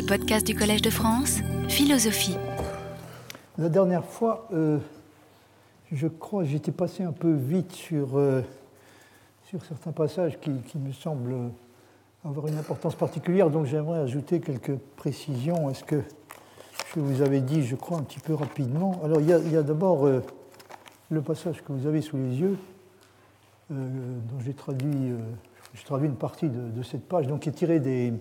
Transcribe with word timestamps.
les 0.00 0.06
podcasts 0.06 0.46
du 0.46 0.54
Collège 0.54 0.80
de 0.80 0.88
France, 0.88 1.40
Philosophie. 1.68 2.34
La 3.58 3.68
dernière 3.68 4.02
fois, 4.02 4.48
euh, 4.54 4.78
je 5.92 6.06
crois, 6.06 6.44
j'étais 6.44 6.72
passé 6.72 7.02
un 7.02 7.12
peu 7.12 7.30
vite 7.30 7.72
sur, 7.72 8.16
euh, 8.16 8.40
sur 9.44 9.62
certains 9.62 9.92
passages 9.92 10.38
qui, 10.40 10.78
me 10.78 10.92
semblent 10.92 11.50
avoir 12.24 12.46
une 12.46 12.56
importance 12.56 12.94
particulière, 12.94 13.50
donc 13.50 13.66
j'aimerais 13.66 14.00
ajouter 14.00 14.40
quelques 14.40 14.74
précisions. 14.96 15.68
Est-ce 15.68 15.84
que 15.84 16.00
je 16.94 17.00
vous 17.00 17.20
avais 17.20 17.42
dit, 17.42 17.66
je 17.66 17.76
crois, 17.76 17.98
un 17.98 18.02
petit 18.02 18.20
peu 18.20 18.32
rapidement 18.32 19.02
Alors, 19.04 19.20
il 19.20 19.28
y 19.28 19.56
a, 19.56 19.62
d'abord 19.62 20.06
euh, 20.06 20.22
le 21.10 21.20
passage 21.20 21.62
que 21.62 21.72
vous 21.72 21.86
avez 21.86 22.00
sous 22.00 22.16
les 22.16 22.36
yeux, 22.36 22.56
dont 23.68 24.40
j'ai 24.42 24.54
traduit, 24.54 25.12
une 26.02 26.16
partie 26.16 26.48
de, 26.48 26.82
cette 26.82 27.06
page, 27.06 27.26
donc 27.26 27.40
qui 27.40 27.50
est 27.50 27.52
tiré 27.52 27.80
des 27.80 28.14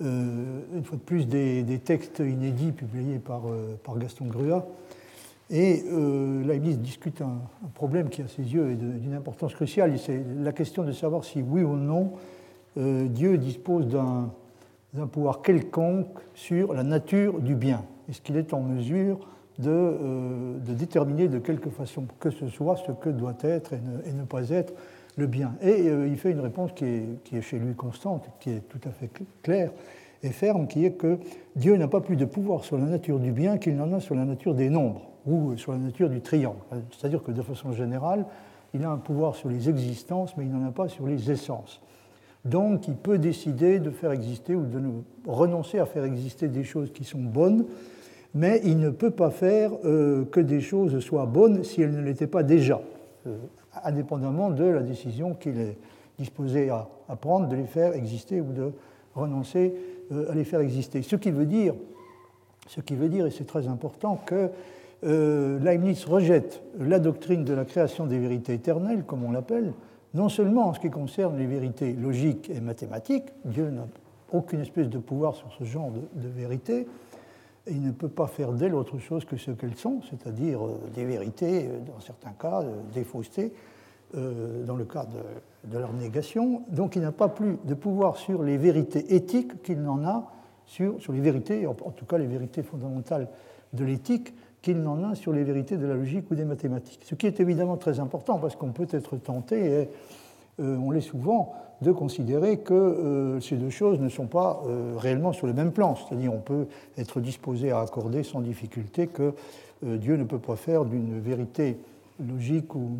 une 0.00 0.82
fois 0.84 0.96
de 0.96 1.02
plus, 1.02 1.26
des, 1.26 1.80
textes 1.84 2.20
inédits 2.20 2.72
publiés 2.72 3.18
par, 3.18 3.48
euh, 3.48 3.78
par 3.82 3.98
Gaston 3.98 4.26
Grua. 4.26 4.66
Et 5.50 5.82
euh, 5.90 6.44
Leibniz 6.44 6.78
discute 6.78 7.22
un, 7.22 7.40
problème 7.74 8.08
qui, 8.08 8.22
à 8.22 8.28
ses 8.28 8.42
yeux, 8.42 8.70
est 8.70 8.76
d'une 8.76 9.14
importance 9.14 9.54
cruciale. 9.54 9.98
C'est 9.98 10.22
la 10.40 10.52
question 10.52 10.84
de 10.84 10.92
savoir 10.92 11.24
si, 11.24 11.42
oui 11.42 11.62
ou 11.62 11.76
non, 11.76 12.12
Dieu 12.76 13.38
dispose 13.38 13.88
d'un 13.88 15.06
pouvoir 15.10 15.42
quelconque 15.42 16.16
sur 16.34 16.74
la 16.74 16.84
nature 16.84 17.40
du 17.40 17.56
bien. 17.56 17.84
Est-ce 18.08 18.20
qu'il 18.20 18.36
est 18.36 18.54
en 18.54 18.60
mesure 18.60 19.18
de, 19.58 20.58
déterminer 20.74 21.26
de 21.26 21.38
quelque 21.38 21.70
façon 21.70 22.06
que 22.20 22.30
ce 22.30 22.46
soit 22.46 22.76
ce 22.76 22.92
que 22.92 23.08
doit 23.08 23.36
être 23.42 23.72
et 23.72 24.12
ne 24.12 24.24
pas 24.24 24.50
être 24.50 24.74
Et 25.62 25.86
il 25.86 26.16
fait 26.16 26.30
une 26.30 26.40
réponse 26.40 26.72
qui 26.72 26.84
est, 26.84 27.22
qui 27.24 27.36
est, 27.36 27.42
chez 27.42 27.58
lui 27.58 27.74
constante, 27.74 28.28
qui 28.40 28.50
est 28.50 28.68
tout 28.68 28.80
à 28.88 28.90
fait 28.90 29.10
claire 29.42 29.72
et 30.22 30.30
ferme, 30.30 30.66
qui 30.66 30.84
est 30.84 30.92
que 30.92 31.18
Dieu 31.56 31.76
n'a 31.76 31.88
pas 31.88 32.00
plus 32.00 32.16
de 32.16 32.24
pouvoir 32.24 32.64
sur 32.64 32.78
la 32.78 32.86
nature 32.86 33.18
du 33.18 33.32
bien 33.32 33.58
qu'il 33.58 33.76
n'en 33.76 33.92
a 33.92 34.00
sur 34.00 34.14
la 34.14 34.24
nature 34.24 34.54
des 34.54 34.70
nombres 34.70 35.08
ou 35.26 35.56
sur 35.56 35.72
la 35.72 35.78
nature 35.78 36.08
du 36.08 36.20
triangle. 36.20 36.58
C'est-à-dire 36.90 37.22
que 37.22 37.32
de 37.32 37.42
façon 37.42 37.72
générale, 37.72 38.26
il 38.74 38.84
a 38.84 38.90
un 38.90 38.98
pouvoir 38.98 39.34
sur 39.34 39.48
les 39.48 39.68
existences, 39.68 40.36
mais 40.36 40.44
il 40.44 40.52
n'en 40.52 40.66
a 40.66 40.72
pas 40.72 40.88
sur 40.88 41.06
les 41.06 41.30
essences. 41.30 41.80
Donc 42.44 42.88
il 42.88 42.94
peut 42.94 43.18
décider 43.18 43.78
de 43.78 43.90
faire 43.90 44.12
exister 44.12 44.54
ou 44.54 44.64
de 44.64 44.80
renoncer 45.26 45.78
à 45.78 45.86
faire 45.86 46.04
exister 46.04 46.48
des 46.48 46.64
choses 46.64 46.92
qui 46.92 47.04
sont 47.04 47.18
bonnes, 47.18 47.64
mais 48.34 48.60
il 48.64 48.78
ne 48.78 48.90
peut 48.90 49.10
pas 49.10 49.30
faire 49.30 49.72
euh, 49.84 50.24
que 50.24 50.40
des 50.40 50.60
choses 50.60 50.98
soient 51.00 51.26
bonnes 51.26 51.64
si 51.64 51.82
elles 51.82 51.92
ne 51.92 52.02
l'étaient 52.02 52.26
pas 52.26 52.42
déjà, 52.42 52.80
euh, 53.26 53.36
indépendamment 53.84 54.50
de 54.50 54.64
la 54.64 54.82
décision 54.82 55.34
qu'il 55.34 55.58
est 55.58 55.78
disposé 56.18 56.70
à, 56.70 56.88
à, 57.08 57.16
prendre 57.16 57.48
de 57.48 57.56
les 57.56 57.66
faire 57.66 57.94
exister 57.94 58.40
ou 58.40 58.52
de 58.52 58.72
renoncer 59.14 59.74
euh, 60.12 60.30
à 60.30 60.34
les 60.34 60.44
faire 60.44 60.60
exister. 60.60 61.02
Ce 61.02 61.16
qui 61.16 61.30
veut 61.30 61.46
dire, 61.46 61.74
ce 62.66 62.80
qui 62.80 62.94
veut 62.94 63.08
dire 63.08 63.26
et 63.26 63.30
c'est 63.30 63.46
très 63.46 63.68
important, 63.68 64.16
que 64.24 64.50
euh, 65.04 65.58
Leibniz 65.60 66.04
rejette 66.04 66.62
la 66.78 66.98
doctrine 66.98 67.44
de 67.44 67.54
la 67.54 67.64
création 67.64 68.06
des 68.06 68.18
vérités 68.18 68.54
éternelles, 68.54 69.04
comme 69.04 69.24
on 69.24 69.30
l'appelle, 69.30 69.72
non 70.14 70.28
seulement 70.28 70.68
en 70.68 70.74
ce 70.74 70.80
qui 70.80 70.90
concerne 70.90 71.38
les 71.38 71.46
vérités 71.46 71.92
logiques 71.92 72.50
et 72.50 72.60
mathématiques, 72.60 73.26
Dieu 73.44 73.70
n'a 73.70 73.86
aucune 74.32 74.60
espèce 74.60 74.88
de 74.88 74.98
pouvoir 74.98 75.36
sur 75.36 75.52
ce 75.58 75.64
genre 75.64 75.90
de, 75.90 76.00
de 76.14 76.28
il 77.70 77.82
ne 77.82 77.90
peut 77.90 78.08
pas 78.08 78.26
faire 78.26 78.52
d'elles 78.52 78.74
autre 78.74 78.98
chose 78.98 79.24
que 79.24 79.36
ce 79.36 79.50
qu'elles 79.50 79.76
sont, 79.76 80.00
c'est-à-dire 80.08 80.64
euh, 80.64 80.80
des 80.94 81.04
vérités, 81.04 81.68
dans 81.86 82.00
certains 82.00 82.32
cas, 82.32 82.64
des 82.92 83.04
faussetés, 83.04 83.52
dans 84.14 84.76
le 84.76 84.86
cas 84.86 85.06
de, 85.64 85.78
leur 85.78 85.92
négation. 85.92 86.62
Donc 86.70 86.96
il 86.96 87.02
n'a 87.02 87.12
pas 87.12 87.28
plus 87.28 87.58
de 87.64 87.74
pouvoir 87.74 88.16
sur 88.16 88.42
les 88.42 88.56
vérités 88.56 89.14
éthiques 89.14 89.60
qu'il 89.62 89.82
n'en 89.82 90.02
a 90.02 90.32
sur, 90.64 90.98
sur 90.98 91.12
les 91.12 91.20
vérités, 91.20 91.66
en, 91.66 91.74
tout 91.74 92.06
cas 92.06 92.16
les 92.16 92.26
vérités 92.26 92.62
fondamentales 92.62 93.28
de 93.74 93.84
l'éthique, 93.84 94.32
qu'il 94.62 94.80
n'en 94.82 95.04
a 95.04 95.14
sur 95.14 95.32
les 95.32 95.44
vérités 95.44 95.76
de 95.76 95.86
la 95.86 95.94
logique 95.94 96.30
ou 96.30 96.34
des 96.34 96.44
mathématiques. 96.44 97.02
Ce 97.04 97.14
qui 97.14 97.26
est 97.26 97.40
évidemment 97.40 97.76
très 97.76 98.00
important 98.00 98.38
parce 98.38 98.56
qu'on 98.56 98.72
peut 98.72 98.88
être 98.90 99.16
tenté, 99.16 99.82
et 99.82 99.88
euh, 100.60 100.76
on 100.76 100.90
l'est 100.90 101.00
souvent, 101.00 101.54
de 101.82 101.92
considérer 101.92 102.58
que 102.58 102.74
euh, 102.74 103.40
ces 103.40 103.56
deux 103.56 103.70
choses 103.70 104.00
ne 104.00 104.08
sont 104.08 104.26
pas 104.26 104.62
euh, 104.66 104.94
réellement 104.96 105.32
sur 105.32 105.46
le 105.46 105.52
même 105.52 105.72
plan. 105.72 105.94
C'est-à-dire 105.96 106.32
on 106.32 106.40
peut 106.40 106.66
être 106.96 107.20
disposé 107.20 107.70
à 107.70 107.80
accorder 107.80 108.22
sans 108.22 108.40
difficulté 108.40 109.06
que 109.06 109.34
Dieu 109.82 110.16
ne 110.16 110.24
peut 110.24 110.40
pas 110.40 110.56
faire 110.56 110.84
d'une 110.84 111.20
vérité 111.20 111.78
logique 112.26 112.74
ou, 112.74 112.98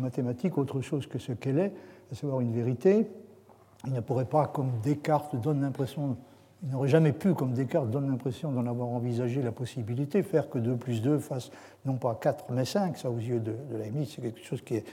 mathématique 0.00 0.58
autre 0.58 0.80
chose 0.80 1.06
que 1.06 1.18
ce 1.18 1.32
qu'elle 1.32 1.58
est, 1.58 1.72
à 2.12 2.14
savoir 2.14 2.40
une 2.40 2.52
vérité. 2.52 3.06
Il 3.86 3.94
ne 3.94 4.00
pas, 4.00 4.46
comme 4.46 4.72
Descartes 4.82 5.36
donne 5.36 5.62
l'impression, 5.62 6.16
il 6.62 6.70
n'aurait 6.70 6.88
jamais 6.88 7.12
pu, 7.12 7.32
comme 7.32 7.52
Descartes 7.52 7.90
donne 7.90 8.10
l'impression 8.10 8.52
d'en 8.52 8.66
avoir 8.66 8.88
envisagé 8.88 9.40
la 9.42 9.52
possibilité, 9.52 10.22
faire 10.22 10.50
que 10.50 10.58
2 10.58 10.76
plus 10.76 11.00
2 11.00 11.18
fasse 11.18 11.50
non 11.86 11.94
pas 11.94 12.18
4 12.20 12.46
mais 12.50 12.66
5. 12.66 12.98
Ça, 12.98 13.10
aux 13.10 13.18
yeux 13.18 13.40
de, 13.40 13.52
de 13.52 14.04
c'est 14.06 14.20
quelque 14.20 14.44
chose 14.44 14.60
qui 14.60 14.76
est 14.76 14.84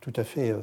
tout 0.00 0.12
à 0.16 0.24
fait, 0.24 0.50
euh, 0.50 0.60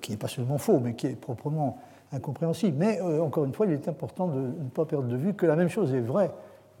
qui 0.00 0.12
n'est 0.12 0.16
pas 0.16 0.28
seulement 0.28 0.58
faux, 0.58 0.80
mais 0.80 0.94
qui 0.94 1.06
est 1.06 1.16
proprement 1.16 1.78
incompréhensible. 2.12 2.76
Mais 2.78 3.00
euh, 3.00 3.20
encore 3.20 3.44
une 3.44 3.52
fois, 3.52 3.66
il 3.66 3.72
est 3.72 3.88
important 3.88 4.28
de 4.28 4.40
ne 4.40 4.68
pas 4.72 4.84
perdre 4.84 5.08
de 5.08 5.16
vue 5.16 5.34
que 5.34 5.46
la 5.46 5.56
même 5.56 5.68
chose 5.68 5.94
est 5.94 6.00
vraie 6.00 6.30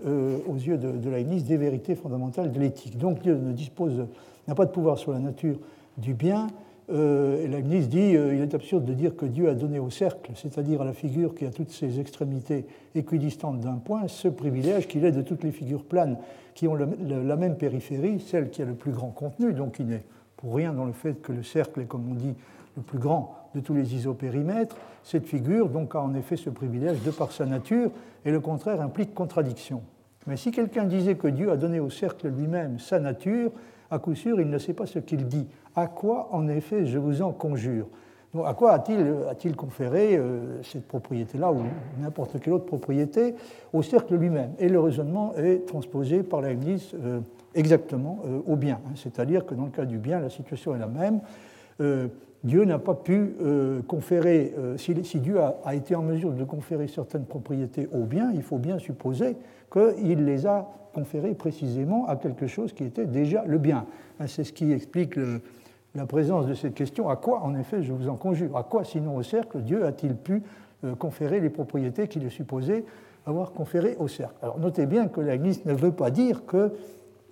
euh, 0.06 0.38
aux 0.46 0.56
yeux 0.56 0.78
de, 0.78 0.92
de 0.92 1.10
Leibniz 1.10 1.44
des 1.44 1.56
vérités 1.56 1.94
fondamentales 1.94 2.52
de 2.52 2.60
l'éthique. 2.60 2.98
Donc 2.98 3.20
Dieu 3.20 3.36
ne 3.36 3.52
dispose 3.52 4.06
n'a 4.48 4.54
pas 4.54 4.66
de 4.66 4.70
pouvoir 4.70 4.98
sur 4.98 5.12
la 5.12 5.18
nature 5.18 5.58
du 5.96 6.14
bien. 6.14 6.48
Euh, 6.90 7.46
Leibniz 7.46 7.88
dit 7.88 8.14
euh, 8.14 8.34
il 8.34 8.42
est 8.42 8.54
absurde 8.54 8.84
de 8.84 8.92
dire 8.92 9.16
que 9.16 9.24
Dieu 9.24 9.48
a 9.48 9.54
donné 9.54 9.78
au 9.78 9.88
cercle, 9.88 10.32
c'est-à-dire 10.34 10.82
à 10.82 10.84
la 10.84 10.92
figure 10.92 11.34
qui 11.34 11.46
a 11.46 11.50
toutes 11.50 11.70
ses 11.70 11.98
extrémités 11.98 12.66
équidistantes 12.94 13.60
d'un 13.60 13.76
point, 13.76 14.06
ce 14.06 14.28
privilège 14.28 14.86
qu'il 14.86 15.04
est 15.04 15.12
de 15.12 15.22
toutes 15.22 15.44
les 15.44 15.50
figures 15.50 15.84
planes 15.84 16.18
qui 16.54 16.68
ont 16.68 16.74
la 16.74 17.36
même 17.36 17.56
périphérie, 17.56 18.20
celle 18.20 18.50
qui 18.50 18.60
a 18.60 18.66
le 18.66 18.74
plus 18.74 18.92
grand 18.92 19.08
contenu, 19.08 19.54
donc 19.54 19.78
il 19.80 19.86
n'est 19.86 20.04
pour 20.36 20.54
rien 20.54 20.74
dans 20.74 20.84
le 20.84 20.92
fait 20.92 21.22
que 21.22 21.32
le 21.32 21.42
cercle 21.42 21.80
est, 21.80 21.86
comme 21.86 22.06
on 22.10 22.14
dit, 22.14 22.34
le 22.76 22.82
plus 22.82 22.98
grand 22.98 23.36
de 23.54 23.60
tous 23.60 23.74
les 23.74 23.94
isopérimètres. 23.94 24.76
Cette 25.02 25.26
figure 25.26 25.68
donc 25.68 25.94
a 25.94 26.00
en 26.00 26.14
effet 26.14 26.36
ce 26.36 26.50
privilège 26.50 27.02
de 27.02 27.10
par 27.10 27.32
sa 27.32 27.46
nature, 27.46 27.90
et 28.24 28.30
le 28.30 28.40
contraire 28.40 28.80
implique 28.80 29.14
contradiction. 29.14 29.82
Mais 30.26 30.36
si 30.36 30.50
quelqu'un 30.50 30.84
disait 30.84 31.16
que 31.16 31.28
Dieu 31.28 31.50
a 31.50 31.56
donné 31.56 31.80
au 31.80 31.90
cercle 31.90 32.28
lui-même 32.28 32.78
sa 32.78 32.98
nature, 32.98 33.52
à 33.90 33.98
coup 33.98 34.14
sûr, 34.14 34.40
il 34.40 34.48
ne 34.48 34.58
sait 34.58 34.72
pas 34.72 34.86
ce 34.86 34.98
qu'il 34.98 35.28
dit. 35.28 35.46
À 35.76 35.86
quoi, 35.86 36.28
en 36.32 36.48
effet, 36.48 36.86
je 36.86 36.98
vous 36.98 37.22
en 37.22 37.32
conjure? 37.32 37.86
À 38.44 38.54
quoi 38.54 38.72
a-t-il 38.72 39.54
conféré 39.54 40.16
euh, 40.16 40.60
cette 40.64 40.88
propriété-là 40.88 41.52
ou 41.52 41.62
n'importe 42.00 42.40
quelle 42.40 42.54
autre 42.54 42.64
propriété 42.64 43.36
au 43.72 43.82
cercle 43.82 44.16
lui-même? 44.16 44.54
Et 44.58 44.68
le 44.68 44.80
raisonnement 44.80 45.34
est 45.36 45.66
transposé 45.66 46.24
par 46.24 46.40
la 46.40 46.48
euh, 46.48 47.20
exactement 47.54 48.18
euh, 48.26 48.40
au 48.48 48.56
bien. 48.56 48.80
Hein. 48.84 48.94
C'est-à-dire 48.96 49.46
que 49.46 49.54
dans 49.54 49.66
le 49.66 49.70
cas 49.70 49.84
du 49.84 49.98
bien, 49.98 50.18
la 50.18 50.30
situation 50.30 50.74
est 50.74 50.80
la 50.80 50.88
même. 50.88 51.20
Dieu 52.44 52.66
n'a 52.66 52.78
pas 52.78 52.94
pu 52.94 53.34
euh, 53.42 53.80
conférer, 53.82 54.54
euh, 54.58 54.76
si, 54.76 54.92
Dieu 55.20 55.40
a, 55.40 55.74
été 55.74 55.94
en 55.94 56.02
mesure 56.02 56.32
de 56.32 56.44
conférer 56.44 56.88
certaines 56.88 57.24
propriétés 57.24 57.88
au 57.92 58.04
bien, 58.04 58.32
il 58.34 58.42
faut 58.42 58.58
bien 58.58 58.78
supposer 58.78 59.36
qu'il 59.72 60.24
les 60.26 60.46
a 60.46 60.68
conférées 60.92 61.34
précisément 61.34 62.06
à 62.06 62.16
quelque 62.16 62.46
chose 62.46 62.74
qui 62.74 62.84
était 62.84 63.06
déjà 63.06 63.44
le 63.46 63.56
bien. 63.56 63.86
Hein, 64.20 64.26
c'est 64.26 64.44
ce 64.44 64.52
qui 64.52 64.70
explique 64.72 65.18
la 65.94 66.04
présence 66.04 66.46
de 66.46 66.52
cette 66.52 66.74
question. 66.74 67.08
À 67.08 67.16
quoi, 67.16 67.42
en 67.42 67.54
effet, 67.54 67.82
je 67.82 67.94
vous 67.94 68.08
en 68.08 68.16
conjure, 68.16 68.58
à 68.58 68.62
quoi, 68.62 68.84
sinon 68.84 69.16
au 69.16 69.22
cercle, 69.22 69.62
Dieu 69.62 69.86
a-t-il 69.86 70.14
pu 70.14 70.42
euh, 70.84 70.94
conférer 70.94 71.40
les 71.40 71.50
propriétés 71.50 72.08
qu'il 72.08 72.24
est 72.24 72.30
supposé 72.30 72.84
avoir 73.24 73.52
conférées 73.52 73.96
au 73.98 74.06
cercle? 74.06 74.36
Alors 74.42 74.58
notez 74.58 74.84
bien 74.84 75.08
que 75.08 75.22
la 75.22 75.38
ne 75.38 75.72
veut 75.72 75.92
pas 75.92 76.10
dire 76.10 76.44
que 76.44 76.72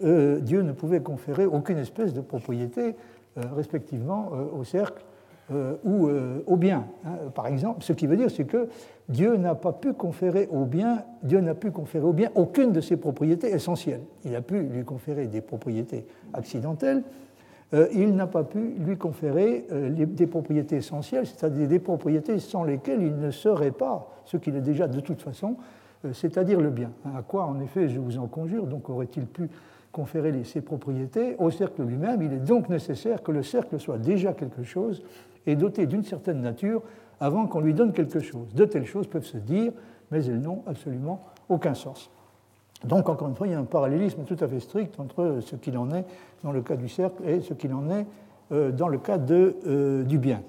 Dieu 0.00 0.62
ne 0.62 0.72
pouvait 0.72 1.00
conférer 1.00 1.46
aucune 1.46 1.78
espèce 1.78 2.12
de 2.12 2.20
propriété 2.20 2.96
respectivement 3.36 4.30
euh, 4.32 4.58
au 4.58 4.64
cercle 4.64 5.04
euh, 5.50 5.74
ou 5.84 6.08
au 6.46 6.56
bien. 6.56 6.86
Hein. 7.04 7.30
Par 7.34 7.46
exemple, 7.46 7.82
ce 7.82 7.92
qui 7.92 8.06
veut 8.06 8.16
dire, 8.16 8.30
c'est 8.30 8.44
que 8.44 8.68
Dieu 9.08 9.36
n'a 9.36 9.54
pas 9.54 9.72
pu 9.72 9.92
conférer 9.92 10.48
au 10.50 10.64
bien, 10.64 11.04
Dieu 11.22 11.40
n'a 11.40 11.54
pu 11.54 11.70
conférer 11.70 12.04
au 12.04 12.12
bien 12.12 12.30
aucune 12.34 12.72
de 12.72 12.80
ses 12.80 12.96
propriétés 12.96 13.50
essentielles. 13.50 14.02
Il 14.24 14.34
a 14.36 14.40
pu 14.40 14.62
lui 14.62 14.84
conférer 14.84 15.26
des 15.26 15.40
propriétés 15.40 16.06
accidentelles, 16.32 17.02
il 17.94 18.14
n'a 18.14 18.26
pas 18.26 18.44
pu 18.44 18.74
lui 18.78 18.98
conférer 18.98 19.66
des 19.90 20.26
propriétés 20.26 20.76
essentielles, 20.76 21.26
c'est-à-dire 21.26 21.66
des 21.66 21.78
propriétés 21.78 22.38
sans 22.38 22.64
lesquelles 22.64 23.02
il 23.02 23.18
ne 23.18 23.30
serait 23.30 23.70
pas 23.70 24.10
ce 24.26 24.36
qu'il 24.36 24.56
est 24.56 24.60
déjà 24.60 24.88
de 24.88 25.00
toute 25.00 25.22
façon, 25.22 25.56
c'est-à-dire 26.12 26.60
le 26.60 26.70
bien. 26.70 26.92
À 27.16 27.22
quoi, 27.22 27.46
en 27.46 27.60
effet, 27.60 27.88
je 27.88 27.98
vous 27.98 28.18
en 28.18 28.26
conjure, 28.26 28.66
donc 28.66 28.90
aurait-il 28.90 29.26
pu 29.26 29.48
conférer 29.92 30.44
ses 30.44 30.62
propriétés 30.62 31.36
au 31.38 31.50
cercle 31.50 31.82
lui-même. 31.82 32.22
Il 32.22 32.32
est 32.32 32.44
donc 32.44 32.68
nécessaire 32.68 33.22
que 33.22 33.30
le 33.30 33.42
cercle 33.42 33.78
soit 33.78 33.98
déjà 33.98 34.32
quelque 34.32 34.64
chose 34.64 35.02
et 35.46 35.54
doté 35.54 35.86
d'une 35.86 36.02
certaine 36.02 36.40
nature 36.40 36.82
avant 37.20 37.46
qu'on 37.46 37.60
lui 37.60 37.74
donne 37.74 37.92
quelque 37.92 38.20
chose. 38.20 38.52
De 38.54 38.64
telles 38.64 38.86
choses 38.86 39.06
peuvent 39.06 39.24
se 39.24 39.36
dire, 39.36 39.72
mais 40.10 40.24
elles 40.24 40.40
n'ont 40.40 40.62
absolument 40.66 41.24
aucun 41.48 41.74
sens. 41.74 42.10
Donc, 42.84 43.08
encore 43.08 43.28
une 43.28 43.36
fois, 43.36 43.46
il 43.46 43.52
y 43.52 43.54
a 43.54 43.60
un 43.60 43.64
parallélisme 43.64 44.24
tout 44.24 44.36
à 44.40 44.48
fait 44.48 44.58
strict 44.58 44.98
entre 44.98 45.38
ce 45.40 45.54
qu'il 45.56 45.78
en 45.78 45.90
est 45.92 46.04
dans 46.42 46.52
le 46.52 46.62
cas 46.62 46.74
du 46.74 46.88
cercle 46.88 47.22
et 47.28 47.40
ce 47.40 47.54
qu'il 47.54 47.72
en 47.74 47.88
est 47.90 48.06
euh, 48.50 48.72
dans 48.72 48.88
le 48.88 48.98
cas 48.98 49.18
euh, 49.30 50.02
du 50.02 50.18
bien. 50.18 50.42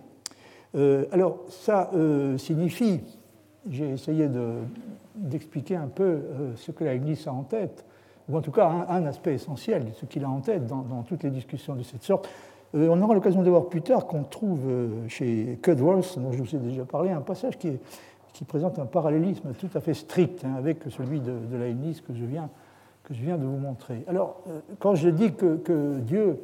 Euh, 0.75 1.05
alors, 1.11 1.39
ça 1.49 1.91
signifie 2.37 3.01
j'ai 3.69 3.91
essayé 3.91 4.29
d'expliquer 5.15 5.77
un 5.77 5.87
peu 5.87 6.19
ce 6.57 6.71
que 6.71 6.83
Leibniz 6.83 7.25
a 7.27 7.31
en 7.31 7.43
tête, 7.43 7.85
ou 8.29 8.37
en 8.37 8.41
tout 8.41 8.51
cas 8.51 8.85
un, 8.89 9.05
aspect 9.05 9.33
essentiel 9.33 9.87
ce 9.95 10.05
qu'il 10.05 10.23
a 10.23 10.29
en 10.29 10.39
tête 10.39 10.65
dans, 10.65 11.03
toutes 11.07 11.23
les 11.23 11.29
discussions 11.29 11.75
de 11.75 11.83
cette 11.83 12.03
sorte. 12.03 12.29
on 12.73 13.01
aura 13.01 13.13
l'occasion 13.13 13.43
de 13.43 13.49
voir 13.49 13.65
plus 13.65 13.81
tard 13.81 14.05
qu'on 14.05 14.23
trouve 14.23 14.61
chez 15.07 15.59
Cudworth, 15.61 16.17
dont 16.17 16.31
je 16.31 16.41
vous 16.41 16.55
ai 16.55 16.59
déjà 16.59 16.85
parlé, 16.85 17.11
un 17.11 17.21
passage 17.21 17.57
qui, 17.57 17.79
présente 18.47 18.79
un 18.79 18.85
parallélisme 18.85 19.53
tout 19.53 19.69
à 19.75 19.79
fait 19.79 19.93
strict 19.93 20.43
hein, 20.43 20.55
avec 20.57 20.79
celui 20.89 21.19
de, 21.19 21.33
de 21.51 21.57
Leibniz 21.57 22.01
que 22.01 22.13
je, 22.13 22.25
viens, 22.25 22.49
que 23.03 23.13
je 23.13 23.21
viens 23.21 23.37
de 23.37 23.45
vous 23.45 23.57
montrer. 23.57 24.03
Alors, 24.07 24.41
quand 24.79 24.95
je 24.95 25.09
dis 25.09 25.33
que, 25.33 25.57
que 25.57 25.99
Dieu 25.99 26.39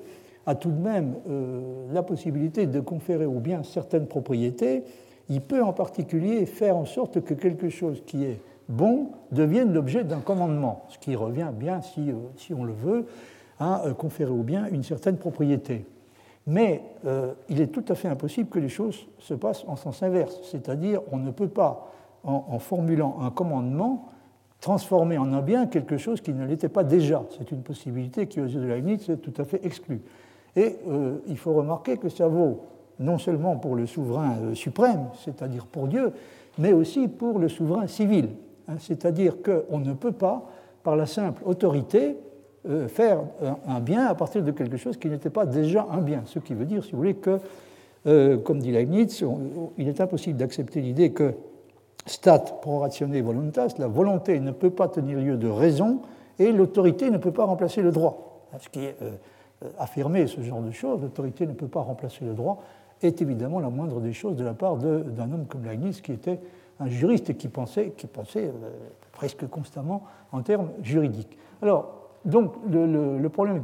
a 0.49 0.55
tout 0.55 0.71
de 0.71 0.81
même 0.81 1.15
euh, 1.29 1.93
la 1.93 2.01
possibilité 2.01 2.65
de 2.65 2.79
conférer 2.79 3.25
au 3.25 3.39
bien 3.39 3.63
certaines 3.63 4.07
propriétés, 4.07 4.83
il 5.29 5.41
peut 5.41 5.61
en 5.61 5.73
particulier 5.73 6.45
faire 6.47 6.75
en 6.75 6.85
sorte 6.85 7.21
que 7.21 7.35
quelque 7.35 7.69
chose 7.69 8.01
qui 8.05 8.25
est 8.25 8.41
bon 8.69 9.11
devienne 9.31 9.73
l'objet 9.73 10.03
d'un 10.03 10.19
commandement, 10.19 10.85
ce 10.89 10.97
qui 10.97 11.15
revient 11.15 11.49
bien, 11.53 11.81
si, 11.81 12.11
euh, 12.11 12.55
on 12.55 12.63
le 12.63 12.73
veut, 12.73 13.05
à 13.59 13.85
euh, 13.85 13.93
conférer 13.93 14.31
au 14.31 14.43
bien 14.43 14.67
une 14.71 14.83
certaine 14.83 15.17
propriété. 15.17 15.85
Mais 16.47 16.81
il 17.49 17.61
est 17.61 17.67
tout 17.67 17.83
à 17.89 17.95
fait 17.95 18.07
impossible 18.07 18.49
que 18.49 18.57
les 18.57 18.69
choses 18.69 19.05
se 19.19 19.35
passent 19.35 19.63
en 19.67 19.75
sens 19.75 20.01
inverse, 20.01 20.39
c'est-à-dire 20.49 21.01
on 21.11 21.17
ne 21.17 21.29
peut 21.29 21.49
pas, 21.49 21.91
en, 22.23 22.57
formulant 22.57 23.17
un 23.21 23.29
commandement, 23.29 24.07
transformer 24.59 25.17
en 25.17 25.31
un 25.33 25.41
bien 25.41 25.67
quelque 25.67 25.97
chose 25.97 26.21
qui 26.21 26.33
ne 26.33 26.45
l'était 26.45 26.69
pas 26.69 26.83
déjà. 26.83 27.23
C'est 27.37 27.51
une 27.51 27.61
possibilité 27.61 28.25
qui, 28.25 28.41
aux 28.41 28.45
yeux 28.45 28.61
de 28.61 28.65
Leibniz, 28.65 29.09
est 29.09 29.17
tout 29.17 29.33
à 29.39 29.45
fait 29.45 29.63
exclue. 29.63 30.01
Et 30.55 30.77
euh, 30.87 31.19
il 31.27 31.37
faut 31.37 31.53
remarquer 31.53 31.97
que 31.97 32.09
ça 32.09 32.27
vaut 32.27 32.61
non 32.99 33.17
seulement 33.17 33.55
pour 33.57 33.75
le 33.75 33.85
souverain 33.85 34.35
euh, 34.41 34.55
suprême, 34.55 35.07
c'est-à-dire 35.23 35.65
pour 35.65 35.87
Dieu, 35.87 36.11
mais 36.57 36.73
aussi 36.73 37.07
pour 37.07 37.39
le 37.39 37.47
souverain 37.47 37.87
civil. 37.87 38.29
Hein. 38.69 38.75
c'est-à-dire 38.79 39.37
qu'on 39.41 39.79
ne 39.79 39.93
peut 39.93 40.11
pas, 40.11 40.49
par 40.83 40.95
la 40.95 41.05
simple 41.05 41.41
autorité, 41.45 42.17
euh, 42.67 42.87
faire 42.87 43.19
un, 43.67 43.79
bien 43.79 44.05
à 44.05 44.15
partir 44.15 44.43
de 44.43 44.51
quelque 44.51 44.77
chose 44.77 44.97
qui 44.97 45.07
n'était 45.07 45.29
pas 45.29 45.45
déjà 45.45 45.87
un 45.91 46.01
bien. 46.01 46.23
Ce 46.25 46.39
qui 46.39 46.53
veut 46.53 46.65
dire, 46.65 46.83
si 46.83 46.91
vous 46.91 46.97
voulez, 46.97 47.15
que, 47.15 47.39
comme 48.37 48.59
dit 48.59 48.71
Leibniz, 48.71 49.23
il 49.77 49.87
est 49.87 49.99
impossible 50.01 50.37
d'accepter 50.37 50.81
l'idée 50.81 51.11
que 51.11 51.33
stat 52.05 52.39
pro 52.61 52.79
ratione 52.79 53.19
voluntas, 53.21 53.75
la 53.77 53.87
volonté 53.87 54.39
ne 54.39 54.51
peut 54.51 54.69
pas 54.69 54.87
tenir 54.87 55.19
lieu 55.19 55.37
de 55.37 55.47
raison 55.47 56.01
et 56.39 56.51
l'autorité 56.51 57.11
ne 57.11 57.17
peut 57.17 57.31
pas 57.31 57.45
remplacer 57.45 57.81
le 57.81 57.91
droit. 57.91 58.47
Ce 58.59 58.69
qui 58.69 58.85
est 58.85 58.95
euh, 59.01 59.11
affirmer 59.77 60.27
ce 60.27 60.41
genre 60.41 60.61
de 60.61 60.71
choses, 60.71 61.01
l'autorité 61.01 61.45
ne 61.45 61.53
peut 61.53 61.67
pas 61.67 61.81
remplacer 61.81 62.25
le 62.25 62.33
droit, 62.33 62.63
est 63.01 63.21
évidemment 63.21 63.59
la 63.59 63.69
moindre 63.69 63.99
des 64.01 64.13
choses 64.13 64.35
de 64.35 64.43
la 64.43 64.53
part 64.53 64.77
d'un 64.77 65.31
homme 65.31 65.45
comme 65.47 65.65
Leibniz, 65.65 66.01
qui 66.01 66.11
était 66.11 66.39
un 66.79 66.87
juriste 66.87 67.37
qui 67.37 67.47
pensait, 67.47 67.93
qui 67.97 68.07
pensait 68.07 68.47
euh, 68.47 68.69
presque 69.11 69.47
constamment 69.47 70.03
en 70.31 70.41
termes 70.41 70.69
juridiques. 70.81 71.37
Alors, 71.61 71.99
donc, 72.25 72.53
le, 72.69 73.27
problème 73.29 73.63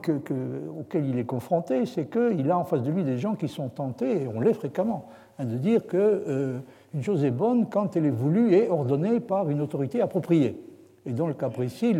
auquel 0.80 1.06
il 1.06 1.20
est 1.20 1.26
confronté, 1.26 1.86
c'est 1.86 2.06
qu'il 2.06 2.50
a 2.50 2.58
en 2.58 2.64
face 2.64 2.84
de 2.84 2.92
lui 2.92 3.04
des 3.04 3.18
gens 3.18 3.36
qui 3.36 3.50
sont 3.50 3.68
tentés, 3.68 4.24
et 4.24 4.28
on 4.28 4.40
l'est 4.40 4.54
fréquemment, 4.54 5.08
hein, 5.38 5.46
de 5.46 5.58
dire 5.58 5.86
qu'une 5.86 6.00
euh, 6.00 6.60
chose 7.02 7.26
est 7.26 7.32
bonne 7.32 7.68
quand 7.70 7.98
elle 7.98 8.06
est 8.06 8.12
voulue 8.12 8.54
et 8.54 8.70
ordonnée 8.70 9.20
par 9.20 9.50
une 9.50 9.60
autorité 9.60 10.02
appropriée. 10.02 10.62
Et 11.06 11.12
dans 11.12 11.28
le 11.28 11.34
cas 11.34 11.50
précis, 11.50 11.96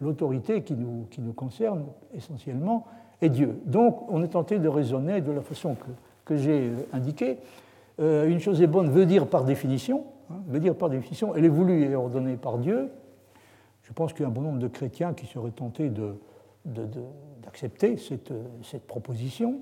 l'autorité 0.00 0.62
qui 0.62 0.74
nous, 0.74 1.06
qui 1.10 1.20
nous 1.20 1.32
concerne 1.32 1.84
essentiellement 2.14 2.86
et 3.22 3.28
Dieu. 3.28 3.60
Donc 3.66 4.10
on 4.10 4.22
est 4.22 4.28
tenté 4.28 4.58
de 4.58 4.68
raisonner 4.68 5.20
de 5.20 5.32
la 5.32 5.40
façon 5.40 5.76
que, 6.24 6.36
j'ai 6.36 6.68
euh, 6.68 6.76
indiquée. 6.92 7.38
Euh, 8.00 8.28
une 8.28 8.38
chose 8.38 8.62
est 8.62 8.66
bonne 8.66 8.90
veut 8.90 9.06
dire 9.06 9.26
par 9.26 9.44
définition, 9.44 10.04
veut 10.48 10.60
dire 10.60 10.74
par 10.74 10.90
définition, 10.90 11.34
elle 11.34 11.44
est 11.44 11.48
voulue 11.48 11.84
et 11.84 11.94
ordonnée 11.94 12.36
par 12.36 12.58
Dieu. 12.58 12.90
Je 13.82 13.92
pense 13.92 14.12
qu'il 14.12 14.22
y 14.22 14.24
a 14.24 14.28
un 14.28 14.32
bon 14.32 14.42
nombre 14.42 14.58
de 14.58 14.68
chrétiens 14.68 15.14
qui 15.14 15.26
seraient 15.26 15.50
tentés 15.50 15.90
d'accepter 16.64 17.96
cette, 17.96 18.32
cette, 18.62 18.86
proposition. 18.86 19.60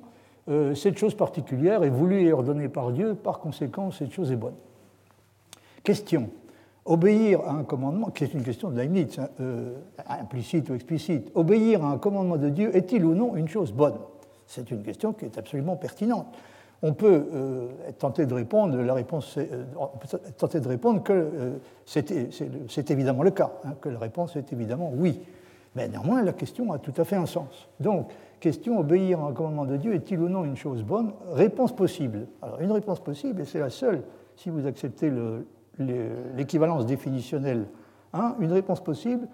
Euh, 0.48 0.74
cette 0.74 0.98
chose 0.98 1.14
particulière 1.14 1.82
est 1.84 1.90
voulue 1.90 2.22
et 2.22 2.32
ordonnée 2.32 2.68
par 2.68 2.92
Dieu, 2.92 3.14
par 3.14 3.38
conséquent, 3.38 3.90
cette 3.90 4.12
chose 4.12 4.30
est 4.32 4.36
bonne. 4.36 4.56
Question 5.82 6.30
obéir 6.88 7.40
à 7.42 7.52
un 7.52 7.64
commandement, 7.64 8.08
qui 8.10 8.24
est 8.24 8.32
une 8.32 8.42
question 8.42 8.70
de 8.70 8.78
Leibniz, 8.78 9.18
hein, 9.18 9.28
euh, 9.40 9.76
implicite 10.08 10.70
ou 10.70 10.74
explicite, 10.74 11.30
obéir 11.34 11.84
à 11.84 11.90
un 11.90 11.98
commandement 11.98 12.38
de 12.38 12.48
Dieu 12.48 12.74
est-il 12.74 13.04
ou 13.04 13.14
non 13.14 13.36
une 13.36 13.46
chose 13.46 13.72
bonne? 13.72 13.98
C'est 14.46 14.70
une 14.70 14.82
question 14.82 15.12
qui 15.12 15.26
est 15.26 15.36
absolument 15.36 15.76
pertinente. 15.76 16.26
On 16.82 16.94
peut 16.94 17.26
euh, 17.34 17.68
être 17.88 17.98
tenté 17.98 18.26
de 18.26 18.34
répondre, 18.34 18.76
la 18.76 18.94
réponse, 18.94 19.36
euh, 19.38 20.60
de 20.60 20.68
répondre 20.68 21.02
que 21.02 21.58
c'est 21.86 22.90
évidemment 22.90 23.22
le 23.22 23.30
cas, 23.30 23.50
hein, 23.64 23.74
que 23.80 23.88
la 23.88 23.98
réponse 23.98 24.36
est 24.36 24.52
évidemment 24.52 24.92
oui. 24.94 25.20
Mais 25.74 25.88
néanmoins, 25.88 26.22
la 26.22 26.32
question 26.32 26.72
a 26.72 26.78
tout 26.78 26.94
à 26.96 27.04
fait 27.04 27.16
un 27.16 27.26
sens. 27.26 27.68
Donc, 27.80 28.10
question 28.40 28.78
obéir 28.78 29.20
à 29.20 29.28
un 29.28 29.32
commandement 29.32 29.66
de 29.66 29.76
Dieu 29.76 29.94
est-il 29.94 30.20
ou 30.20 30.28
non 30.28 30.44
une 30.44 30.56
chose 30.56 30.82
bonne? 30.82 31.12
Réponse 31.32 31.74
possible. 31.74 32.26
Alors, 32.42 32.60
une 32.60 32.72
réponse 32.72 33.00
possible, 33.00 33.42
et 33.42 33.44
c'est 33.44 33.60
la 33.60 33.70
seule, 33.70 34.02
si 34.36 34.50
vous 34.50 34.66
acceptez 34.66 35.10
le, 35.10 35.46
l'équivalence 36.36 36.86
définitionnelle 36.86 37.66
1, 38.12 38.36
une 38.40 38.52
réponse 38.52 38.82
possible 38.82 39.28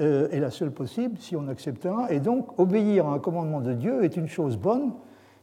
euh, 0.00 0.28
est 0.30 0.40
la 0.40 0.50
seule 0.50 0.70
possible 0.70 1.18
si 1.18 1.36
on 1.36 1.48
accepte 1.48 1.86
un, 1.86 2.06
et 2.08 2.20
donc 2.20 2.58
obéir 2.58 3.06
à 3.06 3.14
un 3.14 3.18
commandement 3.18 3.60
de 3.60 3.72
Dieu 3.72 4.04
est 4.04 4.16
une 4.16 4.28
chose 4.28 4.56
bonne 4.56 4.92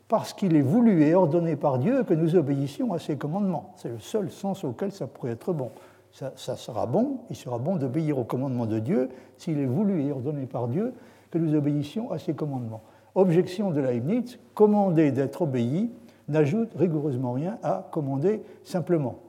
parce 0.10 0.34
qu'il 0.34 0.56
est 0.56 0.62
voulu 0.62 1.04
et 1.04 1.14
ordonné 1.14 1.56
par 1.56 1.78
Dieu 1.78 2.04
que 2.04 2.16
nous 2.16 2.36
obéissions 2.36 2.92
à 2.94 3.00
ses 3.00 3.16
commandements. 3.16 3.74
C'est 3.78 3.90
le 3.90 4.00
seul 4.00 4.32
sens 4.32 4.64
auquel 4.64 4.92
ça 4.92 5.08
pourrait 5.08 5.32
être 5.32 5.54
bon. 5.54 5.70
Ça, 6.12 6.56
sera 6.56 6.88
bon, 6.88 7.20
il 7.30 7.36
sera 7.36 7.60
bon 7.60 7.76
d'obéir 7.76 8.18
au 8.18 8.24
commandement 8.24 8.66
de 8.66 8.80
Dieu 8.80 9.10
s'il 9.38 9.60
est 9.60 9.68
voulu 9.68 10.04
et 10.04 10.12
ordonné 10.12 10.48
par 10.48 10.68
Dieu 10.68 10.94
que 11.30 11.38
nous 11.38 11.54
obéissions 11.56 12.12
à 12.12 12.18
ses 12.18 12.34
commandements. 12.34 12.82
Objection 13.14 13.70
de 13.70 13.80
Leibniz, 13.80 14.40
commander 14.56 15.12
d'être 15.12 15.44
obéi 15.44 15.92
n'ajoute 16.28 16.72
rigoureusement 16.76 17.34
rien 17.34 17.60
à 17.62 17.88
commander 17.92 18.42
simplement. 18.64 19.20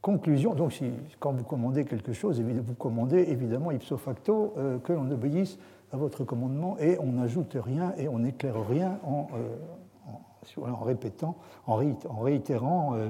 Conclusion, 0.00 0.54
donc 0.54 0.72
si, 0.72 0.90
quand 1.20 1.32
vous 1.32 1.44
commandez 1.44 1.84
quelque 1.84 2.14
chose, 2.14 2.40
vous 2.40 2.74
commandez 2.74 3.26
évidemment 3.28 3.70
ipso 3.70 3.98
facto 3.98 4.54
euh, 4.56 4.78
que 4.78 4.94
l'on 4.94 5.10
obéisse 5.10 5.58
à 5.94 5.96
votre 5.96 6.24
commandement 6.24 6.76
et 6.80 6.98
on 6.98 7.12
n'ajoute 7.12 7.54
rien 7.54 7.94
et 7.96 8.08
on 8.08 8.18
n'éclaire 8.18 8.66
rien 8.68 8.98
en, 9.04 9.28
euh, 9.36 10.72
répétant, 10.82 11.36
en, 11.68 11.76
réitérant 11.76 12.94
euh, 12.94 13.08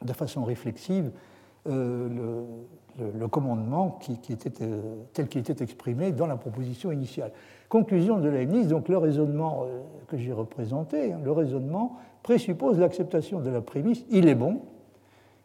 de 0.00 0.12
façon 0.14 0.42
réflexive 0.42 1.12
le, 1.66 2.46
le, 2.98 3.28
commandement 3.28 3.98
tel 5.12 5.28
qu'il 5.28 5.40
était 5.42 5.62
exprimé 5.62 6.12
dans 6.12 6.26
la 6.26 6.36
proposition 6.36 6.90
initiale. 6.90 7.30
Conclusion 7.68 8.18
de 8.18 8.28
Leibniz, 8.30 8.68
donc 8.68 8.88
le 8.88 8.96
raisonnement 8.96 9.66
que 10.06 10.16
j'ai 10.16 10.32
représenté, 10.32 11.12
hein, 11.12 11.20
le 11.22 11.30
raisonnement 11.30 11.96
présuppose 12.22 12.78
l'acceptation 12.78 13.40
de 13.40 13.50
la 13.50 13.60
prémisse, 13.60 14.06
il 14.08 14.28
est 14.28 14.34
bon, 14.34 14.62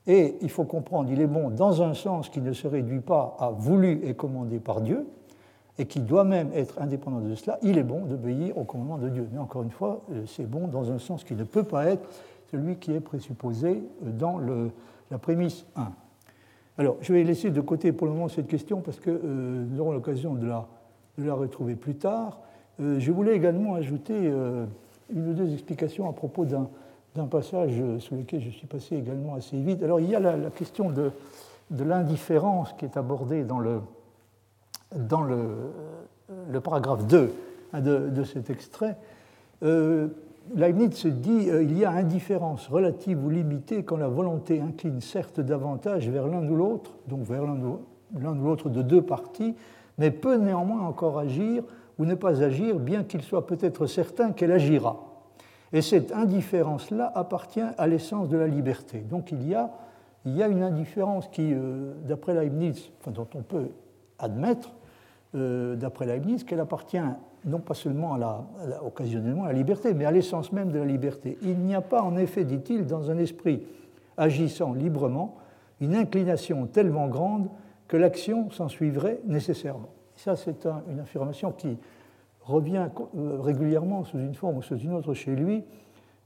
et 0.08 0.36
il 0.42 0.50
faut 0.50 0.64
comprendre, 0.64 1.10
il 1.12 1.20
est 1.20 1.28
bon 1.28 1.50
dans 1.50 1.82
un 1.82 1.94
sens 1.94 2.30
qui 2.30 2.40
ne 2.40 2.54
se 2.54 2.68
réduit 2.68 3.02
pas 3.02 3.36
à 3.40 3.50
voulu 3.50 4.00
et 4.04 4.14
commandé 4.14 4.60
par 4.60 4.80
Dieu, 4.80 5.06
et 5.80 5.86
qui 5.86 6.00
doit 6.00 6.24
même 6.24 6.52
être 6.54 6.80
indépendant 6.80 7.20
de 7.20 7.34
cela, 7.36 7.58
il 7.64 7.78
est 7.78 7.84
bon 7.84 8.06
d'obéir 8.06 8.58
au 8.58 8.64
commandement 8.64 8.98
de 8.98 9.10
Dieu. 9.10 9.28
Mais 9.32 9.40
encore 9.40 9.64
une 9.64 9.72
fois, 9.72 10.02
euh, 10.12 10.24
c'est 10.28 10.46
bon 10.46 10.68
dans 10.68 10.92
un 10.92 11.00
sens 11.00 11.24
qui 11.24 11.34
ne 11.34 11.44
peut 11.44 11.64
pas 11.64 11.88
être 11.88 12.08
celui 12.52 12.76
qui 12.76 12.92
est 12.92 13.00
présupposé 13.00 13.84
euh, 14.06 14.12
dans 14.12 14.40
la 15.10 15.18
prémisse 15.18 15.66
1. 15.76 15.92
Alors, 16.78 16.98
je 17.02 17.14
vais 17.14 17.24
laisser 17.24 17.50
de 17.52 17.62
côté 17.62 17.92
pour 17.92 18.08
le 18.08 18.14
moment 18.14 18.28
cette 18.28 18.48
question 18.48 18.82
parce 18.82 19.00
que 19.00 19.10
euh, 19.10 19.66
nous 19.68 19.80
aurons 19.80 19.92
l'occasion 19.92 20.36
de 20.36 20.48
la, 20.48 20.66
retrouver 21.34 21.76
plus 21.76 21.96
tard. 21.96 22.40
je 22.80 23.12
voulais 23.12 23.36
également 23.36 23.76
ajouter 23.76 24.16
une 25.14 25.30
ou 25.30 25.34
deux 25.34 25.54
explications 25.54 26.10
à 26.10 26.14
propos 26.14 26.44
d'un 26.44 27.28
passage 27.28 27.72
sur 28.00 28.16
lequel 28.16 28.42
je 28.42 28.50
suis 28.50 28.66
passé 28.66 28.96
également 28.96 29.36
assez 29.36 29.62
vite. 29.62 29.84
Alors 29.84 30.00
il 30.00 30.10
y 30.10 30.16
a 30.16 30.20
la, 30.20 30.50
question 30.50 30.90
de 30.90 31.84
l'indifférence 31.84 32.74
qui 32.74 32.86
est 32.86 32.98
abordée 32.98 33.44
dans 33.44 33.60
le, 33.60 33.80
dans 34.96 35.22
le, 35.22 36.60
paragraphe 36.62 37.06
2 37.06 37.32
hein, 37.74 37.82
de, 37.82 38.24
cet 38.24 38.50
extrait. 38.50 38.98
Euh, 39.64 40.08
Leibniz 40.56 41.06
dit 41.06 41.50
euh, 41.50 41.64
il 41.64 41.78
y 41.78 41.86
a 41.86 41.92
indifférence 41.92 42.68
relative 42.68 43.24
ou 43.24 43.30
limitée 43.30 43.84
quand 43.84 43.98
la 43.98 44.10
volonté 44.10 44.60
incline 44.60 45.00
certes 45.00 45.40
davantage 45.40 46.10
vers 46.10 46.28
l'un 46.28 46.48
ou 46.48 46.56
l'autre, 46.56 46.92
donc 47.08 47.22
vers 47.22 47.44
l'un 47.44 48.38
ou 48.38 48.44
l'autre 48.44 48.70
de 48.70 48.82
deux 48.82 49.02
parties, 49.02 49.56
mais 49.98 50.12
peut 50.12 50.36
néanmoins 50.36 50.82
encore 50.82 51.18
agir 51.18 51.64
ou 52.00 52.06
ne 52.06 52.16
pas 52.16 52.42
agir, 52.44 52.80
bien 52.80 53.04
qu'il 53.04 53.22
soit 53.22 53.48
peut-être 53.48 53.86
certain 53.86 54.32
qu'elle 54.32 54.52
agira. 54.52 55.00
Et 55.72 55.82
cette 55.82 56.12
indifférence-là 56.12 57.12
appartient 57.16 57.62
à 57.78 57.88
l'essence 57.88 58.30
de 58.30 58.38
la 58.38 58.48
liberté. 58.48 59.00
Donc 59.00 59.32
il 59.32 59.48
y 59.48 59.56
a, 59.56 59.70
une 60.26 60.62
indifférence 60.62 61.28
qui, 61.30 61.52
euh, 61.52 61.94
d'après 62.06 62.34
Leibniz, 62.34 62.92
dont 63.08 63.28
on 63.36 63.42
peut 63.42 63.70
admettre, 64.20 64.72
euh, 65.36 65.76
d'après 65.76 66.06
Leibniz, 66.06 66.44
qu'elle 66.44 66.60
appartient 66.60 66.98
non 67.46 67.60
pas 67.60 67.74
seulement 67.74 68.18
occasionnellement 68.86 69.44
à 69.44 69.48
la 69.48 69.54
liberté, 69.54 69.94
mais 69.94 70.06
à 70.06 70.12
l'essence 70.12 70.52
même 70.54 70.72
de 70.72 70.80
la 70.80 70.86
liberté. 70.86 71.38
Il 71.42 71.60
n'y 71.60 71.76
a 71.76 71.82
pas, 71.82 72.02
en 72.02 72.16
effet, 72.16 72.46
dit-il, 72.46 72.86
dans 72.86 73.12
un 73.12 73.18
esprit 73.18 73.64
agissant 74.16 74.74
librement, 74.74 75.36
une 75.82 75.96
inclination 75.96 76.68
tellement 76.68 77.08
grande 77.08 77.50
que 77.88 77.98
l'action 77.98 78.50
s'en 78.52 78.70
suivrait 78.70 79.20
nécessairement. 79.26 79.90
Ça, 80.16 80.36
c'est 80.36 80.68
une 80.90 81.00
affirmation 81.00 81.52
qui 81.52 81.78
revient 82.42 82.88
euh, 83.18 83.40
régulièrement 83.40 84.04
sous 84.04 84.20
une 84.20 84.34
forme 84.34 84.58
ou 84.58 84.62
sous 84.62 84.78
une 84.78 84.94
autre 84.94 85.14
chez 85.14 85.36
lui 85.36 85.64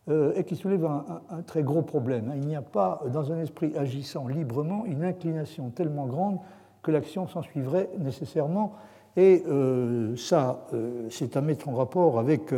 euh, 0.10 0.34
et 0.36 0.44
qui 0.44 0.56
soulève 0.56 0.86
un, 0.86 1.42
très 1.46 1.64
gros 1.64 1.82
problème. 1.82 2.32
Il 2.36 2.48
n'y 2.48 2.56
a 2.56 2.62
pas, 2.62 3.02
dans 3.12 3.32
un 3.32 3.40
esprit 3.40 3.76
agissant 3.78 4.28
librement, 4.28 4.86
une 4.86 5.04
inclination 5.04 5.70
tellement 5.70 6.06
grande 6.06 6.40
que 6.82 6.92
l'action 6.92 7.28
s'en 7.28 7.42
suivrait 7.42 7.90
nécessairement. 8.00 8.74
Et 9.18 9.44
euh, 9.48 10.16
ça, 10.16 10.68
c'est 11.10 11.36
à 11.36 11.42
mettre 11.42 11.68
en 11.68 11.76
rapport 11.76 12.20
avec 12.20 12.52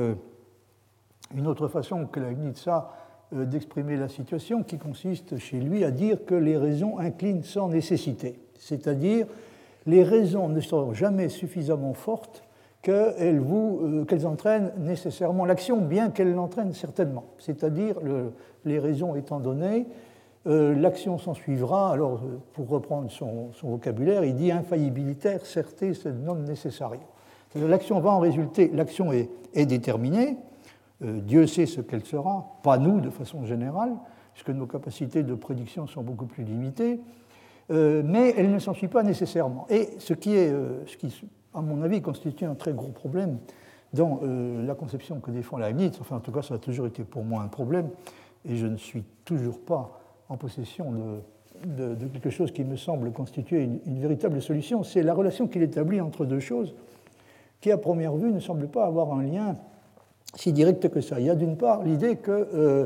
une 1.36 1.48
autre 1.48 1.68
façon 1.68 2.06
que 2.06 2.20
la 2.20 2.30
ça 2.56 2.92
d'exprimer 3.32 3.96
la 3.96 4.10
situation, 4.10 4.64
qui 4.64 4.78
consiste 4.78 5.38
chez 5.38 5.60
lui 5.60 5.84
à 5.84 5.92
dire 5.92 6.26
que 6.26 6.36
les 6.36 6.58
raisons 6.58 6.98
inclinent 6.98 7.44
sans 7.44 7.70
nécessité. 7.70 8.40
C'est-à-dire, 8.56 9.28
les 9.86 10.04
raisons 10.04 10.50
ne 10.50 10.60
sont 10.60 10.94
jamais 10.94 11.30
suffisamment 11.30 11.94
fortes 11.94 12.44
euh, 12.88 14.06
qu'elles 14.06 14.26
entraînent 14.26 14.72
nécessairement 14.78 15.46
l'action, 15.46 15.82
bien 15.82 16.10
qu'elles 16.10 16.34
l'entraînent 16.34 16.74
certainement. 16.74 17.26
C'est-à-dire, 17.38 17.96
les 18.66 18.80
raisons 18.80 19.16
étant 19.16 19.40
données, 19.40 19.86
euh, 20.50 20.74
l'action 20.76 21.18
s'en 21.18 21.34
suivra. 21.34 21.92
Alors, 21.92 22.16
euh, 22.24 22.40
pour 22.54 22.68
reprendre 22.70 23.10
son, 23.10 23.52
vocabulaire, 23.64 24.24
il 24.24 24.36
dit 24.36 24.52
infaillibilitaire, 24.52 25.46
certé, 25.46 25.94
non 26.24 26.36
nécessaire. 26.36 26.92
L'action 27.56 28.00
va 28.00 28.12
en 28.12 28.20
résulter, 28.20 28.70
l'action 28.74 29.12
est, 29.12 29.30
déterminée, 29.66 30.38
Dieu 31.02 31.48
sait 31.48 31.66
ce 31.66 31.82
qu'elle 31.82 32.06
sera, 32.06 32.60
pas 32.62 32.78
nous 32.78 33.00
de 33.02 33.10
façon 33.10 33.44
générale, 33.46 33.94
puisque 34.34 34.52
nos 34.52 34.68
capacités 34.68 35.24
de 35.24 35.34
prédiction 35.34 35.88
sont 35.88 36.04
beaucoup 36.04 36.28
plus 36.28 36.44
limitées, 36.44 37.00
mais 37.72 38.36
elle 38.38 38.52
ne 38.52 38.60
s'en 38.60 38.76
suit 38.76 38.88
pas 38.88 39.02
nécessairement. 39.02 39.66
Et 39.72 39.90
ce 39.98 40.14
qui, 40.14 40.36
est, 40.36 40.54
ce 40.86 40.96
qui 40.98 41.12
à 41.54 41.62
mon 41.62 41.82
avis, 41.82 42.02
constitue 42.02 42.46
un 42.46 42.56
très 42.56 42.74
gros 42.74 42.90
problème 42.90 43.40
dans 43.94 44.20
euh, 44.24 44.66
la 44.66 44.76
conception 44.76 45.20
que 45.20 45.32
défend 45.32 45.58
Leibniz. 45.58 45.98
Enfin, 46.00 46.18
en 46.18 46.20
tout 46.20 46.32
cas, 46.32 46.42
ça 46.42 46.56
a 46.56 46.58
toujours 46.58 46.88
été 46.88 47.04
pour 47.04 47.24
moi 47.24 47.42
un 47.42 47.48
problème, 47.48 47.90
et 48.46 48.56
je 48.56 48.68
ne 48.68 48.78
suis 48.78 49.04
toujours 49.26 49.60
pas 49.60 50.00
en 50.30 50.38
possession 50.38 50.94
de, 51.66 52.06
quelque 52.14 52.30
chose 52.30 52.52
qui 52.52 52.64
me 52.64 52.78
semble 52.78 53.12
constituer 53.12 53.64
une, 53.64 54.00
véritable 54.00 54.42
solution. 54.42 54.84
C'est 54.84 55.04
la 55.04 55.14
relation 55.14 55.48
qu'il 55.48 55.64
établit 55.64 56.00
entre 56.00 56.26
deux 56.26 56.40
choses, 56.40 56.74
qui 57.62 57.72
à 57.72 57.78
première 57.78 58.16
vue 58.16 58.32
ne 58.32 58.40
semble 58.40 58.68
pas 58.68 58.86
avoir 58.86 59.14
un 59.14 59.24
lien 59.24 59.56
si 60.36 60.54
direct 60.54 60.88
que 60.90 61.02
ça. 61.02 61.20
Il 61.20 61.26
y 61.26 61.30
a 61.30 61.36
d'une 61.36 61.58
part 61.58 61.84
l'idée 61.84 62.16
que 62.16 62.32
euh, 62.32 62.86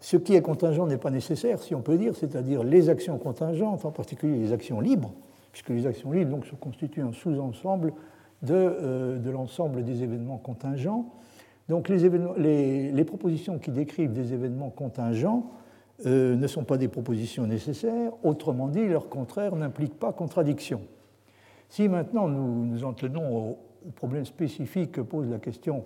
ce 0.00 0.16
qui 0.16 0.34
est 0.34 0.42
contingent 0.42 0.86
n'est 0.86 0.96
pas 0.96 1.10
nécessaire, 1.10 1.60
si 1.60 1.74
on 1.74 1.82
peut 1.82 1.98
dire, 1.98 2.14
c'est-à-dire 2.14 2.62
les 2.62 2.88
actions 2.88 3.18
contingentes, 3.18 3.84
en 3.84 3.90
particulier 3.90 4.38
les 4.38 4.52
actions 4.52 4.80
libres, 4.80 5.12
puisque 5.50 5.70
les 5.70 5.86
actions 5.86 6.12
libres 6.12 6.30
donc, 6.30 6.46
se 6.46 6.54
constituent 6.54 7.02
un 7.02 7.12
sous-ensemble 7.12 7.92
de, 8.42 8.54
euh, 8.54 9.18
de 9.18 9.30
l'ensemble 9.30 9.82
des 9.82 10.04
événements 10.04 10.38
contingents. 10.38 11.06
Donc 11.68 11.88
les, 11.88 13.04
propositions 13.04 13.58
qui 13.58 13.70
décrivent 13.70 14.12
des 14.12 14.32
événements 14.32 14.70
contingents 14.70 15.50
euh, 16.06 16.36
ne 16.36 16.46
sont 16.46 16.64
pas 16.64 16.76
des 16.76 16.88
propositions 16.88 17.46
nécessaires, 17.46 18.12
autrement 18.22 18.68
dit, 18.68 18.86
leur 18.86 19.08
contraire 19.08 19.56
n'implique 19.56 19.98
pas 19.98 20.12
contradiction. 20.12 20.80
Si 21.68 21.88
maintenant 21.88 22.28
nous 22.28 22.64
nous 22.64 22.84
en 22.84 22.92
tenons 22.92 23.36
au, 23.36 23.58
problème 23.94 24.24
spécifique 24.24 24.92
que 24.92 25.00
pose 25.00 25.30
la 25.30 25.38
question 25.38 25.84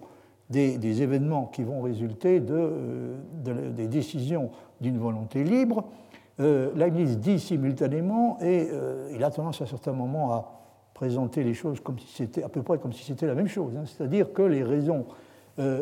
des, 0.51 1.03
événements 1.03 1.47
qui 1.47 1.63
vont 1.63 1.81
résulter 1.83 2.41
de, 2.41 2.55
euh, 2.55 3.17
de, 3.45 3.71
des 3.71 3.87
décisions 3.87 4.51
d'une 4.81 4.99
volonté 4.99 5.45
libre, 5.45 5.85
euh, 6.41 6.91
dit 7.17 7.39
simultanément, 7.39 8.39
et 8.41 8.69
euh, 8.71 9.11
il 9.15 9.23
a 9.25 9.31
tendance 9.31 9.63
à 9.63 9.67
certains 9.67 9.93
moments 9.93 10.33
à 10.33 10.61
présenter 10.95 11.43
les 11.45 11.55
choses 11.55 11.81
comme 11.81 11.99
si 11.99 12.09
c'était 12.09 12.43
à 12.43 12.49
peu 12.49 12.63
près 12.63 12.79
comme 12.79 12.93
si 12.93 13.05
c'était 13.05 13.27
la 13.27 13.35
même 13.35 13.49
chose, 13.49 13.73
hein. 13.77 13.85
c'est-à-dire 13.87 14.33
que 14.33 14.43
les 14.43 14.63
raisons 14.63 15.07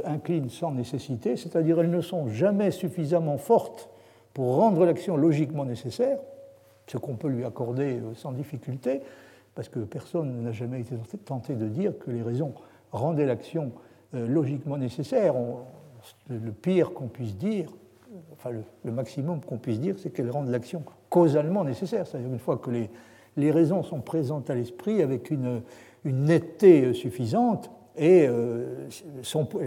inclinent 0.05 0.49
sans 0.49 0.73
nécessité, 0.73 1.37
c'est-à-dire 1.37 1.79
elles 1.79 1.91
ne 1.91 2.01
sont 2.01 2.27
jamais 2.27 2.73
suffisamment 2.73 3.39
fortes 3.39 3.89
pour 4.35 4.57
rendre 4.57 4.85
l'action 4.85 5.17
logiquement 5.17 5.65
nécessaire, 5.65 6.19
ce 6.87 6.99
qu'on 6.99 7.17
peut 7.17 7.29
lui 7.29 7.45
accorder 7.45 8.01
sans 8.15 8.33
difficulté, 8.33 9.01
parce 9.55 9.69
que 9.69 9.81
personne 9.81 10.43
n'a 10.43 10.53
jamais 10.53 10.81
été 10.81 10.97
tenté 11.25 11.55
de 11.55 11.69
dire 11.69 11.99
que 11.99 12.11
les 12.11 12.23
raisons 12.23 12.53
rendaient 12.93 13.27
l'action 13.27 13.73
logiquement 14.13 14.77
nécessaire. 14.77 15.35
le 16.29 16.53
pire 16.53 16.93
qu'on 16.93 17.07
puisse 17.07 17.37
dire, 17.37 17.71
enfin 18.33 18.51
le, 18.85 18.93
maximum 18.93 19.41
qu'on 19.41 19.59
puisse 19.59 19.81
dire, 19.81 19.97
c'est 19.99 20.11
qu'elles 20.11 20.31
rendent 20.31 20.51
l'action 20.51 20.83
causalement 21.09 21.65
nécessaire. 21.65 22.07
C'est-à-dire 22.07 22.31
une 22.31 22.39
fois 22.39 22.57
que 22.57 22.71
les, 23.37 23.51
raisons 23.51 23.83
sont 23.83 24.01
présentes 24.01 24.51
à 24.51 24.55
l'esprit 24.55 25.03
avec 25.03 25.31
une, 25.31 25.63
netteté 26.05 26.95
suffisante, 26.95 27.71
et 27.97 28.27
euh, 28.27 28.89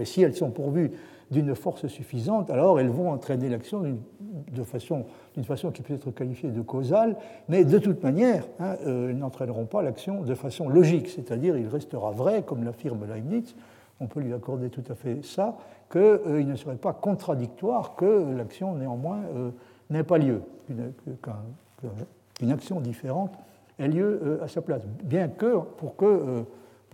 si 0.04 0.22
elles 0.22 0.34
sont 0.34 0.50
pourvues 0.50 0.90
d'une 1.30 1.54
force 1.54 1.86
suffisante, 1.86 2.50
alors 2.50 2.80
elles 2.80 2.90
vont 2.90 3.10
entraîner 3.10 3.48
l'action 3.48 3.82
d'une 3.82 4.64
façon, 4.64 5.70
qui 5.72 5.82
peut 5.82 5.94
être 5.94 6.10
qualifiée 6.10 6.50
de 6.50 6.60
causale, 6.60 7.16
mais 7.48 7.64
de 7.64 7.78
toute 7.78 8.02
manière, 8.02 8.44
hein, 8.60 8.76
euh, 8.86 9.10
elles 9.10 9.18
n'entraîneront 9.18 9.66
pas 9.66 9.82
l'action 9.82 10.22
de 10.22 10.34
façon 10.34 10.68
logique, 10.68 11.08
c'est-à-dire 11.08 11.56
il 11.56 11.68
restera 11.68 12.10
vrai, 12.10 12.42
comme 12.42 12.64
l'affirme 12.64 13.06
Leibniz, 13.06 13.54
on 14.00 14.06
peut 14.06 14.20
lui 14.20 14.32
accorder 14.32 14.70
tout 14.70 14.84
à 14.88 14.94
fait 14.94 15.24
ça, 15.24 15.56
qu'il 15.90 16.00
euh, 16.00 16.42
ne 16.42 16.56
serait 16.56 16.76
pas 16.76 16.92
contradictoire 16.92 17.94
que 17.96 18.36
l'action 18.36 18.74
néanmoins 18.74 19.20
euh, 19.34 19.50
n'ait 19.90 20.02
pas 20.02 20.18
lieu, 20.18 20.42
qu'une 20.66 22.50
action 22.50 22.80
différente 22.80 23.32
ait 23.78 23.88
lieu 23.88 24.40
à 24.42 24.48
sa 24.48 24.62
place. 24.62 24.82
Bien 25.02 25.28
que 25.28 25.58
pour 25.76 25.96
que, 25.96 26.44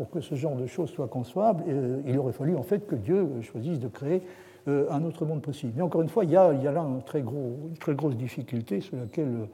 pour 0.00 0.09
que 0.09 0.23
ce 0.23 0.35
genre 0.35 0.57
de 0.57 0.64
choses 0.64 0.88
soit 0.88 1.09
concevable, 1.09 1.62
il 2.07 2.19
aurait 2.19 2.33
fallu 2.33 2.57
en 2.57 2.62
fait 2.62 2.87
que 2.87 2.95
Dieu 2.95 3.28
choisisse 3.42 3.78
de 3.78 3.88
créer 3.88 4.23
un 4.66 5.04
autre 5.04 5.26
monde 5.26 5.42
possible. 5.42 5.75
Mais 5.76 5.83
encore 5.83 6.00
une 6.00 6.09
fois, 6.09 6.25
il 6.25 6.30
y 6.30 6.37
a, 6.37 6.52
là 6.52 6.80
une 6.80 7.02
très 7.02 7.23
grosse 7.92 8.16
difficulté 8.16 8.80
sur 8.80 8.97
laquelle 8.97 9.47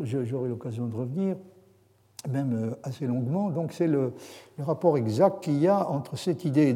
j'aurai 0.00 0.48
l'occasion 0.48 0.86
de 0.86 0.96
revenir 0.96 1.36
même 2.28 2.52
euh, 2.54 2.74
assez 2.82 3.06
longuement. 3.06 3.50
Donc 3.50 3.72
c'est 3.72 3.86
le, 3.86 4.12
rapport 4.58 4.98
exact 4.98 5.44
qu'il 5.44 5.58
y 5.58 5.68
a 5.68 5.88
entre 5.88 6.16
cette 6.16 6.44
idée 6.44 6.74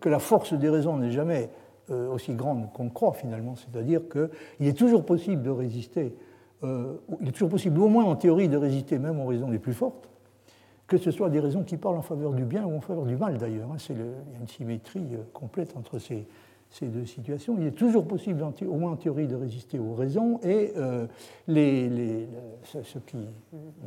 que 0.00 0.08
la 0.08 0.18
force 0.18 0.54
des 0.54 0.68
raisons 0.68 0.96
n'est 0.96 1.12
jamais 1.12 1.50
euh, 1.90 2.12
aussi 2.12 2.34
grande 2.34 2.72
qu'on 2.72 2.88
croit 2.88 3.12
finalement, 3.12 3.54
c'est-à-dire 3.54 4.00
qu'il 4.08 4.66
est 4.66 4.76
toujours 4.76 5.04
possible 5.04 5.42
de 5.42 5.50
résister, 5.50 6.14
euh, 6.64 6.94
il 7.20 7.28
est 7.28 7.32
toujours 7.32 7.48
possible 7.48 7.80
au 7.80 7.88
moins 7.88 8.04
en 8.04 8.16
théorie 8.16 8.48
de 8.48 8.56
résister 8.56 8.98
même 8.98 9.20
aux 9.20 9.26
raisons 9.26 9.50
les 9.50 9.58
plus 9.58 9.74
fortes, 9.74 10.08
que 10.86 10.98
ce 10.98 11.10
soit 11.10 11.30
des 11.30 11.40
raisons 11.40 11.62
qui 11.62 11.76
parlent 11.76 11.96
en 11.96 12.02
faveur 12.02 12.32
du 12.32 12.44
bien 12.44 12.64
ou 12.64 12.76
en 12.76 12.80
faveur 12.80 13.04
du 13.04 13.16
mal 13.16 13.38
d'ailleurs. 13.38 13.70
Hein. 13.72 13.76
il 13.88 13.96
y 13.96 14.00
a 14.00 14.40
une 14.40 14.48
symétrie 14.48 15.06
complète 15.32 15.76
entre 15.76 15.98
ces, 15.98 16.26
ces 16.70 16.86
deux 16.86 17.06
situations. 17.06 17.56
Il 17.58 17.66
est 17.66 17.72
toujours 17.72 18.06
possible, 18.06 18.42
au 18.42 18.74
moins 18.74 18.92
en 18.92 18.96
théorie, 18.96 19.26
de 19.26 19.36
résister 19.36 19.78
aux 19.78 19.94
raisons 19.94 20.38
et 20.42 20.72
les, 21.46 21.88
les, 21.88 22.28
ce 22.64 22.98
qui, 22.98 23.18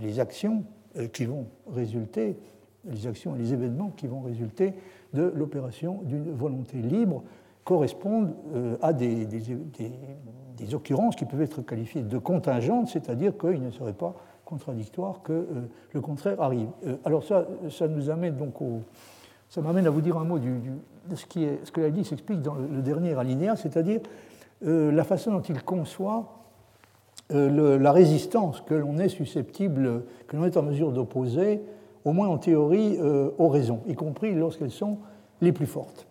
les 0.01 0.19
actions 0.19 0.63
euh, 0.97 1.07
qui 1.07 1.25
vont 1.25 1.47
résulter, 1.67 2.37
les 2.85 3.07
actions 3.07 3.35
et 3.35 3.39
les 3.39 3.51
événements 3.51 3.89
qui 3.89 4.07
vont 4.07 4.21
résulter 4.21 4.73
de 5.13 5.23
l'opération 5.35 6.01
d'une 6.03 6.31
volonté 6.31 6.77
libre 6.77 7.23
correspondent 7.65 8.33
euh, 8.53 8.77
à 8.81 8.93
des, 8.93 9.25
des, 9.25 10.73
occurrences 10.73 11.17
qui 11.17 11.25
peuvent 11.25 11.41
être 11.41 11.61
qualifiées 11.61 12.01
de 12.01 12.17
contingentes, 12.17 12.87
c'est-à-dire 12.87 13.37
qu'il 13.37 13.61
ne 13.61 13.71
serait 13.71 13.93
pas 13.93 14.15
contradictoire 14.45 15.21
que 15.23 15.33
euh, 15.33 15.45
le 15.91 16.01
contraire 16.01 16.41
arrive. 16.41 16.69
alors 17.03 17.23
ça, 17.23 17.45
ça 17.69 17.87
nous 17.87 18.09
amène 18.09 18.37
donc 18.37 18.61
au, 18.61 18.81
ça 19.49 19.61
m'amène 19.61 19.87
à 19.87 19.89
vous 19.89 20.01
dire 20.01 20.17
un 20.17 20.23
mot 20.23 20.39
de 20.39 21.15
ce, 21.15 21.25
qui 21.25 21.43
est, 21.43 21.59
ce 21.65 21.71
que 21.71 21.81
la 21.81 21.89
dit 21.89 22.05
s'explique 22.05 22.41
dans 22.41 22.55
le, 22.55 22.81
dernier 22.81 23.17
alinéa, 23.17 23.55
c'est-à-dire 23.55 24.01
la 24.61 25.03
façon 25.03 25.31
dont 25.31 25.41
il 25.41 25.61
conçoit 25.61 26.45
euh, 27.31 27.79
la 27.79 27.91
résistance 27.91 28.61
que 28.61 28.75
l'on 28.75 28.99
est 28.99 29.09
susceptible, 29.09 30.03
que 30.27 30.37
l'on 30.37 30.45
est 30.45 30.57
en 30.57 30.61
mesure 30.61 30.91
d'opposer, 30.91 31.59
au 32.03 32.13
moins 32.13 32.27
en 32.27 32.37
théorie, 32.37 32.97
euh, 32.99 33.31
aux 33.39 33.49
raisons, 33.49 33.81
y 33.87 33.95
compris 33.95 34.35
lorsqu'elles 34.35 34.71
sont 34.71 34.99
les 35.41 35.51
plus 35.51 35.65
fortes. 35.65 36.05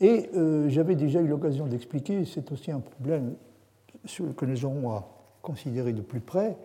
Et 0.00 0.30
euh, 0.34 0.70
j'avais 0.70 0.94
déjà 0.94 1.20
eu 1.20 1.26
l'occasion 1.26 1.66
d'expliquer, 1.66 2.24
c'est 2.24 2.50
aussi 2.52 2.70
un 2.70 2.80
problème 2.80 3.34
que 4.34 4.46
nous 4.46 4.64
aurons 4.64 4.92
à 4.92 5.06
considérer 5.42 5.92
de 5.92 6.00
plus 6.00 6.20
près 6.20 6.56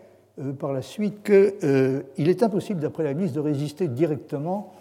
par 0.60 0.74
la 0.74 0.82
suite, 0.82 1.24
qu'il 1.24 2.30
est 2.30 2.44
impossible, 2.44 2.82
d'après 2.82 3.04
la 3.04 3.14
ministre, 3.14 3.36
de 3.36 3.42
résister 3.42 3.88
directement 3.88 4.74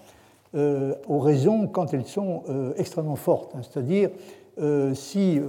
aux 0.55 1.19
raisons 1.19 1.67
quand 1.67 1.95
elles 1.95 2.07
sont 2.07 2.43
extrêmement 2.77 3.17
fortes. 3.17 3.55
Hein. 3.55 3.61
C'est-à-dire, 3.63 4.11
si 4.95 5.41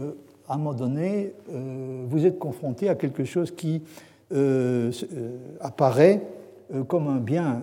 à 0.47 0.53
un 0.53 0.57
moment 0.57 0.74
donné, 0.74 1.33
euh, 1.51 2.05
vous 2.07 2.25
êtes 2.25 2.39
confronté 2.39 2.89
à 2.89 2.95
quelque 2.95 3.24
chose 3.24 3.51
qui 3.51 3.81
euh, 4.33 4.91
euh, 5.13 5.38
apparaît 5.59 6.21
comme 6.88 7.07
un 7.09 7.19
bien, 7.19 7.62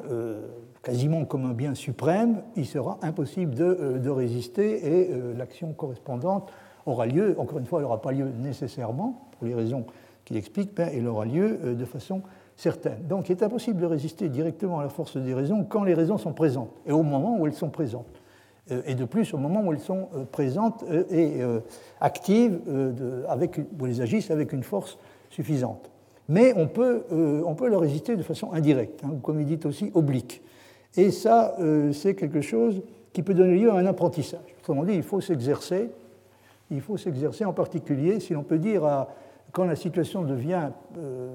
quasiment 0.81 1.25
comme 1.25 1.45
un 1.45 1.55
bien 1.55 1.75
suprême, 1.75 2.41
il 2.55 2.65
sera 2.65 3.01
impossible 3.03 3.53
de, 3.53 4.09
résister 4.09 4.87
et 4.87 5.11
l'action 5.37 5.73
correspondante 5.73 6.53
aura 6.87 7.07
lieu. 7.07 7.35
Encore 7.37 7.59
une 7.59 7.65
fois, 7.65 7.81
elle 7.81 7.87
n'aura 7.87 8.01
pas 8.01 8.13
lieu 8.13 8.31
nécessairement, 8.39 9.29
pour 9.33 9.49
les 9.49 9.55
raisons 9.57 9.87
qu'il 10.25 10.37
explique, 10.37 10.75
ben, 10.75 10.89
elle 10.93 11.07
aura 11.07 11.25
lieu 11.25 11.75
de 11.75 11.85
façon 11.85 12.23
certaine. 12.57 13.07
Donc 13.09 13.29
il 13.29 13.33
est 13.33 13.43
impossible 13.43 13.81
de 13.81 13.87
résister 13.87 14.29
directement 14.29 14.81
à 14.81 14.83
la 14.83 14.89
force 14.89 15.17
des 15.17 15.35
raisons 15.35 15.65
quand 15.65 15.85
les 15.85 15.95
raisons 15.95 16.19
sont 16.19 16.33
présentes, 16.33 16.71
et 16.87 16.93
au 16.93 17.03
moment 17.03 17.39
où 17.39 17.47
elles 17.47 17.55
sont 17.55 17.71
présentes. 17.71 18.21
Et 18.87 18.95
de 18.95 19.05
plus, 19.05 19.35
au 19.35 19.39
moment 19.39 19.63
où 19.63 19.73
elles 19.73 19.81
sont 19.81 20.09
présentes 20.31 20.85
et 21.11 21.41
actives, 22.01 22.61
avec, 23.29 23.59
où 23.59 23.87
elles 23.87 24.01
agissent 24.01 24.31
avec 24.31 24.53
une 24.53 24.63
force 24.63 24.99
suffisante. 25.31 25.91
Mais 26.29 26.55
on 26.57 26.69
peut, 26.69 27.05
on 27.45 27.55
peut 27.57 27.69
leur 27.69 27.81
résister 27.81 28.15
de 28.15 28.23
façon 28.23 28.53
indirecte, 28.53 29.03
hein, 29.05 29.15
comme 29.21 29.41
il 29.41 29.47
dit 29.47 29.59
aussi 29.67 29.91
oblique. 29.95 30.43
Et 30.97 31.11
ça, 31.11 31.57
c'est 31.93 32.15
quelque 32.15 32.41
chose 32.41 32.83
qui 33.13 33.23
peut 33.23 33.35
donner 33.35 33.59
lieu 33.59 33.71
à 33.71 33.75
un 33.75 33.87
apprentissage. 33.87 34.41
Autrement 34.61 34.85
dit, 34.85 34.95
il 34.95 35.03
faut 35.03 35.21
s'exercer, 35.21 35.91
il 36.71 36.81
faut 36.81 36.97
s'exercer 36.97 37.45
en 37.45 37.53
particulier, 37.53 38.21
si 38.21 38.33
l'on 38.33 38.45
peut 38.45 38.59
dire, 38.59 38.85
à, 38.85 39.09
quand 39.53 39.65
la 39.65 39.77
situation 39.77 40.23
devient 40.23 40.71
euh, 40.99 41.35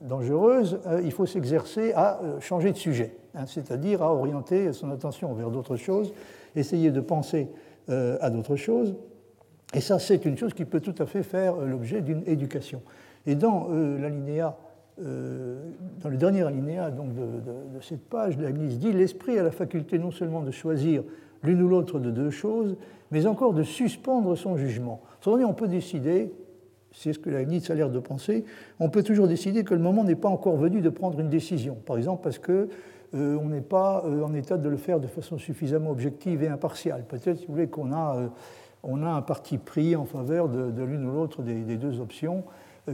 dangereuse, 0.00 0.80
euh, 0.86 1.00
il 1.04 1.12
faut 1.12 1.26
s'exercer 1.26 1.92
à 1.94 2.20
euh, 2.20 2.40
changer 2.40 2.72
de 2.72 2.76
sujet, 2.76 3.16
hein, 3.34 3.46
c'est-à-dire 3.46 4.02
à 4.02 4.12
orienter 4.12 4.72
son 4.72 4.90
attention 4.90 5.32
vers 5.32 5.50
d'autres 5.50 5.76
choses, 5.76 6.12
essayer 6.56 6.90
de 6.90 7.00
penser 7.00 7.48
à 7.88 8.30
d'autres 8.30 8.54
choses. 8.54 8.94
Et 9.74 9.80
ça, 9.80 9.98
c'est 9.98 10.24
une 10.24 10.38
chose 10.38 10.54
qui 10.54 10.64
peut 10.64 10.78
tout 10.78 10.94
à 10.98 11.04
fait 11.04 11.24
faire 11.24 11.56
l'objet 11.56 12.00
d'une 12.00 12.22
éducation. 12.26 12.80
Et 13.26 13.34
dans 13.34 13.68
l'alinéa 13.68 14.56
dans 14.98 16.08
le 16.08 16.16
dernier 16.16 16.44
alinéa 16.44 16.92
donc, 16.92 17.12
de, 17.12 17.80
cette 17.80 18.08
page, 18.08 18.38
Leibniz 18.38 18.78
dit 18.78 18.92
L'esprit 18.92 19.36
a 19.36 19.42
la 19.42 19.50
faculté 19.50 19.98
non 19.98 20.12
seulement 20.12 20.42
de 20.42 20.52
choisir 20.52 21.02
l'une 21.42 21.60
ou 21.60 21.68
l'autre 21.68 21.98
de 21.98 22.12
deux 22.12 22.30
choses, 22.30 22.76
mais 23.10 23.26
encore 23.26 23.52
de 23.52 23.64
suspendre 23.64 24.36
son 24.36 24.56
jugement. 24.56 25.02
Autrement 25.18 25.38
dit, 25.38 25.44
on 25.44 25.54
peut 25.54 25.68
décider 25.68 26.32
c'est 26.94 27.12
ce 27.12 27.18
que 27.18 27.30
Leibniz 27.30 27.70
a 27.70 27.74
l'air 27.74 27.90
de 27.90 27.98
penser, 27.98 28.44
on 28.80 28.88
peut 28.88 29.02
toujours 29.02 29.26
décider 29.26 29.64
que 29.64 29.74
le 29.74 29.80
moment 29.80 30.04
n'est 30.04 30.14
pas 30.14 30.28
encore 30.28 30.56
venu 30.56 30.80
de 30.80 30.90
prendre 30.90 31.18
une 31.20 31.28
décision. 31.28 31.76
Par 31.86 31.96
exemple, 31.96 32.22
parce 32.22 32.38
qu'on 32.38 32.68
euh, 33.14 33.44
n'est 33.44 33.60
pas 33.60 34.02
euh, 34.04 34.22
en 34.22 34.34
état 34.34 34.56
de 34.56 34.68
le 34.68 34.76
faire 34.76 35.00
de 35.00 35.06
façon 35.06 35.38
suffisamment 35.38 35.90
objective 35.90 36.42
et 36.42 36.48
impartiale. 36.48 37.04
Peut-être, 37.08 37.38
si 37.38 37.46
vous 37.48 37.66
qu'on 37.66 37.92
a, 37.92 38.16
euh, 38.16 38.28
on 38.82 39.02
a 39.02 39.10
un 39.10 39.22
parti 39.22 39.58
pris 39.58 39.96
en 39.96 40.04
faveur 40.04 40.48
de, 40.48 40.82
l'une 40.82 41.06
ou 41.06 41.12
l'autre 41.12 41.42
des, 41.42 41.76
deux 41.76 42.00
options 42.00 42.44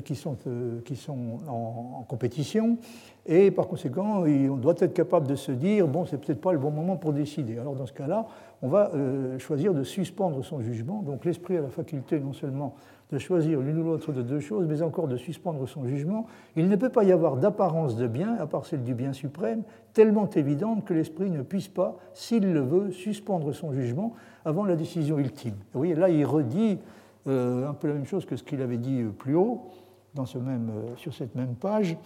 qui 0.05 0.17
sont, 0.17 0.37
qui 0.85 0.97
sont 0.97 1.39
en, 1.49 2.05
compétition. 2.07 2.77
Et 3.25 3.51
par 3.51 3.69
conséquent, 3.69 4.23
on 4.27 4.57
doit 4.57 4.75
être 4.81 4.93
capable 4.93 5.27
de 5.27 5.35
se 5.35 5.51
dire, 5.51 5.89
bon, 5.89 6.05
c'est 6.05 6.19
peut-être 6.19 6.43
pas 6.43 6.53
le 6.53 6.59
bon 6.59 6.71
moment 6.71 6.97
pour 6.97 7.15
décider. 7.15 7.59
Alors 7.59 7.75
dans 7.75 7.87
ce 7.87 7.95
cas-là, 7.95 8.27
on 8.61 8.69
va 8.69 8.93
choisir 9.39 9.73
de 9.73 9.83
suspendre 9.83 10.45
son 10.45 10.61
jugement. 10.61 11.01
Donc 11.01 11.25
l'esprit 11.25 11.57
a 11.57 11.63
la 11.63 11.71
faculté 11.71 12.21
non 12.21 12.35
seulement 12.35 12.75
de 13.11 13.19
choisir 13.19 13.61
l'une 13.61 13.79
ou 13.79 13.85
l'autre 13.85 14.13
de 14.13 14.23
deux 14.23 14.41
choses, 14.41 14.67
mais 14.69 14.83
encore 14.83 15.09
de 15.09 15.17
suspendre 15.17 15.67
son 15.67 15.87
jugement, 15.87 16.27
il 16.57 16.69
ne 16.69 16.77
peut 16.77 16.91
pas 16.91 17.05
y 17.05 17.13
avoir 17.13 17.37
d'apparence 17.37 17.97
de 17.97 18.07
bien, 18.07 18.37
à 18.39 18.47
part 18.47 18.67
celle 18.67 18.83
du 18.83 18.95
bien 18.95 19.13
suprême, 19.13 19.63
tellement 19.95 20.29
évidente 20.31 20.85
que 20.85 20.93
l'esprit 20.93 21.31
ne 21.31 21.43
puisse 21.43 21.69
pas, 21.69 21.97
s'il 22.13 22.53
le 22.53 22.61
veut, 22.61 22.93
suspendre 22.93 23.55
son 23.55 23.73
jugement 23.73 24.15
avant 24.45 24.65
la 24.65 24.77
décision 24.77 25.19
ultime. 25.19 25.55
Vous 25.73 25.81
voyez, 25.81 25.95
là, 25.95 26.11
il 26.11 26.25
redit 26.27 26.79
euh, 27.27 27.69
un 27.69 27.75
peu 27.75 27.89
la 27.89 27.95
même 27.95 28.07
chose 28.07 28.27
que 28.27 28.37
ce 28.37 28.43
qu'il 28.43 28.61
avait 28.61 28.77
dit 28.77 29.01
euh, 29.01 29.11
plus 29.11 29.35
haut, 29.35 29.69
dans 30.15 30.27
ce 30.27 30.39
même, 30.39 30.71
euh, 30.71 30.97
sur 30.97 31.15
cette 31.15 31.35
même 31.35 31.55
page. 31.55 31.97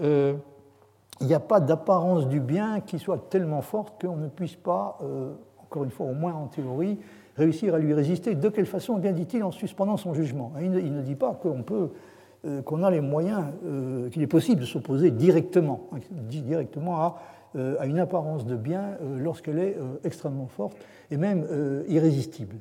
il 0.00 1.26
n'y 1.26 1.34
a 1.34 1.40
pas 1.40 1.60
d'apparence 1.60 2.28
du 2.28 2.40
bien 2.40 2.80
qui 2.80 2.98
soit 2.98 3.30
tellement 3.30 3.62
forte 3.62 4.02
qu'on 4.02 4.16
ne 4.16 4.28
puisse 4.28 4.56
pas, 4.56 4.98
encore 5.62 5.84
une 5.84 5.90
fois, 5.90 6.06
au 6.06 6.14
moins 6.14 6.32
en 6.32 6.46
théorie, 6.46 6.98
réussir 7.36 7.74
à 7.74 7.78
lui 7.78 7.94
résister. 7.94 8.34
De 8.34 8.48
quelle 8.48 8.66
façon 8.66 8.98
bien 8.98 9.12
dit-il 9.12 9.42
en 9.42 9.50
suspendant 9.50 9.96
son 9.96 10.14
jugement 10.14 10.52
il 10.60 10.70
ne, 10.70 11.02
dit 11.02 11.14
pas 11.14 11.38
qu'on 11.40 11.62
peut, 11.62 11.90
euh, 12.46 12.62
qu'on 12.62 12.82
a 12.82 12.90
les 12.90 13.00
moyens, 13.00 13.44
euh, 13.64 14.08
qu'il 14.10 14.22
est 14.22 14.26
possible 14.26 14.60
de 14.60 14.66
s'opposer 14.66 15.10
directement, 15.10 15.88
dit 16.10 16.42
directement 16.42 17.00
à, 17.00 17.18
euh, 17.56 17.76
à, 17.78 17.86
une 17.86 17.98
apparence 17.98 18.46
de 18.46 18.56
bien 18.56 18.96
lorsqu'elle 19.18 19.58
est 19.58 19.76
extrêmement 20.04 20.48
forte 20.48 20.76
et 21.10 21.16
même 21.16 21.46
irrésistible. 21.88 22.56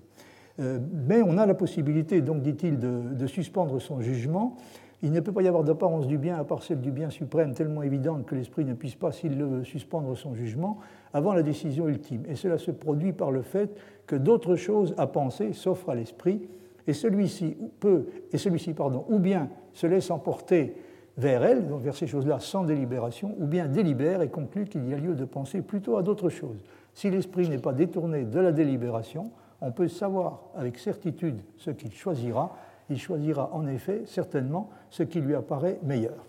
mais 0.60 1.22
on 1.22 1.38
a 1.38 1.46
la 1.46 1.54
possibilité, 1.54 2.22
donc 2.22 2.42
dit-il, 2.42 2.78
de, 2.78 3.02
de, 3.14 3.28
suspendre 3.28 3.82
son 3.82 4.02
jugement. 4.02 4.58
Il 5.04 5.12
ne 5.12 5.20
peut 5.20 5.32
pas 5.32 5.42
y 5.42 5.48
avoir 5.48 5.64
d'apparence 5.64 6.06
du 6.06 6.20
bien 6.20 6.38
à 6.38 6.44
part 6.44 6.62
celle 6.62 6.80
du 6.80 6.92
bien 6.92 7.10
suprême 7.10 7.56
tellement 7.56 7.82
évidente 7.82 8.26
que 8.28 8.36
l'esprit 8.36 8.66
ne 8.66 8.76
puisse 8.76 8.94
pas, 8.94 9.12
s'il 9.12 9.36
le 9.36 9.46
veut, 9.46 9.64
suspendre 9.64 10.16
son 10.16 10.36
jugement 10.36 10.78
avant 11.12 11.34
la 11.34 11.42
décision 11.42 11.88
ultime. 11.88 12.24
Et 12.30 12.36
cela 12.36 12.60
se 12.60 12.70
produit 12.70 13.12
par 13.12 13.32
le 13.32 13.42
fait 13.42 13.76
que 14.12 14.18
d'autres 14.18 14.58
choses 14.58 14.94
à 14.98 15.08
penser 15.08 15.54
s'offrent 15.54 15.90
à 15.90 15.96
l'esprit, 15.96 16.42
et 16.86 16.92
celui-ci 16.92 17.56
peut, 17.80 18.08
et 18.34 18.38
celui-ci, 18.38 18.74
pardon, 18.74 19.06
ou 19.08 19.20
bien 19.20 19.48
se 19.72 19.88
laisse 19.88 20.12
emporter 20.12 20.76
vers 21.18 21.46
elle, 21.46 21.70
donc 21.70 21.82
vers 21.82 21.96
ces 21.96 22.08
choses-là 22.08 22.42
sans 22.42 22.66
délibération, 22.66 23.34
ou 23.40 23.46
bien 23.46 23.68
délibère 23.68 24.22
et 24.22 24.28
conclut 24.28 24.66
qu'il 24.66 24.86
y 24.90 24.94
a 24.94 24.98
lieu 24.98 25.16
de 25.16 25.24
penser 25.24 25.62
plutôt 25.62 25.96
à 25.96 26.04
d'autres 26.04 26.28
choses. 26.28 26.62
Si 26.94 27.10
l'esprit 27.10 27.48
n'est 27.48 27.58
pas 27.58 27.72
détourné 27.72 28.26
de 28.26 28.38
la 28.42 28.52
délibération, 28.52 29.32
on 29.62 29.72
peut 29.72 29.88
savoir 29.88 30.42
avec 30.58 30.78
certitude 30.78 31.40
ce 31.56 31.72
qu'il 31.72 31.94
choisira. 31.94 32.58
Il 32.90 33.00
choisira 33.00 33.50
en 33.54 33.66
effet 33.66 34.02
certainement 34.08 34.72
ce 34.90 35.04
qui 35.04 35.22
lui 35.22 35.36
apparaît 35.36 35.80
meilleur. 35.84 36.26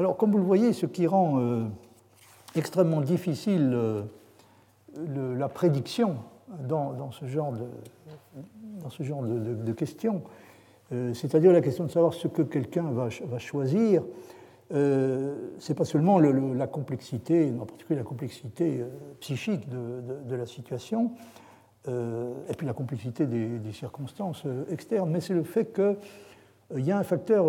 Alors, 0.00 0.16
comme 0.16 0.32
vous 0.32 0.38
le 0.38 0.44
voyez, 0.44 0.72
ce 0.72 0.86
qui 0.86 1.06
rend 1.06 1.38
euh, 1.38 1.62
extrêmement 2.56 3.02
difficile 3.02 3.70
euh, 3.72 4.02
la 5.38 5.48
prédiction 5.48 6.16
dans, 6.68 7.10
ce 7.10 7.26
genre 7.26 7.52
de, 9.22 9.72
questions, 9.72 10.22
euh, 10.92 11.14
c'est-à-dire 11.14 11.52
la 11.52 11.60
question 11.60 11.84
de 11.84 11.90
savoir 11.90 12.14
ce 12.14 12.28
que 12.28 12.42
quelqu'un 12.42 12.90
va, 12.90 13.38
choisir. 13.38 14.02
Euh, 14.72 15.34
c'est 15.58 15.74
pas 15.74 15.84
seulement 15.84 16.18
la 16.18 16.66
complexité, 16.66 17.52
en 17.58 17.66
particulier 17.66 17.98
la 17.98 18.04
complexité 18.04 18.80
euh, 18.80 18.88
psychique 19.18 19.68
de, 19.68 20.34
la 20.34 20.46
situation, 20.46 21.10
euh, 21.88 22.32
et 22.48 22.54
puis 22.54 22.66
la 22.66 22.72
complexité 22.72 23.26
des, 23.26 23.72
circonstances 23.72 24.44
externes, 24.70 25.10
mais 25.10 25.20
c'est 25.20 25.34
le 25.34 25.42
fait 25.42 25.72
qu'il 25.74 26.84
y 26.84 26.92
a 26.92 26.98
un 26.98 27.02
facteur 27.02 27.46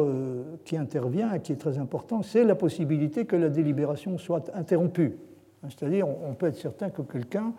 qui 0.66 0.78
intervient 0.78 1.34
et 1.34 1.42
qui 1.42 1.52
est 1.52 1.58
très 1.58 1.78
important, 1.78 2.24
c'est 2.24 2.44
la 2.44 2.56
possibilité 2.56 3.26
que 3.26 3.36
la 3.36 3.50
délibération 3.50 4.18
soit 4.18 4.50
interrompue. 4.56 5.18
C'est-à-dire, 5.64 6.08
on 6.08 6.34
peut 6.34 6.48
être 6.48 6.58
certain 6.58 6.90
que 6.90 7.04
quelqu'un 7.04 7.54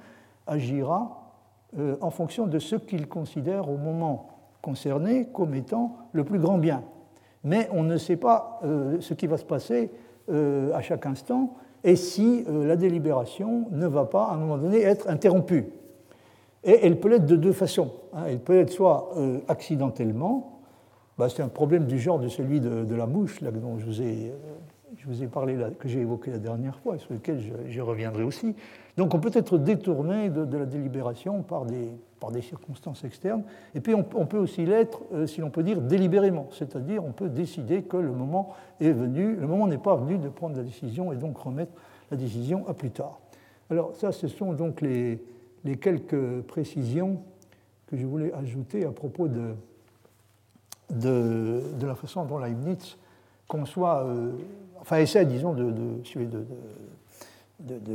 agira 0.46 1.21
euh, 1.78 1.96
en 2.00 2.10
fonction 2.10 2.46
de 2.46 2.58
ce 2.58 2.76
qu'il 2.76 3.08
considère 3.08 3.70
au 3.70 3.76
moment 3.76 4.28
concerné 4.60 5.28
comme 5.32 5.54
étant 5.54 5.96
le 6.12 6.22
plus 6.22 6.38
grand 6.38 6.58
bien. 6.58 6.82
Mais 7.44 7.68
on 7.72 7.82
ne 7.82 7.96
sait 7.96 8.16
pas 8.16 8.60
euh, 8.62 8.98
ce 9.00 9.14
qui 9.14 9.26
va 9.26 9.36
se 9.36 9.44
passer 9.44 9.90
euh, 10.30 10.72
à 10.74 10.82
chaque 10.82 11.06
instant 11.06 11.54
et 11.82 11.96
si 11.96 12.44
la 12.46 12.76
délibération 12.76 13.66
ne 13.72 13.88
va 13.88 14.04
pas 14.04 14.26
à 14.26 14.34
un 14.34 14.36
moment 14.36 14.56
donné 14.56 14.82
être 14.82 15.08
interrompue. 15.08 15.66
Et 16.62 16.86
elle 16.86 17.00
peut 17.00 17.08
l'être 17.08 17.26
de 17.26 17.34
deux 17.34 17.52
façons. 17.52 17.90
Hein. 18.12 18.24
Elle 18.28 18.38
peut 18.38 18.60
être 18.60 18.70
soit 18.70 19.12
accidentellement, 19.48 20.60
bah, 21.18 21.28
c'est 21.28 21.42
un 21.42 21.48
problème 21.48 21.86
du 21.86 21.98
genre 21.98 22.20
de 22.20 22.28
celui 22.28 22.60
de, 22.60 22.94
la 22.94 23.06
mouche 23.06 23.40
là, 23.40 23.50
dont 23.50 23.78
je 23.78 23.86
vous 23.86 24.00
ai, 24.00 24.32
je 24.98 25.06
vous 25.06 25.22
ai 25.22 25.26
parlé, 25.26 25.56
que 25.78 25.88
j'ai 25.88 26.00
évoqué 26.00 26.30
la 26.30 26.38
dernière 26.38 26.78
fois, 26.78 26.96
et 26.96 26.98
sur 26.98 27.12
lequel 27.12 27.40
je 27.68 27.80
reviendrai 27.80 28.22
aussi. 28.22 28.54
Donc 28.96 29.14
on 29.14 29.20
peut 29.20 29.30
être 29.32 29.58
détourné 29.58 30.28
de, 30.28 30.56
la 30.56 30.66
délibération 30.66 31.42
par 31.42 31.64
des, 31.64 31.88
par 32.20 32.30
des, 32.30 32.42
circonstances 32.42 33.04
externes, 33.04 33.44
et 33.74 33.80
puis 33.80 33.94
on, 33.94 34.04
peut 34.04 34.38
aussi 34.38 34.66
l'être, 34.66 35.02
euh, 35.14 35.26
si 35.26 35.40
l'on 35.40 35.50
peut 35.50 35.62
dire, 35.62 35.80
délibérément, 35.80 36.48
c'est-à-dire 36.52 37.04
on 37.04 37.12
peut 37.12 37.30
décider 37.30 37.82
que 37.82 37.96
le 37.96 38.12
moment 38.12 38.54
est 38.80 38.92
venu, 38.92 39.34
le 39.34 39.46
moment 39.46 39.66
n'est 39.66 39.78
pas 39.78 39.96
venu 39.96 40.18
de 40.18 40.28
prendre 40.28 40.56
la 40.56 40.62
décision 40.62 41.12
et 41.12 41.16
donc 41.16 41.38
remettre 41.38 41.72
la 42.10 42.16
décision 42.16 42.68
à 42.68 42.74
plus 42.74 42.90
tard. 42.90 43.18
Alors 43.70 43.96
ça, 43.96 44.12
ce 44.12 44.28
sont 44.28 44.52
donc 44.52 44.82
les, 44.82 45.18
quelques 45.80 46.42
précisions 46.42 47.22
que 47.86 47.96
je 47.96 48.04
voulais 48.04 48.32
ajouter 48.34 48.84
à 48.84 48.90
propos 48.90 49.28
de, 49.28 49.54
de, 50.90 51.62
de 51.78 51.86
la 51.86 51.94
façon 51.94 52.26
dont 52.26 52.38
Leibniz 52.38 52.98
conçoit, 53.52 54.04
euh, 54.04 54.32
enfin 54.80 54.96
essaie, 54.96 55.26
disons, 55.26 55.52
de, 55.52 55.66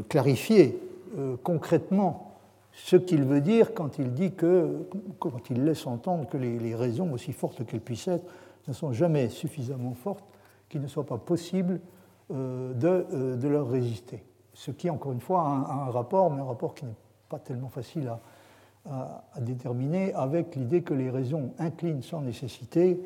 clarifier 0.08 0.80
euh, 1.18 1.36
concrètement 1.44 2.36
ce 2.74 2.96
qu'il 2.96 3.24
veut 3.24 3.42
dire 3.42 3.74
quand 3.74 3.98
il 3.98 4.14
dit 4.14 4.34
que, 4.34 4.88
quand 5.18 5.50
il 5.50 5.66
laisse 5.66 5.88
entendre 5.88 6.30
que 6.30 6.38
les, 6.38 6.76
raisons, 6.76 7.12
aussi 7.12 7.34
fortes 7.34 7.66
qu'elles 7.66 7.82
puissent 7.82 8.08
être, 8.08 8.32
ne 8.68 8.74
sont 8.74 8.94
jamais 8.94 9.30
suffisamment 9.30 9.96
fortes, 9.96 10.24
qu'il 10.70 10.82
ne 10.82 10.88
soit 10.88 11.06
pas 11.06 11.18
possible 11.18 11.80
euh, 12.32 12.74
de, 13.36 13.48
leur 13.48 13.68
résister. 13.68 14.24
Ce 14.54 14.70
qui, 14.70 14.92
encore 14.92 15.12
une 15.12 15.22
fois, 15.22 15.42
a 15.42 15.88
un, 15.88 15.90
rapport, 15.90 16.30
mais 16.30 16.42
un 16.42 16.46
rapport 16.46 16.76
qui 16.76 16.86
n'est 16.86 16.96
pas 17.30 17.40
tellement 17.40 17.70
facile 17.70 18.12
à 18.90 19.24
déterminer, 19.42 20.14
avec 20.14 20.56
l'idée 20.56 20.82
que 20.82 20.94
les 20.94 21.10
raisons 21.10 21.52
inclinent 21.60 22.04
sans 22.04 22.22
nécessité 22.22 23.02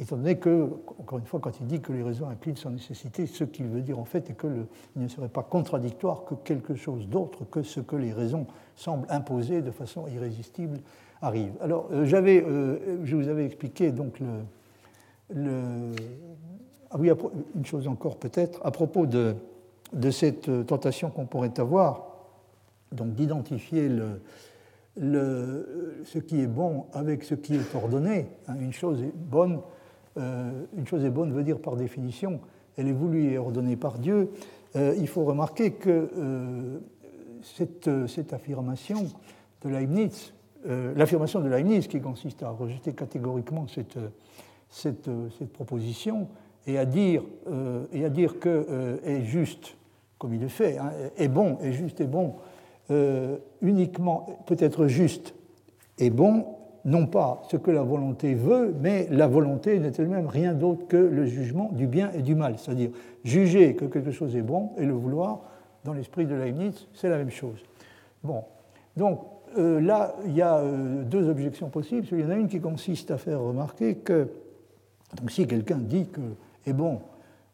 étant 0.00 0.16
donné 0.16 0.36
que, 0.38 0.68
encore 0.98 1.18
une 1.18 1.24
fois, 1.24 1.40
quand 1.40 1.60
il 1.60 1.66
dit 1.66 1.80
que 1.80 1.92
les 1.92 2.02
raisons 2.02 2.28
inclinent 2.28 2.56
sans 2.56 2.70
nécessité, 2.70 3.26
ce 3.26 3.44
qu'il 3.44 3.66
veut 3.66 3.80
dire 3.80 3.98
en 3.98 4.04
fait 4.04 4.28
est 4.30 4.38
qu'il 4.38 4.66
ne 4.96 5.08
serait 5.08 5.28
pas 5.28 5.42
contradictoire 5.42 6.24
que 6.24 6.34
quelque 6.34 6.74
chose 6.74 7.08
d'autre 7.08 7.44
que 7.44 7.62
ce 7.62 7.80
que 7.80 7.96
les 7.96 8.12
raisons 8.12 8.46
semblent 8.76 9.06
imposer 9.08 9.62
de 9.62 9.70
façon 9.70 10.08
irrésistible 10.08 10.80
arrive. 11.22 11.52
Alors, 11.60 11.88
euh, 11.92 12.06
euh, 12.12 12.98
je 13.04 13.16
vous 13.16 13.28
avais 13.28 13.46
expliqué 13.46 13.92
donc 13.92 14.20
le, 15.32 15.92
Ah 16.90 16.96
oui, 16.98 17.10
une 17.54 17.64
chose 17.64 17.86
encore 17.88 18.16
peut-être, 18.16 18.60
à 18.64 18.70
propos 18.70 19.06
de, 19.06 19.36
cette 20.10 20.66
tentation 20.66 21.10
qu'on 21.10 21.26
pourrait 21.26 21.58
avoir, 21.58 22.08
donc 22.90 23.14
d'identifier 23.14 23.88
ce 24.96 26.18
qui 26.18 26.40
est 26.40 26.46
bon 26.46 26.86
avec 26.92 27.22
ce 27.22 27.34
qui 27.34 27.54
est 27.54 27.74
ordonné. 27.74 28.26
Hein, 28.48 28.54
une 28.60 28.72
chose 28.72 29.02
est 29.02 29.14
bonne, 29.14 29.60
euh, 30.16 30.64
une 30.76 30.86
chose 30.86 31.04
est 31.04 31.10
bonne 31.10 31.32
veut 31.32 31.42
dire 31.42 31.58
par 31.58 31.76
définition, 31.76 32.40
elle 32.76 32.88
est 32.88 32.92
voulue 32.92 33.32
et 33.32 33.38
ordonnée 33.38 33.76
par 33.76 33.98
Dieu. 33.98 34.30
Euh, 34.76 34.94
il 34.98 35.08
faut 35.08 35.24
remarquer 35.24 35.72
que 35.72 36.10
euh, 36.16 36.78
cette, 37.42 38.32
affirmation 38.32 39.06
de 39.62 39.68
Leibniz, 39.68 40.32
l'affirmation 40.64 41.40
de 41.40 41.48
Leibniz 41.48 41.88
qui 41.88 42.00
consiste 42.00 42.42
à 42.42 42.48
rejeter 42.48 42.94
catégoriquement 42.94 43.66
cette, 43.68 45.10
proposition 45.52 46.28
et 46.66 46.78
à 46.78 46.86
dire, 46.86 47.22
et 47.92 48.02
que 48.40 48.98
est 49.04 49.24
juste, 49.24 49.76
comme 50.18 50.32
il 50.32 50.40
le 50.40 50.48
fait, 50.48 50.78
hein, 50.78 50.90
est 51.18 51.28
bon, 51.28 51.58
est 51.60 51.72
juste 51.72 52.00
et 52.00 52.06
bon, 52.06 52.36
uniquement, 53.60 54.26
peut-être 54.46 54.86
juste 54.86 55.34
et 55.98 56.08
bon, 56.08 56.46
non 56.84 57.06
pas 57.06 57.42
ce 57.50 57.56
que 57.56 57.70
la 57.70 57.82
volonté 57.82 58.34
veut, 58.34 58.74
mais 58.80 59.06
la 59.10 59.26
volonté 59.26 59.78
n'est 59.78 59.92
elle-même 59.96 60.26
rien 60.26 60.52
d'autre 60.52 60.86
que 60.86 60.96
le 60.96 61.26
jugement 61.26 61.70
du 61.72 61.86
bien 61.86 62.10
et 62.12 62.22
du 62.22 62.34
mal. 62.34 62.56
C'est-à-dire 62.58 62.90
juger 63.24 63.74
que 63.74 63.86
quelque 63.86 64.10
chose 64.10 64.36
est 64.36 64.42
bon 64.42 64.70
et 64.76 64.84
le 64.84 64.92
vouloir, 64.92 65.40
dans 65.84 65.92
l'esprit 65.92 66.26
de 66.26 66.34
Leibniz, 66.34 66.86
c'est 66.94 67.08
la 67.08 67.16
même 67.16 67.30
chose. 67.30 67.62
Bon, 68.22 68.44
donc 68.96 69.20
euh, 69.56 69.80
là, 69.80 70.14
il 70.26 70.34
y 70.34 70.42
a 70.42 70.58
euh, 70.58 71.04
deux 71.04 71.28
objections 71.28 71.68
possibles. 71.68 72.06
Il 72.12 72.20
y 72.20 72.24
en 72.24 72.30
a 72.30 72.36
une 72.36 72.48
qui 72.48 72.60
consiste 72.60 73.10
à 73.10 73.18
faire 73.18 73.40
remarquer 73.40 73.96
que 73.96 74.28
si 75.28 75.46
quelqu'un 75.46 75.78
dit 75.78 76.06
que 76.08 76.20
est 76.66 76.72
bon, 76.72 77.00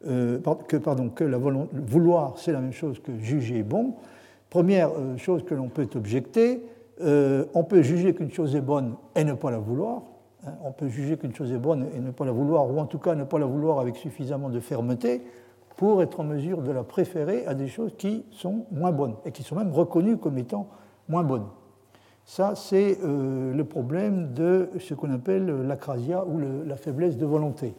que, 0.03 0.77
pardon, 0.77 1.09
que 1.09 1.23
la 1.23 1.37
vouloir 1.37 2.39
c'est 2.39 2.51
la 2.51 2.59
même 2.59 2.71
chose 2.71 2.99
que 2.99 3.15
juger 3.19 3.61
bon, 3.61 3.93
Première 4.51 4.89
euh, 4.89 5.15
chose 5.17 5.45
que 5.45 5.55
l'on 5.55 5.69
peut 5.69 5.87
objecter, 5.95 6.61
euh, 7.01 7.45
on 7.53 7.63
peut 7.63 7.81
juger 7.81 8.13
qu'une 8.13 8.31
chose 8.31 8.55
est 8.55 8.61
bonne 8.61 8.95
et 9.15 9.23
ne 9.23 9.33
pas 9.33 9.51
la 9.51 9.59
vouloir. 9.59 10.03
Hein. 10.45 10.53
on 10.63 10.71
peut 10.71 10.87
juger 10.87 11.17
qu'une 11.17 11.35
chose 11.35 11.51
est 11.51 11.57
bonne 11.57 11.87
et 11.95 11.99
ne 11.99 12.11
pas 12.11 12.25
la 12.25 12.31
vouloir, 12.31 12.69
ou 12.69 12.79
en 12.79 12.85
tout 12.85 12.99
cas 12.99 13.15
ne 13.15 13.23
pas 13.23 13.37
la 13.39 13.45
vouloir 13.45 13.79
avec 13.79 13.95
suffisamment 13.95 14.49
de 14.49 14.59
fermeté 14.59 15.21
pour 15.77 16.01
être 16.01 16.19
en 16.19 16.23
mesure 16.23 16.61
de 16.61 16.71
la 16.71 16.83
préférer 16.83 17.45
à 17.45 17.53
des 17.53 17.67
choses 17.67 17.93
qui 17.97 18.25
sont 18.31 18.65
moins 18.71 18.91
bonnes 18.91 19.15
et 19.25 19.31
qui 19.31 19.43
sont 19.43 19.55
même 19.55 19.71
reconnues 19.71 20.17
comme 20.17 20.37
étant 20.37 20.67
moins 21.07 21.23
bonnes. 21.23 21.47
Ça, 22.25 22.53
c'est 22.55 22.97
euh, 23.03 23.53
le 23.53 23.63
problème 23.65 24.33
de 24.33 24.69
ce 24.79 24.93
qu'on 24.93 25.11
appelle 25.11 25.47
l'acrasia 25.67 26.25
ou 26.25 26.39
la 26.65 26.75
faiblesse 26.75 27.17
de 27.17 27.25
volonté. 27.25 27.73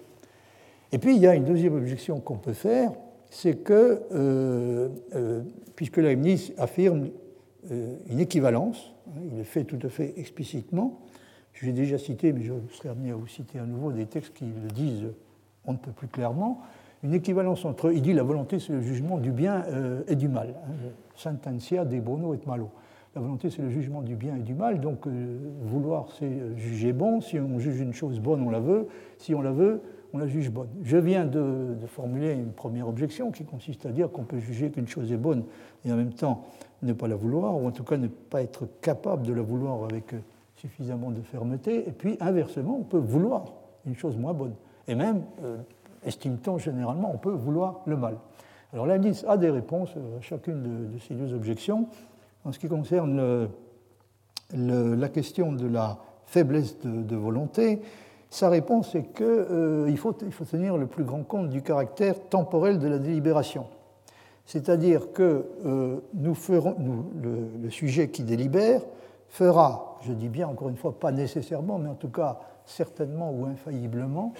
Et 0.90 0.98
puis, 0.98 1.16
il 1.16 1.22
y 1.22 1.26
a 1.26 1.34
une 1.34 1.44
deuxième 1.44 1.74
objection 1.74 2.20
qu'on 2.20 2.36
peut 2.36 2.52
faire, 2.52 2.92
c'est 3.30 3.56
que, 3.56 4.02
euh, 4.12 4.88
euh, 5.14 5.40
puisque 5.74 6.00
affirme 6.58 7.08
une 7.70 8.18
équivalence, 8.18 8.92
hein, 9.08 9.20
il 9.24 9.36
le 9.38 9.44
fait 9.44 9.64
tout 9.64 9.78
à 9.82 9.88
fait 9.88 10.14
explicitement, 10.18 11.00
je 11.52 11.66
l'ai 11.66 11.72
déjà 11.72 11.98
cité, 11.98 12.32
mais 12.32 12.42
je 12.42 12.54
serai 12.72 12.88
amené 12.88 13.10
à 13.10 13.14
vous 13.14 13.26
citer 13.26 13.58
à 13.58 13.64
nouveau 13.64 13.92
des 13.92 14.06
textes 14.06 14.34
qui 14.34 14.46
le 14.46 14.68
disent 14.68 15.06
on 15.64 15.72
ne 15.72 15.78
peut 15.78 15.92
plus 15.92 16.08
clairement, 16.08 16.60
une 17.04 17.14
équivalence 17.14 17.64
entre, 17.64 17.92
il 17.92 18.02
dit 18.02 18.12
la 18.12 18.22
volonté 18.22 18.58
c'est 18.58 18.72
le 18.72 18.80
jugement 18.80 19.18
du 19.18 19.30
bien 19.30 19.64
et 20.08 20.16
du 20.16 20.28
mal, 20.28 20.54
hein, 20.66 20.72
sententia 21.14 21.84
de 21.84 22.00
bono 22.00 22.34
et 22.34 22.40
malo. 22.46 22.70
La 23.14 23.20
volonté 23.20 23.50
c'est 23.50 23.62
le 23.62 23.70
jugement 23.70 24.02
du 24.02 24.16
bien 24.16 24.36
et 24.36 24.42
du 24.42 24.54
mal, 24.54 24.80
donc 24.80 25.06
vouloir 25.62 26.08
c'est 26.18 26.56
juger 26.56 26.92
bon, 26.92 27.20
si 27.20 27.38
on 27.38 27.58
juge 27.58 27.80
une 27.80 27.92
chose 27.92 28.18
bonne 28.20 28.42
on 28.42 28.50
la 28.50 28.60
veut, 28.60 28.88
si 29.18 29.34
on 29.34 29.42
la 29.42 29.52
veut 29.52 29.82
on 30.12 30.18
la 30.18 30.26
juge 30.26 30.50
bonne. 30.50 30.68
Je 30.82 30.96
viens 30.96 31.24
de, 31.24 31.74
formuler 31.86 32.32
une 32.32 32.52
première 32.52 32.88
objection 32.88 33.30
qui 33.30 33.44
consiste 33.44 33.86
à 33.86 33.90
dire 33.90 34.10
qu'on 34.10 34.24
peut 34.24 34.38
juger 34.38 34.70
qu'une 34.70 34.86
chose 34.86 35.12
est 35.12 35.16
bonne 35.16 35.44
et 35.84 35.92
en 35.92 35.96
même 35.96 36.12
temps 36.12 36.44
ne 36.82 36.92
pas 36.92 37.08
la 37.08 37.16
vouloir, 37.16 37.56
ou 37.56 37.66
en 37.66 37.70
tout 37.70 37.84
cas 37.84 37.96
ne 37.96 38.08
pas 38.08 38.42
être 38.42 38.68
capable 38.80 39.26
de 39.26 39.32
la 39.32 39.42
vouloir 39.42 39.84
avec 39.84 40.14
suffisamment 40.56 41.10
de 41.10 41.20
fermeté. 41.22 41.88
Et 41.88 41.92
puis 41.92 42.16
inversement, 42.20 42.78
on 42.80 42.84
peut 42.84 42.98
vouloir 42.98 43.44
une 43.86 43.96
chose 43.96 44.16
moins 44.16 44.32
bonne. 44.32 44.54
Et 44.88 44.94
même, 44.94 45.22
euh, 45.44 45.58
estime-t-on 46.04 46.58
généralement, 46.58 47.10
on 47.14 47.18
peut 47.18 47.30
voulour 47.30 47.82
le 47.86 47.96
mal. 47.96 48.16
Alors 48.72 48.86
l'indice 48.86 49.24
a 49.28 49.36
des 49.36 49.50
réponses 49.50 49.90
à 49.96 50.20
chacune 50.20 50.90
de, 50.90 50.98
ces 50.98 51.14
deux 51.14 51.34
objections. 51.34 51.88
En 52.44 52.52
ce 52.52 52.58
qui 52.58 52.68
concerne 52.68 53.48
la 54.52 55.08
question 55.08 55.52
de 55.52 55.66
la 55.66 55.98
faiblesse 56.26 56.78
de 56.80 57.16
volonté, 57.16 57.80
sa 58.32 58.48
réponse 58.48 58.94
est 58.94 59.12
qu'il 59.14 59.26
euh, 59.26 59.96
faut, 59.96 60.16
il 60.22 60.32
faut 60.32 60.46
tenir 60.46 60.78
le 60.78 60.86
plus 60.86 61.04
grand 61.04 61.22
compte 61.22 61.50
du 61.50 61.60
caractère 61.60 62.14
temporel 62.30 62.78
de 62.78 62.88
la 62.88 62.98
délibération. 62.98 63.66
C'est-à-dire 64.52 65.12
que 65.14 65.46
euh, 65.64 66.00
le, 66.12 67.70
sujet 67.70 68.10
qui 68.10 68.22
délibère 68.22 68.82
fera, 69.30 69.98
je 70.02 70.12
dis 70.12 70.28
bien 70.28 70.46
encore 70.46 70.68
une 70.68 70.76
fois, 70.76 71.00
pas 71.00 71.10
nécessairement, 71.10 71.78
mais 71.78 71.88
en 71.88 71.94
tout 71.94 72.10
cas 72.10 72.38
certainement 72.66 73.32
ou 73.32 73.46
infailliblement, 73.46 74.34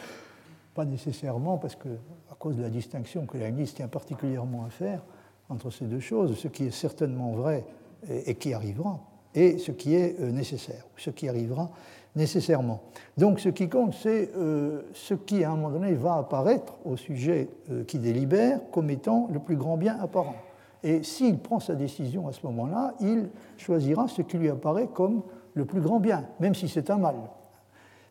pas 0.75 0.85
nécessairement 0.85 1.57
parce 1.57 1.77
que 1.77 1.89
à 2.31 2.35
cause 2.35 2.59
de 2.59 2.63
la 2.63 2.69
distinction 2.69 3.25
que 3.25 3.39
la 3.39 3.51
ministre 3.51 3.77
tient 3.77 3.89
particulièrement 3.89 4.67
à 4.67 4.69
faire 4.69 5.03
entre 5.49 5.71
ces 5.71 5.87
deux 5.87 6.01
choses, 6.01 6.37
ce 6.37 6.49
qui 6.49 6.65
est 6.67 6.71
certainement 6.73 7.33
vrai 7.33 7.65
et, 8.11 8.35
qui 8.35 8.53
arrivera, 8.53 9.01
et 9.35 9.57
ce 9.57 9.73
qui 9.73 9.95
est 9.95 10.21
euh, 10.21 10.31
nécessaire, 10.31 10.85
ce 10.99 11.09
qui 11.09 11.27
arrivera 11.27 11.71
nécessairement. 12.15 12.83
Donc 13.17 13.41
ce 13.41 13.49
qui 13.49 13.69
compte, 13.69 13.95
c'est 13.95 14.31
euh, 14.37 14.83
ce 14.93 15.15
qui, 15.15 15.45
à 15.45 15.51
un 15.51 15.57
moment 15.57 15.71
donné, 15.71 15.95
va 15.95 16.17
apparaître 16.17 16.75
au 16.85 16.97
sujet 16.97 17.49
euh, 17.71 17.85
qui 17.85 17.99
délibère 17.99 18.61
comme 18.71 18.91
étant 18.91 19.29
le 19.33 19.39
plus 19.39 19.57
grand 19.57 19.77
bien 19.77 19.99
apparent. 20.01 20.37
Et 20.83 21.03
s'il 21.03 21.39
prend 21.39 21.61
sa 21.61 21.75
décision 21.75 22.29
à 22.29 22.33
ce 22.33 22.45
moment-là, 22.47 22.95
il 23.01 23.29
choisira 23.57 24.09
ce 24.09 24.23
qui 24.23 24.37
lui 24.37 24.51
apparaît 24.51 24.89
comme 24.93 25.23
le 25.55 25.65
plus 25.65 25.81
grand 25.81 26.01
bien, 26.01 26.27
même 26.41 26.55
si 26.55 26.69
c'est 26.69 26.91
un 26.91 26.99
mal. 26.99 27.15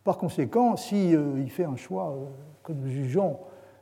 Par 0.03 0.17
conséquent, 0.17 0.77
s'il 0.77 1.15
euh, 1.15 1.45
fait 1.47 1.65
un 1.65 1.75
choix 1.75 2.15
que 2.63 2.73
nous 2.73 2.87
jugeons 2.87 3.37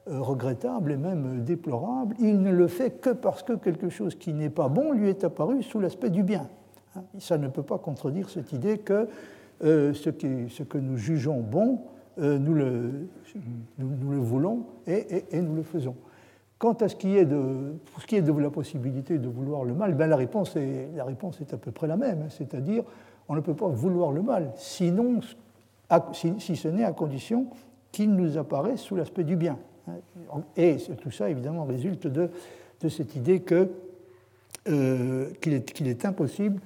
regrettable 0.08 0.93
et 0.93 0.97
même 0.97 1.43
déplorable, 1.43 2.15
il 2.19 2.41
ne 2.41 2.51
le 2.51 2.67
fait 2.67 2.99
que 2.99 3.12
parce 3.12 3.43
que 3.43 3.53
quelque 3.53 3.89
chose 3.89 4.15
qui 4.15 4.34
n'est 4.34 4.49
pas 4.49 4.67
bon 4.67 4.91
lui 4.91 5.08
est 5.08 5.23
apparu 5.23 5.62
sous 5.62 5.79
l'aspect 5.79 6.10
du 6.10 6.23
bien. 6.23 6.47
Hein, 6.95 7.03
ça 7.19 7.38
ne 7.38 7.47
peut 7.47 7.63
pas 7.63 7.77
contredire 7.77 8.29
cette 8.29 8.51
idée 8.51 8.79
que 8.79 9.08
euh, 9.63 9.93
ce, 9.93 10.10
que 10.10 10.78
nous 10.78 10.98
jugeons 10.98 11.41
bon, 11.41 11.82
euh, 12.19 12.38
nous, 12.38 12.54
le, 12.54 13.08
voulons 13.78 14.65
et, 14.88 15.24
nous 15.34 15.56
le 15.56 15.63
faisons. 15.63 15.95
Quant 16.58 16.74
à 16.74 16.89
ce 16.89 16.95
qui 16.95 17.15
est 17.17 17.26
de, 17.26 17.74
pour 17.91 18.02
ce 18.02 18.08
qui 18.08 18.15
est 18.15 18.22
de 18.22 18.32
la 18.34 18.50
possibilité 18.50 19.17
de 19.17 19.28
vouloir 19.28 19.63
le 19.63 19.74
mal, 19.74 19.93
ben 19.93 20.08
la, 20.08 20.15
réponse 20.15 20.56
est, 20.56 20.89
la 20.95 21.06
réponse 21.06 21.39
est 21.41 21.54
à 21.54 21.58
peu 21.58 21.72
près 21.72 21.88
la 21.88 21.98
même, 21.98 22.24
hein. 22.24 22.30
c'est-à-dire 22.30 22.84
on 23.28 23.36
ne 23.36 23.41
peut 23.41 23.54
pas 23.54 23.67
vouloir 23.67 24.12
le 24.12 24.22
mal, 24.22 24.52
sinon, 24.56 25.19
si, 26.13 26.56
ce 26.56 26.67
n'est 26.67 26.84
à 26.84 26.91
condition 26.91 27.48
qu'il 27.91 28.13
nous 28.15 28.38
apparaisse 28.38 28.82
sous 28.82 28.95
l'aspect 28.95 29.24
du 29.24 29.36
bien. 29.36 29.58
Hein. 29.88 30.41
Et 30.58 30.78
tout 31.02 31.12
ça, 31.12 31.30
évidemment, 31.30 31.65
résulte 31.65 32.08
de, 32.08 32.30
de 32.82 32.89
cette 32.89 33.15
idée 33.15 33.43
euh, 34.67 35.30
qu'il 35.41 35.88
est 35.88 36.06
impossible 36.06 36.60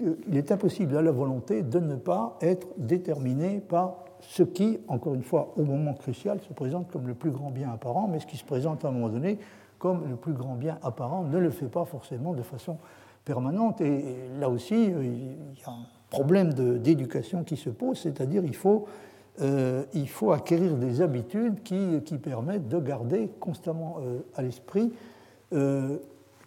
il 0.00 0.36
est 0.36 0.52
impossible 0.52 0.96
à 0.96 1.02
la 1.02 1.12
volonté 1.12 1.62
de 1.62 1.78
ne 1.78 1.96
pas 1.96 2.36
être 2.40 2.68
déterminé 2.76 3.60
par 3.60 4.04
ce 4.20 4.42
qui, 4.42 4.78
encore 4.88 5.14
une 5.14 5.22
fois, 5.22 5.52
au 5.56 5.62
moment 5.62 5.94
crucial, 5.94 6.40
se 6.40 6.52
présente 6.52 6.90
comme 6.90 7.06
le 7.06 7.14
plus 7.14 7.30
grand 7.30 7.50
bien 7.50 7.70
apparent, 7.70 8.08
mais 8.08 8.20
ce 8.20 8.26
qui 8.26 8.36
se 8.36 8.44
présente 8.44 8.84
à 8.84 8.88
un 8.88 8.90
moment 8.90 9.08
donné 9.08 9.38
comme 9.78 10.08
le 10.08 10.16
plus 10.16 10.32
grand 10.32 10.54
bien 10.54 10.78
apparent 10.82 11.24
ne 11.24 11.38
le 11.38 11.50
fait 11.50 11.68
pas 11.68 11.84
forcément 11.84 12.32
de 12.32 12.42
façon 12.42 12.78
permanente. 13.24 13.80
Et 13.80 14.04
là 14.40 14.48
aussi, 14.48 14.74
euh, 14.74 15.04
il 15.04 15.58
y 15.60 15.64
a 15.66 15.70
un 15.70 15.86
problème 16.08 16.52
d'éducation 16.54 17.44
qui 17.44 17.56
se 17.56 17.70
pose, 17.70 17.98
c'est-à-dire 17.98 18.42
il 18.44 18.56
faut, 18.56 18.86
euh, 19.40 19.84
il 19.92 20.08
faut 20.08 20.32
acquérir 20.32 20.76
des 20.76 21.02
habitudes 21.02 21.62
qui, 21.62 22.00
qui, 22.04 22.16
permettent 22.16 22.68
de 22.68 22.78
garder 22.78 23.30
constamment 23.38 23.98
euh, 24.00 24.20
à 24.34 24.42
l'esprit 24.42 24.92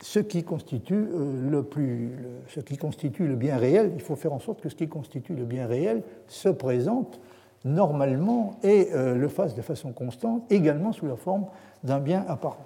ce 0.01 0.19
qui 0.19 0.43
constitue 0.43 1.07
euh, 1.11 1.49
le 1.49 1.63
plus, 1.63 2.11
ce 2.47 2.59
qui 2.59 2.77
constitue 2.77 3.27
le 3.27 3.35
bien 3.35 3.57
réel, 3.57 3.91
il 3.95 4.01
faut 4.01 4.15
faire 4.15 4.33
en 4.33 4.39
sorte 4.39 4.61
que 4.61 4.69
ce 4.69 4.75
qui 4.75 4.87
constitue 4.87 5.33
le 5.33 5.45
bien 5.45 5.67
réel 5.67 6.03
se 6.27 6.49
présente 6.49 7.19
normalement 7.65 8.55
et 8.63 8.89
euh, 8.93 9.15
le 9.15 9.27
fasse 9.27 9.55
de 9.55 9.61
façon 9.61 9.91
constante, 9.91 10.43
également 10.49 10.93
sous 10.93 11.05
la 11.05 11.17
forme 11.17 11.45
d'un 11.83 11.99
bien 11.99 12.23
apparent. 12.27 12.65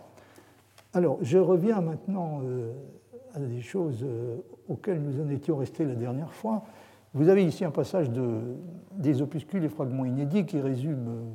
Alors, 0.93 1.17
je 1.21 1.39
reviens 1.39 1.81
maintenant 1.81 2.41
euh, 2.43 2.71
à 3.33 3.39
des 3.39 3.61
choses 3.61 4.05
auxquelles 4.69 5.01
nous 5.01 5.19
en 5.19 5.29
étions 5.29 5.57
restés 5.57 5.85
la 5.85 5.95
dernière 5.95 6.31
fois. 6.31 6.63
Vous 7.15 7.29
avez 7.29 7.43
ici 7.43 7.65
un 7.65 7.71
passage 7.71 8.11
de, 8.11 8.41
des 8.91 9.23
opuscules 9.23 9.63
et 9.63 9.69
fragments 9.69 10.05
inédits 10.05 10.45
qui 10.45 10.59
résume 10.59 11.33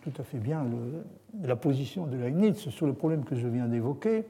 tout 0.00 0.12
à 0.18 0.22
fait 0.22 0.38
bien 0.38 0.64
la 1.42 1.56
position 1.56 2.06
de 2.06 2.16
Leibniz 2.16 2.56
sur 2.56 2.86
le 2.86 2.94
problème 2.94 3.24
que 3.24 3.34
je 3.34 3.48
viens 3.48 3.66
d'évoquer 3.66 4.24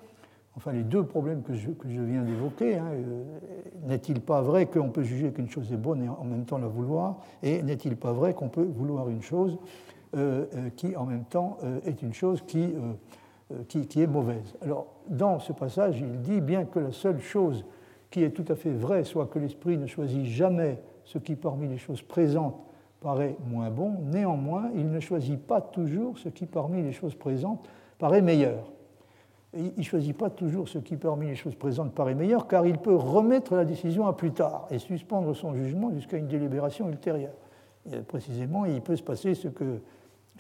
enfin 0.57 0.73
les 0.73 0.83
deux 0.83 1.05
problèmes 1.05 1.43
que 1.43 1.55
je, 1.55 1.71
viens 2.01 2.23
d'évoquer. 2.23 2.77
Hein, 2.77 2.87
euh, 2.93 3.25
n'est-il 3.87 4.21
pas 4.21 4.43
vrai 4.43 4.67
qu'on 4.67 4.91
peut 4.91 5.03
juger 5.03 5.33
qu'une 5.33 5.49
chose 5.49 5.73
est 5.73 5.77
bonne 5.77 6.03
et 6.03 6.09
en 6.09 6.25
même 6.25 6.45
temps 6.45 6.59
la 6.59 6.69
vouloir 6.69 7.21
Et 7.43 7.63
n'est-il 7.63 7.97
pas 7.97 8.13
vrai 8.13 8.35
qu'on 8.35 8.49
peut 8.49 8.65
vouloir 8.65 9.09
une 9.09 9.23
chose 9.23 9.59
qui 10.77 10.97
en 10.97 11.05
même 11.05 11.25
temps 11.25 11.59
est 11.85 12.01
une 12.01 12.15
chose 12.15 12.43
qui, 12.47 12.73
est 13.51 14.07
mauvaise? 14.07 14.57
Alors, 14.63 14.87
dans 15.09 15.39
ce 15.41 15.53
passage, 15.53 16.01
il 16.01 16.23
dit 16.23 16.41
bien 16.41 16.65
que 16.65 16.79
la 16.79 16.93
seule 16.93 17.21
chose 17.21 17.67
qui 18.11 18.23
est 18.23 18.31
tout 18.31 18.51
à 18.51 18.57
fait 18.57 18.73
vraie 18.73 19.05
soit 19.05 19.27
que 19.27 19.39
l'esprit 19.39 19.77
ne 19.77 19.87
choisit 19.87 20.25
jamais 20.25 20.81
ce 21.05 21.19
qui 21.19 21.37
parmi 21.37 21.69
les 21.69 21.79
choses 21.79 22.03
présentes 22.03 22.57
paraît 23.01 23.37
moins 23.47 23.71
bon, 23.71 23.95
néanmoins, 24.05 24.71
il 24.75 24.91
ne 24.91 25.01
choisit 25.01 25.39
pas 25.39 25.61
toujours 25.61 26.19
ce 26.19 26.29
qui 26.29 26.47
parmi 26.47 26.83
les 26.83 26.93
choses 26.93 27.15
présentes 27.15 27.69
paraît 27.99 28.23
meilleur. 28.23 28.73
Il 29.57 29.73
ne 29.77 29.83
choisit 29.83 30.17
pas 30.17 30.31
toujours 30.31 30.69
ce 30.69 30.79
qui 30.79 30.97
parmi 30.97 31.27
les 31.27 31.35
choses 31.35 31.55
présentes 31.55 31.93
paraît 31.93 32.15
meilleur, 32.15 32.47
car 32.47 32.67
il 32.67 32.79
peut 32.79 32.95
remettre 32.95 33.55
la 33.55 33.65
décision 33.65 34.07
à 34.07 34.13
plus 34.13 34.33
tard 34.33 34.67
et 34.71 34.79
suspendre 34.79 35.35
son 35.35 35.55
jugement 35.55 35.91
jusqu'à 35.93 36.17
une 36.17 36.29
délibération 36.29 36.89
ultérieure. 36.89 37.35
Précisément, 38.09 38.65
il 38.65 38.81
peut 38.83 38.97
se 38.97 39.03
passer 39.03 39.35
ce, 39.35 39.49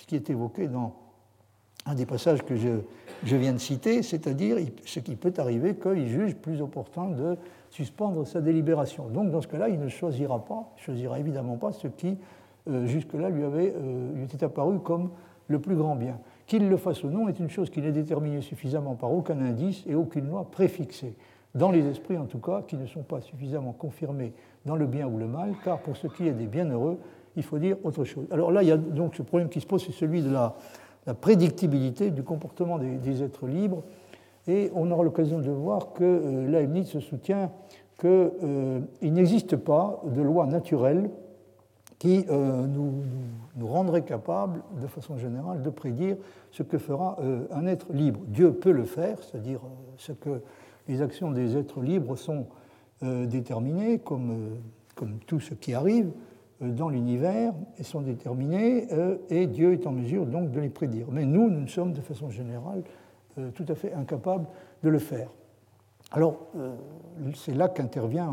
qui 0.07 0.16
est 0.16 0.31
évoqué 0.31 0.68
dans 0.68 0.94
un 1.87 1.94
des 1.94 2.07
passages 2.07 2.42
que 2.42 2.57
je, 2.57 2.81
viens 3.22 3.52
de 3.52 3.59
citer, 3.59 4.02
c'est-à-dire 4.02 4.59
ce 4.85 4.98
qui 4.98 5.14
peut 5.14 5.33
arriver 5.38 5.76
qu'il 5.76 6.09
juge 6.09 6.35
plus 6.35 6.61
opportun 6.61 7.11
de 7.11 7.37
suspendre 7.70 8.26
sa 8.26 8.40
délibération. 8.40 9.07
Donc 9.09 9.31
dans 9.31 9.40
ce 9.40 9.48
cas-là, 9.48 9.68
il 9.68 9.79
ne 9.79 9.88
choisira 9.88 10.44
pas, 10.44 10.72
il 10.76 10.83
choisira 10.83 11.20
évidemment 11.20 11.57
pas 11.57 11.72
ce 11.72 11.87
qui 11.87 12.18
euh, 12.68 12.87
jusque-là 12.87 13.29
euh, 13.29 14.12
lui 14.14 14.24
était 14.24 14.42
apparu 14.42 14.81
comme 14.81 15.11
le 15.46 15.61
plus 15.61 15.76
grand 15.76 15.94
bien. 15.94 16.18
Qu'il 16.46 16.68
le 16.68 16.76
fasse 16.76 17.02
ou 17.02 17.09
non 17.09 17.28
est 17.28 17.40
une 17.40 17.50
chose 17.50 17.70
qui 17.70 17.80
n'est 17.80 17.92
déterminée 17.92 18.40
suffisamment 18.40 18.94
par 18.94 19.12
aucun 19.12 19.40
indice 19.40 19.82
et 19.88 19.94
aucune 19.94 20.28
loi 20.28 20.48
préfixée, 20.50 21.14
dans 21.54 21.70
les 21.70 21.85
esprits 21.87 22.18
en 22.18 22.26
tout 22.26 22.38
cas, 22.38 22.62
qui 22.62 22.76
ne 22.76 22.87
sont 22.87 23.02
pas 23.02 23.20
suffisamment 23.20 23.72
confirmés 23.72 24.32
dans 24.64 24.76
le 24.76 24.87
bien 24.87 25.09
ou 25.09 25.18
le 25.18 25.26
mal, 25.26 25.54
car 25.64 25.80
pour 25.80 25.96
ce 25.96 26.06
qui 26.06 26.28
est 26.28 26.32
des 26.32 26.46
bienheureux, 26.46 26.98
il 27.35 27.42
faut 27.42 27.59
dire 27.59 27.76
autre 27.82 28.04
chose. 28.04 28.26
Alors 28.30 28.52
là, 28.52 28.62
il 28.62 28.68
y 28.68 28.72
a 28.72 28.76
donc 28.76 29.16
ce 29.16 29.22
problème 29.22 29.48
qui 29.48 29.61
se 29.61 29.66
pose, 29.66 29.85
c'est 29.85 29.92
celui 29.92 30.22
de 30.22 30.30
la, 30.30 30.54
prédictibilité 31.20 32.11
du 32.11 32.24
comportement 32.24 32.78
des, 32.78 33.22
êtres 33.22 33.46
libres, 33.46 33.82
et 34.48 34.70
on 34.74 34.90
aura 34.90 35.04
l'occasion 35.04 35.38
de 35.40 35.50
voir 35.50 35.92
que 35.92 36.04
euh, 36.04 36.48
Leibniz 36.48 36.88
se 36.88 37.00
soutient 37.00 37.50
qu'il 37.98 38.11
euh, 38.11 38.80
n'existe 39.02 39.56
pas 39.56 40.00
de 40.04 40.20
loi 40.22 40.46
naturelle 40.46 41.11
qui 41.98 42.26
euh, 42.28 42.66
nous, 42.66 43.02
nous, 43.56 43.66
rendrait 43.66 44.02
capables, 44.02 44.62
de 44.80 44.87
façon 44.87 45.16
générale, 45.16 45.62
de 45.62 45.70
prédire 45.70 46.16
ce 46.50 46.62
que 46.62 46.78
fera 46.78 47.16
euh, 47.20 47.46
un 47.50 47.66
être 47.66 47.92
libre. 47.92 48.20
Dieu 48.26 48.52
peut 48.52 48.70
le 48.70 48.85
faire, 48.85 49.22
c'est-à-dire 49.22 49.61
euh, 49.64 49.68
ce 49.96 50.12
que 50.12 50.42
les 50.88 51.00
actions 51.00 51.30
des 51.30 51.56
êtres 51.56 51.80
libres 51.80 52.16
sont 52.16 52.46
déterminées, 53.02 53.98
comme, 53.98 54.56
comme 54.94 55.18
tout 55.26 55.38
ce 55.38 55.52
qui 55.52 55.74
arrive 55.74 56.11
dans 56.62 56.88
l'univers, 56.88 57.52
et 57.78 57.82
sont 57.82 58.00
déterminées, 58.00 58.87
et 59.28 59.46
Dieu 59.48 59.74
est 59.74 59.87
en 59.87 59.92
mesure 59.92 60.24
donc 60.24 60.50
de 60.50 60.61
les 60.61 60.70
prédire. 60.70 61.09
Mais 61.11 61.26
nous, 61.26 61.50
nous 61.50 61.66
sommes 61.66 61.92
de 61.92 62.00
façon 62.00 62.30
générale 62.30 62.85
tout 63.54 63.66
à 63.68 63.74
fait 63.74 63.92
incapables 63.92 64.46
de 64.82 64.88
le 64.88 64.98
faire. 64.98 65.28
Alors, 66.12 66.46
c'est 67.35 67.52
là 67.52 67.68
qu'intervient 67.68 68.32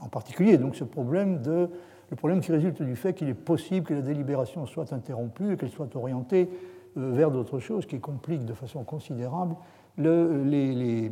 en 0.00 0.08
particulier 0.08 0.58
donc 0.58 0.74
ce 0.74 0.84
problème 0.84 1.42
de 1.42 1.68
le 2.12 2.16
problème 2.16 2.42
qui 2.42 2.52
résulte 2.52 2.82
du 2.82 2.94
fait 2.94 3.14
qu'il 3.14 3.30
est 3.30 3.34
possible 3.34 3.86
que 3.86 3.94
la 3.94 4.02
délibération 4.02 4.66
soit 4.66 4.92
interrompue 4.92 5.54
et 5.54 5.56
qu'elle 5.56 5.70
soit 5.70 5.96
orientée 5.96 6.50
euh, 6.98 7.10
vers 7.10 7.30
d'autres 7.30 7.58
choses 7.58 7.86
qui 7.86 8.00
compliquent 8.00 8.44
de 8.44 8.52
façon 8.52 8.84
considérable 8.84 9.56
les, 9.96 11.10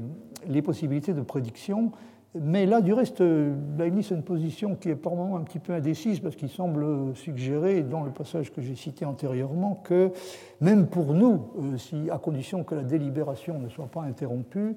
possibilités 0.63 1.15
de 1.15 1.23
prédiction. 1.23 1.93
Mais 2.35 2.67
là, 2.67 2.83
du 2.83 2.93
reste, 2.93 3.21
Leibniz 3.21 4.13
a 4.13 4.15
une 4.15 4.23
position 4.23 4.77
qui 4.77 4.91
est 4.91 4.95
par 4.95 5.15
moments 5.15 5.39
un 5.39 5.43
petit 5.43 5.59
peu 5.59 5.73
indécise 5.73 6.21
parce 6.21 6.37
qu'il 6.37 6.51
semble 6.51 7.17
suggérer, 7.17 7.83
dans 7.83 8.03
le 8.03 8.11
passage 8.11 8.53
que 8.53 8.61
j'ai 8.61 8.77
cité 8.77 9.07
antérieurement, 9.07 9.81
que 9.83 10.13
même 10.61 10.87
pour 10.87 11.15
nous, 11.15 11.47
euh, 11.59 11.79
si, 11.79 12.11
à 12.11 12.19
condition 12.19 12.63
que 12.63 12.75
la 12.75 12.85
délibération 12.85 13.59
ne 13.59 13.71
soit 13.71 13.89
pas 13.89 14.03
interrompue 14.03 14.77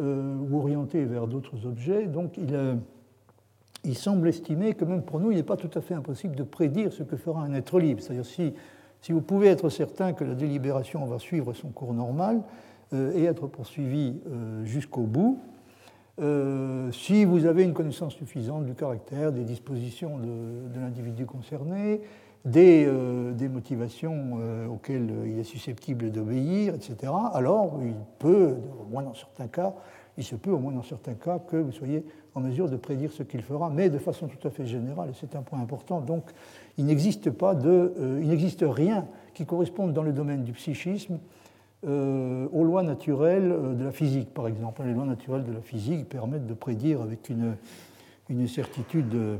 euh, 0.00 0.36
ou 0.36 0.56
orientée 0.56 1.04
vers 1.04 1.26
d'autres 1.26 1.66
objets, 1.66 2.06
donc 2.06 2.38
il 2.38 2.54
il 3.84 3.96
semble 3.96 4.28
estimer 4.28 4.74
que 4.74 4.84
même 4.84 5.02
pour 5.02 5.20
nous, 5.20 5.30
il 5.30 5.36
n'est 5.36 5.42
pas 5.42 5.56
tout 5.56 5.70
à 5.74 5.80
fait 5.80 5.94
impossible 5.94 6.34
de 6.34 6.42
prédire 6.42 6.92
ce 6.92 7.02
que 7.02 7.16
fera 7.16 7.42
un 7.42 7.54
être 7.54 7.78
libre. 7.78 8.02
C'est-à-dire 8.02 8.26
si, 8.26 8.54
si 9.00 9.12
vous 9.12 9.20
pouvez 9.20 9.48
être 9.48 9.68
certain 9.68 10.12
que 10.12 10.24
la 10.24 10.34
délibération 10.34 11.04
va 11.06 11.18
suivre 11.18 11.52
son 11.52 11.68
cours 11.68 11.94
normal 11.94 12.42
euh, 12.92 13.12
et 13.14 13.24
être 13.24 13.46
poursuivie 13.46 14.20
euh, 14.28 14.64
jusqu'au 14.64 15.02
bout, 15.02 15.40
euh, 16.20 16.90
si 16.90 17.24
vous 17.24 17.46
avez 17.46 17.62
une 17.62 17.74
connaissance 17.74 18.14
suffisante 18.14 18.64
du 18.64 18.74
caractère, 18.74 19.30
des 19.30 19.44
dispositions 19.44 20.18
de, 20.18 20.80
l'individu 20.80 21.26
concerné, 21.26 22.00
des 22.44 22.88
motivations 23.52 24.38
auxquelles 24.70 25.10
il 25.26 25.38
est 25.38 25.44
susceptible 25.44 26.10
d'obéir, 26.10 26.74
etc., 26.74 27.12
alors 27.34 27.78
il 27.82 27.94
peut, 28.18 28.56
au 28.80 28.90
moins 28.90 29.02
dans 29.02 29.14
certains 29.14 29.48
cas, 29.48 29.74
il 30.16 30.24
se 30.24 30.34
peut, 30.34 30.50
au 30.50 30.58
moins 30.58 30.72
dans 30.72 30.82
certains 30.82 31.14
cas, 31.14 31.38
que 31.38 31.56
vous 31.56 31.72
soyez 31.72 32.04
en 32.38 32.40
mesure 32.40 32.68
de 32.68 32.76
prédire 32.76 33.12
ce 33.12 33.22
qu'il 33.22 33.42
fera, 33.42 33.68
mais 33.70 33.90
de 33.90 33.98
façon 33.98 34.28
tout 34.28 34.46
à 34.46 34.50
fait 34.50 34.66
générale, 34.66 35.10
et 35.10 35.14
c'est 35.18 35.36
un 35.36 35.42
point 35.42 35.60
important. 35.60 36.00
Donc, 36.00 36.24
il 36.78 36.86
n'existe 36.86 37.30
pas 37.30 37.54
de, 37.54 37.92
euh, 37.98 38.20
il 38.22 38.28
n'existe 38.28 38.64
rien 38.66 39.06
qui 39.34 39.44
corresponde 39.44 39.92
dans 39.92 40.02
le 40.02 40.12
domaine 40.12 40.44
du 40.44 40.52
psychisme 40.52 41.18
euh, 41.86 42.48
aux 42.52 42.64
lois 42.64 42.82
naturelles 42.82 43.50
euh, 43.50 43.74
de 43.74 43.84
la 43.84 43.92
physique, 43.92 44.32
par 44.32 44.46
exemple. 44.46 44.82
Les 44.84 44.94
lois 44.94 45.04
naturelles 45.04 45.44
de 45.44 45.52
la 45.52 45.60
physique 45.60 46.08
permettent 46.08 46.46
de 46.46 46.54
prédire 46.54 47.02
avec 47.02 47.28
une, 47.28 47.56
une 48.28 48.46
certitude 48.46 49.38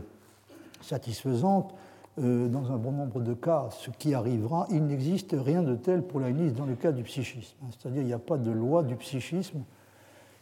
satisfaisante, 0.80 1.74
dans 2.16 2.72
un 2.72 2.78
bon 2.78 2.90
nombre 2.90 3.20
de 3.20 3.32
cas, 3.32 3.68
ce 3.70 3.90
qui 3.90 4.12
arrivera. 4.12 4.66
Il 4.72 4.86
n'existe 4.86 5.36
rien 5.38 5.62
de 5.62 5.76
tel 5.76 6.02
pour 6.02 6.18
la 6.18 6.32
dans 6.32 6.66
le 6.66 6.74
cas 6.74 6.90
du 6.90 7.04
psychisme. 7.04 7.54
C'est-à-dire, 7.70 8.02
il 8.02 8.06
n'y 8.06 8.12
a 8.12 8.18
pas 8.18 8.36
de 8.36 8.50
loi 8.50 8.82
du 8.82 8.96
psychisme 8.96 9.60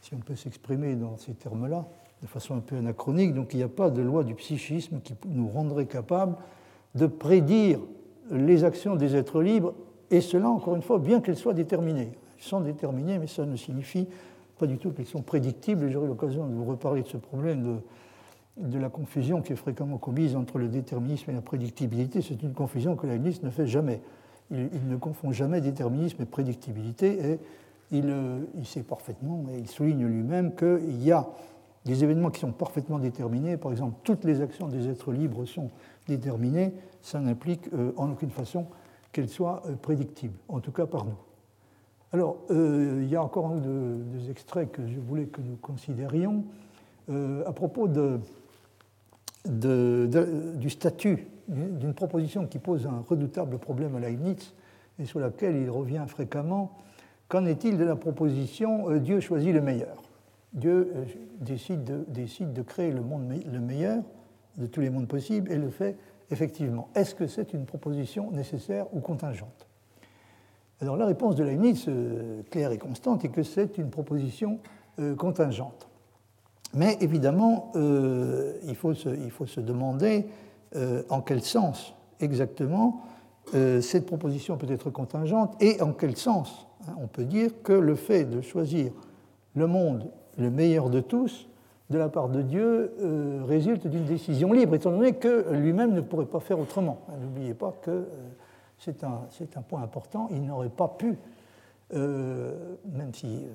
si 0.07 0.15
on 0.15 0.19
peut 0.19 0.37
s'exprimer 0.37 0.95
dans 0.95 1.17
ces 1.19 1.35
termes-là, 1.35 1.85
de 2.27 2.31
façon 2.31 2.57
un 2.57 2.61
peu 2.61 2.77
anachronique. 2.77 3.35
Donc 3.35 3.55
il 3.55 3.59
n'y 3.59 3.63
a 3.63 3.69
pas 3.69 3.91
de 3.91 4.03
loi 4.03 4.25
du 4.25 4.35
psychisme 4.35 5.01
qui 5.01 5.15
nous 5.27 5.49
rendrait 5.49 5.87
capables 5.87 6.37
de 6.95 7.07
prédire 7.07 7.81
les 8.31 8.65
actions 8.65 8.97
des 8.97 9.17
êtres 9.17 9.41
libres, 9.41 9.75
et 10.11 10.21
cela, 10.21 10.49
encore 10.49 10.77
une 10.77 10.83
fois, 10.83 10.99
bien 10.99 11.21
qu'elles 11.21 11.37
soient 11.37 11.55
déterminées. 11.55 12.13
Elles 12.37 12.45
sont 12.45 12.61
déterminées, 12.61 13.19
mais 13.19 13.27
ça 13.27 13.45
ne 13.45 13.57
signifie 13.57 14.09
pas 14.59 14.67
du 14.67 14.79
tout 14.79 14.91
qu'elles 14.91 15.07
sont 15.07 15.23
prédictibles, 15.23 15.91
j'aurai 15.91 16.09
l'occasion 16.09 16.47
de 16.47 16.55
vous 16.55 16.65
reparler 16.65 17.03
de 17.03 17.09
ce 17.09 17.19
problème 17.19 17.63
de, 18.57 18.67
de 18.69 18.79
la 18.79 18.89
confusion 18.89 19.43
qui 19.43 19.53
est 19.53 19.57
fréquemment 19.57 19.99
commise 19.99 20.35
entre 20.35 20.59
le 20.59 20.69
déterminisme 20.69 21.31
et 21.31 21.35
la 21.35 21.43
prédictibilité. 21.43 22.23
C'est 22.23 22.43
une 22.43 22.55
confusion 22.55 22.97
que 22.97 23.07
la 23.07 23.19
ne 23.19 23.51
fait 23.51 23.67
jamais. 23.67 24.01
Il, 24.51 24.71
il, 24.73 24.89
ne 24.89 24.97
confond 24.97 25.33
jamais 25.33 25.61
déterminisme 25.61 26.23
et 26.23 26.27
prédictibilité, 26.27 27.33
et 27.33 27.39
euh, 27.95 28.39
il, 28.55 28.67
sait 28.67 28.83
parfaitement, 28.83 29.45
et 29.53 29.59
il 29.59 29.69
souligne 29.69 30.07
lui-même 30.07 30.55
qu'il 30.55 31.03
y 31.03 31.13
a 31.13 31.29
des 31.87 32.05
événements 32.05 32.31
qui 32.31 32.41
sont 32.41 32.53
parfaitement 32.53 32.99
déterminés. 32.99 33.57
Par 33.57 33.71
exemple, 33.73 33.97
toutes 34.05 34.25
les 34.25 34.43
actions 34.43 34.69
des 34.69 34.89
êtres 34.89 35.13
libres 35.13 35.47
sont 35.47 35.71
déterminées. 36.07 36.75
Ça 37.01 37.19
n'implique 37.21 37.73
euh, 37.73 37.93
en 37.97 38.11
aucune 38.11 38.31
façon 38.31 38.67
qu'elles 39.13 39.31
soient 39.31 39.63
euh, 39.67 39.77
prédictibles, 39.77 40.37
en 40.49 40.61
tout 40.61 40.73
cas 40.73 40.87
par 40.87 41.07
nous. 41.07 41.17
Alors, 42.13 42.37
il 42.51 43.09
y 43.09 43.17
a 43.17 43.23
encore 43.23 43.49
un 43.49 43.57
deux, 43.57 44.31
extraits 44.31 44.71
que 44.71 44.87
je 44.87 44.99
voulais 45.01 45.27
que 45.27 45.41
nous 45.41 45.57
considérions 45.57 46.45
à 47.09 47.53
propos 47.53 47.89
du 49.45 50.71
statut 50.71 51.27
d'une 51.49 51.93
proposition 51.95 52.47
qui 52.47 52.59
pose 52.59 52.87
un 52.87 53.05
redoutable 53.07 53.59
problème 53.59 53.97
à 53.97 54.01
Leibniz 54.01 54.55
et 54.99 55.05
sur 55.05 55.19
laquelle 55.19 55.57
il 55.57 55.69
revient 55.69 56.05
fréquemment 56.07 56.73
Qu'en 57.29 57.45
est-il 57.45 57.77
de 57.77 57.85
la 57.85 57.97
proposition 57.97 58.89
euh, 58.91 58.99
Dieu 59.01 59.21
choisit 59.21 59.53
le 59.53 59.61
meilleur 59.61 60.03
Dieu 60.57 60.93
euh, 60.95 61.05
décide 61.41 61.85
de, 61.85 62.63
créer 62.63 62.91
le 62.91 63.03
monde 63.03 63.33
le 63.51 63.61
meilleur 63.61 64.03
de 64.57 64.67
tous 64.67 64.81
les 64.81 64.91
mondes 64.91 65.09
possibles 65.09 65.53
et 65.53 65.57
le 65.57 65.71
fait 65.71 65.97
effectivement. 66.31 66.89
Est-ce 66.95 67.15
que 67.15 67.27
c'est 67.27 67.53
une 67.53 67.67
proposition 67.67 68.31
nécessaire 68.33 68.87
ou 68.93 69.01
contingente? 69.01 69.67
Alors 70.81 70.97
la 70.97 71.07
réponse 71.07 71.37
de 71.37 71.45
Leibniz, 71.45 71.85
euh, 71.89 72.43
claire 72.51 72.73
et 72.73 72.79
constante, 72.79 73.25
est 73.25 73.29
que 73.29 73.43
c'est 73.43 73.79
une 73.79 73.91
proposition 73.91 74.59
contingente. 75.19 75.89
Mais 76.73 76.97
évidemment, 77.03 77.71
il, 77.75 78.75
faut 78.75 78.95
se, 78.95 79.11
il, 79.11 79.31
faut 79.31 79.45
se, 79.45 79.61
demander 79.61 80.25
en 81.11 81.21
quel 81.21 81.43
sens 81.43 81.95
exactement 82.19 83.03
cette 83.53 84.07
proposition 84.07 84.57
peut 84.57 84.73
être 84.73 84.89
contingente 84.89 85.55
et 85.63 85.83
en 85.83 85.93
quel 85.93 86.17
sens 86.17 86.67
Hein, 86.89 86.95
on 87.01 87.07
peut 87.07 87.25
dire 87.25 87.51
que 87.63 87.73
le 87.73 87.95
fait 87.95 88.25
de 88.25 88.41
choisir 88.41 88.93
le 89.55 89.67
monde 89.67 90.11
le 90.37 90.51
meilleur 90.51 90.91
de 90.91 91.01
tous 91.01 91.47
de 91.91 91.99
la 91.99 92.09
part 92.09 92.29
de 92.29 92.43
Dieu 92.43 92.93
euh, 93.01 93.43
résulte 93.47 93.87
d'une 93.87 94.05
décision 94.05 94.53
libre, 94.53 94.75
étant 94.75 94.91
donné 94.91 95.13
que 95.13 95.53
lui-même 95.53 95.95
ne 95.95 96.01
pourrait 96.01 96.27
pas 96.27 96.41
faire 96.41 96.59
autrement. 96.59 97.01
N'oubliez 97.21 97.55
pas 97.55 97.73
que 97.83 97.91
euh, 97.91 98.05
c'est 98.79 99.05
un, 99.05 99.21
un, 99.57 99.63
point 99.63 99.83
important, 99.83 100.29
il 100.33 100.45
n'aurait 100.45 100.69
pas 100.69 100.89
pu, 100.89 101.17
euh, 101.95 102.75
même 102.93 103.15
si 103.15 103.47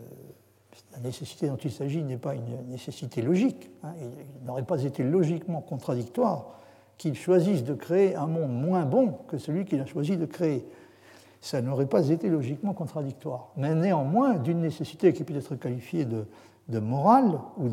la 0.94 1.00
nécessité 1.00 1.48
dont 1.48 1.58
il 1.58 1.72
s'agit 1.72 2.04
n'est 2.04 2.18
pas 2.18 2.34
une 2.34 2.70
nécessité 2.70 3.22
logique, 3.22 3.70
hein, 3.84 3.94
il 4.00 4.46
n'aurait 4.46 4.64
pas 4.64 4.82
été 4.82 5.04
logiquement 5.04 5.60
contradictoire 5.60 6.58
qu'il 6.98 7.16
choisisse 7.16 7.64
de 7.64 7.74
créer 7.74 8.16
un 8.16 8.28
monde 8.28 8.52
moins 8.52 8.86
bon 8.86 9.16
que 9.28 9.38
celui 9.38 9.66
qu'il 9.66 9.82
a 9.82 9.86
choisi 9.86 10.18
de 10.18 10.26
créer. 10.26 10.66
Ça 11.42 11.62
n'aurait 11.62 11.88
pas 11.88 12.08
été 12.10 12.30
logiquement 12.30 12.74
contradictoire. 12.74 13.50
Mais 13.58 13.74
néanmoins, 13.74 14.36
d'une 14.36 14.62
nécessité 14.62 15.12
qui 15.12 15.24
peut 15.24 15.36
être 15.36 15.56
qualifiée 15.56 16.06
de, 16.06 16.26
de 16.68 16.80
morale 16.80 17.40
ou 17.58 17.68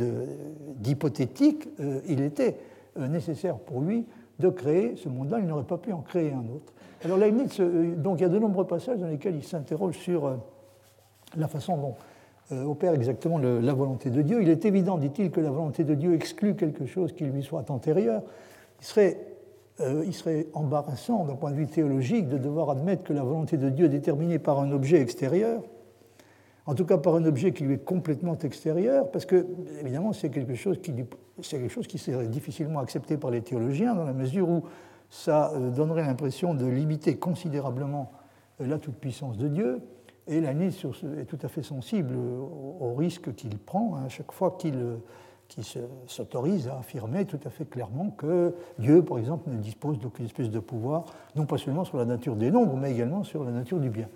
d'hypothétique, 0.77 1.69
euh, 1.81 2.01
il 2.07 2.21
était 2.21 2.57
euh, 2.99 3.07
nécessaire 3.07 3.57
pour 3.57 3.81
lui 3.81 4.07
de 4.39 4.49
créer 4.49 4.97
ce 4.97 5.09
monde-là. 5.09 5.39
Il 5.41 5.47
n'aurait 5.47 5.65
pas 5.65 5.79
pu 5.79 5.93
en 5.93 6.01
créer 6.01 6.33
un 6.33 6.45
autre. 6.55 6.73
Alors 7.05 7.19
Leibniz, 7.19 7.59
euh, 7.61 7.95
donc 7.95 8.19
il 8.19 8.23
y 8.23 8.27
a 8.27 8.29
de 8.29 8.39
nombreux 8.39 8.67
passages 8.67 8.99
dans 8.99 9.09
lesquels 9.09 9.37
il 9.37 9.45
s'interroge 9.45 9.97
sur 9.97 10.37
la 11.37 11.49
façon 11.49 11.77
dont 11.77 11.95
opère 12.51 12.95
exactement 12.95 13.37
la 13.37 13.75
volonté 13.75 14.09
de 14.09 14.23
Dieu. 14.23 14.41
Il 14.41 14.49
est 14.49 14.65
évident, 14.65 14.97
dit-il, 14.97 15.31
que 15.31 15.41
la 15.41 15.51
volonté 15.51 15.85
de 15.85 15.95
Dieu 15.95 16.15
exclut 16.15 16.57
quelque 16.57 16.87
chose 16.87 17.13
qui 17.13 17.25
lui 17.25 17.43
soit 17.43 17.71
antérieur. 17.71 18.23
Il 18.81 18.87
serait, 18.87 19.19
il 19.79 20.15
serait 20.15 20.47
embarrassant 20.55 21.27
d'un 21.27 21.35
point 21.35 21.51
de 21.51 21.57
vue 21.57 21.67
théologique 21.67 22.27
de 22.27 22.39
devoir 22.39 22.71
admettre 22.71 23.05
que 23.05 23.13
la 23.13 23.23
volonté 23.23 23.59
de 23.59 23.69
Dieu 23.69 23.85
est 23.85 23.91
déterminée 23.91 24.39
par 24.39 24.61
un 24.61 24.73
objet 24.73 24.99
extérieur 24.99 25.61
en 26.69 26.75
tout 26.75 26.85
cas 26.85 26.99
par 26.99 27.15
un 27.15 27.25
objet 27.25 27.53
qui 27.53 27.65
lui 27.65 27.75
est 27.75 27.85
complètement 27.85 28.37
extérieur, 28.37 29.11
parce 29.11 29.25
que, 29.25 29.47
évidemment, 29.81 30.13
c'est 30.13 30.29
quelque, 30.29 30.55
chose 30.55 30.79
qui, 30.83 30.93
quelque 31.43 31.71
chose 31.71 31.87
qui 31.87 31.97
serait 31.97 32.29
difficilement 32.29 32.81
accepté 32.81 33.17
par 33.17 33.31
les 33.31 33.41
théologiens, 33.41 33.95
dans 33.95 34.05
la 34.05 34.13
mesure 34.13 34.51
où 34.51 34.65
ça 35.09 35.51
euh, 35.55 35.71
donnerait 35.71 36.03
l'impression 36.03 36.53
de 36.53 36.67
limiter 36.67 37.17
considérablement 37.17 38.13
euh, 38.61 38.67
la 38.67 38.79
toute-puissance 38.79 39.39
de 39.39 39.49
Dieu, 39.49 39.81
et 40.27 40.43
la 40.43 40.51
est 40.53 41.25
tout 41.27 41.39
à 41.43 41.49
fait 41.49 41.63
sensible 41.63 42.15
au, 42.15 42.95
risque 42.95 43.35
qu'il 43.35 43.57
prend 43.57 43.97
hein, 43.97 44.03
à 44.05 44.09
chaque 44.11 44.31
fois 44.31 44.59
qu'il 44.59 44.99
s'autorise 46.07 46.69
à 46.69 46.81
affirmer 46.81 47.25
tout 47.25 47.41
à 47.47 47.49
fait 47.49 47.65
clairement 47.65 48.11
que 48.11 48.55
Dieu, 48.79 49.03
par 49.03 49.19
exemple, 49.19 49.49
ne 49.49 49.57
dispose 49.57 49.99
d'aucune 49.99 50.27
espèce 50.27 50.51
de 50.51 50.59
pouvoir, 50.59 51.07
non 51.35 51.47
pas 51.47 51.57
seulement 51.57 51.87
sur 51.87 51.97
la 51.97 52.05
nature 52.05 52.37
des 52.37 52.51
nombres, 52.51 52.77
mais 52.77 52.93
également 52.93 53.25
sur 53.25 53.43
la 53.43 53.53
nature 53.53 53.81
du 53.81 53.89
bien. 53.89 54.09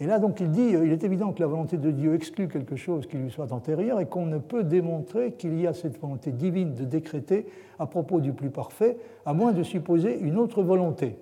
Et 0.00 0.06
là, 0.06 0.18
donc, 0.18 0.40
il 0.40 0.50
dit, 0.50 0.74
euh, 0.74 0.86
il 0.86 0.92
est 0.92 1.04
évident 1.04 1.32
que 1.32 1.40
la 1.40 1.46
volonté 1.46 1.76
de 1.76 1.90
Dieu 1.90 2.14
exclut 2.14 2.48
quelque 2.48 2.74
chose 2.74 3.06
qui 3.06 3.18
lui 3.18 3.30
soit 3.30 3.52
antérieur 3.52 4.00
et 4.00 4.06
qu'on 4.06 4.24
ne 4.24 4.38
peut 4.38 4.64
démontrer 4.64 5.32
qu'il 5.32 5.60
y 5.60 5.66
a 5.66 5.74
cette 5.74 6.00
volonté 6.00 6.32
divine 6.32 6.74
de 6.74 6.84
décréter 6.84 7.46
à 7.78 7.86
propos 7.86 8.20
du 8.20 8.32
plus 8.32 8.48
parfait, 8.48 8.96
à 9.26 9.34
moins 9.34 9.52
de 9.52 9.62
supposer 9.62 10.18
une 10.18 10.38
autre 10.38 10.62
volonté. 10.62 11.16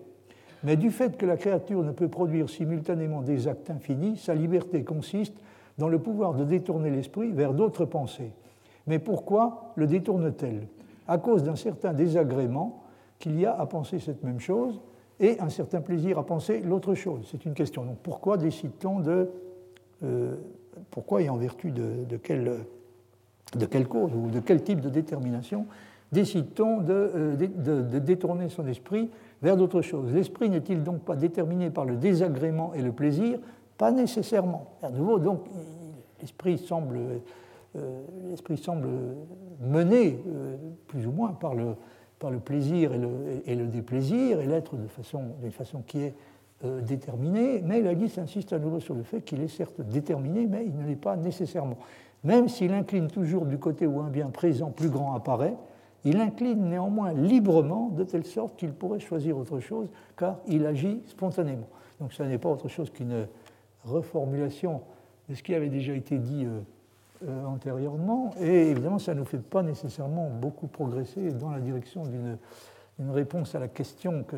Mais 0.62 0.76
du 0.76 0.92
fait 0.92 1.16
que 1.16 1.26
la 1.26 1.36
créature 1.36 1.82
ne 1.82 1.90
peut 1.90 2.08
produire 2.08 2.48
simultanément 2.48 3.22
des 3.22 3.48
actes 3.48 3.70
infinis, 3.70 4.16
sa 4.16 4.34
liberté 4.34 4.84
consiste 4.84 5.34
dans 5.76 5.88
le 5.88 5.98
pouvoir 5.98 6.34
de 6.34 6.44
détourner 6.44 6.90
l'esprit 6.90 7.32
vers 7.32 7.54
d'autres 7.54 7.84
pensées. 7.84 8.32
Mais 8.86 8.98
pourquoi 9.00 9.72
le 9.74 9.86
détourne-t-elle? 9.86 10.68
À 11.08 11.18
cause 11.18 11.42
d'un 11.42 11.56
certain 11.56 11.92
désagrément 11.92 12.84
qu'il 13.18 13.38
y 13.40 13.46
a 13.46 13.58
à 13.58 13.66
penser 13.66 13.98
cette 13.98 14.22
même 14.22 14.40
chose, 14.40 14.80
et 15.20 15.40
un 15.40 15.48
certain 15.48 15.80
plaisir 15.80 16.18
à 16.18 16.26
penser 16.26 16.60
l'autre 16.60 16.94
chose. 16.94 17.26
C'est 17.30 17.44
une 17.44 17.54
question. 17.54 17.84
Donc 17.84 17.98
pourquoi 18.02 18.36
décide-t-on 18.36 19.00
de. 19.00 19.30
Euh, 20.04 20.36
pourquoi 20.90 21.22
et 21.22 21.28
en 21.28 21.36
vertu 21.36 21.72
de, 21.72 22.16
quelle, 22.16 22.52
de 23.56 23.66
quelle 23.66 23.88
cause 23.88 24.12
ou 24.14 24.30
de 24.30 24.38
quel 24.38 24.62
type 24.62 24.80
de 24.80 24.88
détermination 24.88 25.66
décide-t-on 26.12 26.80
de, 26.80 26.92
euh, 26.92 27.36
de, 27.36 27.82
de, 27.82 27.98
détourner 27.98 28.48
son 28.48 28.66
esprit 28.68 29.10
vers 29.42 29.56
d'autres 29.56 29.82
choses? 29.82 30.12
L'esprit 30.12 30.48
n'est-il 30.48 30.84
donc 30.84 31.00
pas 31.00 31.16
déterminé 31.16 31.70
par 31.70 31.84
le 31.84 31.96
désagrément 31.96 32.72
et 32.74 32.82
le 32.82 32.92
plaisir? 32.92 33.40
Pas 33.76 33.90
nécessairement. 33.90 34.76
À 34.82 34.90
nouveau, 34.90 35.18
donc, 35.18 35.46
l'esprit 36.20 36.58
semble, 36.58 36.98
euh, 37.76 38.00
l'esprit 38.30 38.56
semble 38.56 38.88
mené 39.60 40.18
plus 40.86 41.06
ou 41.06 41.10
moins 41.10 41.32
par 41.32 41.54
le, 41.54 41.74
par 42.18 42.30
le 42.30 42.40
plaisir 42.40 42.92
et 42.92 43.54
le, 43.54 43.66
déplaisir, 43.66 44.40
et 44.40 44.46
l'être 44.46 44.76
d'une 44.76 44.88
façon, 44.88 45.22
façon 45.52 45.82
qui 45.86 46.00
est 46.00 46.14
euh, 46.64 46.80
déterminée, 46.80 47.62
mais 47.64 47.80
la 47.80 47.92
liste 47.92 48.18
insiste 48.18 48.52
à 48.52 48.58
nouveau 48.58 48.80
sur 48.80 48.94
le 48.94 49.02
fait 49.02 49.20
qu'il 49.20 49.40
est 49.40 49.48
certes 49.48 49.80
déterminé, 49.80 50.46
mais 50.46 50.64
il 50.66 50.76
ne 50.76 50.86
l'est 50.86 50.96
pas 50.96 51.16
nécessairement. 51.16 51.78
Même 52.24 52.48
s'il 52.48 52.72
incline 52.72 53.08
toujours 53.08 53.46
du 53.46 53.58
côté 53.58 53.86
où 53.86 54.00
un 54.00 54.10
bien 54.10 54.30
présent 54.30 54.70
plus 54.70 54.90
grand 54.90 55.14
apparaît, 55.14 55.56
il 56.04 56.20
incline 56.20 56.68
néanmoins 56.68 57.12
librement, 57.12 57.90
de 57.90 58.04
telle 58.04 58.24
sorte 58.24 58.56
qu'il 58.56 58.72
pourrait 58.72 59.00
choisir 59.00 59.36
autre 59.36 59.60
chose, 59.60 59.88
car 60.16 60.38
il 60.46 60.66
agit 60.66 61.02
spontanément. 61.06 61.68
Donc 62.00 62.12
ce 62.12 62.22
n'est 62.22 62.38
pas 62.38 62.48
autre 62.48 62.68
chose 62.68 62.90
qu'une 62.90 63.26
reformulation 63.84 64.82
de 65.28 65.34
ce 65.34 65.42
qui 65.42 65.54
avait 65.54 65.68
déjà 65.68 65.94
été 65.94 66.18
dit 66.18 66.44
euh, 66.44 66.60
euh, 67.26 67.44
antérieurement. 67.44 68.30
Et 68.40 68.70
évidemment, 68.70 68.98
ça 68.98 69.14
ne 69.14 69.20
nous 69.20 69.24
fait 69.24 69.38
pas 69.38 69.62
nécessairement 69.62 70.30
beaucoup 70.30 70.66
progresser 70.66 71.32
dans 71.32 71.50
la 71.50 71.60
direction 71.60 72.04
d'une 72.04 72.38
réponse 73.10 73.54
à 73.54 73.58
la 73.58 73.68
question 73.68 74.24
que, 74.24 74.36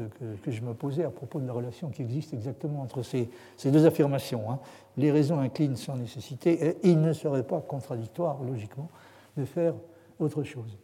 je 0.50 0.60
me 0.62 0.74
posais 0.74 1.04
à 1.04 1.10
propos 1.10 1.40
de 1.40 1.46
la 1.46 1.52
relation 1.52 1.90
qui 1.90 2.02
existe 2.02 2.34
exactement 2.34 2.82
entre 2.82 3.02
ces, 3.02 3.30
ces 3.56 3.70
deux 3.70 3.86
affirmations. 3.86 4.50
Hein. 4.50 4.58
Les 4.96 5.10
raisons 5.10 5.40
inclinent 5.40 5.76
sans 5.76 5.96
nécessité, 5.96 6.68
et 6.68 6.76
il 6.82 7.00
ne 7.00 7.12
serait 7.12 7.42
pas 7.42 7.60
contradictoire, 7.60 8.42
logiquement, 8.42 8.88
de 9.36 9.44
faire 9.44 9.74
autre 10.18 10.42
chose. 10.42 10.78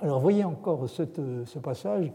Alors, 0.00 0.20
voyez 0.20 0.44
encore 0.44 0.88
cette, 0.88 1.20
ce 1.44 1.58
passage 1.58 2.12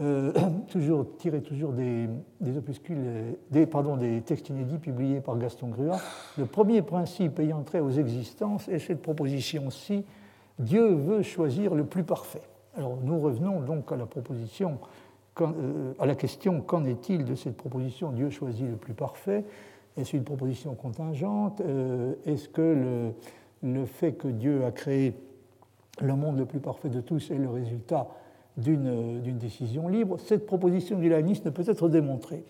euh, 0.00 0.32
toujours, 0.68 1.06
tiré 1.18 1.40
toujours 1.40 1.72
des, 1.72 2.08
opuscules, 2.56 3.36
pardon, 3.70 3.96
des 3.96 4.20
textes 4.22 4.48
inédits 4.48 4.78
publiés 4.78 5.20
par 5.20 5.38
Gaston 5.38 5.68
Grua. 5.68 5.98
Le 6.36 6.46
premier 6.46 6.82
principe 6.82 7.38
ayant 7.38 7.62
trait 7.62 7.80
aux 7.80 7.90
existences 7.90 8.68
est 8.68 8.78
cette 8.78 9.02
proposition-ci 9.02 10.04
Dieu 10.58 10.86
veut 10.94 11.22
choisir 11.22 11.74
le 11.74 11.84
plus 11.84 12.04
parfait. 12.04 12.42
Alors 12.76 12.96
nous 13.02 13.20
revenons 13.20 13.60
donc 13.60 13.90
à 13.90 13.96
la 13.96 14.06
proposition, 14.06 14.78
euh, 15.40 15.92
à 15.98 16.06
la 16.06 16.14
question 16.14 16.60
qu'en 16.60 16.84
est-il 16.84 17.24
de 17.24 17.34
cette 17.34 17.56
proposition 17.56 18.12
Dieu 18.12 18.30
choisit 18.30 18.68
le 18.68 18.76
plus 18.76 18.94
parfait? 18.94 19.44
Est-ce 19.96 20.16
une 20.16 20.24
proposition 20.24 20.74
contingente 20.74 21.60
euh, 21.60 22.14
Est-ce 22.24 22.48
que 22.48 23.12
le 23.62 23.84
fait 23.84 24.12
que 24.12 24.28
Dieu 24.28 24.64
a 24.64 24.72
créé 24.72 25.14
le 26.00 26.14
monde 26.16 26.38
le 26.38 26.46
plus 26.46 26.60
parfait 26.60 26.88
de 26.88 27.00
tous 27.00 27.30
est 27.30 27.38
le 27.38 27.48
résultat 27.48 28.08
d'une 28.56 29.38
décision 29.38 29.88
libre, 29.88 30.18
cette 30.20 30.46
proposition 30.46 30.98
du 30.98 31.08
laïnisme 31.08 31.46
ne 31.46 31.50
peut 31.50 31.64
être 31.66 31.88
démontrée. 31.88 32.44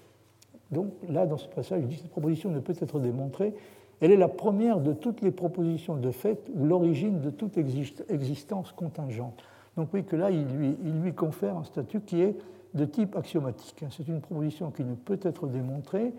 Donc 0.70 0.88
là, 1.08 1.26
dans 1.26 1.38
ce 1.38 1.48
passage, 1.48 1.80
il 1.82 1.88
dit 1.88 1.96
cette 1.96 2.10
proposition 2.10 2.50
ne 2.50 2.60
peut 2.60 2.74
être 2.78 2.98
démontrée. 2.98 3.54
Elle 4.00 4.10
est 4.10 4.16
la 4.16 4.28
première 4.28 4.80
de 4.80 4.92
toutes 4.92 5.22
les 5.22 5.30
propositions 5.30 5.96
de 5.96 6.10
fait 6.10 6.50
ou 6.54 6.66
l'origine 6.66 7.20
de 7.20 7.30
toute 7.30 7.56
existence 7.56 8.72
contingente. 8.72 9.44
Donc 9.76 9.88
oui, 9.94 10.04
que 10.04 10.16
là, 10.16 10.30
il 10.30 10.46
lui, 10.46 10.76
il 10.84 11.00
lui 11.00 11.14
confère 11.14 11.56
un 11.56 11.64
statut 11.64 12.00
qui 12.00 12.20
est 12.20 12.36
de 12.74 12.84
type 12.84 13.16
axiomatique. 13.16 13.84
C'est 13.90 14.08
une 14.08 14.20
proposition 14.20 14.70
qui 14.70 14.84
ne 14.84 14.94
peut 14.94 15.20
être 15.22 15.46
démontrée. 15.46 16.12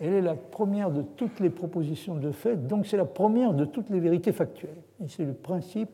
Elle 0.00 0.14
est 0.14 0.22
la 0.22 0.34
première 0.34 0.90
de 0.90 1.02
toutes 1.02 1.40
les 1.40 1.50
propositions 1.50 2.16
de 2.16 2.32
fait, 2.32 2.66
donc 2.66 2.86
c'est 2.86 2.96
la 2.96 3.04
première 3.04 3.54
de 3.54 3.64
toutes 3.64 3.90
les 3.90 4.00
vérités 4.00 4.32
factuelles. 4.32 4.82
Et 5.02 5.08
c'est 5.08 5.24
le 5.24 5.34
principe 5.34 5.90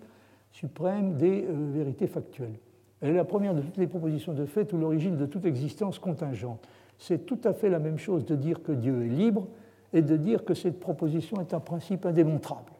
suprême 0.52 1.16
des 1.16 1.44
euh, 1.44 1.70
vérités 1.72 2.06
factuelles. 2.06 2.58
Elle 3.00 3.10
est 3.10 3.16
la 3.16 3.24
première 3.24 3.54
de 3.54 3.62
toutes 3.62 3.78
les 3.78 3.86
propositions 3.86 4.32
de 4.32 4.44
fait 4.44 4.72
ou 4.72 4.78
l'origine 4.78 5.16
de 5.16 5.26
toute 5.26 5.46
existence 5.46 5.98
contingente. 5.98 6.68
C'est 6.98 7.24
tout 7.24 7.38
à 7.44 7.54
fait 7.54 7.70
la 7.70 7.78
même 7.78 7.98
chose 7.98 8.26
de 8.26 8.36
dire 8.36 8.62
que 8.62 8.72
Dieu 8.72 9.04
est 9.04 9.08
libre 9.08 9.46
et 9.92 10.02
de 10.02 10.16
dire 10.16 10.44
que 10.44 10.54
cette 10.54 10.78
proposition 10.78 11.40
est 11.40 11.54
un 11.54 11.60
principe 11.60 12.04
indémontrable. 12.04 12.72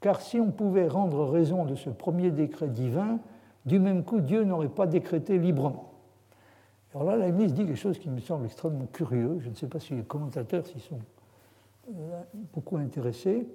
Car 0.00 0.20
si 0.20 0.38
on 0.38 0.52
pouvait 0.52 0.86
rendre 0.86 1.24
raison 1.24 1.64
de 1.64 1.74
ce 1.74 1.90
premier 1.90 2.30
décret 2.30 2.68
divin, 2.68 3.18
du 3.64 3.80
même 3.80 4.04
coup, 4.04 4.20
Dieu 4.20 4.44
n'aurait 4.44 4.68
pas 4.68 4.86
décrété 4.86 5.38
librement. 5.38 5.92
Alors 6.94 7.08
là, 7.08 7.16
la 7.16 7.30
dit 7.30 7.52
quelque 7.52 7.74
chose 7.74 7.98
qui 7.98 8.08
me 8.08 8.20
semble 8.20 8.46
extrêmement 8.46 8.86
curieux. 8.92 9.38
Je 9.40 9.50
ne 9.50 9.54
sais 9.54 9.66
pas 9.66 9.80
si 9.80 9.94
les 9.94 10.02
commentateurs 10.02 10.64
s'y 10.64 10.78
sont 10.80 11.00
euh, 11.88 12.22
beaucoup 12.54 12.76
intéressés 12.76 13.46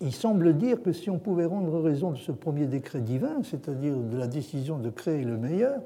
il 0.00 0.12
semble 0.12 0.56
dire 0.56 0.82
que 0.82 0.92
si 0.92 1.10
on 1.10 1.18
pouvait 1.18 1.44
rendre 1.44 1.80
raison 1.80 2.10
de 2.10 2.18
ce 2.18 2.32
premier 2.32 2.66
décret 2.66 3.00
divin, 3.00 3.42
c'est-à-dire 3.42 3.96
de 3.96 4.16
la 4.16 4.26
décision 4.26 4.78
de 4.78 4.88
créer 4.88 5.24
le 5.24 5.36
meilleur, 5.36 5.80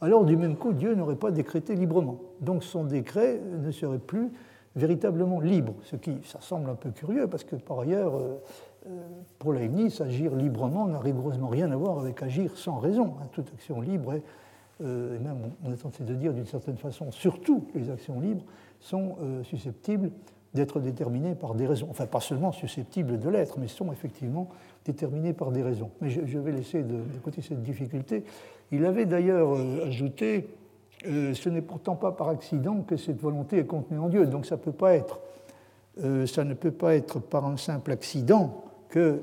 alors 0.00 0.24
du 0.24 0.36
même 0.36 0.56
coup, 0.56 0.72
Dieu 0.72 0.94
n'aurait 0.94 1.16
pas 1.16 1.30
décrété 1.30 1.74
librement. 1.74 2.18
Donc 2.40 2.64
son 2.64 2.84
décret 2.84 3.40
ne 3.60 3.70
serait 3.70 3.98
plus 3.98 4.30
véritablement 4.76 5.40
libre, 5.40 5.74
ce 5.82 5.96
qui, 5.96 6.18
ça 6.24 6.40
semble 6.40 6.70
un 6.70 6.74
peu 6.74 6.90
curieux, 6.90 7.26
parce 7.26 7.44
que 7.44 7.56
par 7.56 7.80
ailleurs, 7.80 8.14
euh, 8.14 8.40
euh, 8.86 8.90
pour 9.38 9.52
Leibniz, 9.52 10.00
agir 10.00 10.34
librement 10.34 10.86
n'a 10.86 11.00
rigoureusement 11.00 11.48
rien 11.48 11.70
à 11.72 11.76
voir 11.76 11.98
avec 11.98 12.22
agir 12.22 12.56
sans 12.56 12.78
raison. 12.78 13.16
Hein. 13.20 13.26
Toute 13.32 13.52
action 13.52 13.80
libre, 13.80 14.14
est, 14.14 14.22
euh, 14.82 15.16
et 15.16 15.18
même 15.18 15.38
on 15.64 15.72
est 15.72 15.76
tenté 15.76 16.04
de 16.04 16.14
dire 16.14 16.32
d'une 16.32 16.46
certaine 16.46 16.76
façon, 16.76 17.10
surtout 17.10 17.66
les 17.74 17.90
actions 17.90 18.20
libres, 18.20 18.44
sont 18.80 19.16
susceptibles 19.42 20.12
d'être 20.54 20.80
déterminés 20.80 21.34
par 21.34 21.54
des 21.54 21.66
raisons. 21.66 21.88
Enfin, 21.90 22.06
pas 22.06 22.20
seulement 22.20 22.52
susceptibles 22.52 23.18
de 23.18 23.28
l'être, 23.28 23.58
mais 23.58 23.68
sont 23.68 23.92
effectivement 23.92 24.48
déterminés 24.84 25.32
par 25.32 25.50
des 25.50 25.62
raisons. 25.62 25.90
Mais 26.00 26.08
je, 26.08 26.38
vais 26.38 26.52
laisser 26.52 26.82
de, 26.82 26.98
côté 27.22 27.42
cette 27.42 27.62
difficulté. 27.62 28.24
Il 28.72 28.84
avait 28.84 29.06
d'ailleurs 29.06 29.54
euh, 29.54 29.86
ajouté 29.86 30.48
euh, 31.06 31.32
ce 31.32 31.48
n'est 31.48 31.62
pourtant 31.62 31.94
pas 31.94 32.12
par 32.12 32.28
accident 32.28 32.82
que 32.82 32.96
cette 32.96 33.20
volonté 33.20 33.58
est 33.58 33.66
contenue 33.66 33.98
en 33.98 34.08
Dieu. 34.08 34.26
Donc 34.26 34.46
ça, 34.46 34.56
peut 34.56 34.72
pas 34.72 34.94
être, 34.94 35.20
euh, 36.02 36.26
ça 36.26 36.44
ne 36.44 36.54
peut 36.54 36.72
pas 36.72 36.96
être 36.96 37.20
par 37.20 37.46
un 37.46 37.56
simple 37.56 37.92
accident 37.92 38.64
que 38.88 39.22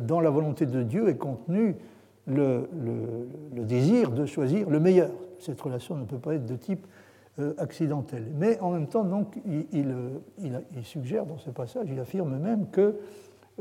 dans 0.00 0.20
la 0.20 0.30
volonté 0.30 0.64
de 0.64 0.82
Dieu 0.82 1.10
est 1.10 1.18
contenue 1.18 1.76
le, 2.26 2.66
désir 3.52 4.10
de 4.10 4.24
choisir 4.24 4.70
le 4.70 4.80
meilleur. 4.80 5.10
Cette 5.38 5.60
relation 5.60 5.96
ne 5.96 6.04
peut 6.04 6.18
pas 6.18 6.34
être 6.34 6.46
de 6.46 6.56
type 6.56 6.86
euh, 7.38 7.54
accidentel. 7.58 8.30
Mais 8.36 8.58
en 8.60 8.70
même 8.70 8.86
temps, 8.86 9.04
donc, 9.04 9.38
il, 9.44 9.94
suggère 10.82 11.26
dans 11.26 11.38
ce 11.38 11.50
passage, 11.50 11.88
il 11.90 11.98
affirme 11.98 12.38
même 12.38 12.68
que 12.70 12.96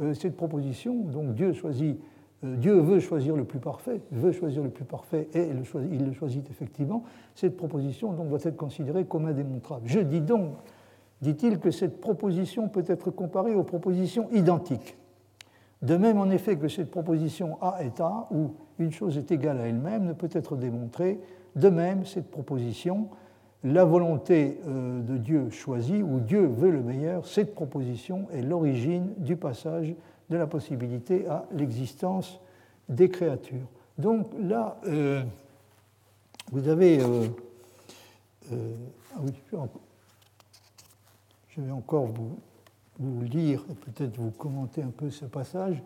euh, 0.01 0.13
cette 0.13 0.35
proposition, 0.35 0.95
donc 0.95 1.33
Dieu 1.33 1.53
choisit 1.53 1.99
euh, 2.43 2.55
Dieu 2.55 2.79
veut 2.79 2.99
choisir 2.99 3.35
le 3.35 3.43
plus 3.43 3.59
parfait, 3.59 4.01
veut 4.11 4.31
choisir 4.31 4.63
le 4.63 4.69
plus 4.69 4.85
parfait 4.85 5.27
et 5.33 5.47
il 5.91 6.05
le 6.05 6.13
choisit 6.13 6.49
effectivement. 6.49 7.03
Cette 7.33 7.57
proposition 7.57 8.13
donc, 8.13 8.29
doit 8.29 8.39
être 8.43 8.57
considérée 8.57 9.05
comme 9.05 9.25
indémontrable. 9.25 9.83
Je 9.85 9.99
dis 9.99 10.21
donc, 10.21 10.55
dit-il, 11.21 11.59
que 11.59 11.71
cette 11.71 12.01
proposition 12.01 12.67
peut 12.67 12.83
être 12.87 13.11
comparée 13.11 13.55
aux 13.55 13.63
propositions 13.63 14.29
identiques. 14.31 14.97
De 15.81 15.97
même, 15.97 16.17
en 16.17 16.29
effet, 16.29 16.57
que 16.57 16.67
cette 16.67 16.89
proposition 16.89 17.57
A 17.61 17.83
est 17.83 17.99
A, 17.99 18.27
où 18.31 18.55
une 18.79 18.91
chose 18.91 19.17
est 19.17 19.31
égale 19.31 19.59
à 19.59 19.67
elle-même, 19.67 20.05
ne 20.05 20.13
peut 20.13 20.29
être 20.31 20.55
démontrée. 20.55 21.19
De 21.55 21.69
même, 21.69 22.05
cette 22.05 22.29
proposition, 22.31 23.09
la 23.65 23.83
volonté 23.83 24.59
euh, 24.67 25.01
de 25.01 25.17
Dieu 25.17 25.49
choisit, 25.49 26.03
ou 26.03 26.19
Dieu 26.19 26.45
veut 26.45 26.69
le 26.69 26.83
meilleur, 26.83 27.25
cette 27.25 27.55
proposition 27.55 28.27
est 28.31 28.43
l'origine 28.43 29.11
du 29.17 29.35
passage 29.35 29.95
de 30.29 30.37
la 30.37 30.45
possibilité 30.45 31.27
à 31.27 31.45
l'existence 31.51 32.39
des 32.87 33.09
créatures. 33.09 33.67
Donc 33.97 34.27
là, 34.39 34.77
euh, 34.85 35.23
vous 36.51 36.67
avez... 36.67 36.99
Euh, 37.01 37.27
ah 39.15 39.21
je 41.49 41.61
vais 41.61 41.71
encore 41.71 42.05
vous, 42.05 42.37
vous 42.99 43.21
lire 43.23 43.63
et 43.71 43.73
peut-être 43.73 44.17
vous 44.17 44.29
commenter 44.29 44.83
un 44.83 44.91
peu 44.95 45.09
ce 45.09 45.25
passage, 45.25 45.81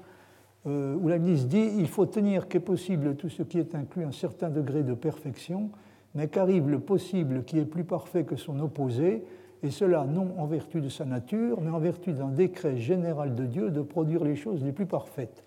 où 0.66 1.08
la 1.08 1.20
ministre 1.20 1.48
dit 1.48 1.70
Il 1.78 1.88
faut 1.88 2.06
tenir 2.06 2.48
qu'est 2.48 2.60
possible 2.60 3.16
tout 3.16 3.30
ce 3.30 3.44
qui 3.44 3.60
est 3.60 3.76
inclus 3.76 4.04
un 4.04 4.12
certain 4.12 4.50
degré 4.50 4.84
de 4.84 4.94
perfection, 4.94 5.70
mais 6.16 6.28
qu'arrive 6.28 6.70
le 6.70 6.80
possible 6.80 7.44
qui 7.44 7.60
est 7.60 7.66
plus 7.66 7.84
parfait 7.84 8.24
que 8.24 8.36
son 8.36 8.60
opposé, 8.60 9.24
et 9.62 9.72
cela 9.72 10.06
non 10.06 10.36
en 10.38 10.46
vertu 10.46 10.82
de 10.82 10.90
sa 10.90 11.06
nature, 11.06 11.62
mais 11.62 11.70
en 11.70 11.80
vertu 11.80 12.14
d'un 12.14 12.30
décret 12.30 12.78
général 12.78 13.36
de 13.36 13.46
Dieu 13.46 13.72
de 13.72 13.82
produire 13.82 14.24
les 14.24 14.36
choses 14.36 14.64
les 14.64 14.72
plus 14.72 14.86
parfaites. 14.86 15.44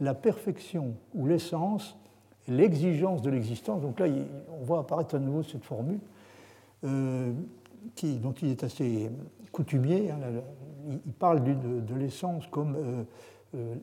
La 0.00 0.14
perfection 0.14 0.94
ou 1.14 1.26
l'essence, 1.26 1.96
l'exigence 2.48 3.22
de 3.22 3.30
l'existence, 3.30 3.80
donc 3.82 4.00
là 4.00 4.06
on 4.60 4.64
voit 4.64 4.80
apparaître 4.80 5.14
à 5.14 5.18
nouveau 5.20 5.42
cette 5.42 5.64
formule, 5.64 6.00
euh, 6.84 7.32
dont 8.02 8.32
il 8.42 8.48
est 8.48 8.64
assez 8.64 9.10
coutumier, 9.52 10.10
hein, 10.10 10.18
il 11.06 11.12
parle 11.12 11.42
de, 11.44 11.94
l'essence 11.94 12.46
comme 12.48 12.74
euh, 12.74 13.04
euh, 13.54 13.74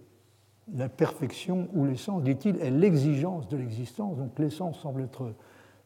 la 0.75 0.89
perfection 0.89 1.69
ou 1.73 1.85
l'essence, 1.85 2.21
dit-il, 2.23 2.59
est 2.59 2.71
l'exigence 2.71 3.47
de 3.47 3.55
l'existence, 3.55 4.17
donc 4.17 4.37
l'essence 4.37 4.79
semble 4.79 5.03
être 5.03 5.33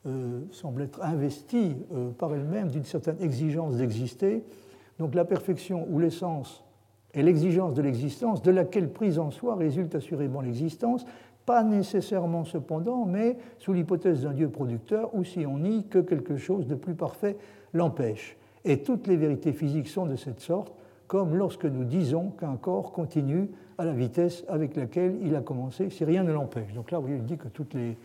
euh, 0.06 0.42
semble 0.52 0.82
être 0.82 1.02
investie 1.02 1.78
euh, 1.94 2.12
par 2.12 2.34
elle-même 2.34 2.68
d'une 2.68 2.84
certaine 2.84 3.16
exigence 3.22 3.78
d'exister. 3.78 4.44
Donc 5.00 5.16
la 5.16 5.24
perfection 5.24 5.88
ou 5.90 5.98
l'essence 5.98 6.62
est 7.14 7.24
l'exigence 7.24 7.74
de 7.74 7.82
l'existence, 7.82 8.42
de 8.42 8.52
laquelle 8.52 8.90
prise 8.90 9.18
en 9.18 9.32
soi 9.32 9.56
résulte 9.56 9.96
assurément 9.96 10.42
l'existence, 10.42 11.06
pas 11.46 11.64
nécessairement 11.64 12.44
cependant, 12.44 13.06
mais 13.06 13.38
sous 13.60 13.72
l'hypothèse 13.72 14.24
d'un 14.24 14.34
Dieu 14.34 14.50
producteur, 14.50 15.10
ou 15.16 15.24
si 15.24 15.46
on 15.46 15.58
nie 15.58 15.86
que 15.86 16.00
quelque 16.00 16.36
chose 16.36 16.68
de 16.68 16.76
plus 16.76 16.96
parfait 16.96 17.38
l'empêche. 17.72 18.36
Et 18.66 18.80
toutes 18.80 19.08
les 19.08 19.16
vérités 19.16 19.54
physiques 19.54 19.88
sont 19.88 20.06
de 20.06 20.18
cette 20.18 20.42
sorte, 20.42 20.74
comme 21.08 21.36
lorsque 21.36 21.66
nous 21.66 21.86
disons 21.86 22.32
qu'un 22.32 22.58
corps 22.58 22.92
continue 22.92 23.50
à 23.78 23.86
la 23.86 23.94
vitesse 23.94 24.44
avec 24.50 24.76
laquelle 24.76 25.16
il 25.22 25.34
a 25.38 25.42
commencé, 25.42 25.90
si 25.90 26.04
rien 26.04 26.24
ne 26.24 26.34
l'empêche. 26.34 26.74
Donc 26.74 26.92
là, 26.92 27.02
il 27.08 27.24
dit 27.24 27.38
que 27.38 27.48
toutes 27.48 27.74
les 27.74 27.98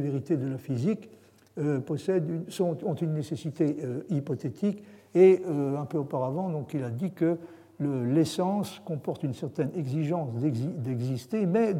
vérités 0.00 0.36
de 0.36 0.48
la 0.48 0.58
physique 0.58 1.08
euh, 1.58 1.80
possèdent 1.80 2.44
ont 2.60 2.94
une 2.94 3.12
nécessité 3.12 3.76
euh, 3.82 4.02
hypothétique. 4.08 4.84
Et 5.14 5.42
euh, 5.44 5.76
un 5.76 5.84
peu 5.84 5.98
auparavant, 5.98 6.48
donc, 6.48 6.74
il 6.74 6.84
a 6.84 6.90
dit 6.90 7.10
que 7.10 7.36
l'essence 7.80 8.80
comporte 8.84 9.22
une 9.22 9.32
certaine 9.32 9.70
exigence 9.74 10.34
d'exister, 10.34 11.46
mais 11.46 11.74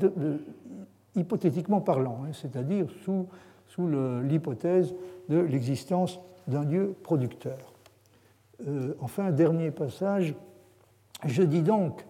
hypothétiquement 1.14 1.82
parlant, 1.82 2.22
hein, 2.24 2.32
c'est-à-dire 2.32 2.86
sous, 3.04 3.26
sous 3.66 3.86
l'hypothèse 4.22 4.94
de 5.28 5.38
l'existence 5.38 6.18
d'un 6.48 6.64
Dieu 6.64 6.94
producteur. 7.02 7.74
enfin, 9.00 9.30
dernier 9.30 9.70
passage, 9.70 10.34
je 11.26 11.42
dis 11.42 11.62
donc, 11.62 12.06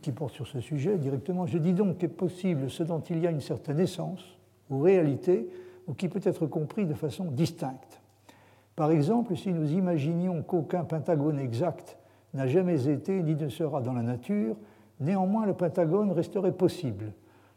qui 0.00 0.12
porte 0.12 0.32
sur 0.32 0.46
ce 0.46 0.60
sujet 0.60 0.96
directement, 0.96 1.44
je 1.44 1.58
dis 1.58 1.74
donc 1.74 1.98
qu'est 1.98 2.08
possible 2.08 2.70
ce 2.70 2.82
dont 2.82 3.00
il 3.00 3.18
y 3.18 3.26
a 3.26 3.30
une 3.30 3.42
certaine 3.42 3.80
essence 3.80 4.38
ou 4.70 4.80
réalité, 4.80 5.46
ou 5.90 5.94
qui 5.94 6.08
peut 6.08 6.20
être 6.22 6.46
compris 6.46 6.86
de 6.86 6.94
façon 6.94 7.24
distincte. 7.24 8.00
Par 8.76 8.92
exemple, 8.92 9.36
si 9.36 9.52
nous 9.52 9.72
imaginions 9.72 10.42
qu'aucun 10.42 10.84
pentagone 10.84 11.40
exact 11.40 11.98
n'a 12.32 12.46
jamais 12.46 12.88
été 12.88 13.20
ni 13.24 13.34
ne 13.34 13.48
sera 13.48 13.82
dans 13.82 13.92
la 13.92 14.02
nature, 14.02 14.56
néanmoins 15.00 15.46
le 15.46 15.54
pentagone 15.54 16.12
resterait 16.12 16.52
possible. 16.52 17.12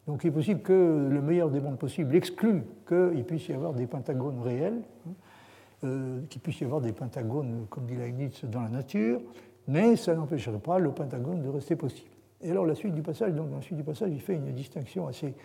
Donc 0.08 0.24
il 0.24 0.28
est 0.28 0.32
possible 0.32 0.62
que 0.62 1.08
le 1.10 1.22
meilleur 1.22 1.52
des 1.52 1.62
mondes 1.62 1.78
possibles 1.78 2.16
exclut 2.16 2.64
qu'il 2.88 3.24
puisse 3.24 3.48
y 3.50 3.54
avoir 3.54 3.74
des 3.74 3.86
pentagones 3.86 4.42
réels, 4.42 4.82
euh, 5.84 6.22
qu'il 6.28 6.42
puisse 6.42 6.60
y 6.60 6.66
avoir 6.66 6.82
des 6.82 6.92
pentagones, 6.92 7.68
comme 7.70 7.86
dit 7.86 7.96
Leibniz, 7.96 8.44
dans 8.46 8.62
la 8.62 8.70
nature, 8.70 9.22
mais 9.68 9.96
ça 9.96 10.16
n'empêcherait 10.16 10.58
pas 10.58 10.80
le 10.80 10.92
pentagone 10.92 11.44
de 11.44 11.50
rester 11.50 11.76
possible. 11.76 12.10
Et 12.42 12.50
alors 12.50 12.66
la 12.66 12.74
suite 12.74 12.96
du 12.96 13.04
passage, 13.04 13.34
donc 13.34 13.52
la 13.54 13.62
suite 13.62 13.78
du 13.78 13.84
passage, 13.84 14.10
il 14.12 14.20
fait 14.20 14.34
une 14.34 14.52
distinction 14.54 15.08
assez, 15.08 15.36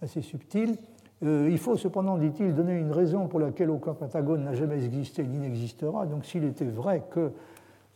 assez 0.00 0.22
subtile 0.22 0.78
euh, 1.24 1.48
il 1.50 1.58
faut 1.58 1.76
cependant, 1.76 2.16
dit-il, 2.16 2.54
donner 2.54 2.78
une 2.78 2.92
raison 2.92 3.26
pour 3.26 3.40
laquelle 3.40 3.70
aucun 3.70 3.94
pentagone 3.94 4.44
n'a 4.44 4.54
jamais 4.54 4.84
existé 4.84 5.24
ni 5.24 5.38
n'existera. 5.38 6.06
Donc 6.06 6.24
s'il 6.24 6.44
était 6.44 6.64
vrai 6.64 7.02
que 7.10 7.32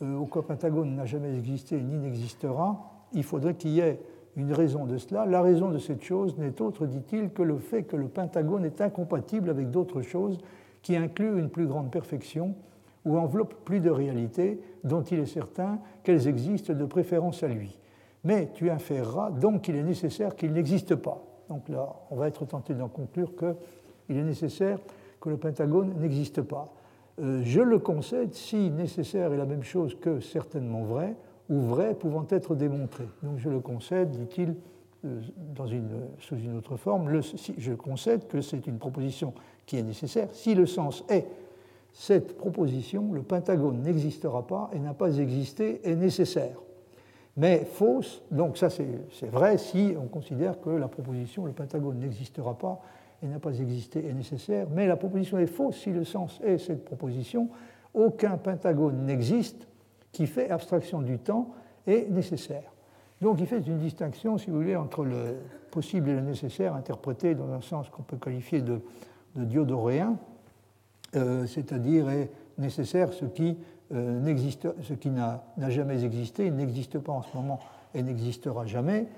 euh, 0.02 0.42
pentagone 0.46 0.96
n'a 0.96 1.04
jamais 1.04 1.32
existé 1.36 1.80
ni 1.80 1.98
n'existera, 1.98 3.06
il 3.12 3.22
faudrait 3.22 3.54
qu'il 3.54 3.70
y 3.70 3.80
ait 3.80 4.00
une 4.36 4.52
raison 4.52 4.86
de 4.86 4.98
cela. 4.98 5.26
La 5.26 5.40
raison 5.40 5.68
de 5.68 5.78
cette 5.78 6.02
chose 6.02 6.36
n'est 6.38 6.60
autre, 6.60 6.86
dit-il, 6.86 7.30
que 7.30 7.42
le 7.42 7.58
fait 7.58 7.84
que 7.84 7.96
le 7.96 8.08
pentagone 8.08 8.64
est 8.64 8.80
incompatible 8.80 9.50
avec 9.50 9.70
d'autres 9.70 10.02
choses 10.02 10.38
qui 10.82 10.96
incluent 10.96 11.38
une 11.38 11.50
plus 11.50 11.66
grande 11.66 11.90
perfection 11.90 12.54
ou 13.04 13.18
enveloppent 13.18 13.64
plus 13.64 13.80
de 13.80 13.90
réalité 13.90 14.60
dont 14.82 15.02
il 15.02 15.20
est 15.20 15.26
certain 15.26 15.78
qu'elles 16.02 16.26
existent 16.26 16.72
de 16.72 16.84
préférence 16.84 17.42
à 17.42 17.48
lui. 17.48 17.78
Mais 18.24 18.50
tu 18.54 18.70
inféreras 18.70 19.30
donc 19.30 19.62
qu'il 19.62 19.76
est 19.76 19.82
nécessaire 19.82 20.34
qu'il 20.34 20.52
n'existe 20.52 20.94
pas. 20.94 21.22
Donc 21.52 21.68
là, 21.68 21.86
on 22.10 22.16
va 22.16 22.28
être 22.28 22.46
tenté 22.46 22.72
d'en 22.72 22.88
conclure 22.88 23.32
qu'il 23.36 24.16
est 24.16 24.24
nécessaire 24.24 24.78
que 25.20 25.28
le 25.28 25.36
pentagone 25.36 25.92
n'existe 26.00 26.40
pas. 26.40 26.72
Euh, 27.20 27.42
je 27.44 27.60
le 27.60 27.78
concède 27.78 28.32
si 28.32 28.70
nécessaire 28.70 29.34
est 29.34 29.36
la 29.36 29.44
même 29.44 29.62
chose 29.62 29.94
que 30.00 30.18
certainement 30.20 30.82
vrai, 30.84 31.14
ou 31.50 31.60
vrai 31.60 31.94
pouvant 31.94 32.26
être 32.30 32.54
démontré. 32.54 33.04
Donc 33.22 33.36
je 33.36 33.50
le 33.50 33.60
concède, 33.60 34.12
dit-il, 34.12 34.54
euh, 35.04 35.20
sous 36.20 36.36
une 36.36 36.56
autre 36.56 36.78
forme, 36.78 37.20
si, 37.20 37.54
je 37.58 37.74
concède 37.74 38.26
que 38.28 38.40
c'est 38.40 38.66
une 38.66 38.78
proposition 38.78 39.34
qui 39.66 39.76
est 39.76 39.82
nécessaire. 39.82 40.28
Si 40.32 40.54
le 40.54 40.64
sens 40.64 41.04
est 41.10 41.26
cette 41.92 42.38
proposition, 42.38 43.12
le 43.12 43.20
pentagone 43.20 43.82
n'existera 43.82 44.46
pas 44.46 44.70
et 44.72 44.78
n'a 44.78 44.94
pas 44.94 45.18
existé 45.18 45.82
est 45.84 45.96
nécessaire 45.96 46.56
mais 47.36 47.64
fausse. 47.64 48.22
Donc 48.30 48.56
ça 48.56 48.68
c'est 48.70 49.26
vrai 49.30 49.58
si 49.58 49.94
on 49.98 50.06
considère 50.06 50.60
que 50.60 50.70
la 50.70 50.88
proposition, 50.88 51.46
le 51.46 51.52
pentagone 51.52 51.98
n'existera 51.98 52.58
pas 52.58 52.80
et 53.22 53.26
n'a 53.26 53.38
pas 53.38 53.58
existé 53.58 54.06
est 54.06 54.12
nécessaire, 54.12 54.66
mais 54.70 54.86
la 54.86 54.96
proposition 54.96 55.38
est 55.38 55.46
fausse 55.46 55.78
si 55.78 55.90
le 55.90 56.04
sens 56.04 56.40
est 56.44 56.58
cette 56.58 56.84
proposition. 56.84 57.48
Aucun 57.94 58.36
pentagone 58.36 59.04
n'existe 59.04 59.68
qui 60.12 60.26
fait 60.26 60.50
abstraction 60.50 61.00
du 61.00 61.18
temps 61.18 61.54
est 61.86 62.10
nécessaire. 62.10 62.72
Donc 63.20 63.40
il 63.40 63.46
fait 63.46 63.60
une 63.60 63.78
distinction, 63.78 64.36
si 64.36 64.50
vous 64.50 64.56
voulez, 64.56 64.76
entre 64.76 65.04
le 65.04 65.36
possible 65.70 66.10
et 66.10 66.14
le 66.14 66.20
nécessaire, 66.20 66.74
interprété 66.74 67.34
dans 67.34 67.50
un 67.52 67.60
sens 67.60 67.88
qu'on 67.88 68.02
peut 68.02 68.16
qualifier 68.16 68.60
de, 68.60 68.80
diodoréen, 69.36 70.16
euh, 71.14 71.46
c'est-à-dire 71.46 72.10
est 72.10 72.30
nécessaire 72.58 73.12
ce 73.12 73.24
qui 73.24 73.56
euh, 73.92 74.36
ce 74.82 74.94
qui 74.94 75.10
n'a 75.10 75.42
jamais 75.68 76.04
existé, 76.04 76.50
n'existe 76.50 76.98
pas 76.98 77.12
en 77.12 77.22
ce 77.22 77.36
moment 77.36 77.60
et 77.94 78.02
n'existera 78.02 78.66
jamais. 78.66 79.08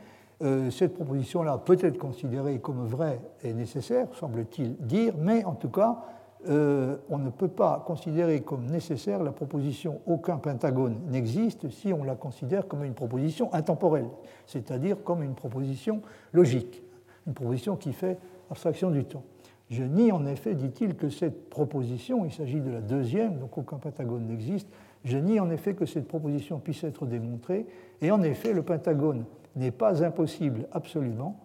Euh, 0.43 0.71
cette 0.71 0.95
proposition-là 0.95 1.59
peut 1.59 1.79
être 1.81 1.99
considérée 1.99 2.59
comme 2.59 2.85
vraie 2.87 3.21
et 3.43 3.53
nécessaire, 3.53 4.09
semble-t-il 4.15 4.77
dire, 4.79 5.15
mais 5.17 5.45
en 5.45 5.55
tout 5.55 5.69
cas, 5.69 6.03
euh, 6.49 6.97
on 7.09 7.19
ne 7.19 7.31
peut 7.31 7.49
pas 7.49 7.83
considérer 7.87 8.43
comme 8.43 8.67
nécessaire 8.67 9.23
la 9.23 9.33
proposition 9.33 10.01
aucun 10.07 10.37
pentagone 10.37 11.01
n'existe 11.07 11.71
si 11.71 11.93
on 11.93 12.05
la 12.05 12.17
considère 12.17 12.69
comme 12.69 12.85
une 12.85 12.95
proposition 12.95 13.53
intemporelle, 13.55 14.09
c'est-à-dire 14.47 15.03
comme 15.05 15.23
une 15.23 15.35
proposition 15.35 16.03
logique, 16.33 16.83
une 17.27 17.33
proposition 17.33 17.77
qui 17.77 17.93
fait 17.93 18.19
abstraction 18.51 18.91
du 18.91 19.05
temps. 19.05 19.25
Je 19.71 19.83
nie 19.83 20.13
en 20.13 20.27
effet, 20.27 20.55
dit-il, 20.55 20.95
que 20.95 21.09
cette 21.09 21.49
proposition, 21.49 22.25
il 22.25 22.33
s'agit 22.33 22.61
de 22.61 22.71
la 22.71 22.81
deuxième, 22.81 23.39
donc 23.39 23.57
aucun 23.57 23.79
pentagone 23.79 24.27
n'existe, 24.27 24.69
je 25.05 25.19
nie 25.19 25.41
en 25.41 25.51
effet 25.51 25.75
que 25.75 25.87
cette 25.87 26.07
proposition 26.07 26.59
puisse 26.59 26.85
être 26.85 27.07
démontrée, 27.07 27.67
et 28.01 28.11
en 28.11 28.23
effet, 28.23 28.53
le 28.53 28.63
pentagone 28.63 29.25
n'est 29.57 29.71
pas 29.71 30.05
impossible 30.05 30.67
absolument, 30.73 31.41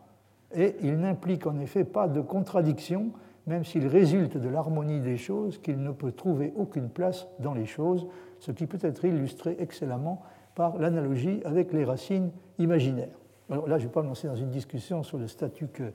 et 0.53 0.76
il 0.82 0.97
n'implique 0.99 1.47
en 1.47 1.59
effet 1.59 1.84
pas 1.84 2.07
de 2.07 2.22
contradiction, 2.22 3.11
même 3.47 3.63
s'il 3.63 3.88
résulte 3.88 4.38
de 4.38 4.49
l'harmonie 4.49 4.99
des 4.99 5.17
choses, 5.17 5.57
qu'il 5.57 5.82
ne 5.82 5.91
peut 5.91 6.11
trouver 6.11 6.53
aucune 6.55 6.89
place 6.89 7.28
dans 7.39 7.53
les 7.53 7.65
choses, 7.65 8.07
ce 8.39 8.51
qui 8.51 8.67
peut 8.67 8.80
être 8.82 9.05
illustré 9.05 9.55
excellemment 9.59 10.22
par 10.55 10.78
l'analogie 10.78 11.41
avec 11.45 11.72
les 11.72 11.86
racines 11.86 12.32
imaginaires. 12.57 13.17
Alors 13.49 13.67
là, 13.67 13.78
je 13.78 13.84
ne 13.84 13.88
vais 13.88 13.93
pas 13.93 14.01
me 14.03 14.07
lancer 14.07 14.28
dans 14.28 14.36
une 14.36 14.49
discussion 14.49 15.03
sur 15.03 15.17
le 15.17 15.28
statut 15.28 15.67
que 15.67 15.93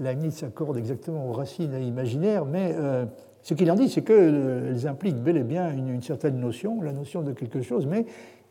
Leibniz 0.00 0.34
s'accorde 0.34 0.78
exactement 0.78 1.28
aux 1.28 1.32
racines 1.32 1.74
imaginaires, 1.80 2.46
mais 2.46 2.74
euh, 2.74 3.04
ce 3.42 3.54
qu'il 3.54 3.70
en 3.70 3.74
dit, 3.74 3.88
c'est 3.88 4.02
qu'elles 4.02 4.34
euh, 4.34 4.86
impliquent 4.86 5.22
bel 5.22 5.36
et 5.36 5.44
bien 5.44 5.70
une, 5.72 6.02
certaine 6.02 6.40
notion, 6.40 6.80
la 6.80 6.92
notion 6.92 7.22
de 7.22 7.32
quelque 7.32 7.60
chose, 7.60 7.86
mais 7.86 8.06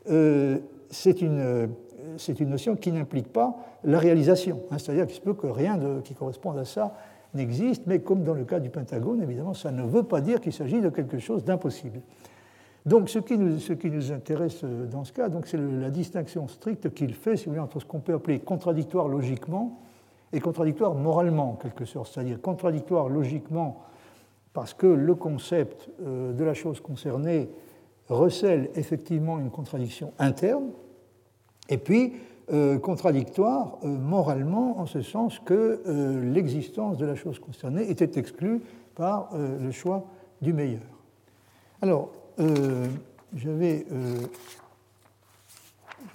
euh, 0.09 0.59
c'est 0.89 1.21
une, 1.21 1.69
une, 2.39 2.49
notion 2.49 2.75
qui 2.75 2.91
n'implique 2.91 3.33
pas 3.33 3.57
la 3.83 3.97
réalisation. 3.97 4.61
Hein. 4.71 4.77
C'est-à-dire 4.77 5.07
qu'il 5.07 5.15
se 5.15 5.21
peut 5.21 5.33
que 5.33 5.47
rien 5.47 5.79
qui 6.03 6.13
corresponde 6.13 6.57
à 6.57 6.65
ça 6.65 6.93
n'existe, 7.33 7.83
mais 7.87 7.99
comme 7.99 8.23
dans 8.23 8.33
le 8.33 8.43
cas 8.43 8.59
du 8.59 8.69
Pentagone, 8.69 9.21
évidemment, 9.21 9.53
ça 9.53 9.71
ne 9.71 9.83
veut 9.83 10.03
pas 10.03 10.21
dire 10.21 10.41
qu'il 10.41 10.53
s'agit 10.53 10.81
de 10.81 10.89
quelque 10.89 11.19
chose 11.19 11.43
d'impossible. 11.43 12.01
Donc, 12.85 13.09
ce 13.09 13.19
qui, 13.19 13.37
nous, 13.37 13.59
ce 13.59 13.73
qui, 13.73 13.89
nous, 13.89 14.11
intéresse 14.11 14.63
dans 14.63 15.03
ce 15.03 15.13
cas, 15.13 15.29
c'est 15.45 15.57
la 15.57 15.89
distinction 15.89 16.47
stricte 16.47 16.91
qu'il 16.93 17.13
fait, 17.13 17.37
si 17.37 17.45
vous 17.45 17.51
voulez, 17.51 17.61
entre 17.61 17.79
ce 17.79 17.85
qu'on 17.85 17.99
peut 17.99 18.13
appeler 18.13 18.39
contradictoire 18.39 19.07
logiquement 19.07 19.79
et 20.33 20.39
contradictoire 20.39 20.93
moralement, 20.93 21.51
en 21.51 21.55
quelque 21.55 21.85
sorte. 21.85 22.13
C'est-à-dire 22.13 22.41
contradictoire 22.41 23.09
logiquement 23.09 23.83
parce 24.53 24.73
que 24.73 24.87
le 24.87 25.15
concept 25.15 25.89
euh, 26.01 26.33
de 26.33 26.43
la 26.43 26.53
chose 26.53 26.79
concernée 26.81 27.49
recèle 28.07 28.69
effectivement 28.75 29.39
une 29.39 29.51
contradiction 29.51 30.13
interne, 30.17 30.69
et 31.69 31.77
puis 31.77 32.13
euh, 32.51 32.79
contradictoire 32.79 33.77
euh, 33.83 33.87
moralement 33.87 34.79
en 34.79 34.87
ce 34.87 35.01
sens 35.01 35.39
que 35.39 35.81
l'existence 36.23 36.97
de 36.97 37.05
la 37.05 37.15
chose 37.15 37.39
concernée 37.39 37.89
était 37.89 38.19
exclue 38.19 38.61
par 38.95 39.29
le 39.33 39.71
choix 39.71 40.05
du 40.41 40.51
meilleur. 40.51 40.81
Alors, 41.81 42.11
j'avais 43.33 43.85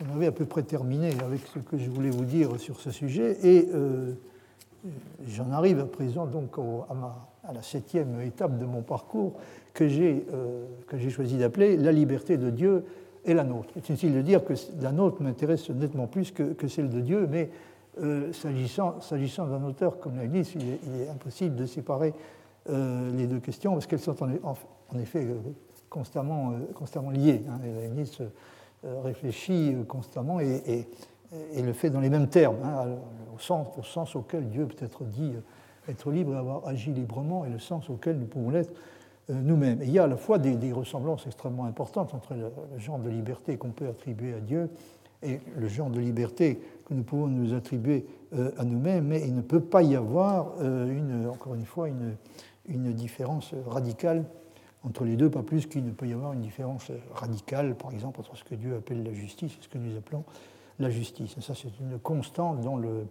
j'en 0.01 0.14
avais 0.14 0.26
à 0.26 0.32
peu 0.32 0.45
près 0.45 0.62
terminé 0.62 1.11
avec 1.24 1.41
ce 1.47 1.59
que 1.59 1.78
je 1.78 1.91
voulais 1.91 2.11
vous 2.11 2.24
dire 2.24 2.59
sur 2.59 2.80
ce 2.80 2.91
sujet 2.91 3.37
et 3.47 3.68
j'en 5.28 5.51
arrive 5.51 5.80
à 5.80 5.87
présent 5.87 6.26
donc 6.26 6.57
à 6.59 7.53
la 7.53 7.62
septième 7.62 8.20
étape 8.20 8.59
de 8.59 8.64
mon 8.64 8.82
parcours 8.82 9.35
que 9.74 9.89
j'ai 9.89 10.24
euh, 10.32 11.11
choisi 11.11 11.37
d'appeler 11.37 11.76
la 11.76 11.93
liberté 11.93 12.37
de 12.37 12.51
Dieu 12.51 12.85
et 13.24 13.35
la 13.35 13.45
nôtre. 13.45 13.70
C'est 13.74 13.89
inutile 13.89 14.14
de 14.14 14.22
dire 14.22 14.45
que 14.45 14.55
la 14.80 14.93
nôtre 14.93 15.22
m'intéresse 15.22 15.68
nettement 15.70 16.07
plus 16.07 16.30
que, 16.30 16.53
que, 16.53 16.68
celle 16.68 16.89
de 16.89 17.01
Dieu, 17.01 17.26
mais 17.30 17.51
euh, 18.01 18.32
s'agissant 18.32 19.47
d'un 19.47 19.64
auteur 19.64 19.99
comme 19.99 20.18
Leibniz, 20.18 20.53
il 20.55 20.62
est, 20.62 20.80
il 20.87 21.03
est 21.03 21.09
impossible 21.09 21.57
de 21.57 21.66
séparer 21.66 22.14
euh, 22.70 23.12
les 23.14 23.26
deux 23.26 23.41
questions 23.41 23.72
parce 23.72 23.87
qu'elles 23.87 24.01
sont 24.01 24.16
en, 24.22 24.99
effet 24.99 25.24
euh, 25.24 25.35
constamment, 25.91 26.53
euh, 26.53 26.72
constamment 26.74 27.11
liées. 27.11 27.43
Hein. 27.49 27.59
Réfléchit 29.03 29.76
constamment 29.89 30.41
et, 30.41 30.87
le 31.57 31.72
fait 31.72 31.91
dans 31.91 32.01
les 32.01 32.11
mêmes 32.11 32.28
termes, 32.28 32.59
hein, 32.62 32.97
au, 33.35 33.39
sens, 33.39 33.66
au, 33.76 33.82
sens, 33.82 34.14
auquel 34.14 34.49
Dieu 34.51 34.66
peut 34.66 34.85
être 34.85 35.05
dit 35.05 35.32
être 35.89 36.11
libre 36.11 36.35
et 36.35 36.37
avoir 36.37 36.66
agi 36.66 36.93
librement 36.93 37.45
et 37.45 37.51
le 37.51 37.59
sens 37.59 37.91
auquel 37.91 38.18
nous 38.18 38.26
pouvons 38.26 38.51
l'être 38.51 38.72
euh, 39.30 39.35
nous-mêmes. 39.35 39.80
il 39.82 39.91
y 39.91 39.99
a 39.99 40.05
à 40.05 40.07
la 40.07 40.16
fois 40.16 40.39
des, 40.39 40.72
ressemblances 40.72 41.26
extrêmement 41.26 41.64
importantes 41.64 42.14
entre 42.14 42.35
le, 42.35 42.51
genre 42.78 42.99
de 42.99 43.11
liberté 43.11 43.57
qu'on 43.57 43.70
peut 43.70 43.89
attribuer 43.89 44.35
à 44.35 44.41
Dieu 44.41 44.70
et 45.22 45.41
le 45.57 45.68
genre 45.68 45.91
de 45.91 46.01
liberté 46.01 46.61
que 46.85 46.93
nous 46.93 47.03
pouvons 47.03 47.26
nous 47.26 47.55
attribuer 47.55 48.07
euh, 48.35 48.51
à 48.59 48.64
nous-mêmes, 48.64 49.07
mais 49.07 49.22
il 49.26 49.35
ne 49.35 49.41
peut 49.41 49.61
pas 49.61 49.82
y 49.82 49.97
avoir, 49.97 50.53
euh, 50.61 50.87
une, 50.87 51.26
encore 51.28 51.55
une 51.55 51.64
fois, 51.64 51.89
une 52.68 52.93
différence 52.93 53.55
radicale 53.66 54.24
entre 54.85 55.05
les 55.05 55.16
deux, 55.16 55.30
pas 55.30 55.43
plus 55.43 55.66
qu'il 55.66 55.85
ne 55.85 55.91
peut 55.91 56.07
y 56.07 56.12
avoir 56.12 56.32
une 56.32 56.41
différence 56.41 56.91
radicale, 57.14 57.74
par 57.74 57.93
exemple, 57.93 58.20
entre 58.20 58.37
ce 58.37 58.45
que 58.45 58.55
Dieu 58.55 58.76
appelle 58.76 59.03
la 59.03 59.12
justice 59.12 59.53
et 59.59 59.62
ce 59.62 59.68
que 59.68 59.78
nous 59.78 59.97
appelons 59.97 60.24
la 60.78 60.91
justice. 60.91 61.39
Ça, 61.41 61.55
c'est 61.55 61.68
une 61.80 61.99
constante 61.99 62.61
dans 62.61 62.76
le, 62.76 63.07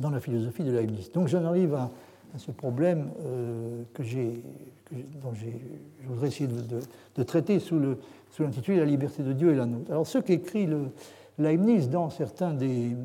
la 0.00 0.20
philosophie 0.20 0.64
de 0.64 0.72
Leibniz. 0.72 1.10
Donc 1.12 1.28
j'en 1.28 1.44
arrive 1.44 1.74
à, 1.74 1.90
ce 2.38 2.50
problème 2.50 3.10
euh, 3.26 3.82
que 3.92 4.02
dont 5.22 5.34
je 5.34 5.46
voudrais 6.06 6.28
essayer 6.28 6.48
de, 6.48 7.22
traiter 7.22 7.58
sous 7.58 7.78
l'intitulé 8.38 8.78
La 8.78 8.86
liberté 8.86 9.22
de 9.22 9.32
Dieu 9.32 9.52
et 9.52 9.54
la 9.54 9.66
nôtre. 9.66 9.90
Alors 9.90 10.06
ce 10.06 10.18
qu'écrit 10.18 10.66
Leibniz 11.38 11.90
dans 11.90 12.08
certains 12.10 12.54
des, 12.54 12.96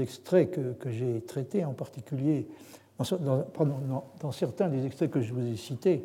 extraits 0.00 0.50
que, 0.78 0.90
j'ai 0.90 1.20
traités, 1.22 1.64
en 1.64 1.72
particulier, 1.72 2.46
dans, 2.98 4.04
dans, 4.20 4.32
certains 4.32 4.68
des 4.68 4.86
extraits 4.86 5.10
que 5.10 5.20
je 5.20 5.32
vous 5.32 5.46
ai 5.46 5.56
cités, 5.56 6.04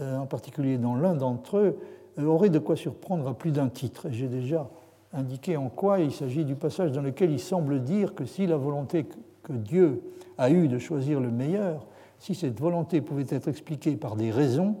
en 0.00 0.26
particulier 0.26 0.78
dans 0.78 0.94
l'un 0.94 1.14
d'entre 1.14 1.58
eux, 1.58 1.78
euh, 2.18 2.26
aurait 2.26 2.50
de 2.50 2.58
quoi 2.58 2.76
surprendre 2.76 3.26
à 3.28 3.34
plus 3.34 3.52
d'un 3.52 3.68
titre. 3.68 4.08
J'ai 4.10 4.28
déjà 4.28 4.68
indiqué 5.14 5.56
en 5.56 5.68
quoi 5.68 6.00
il 6.00 6.12
s'agit 6.12 6.44
du 6.44 6.54
passage 6.54 6.92
dans 6.92 7.00
lequel 7.00 7.30
il 7.30 7.40
semble 7.40 7.82
dire 7.82 8.14
que 8.14 8.26
si 8.26 8.46
la 8.46 8.56
volonté 8.56 9.06
que 9.42 9.52
Dieu 9.52 10.02
a 10.36 10.50
eu 10.50 10.68
de 10.68 10.78
choisir 10.78 11.20
le 11.20 11.30
meilleur, 11.30 11.86
si 12.18 12.34
cette 12.34 12.60
volonté 12.60 13.00
pouvait 13.00 13.26
être 13.30 13.48
expliquée 13.48 13.96
par 13.96 14.16
des 14.16 14.30
raisons, 14.30 14.76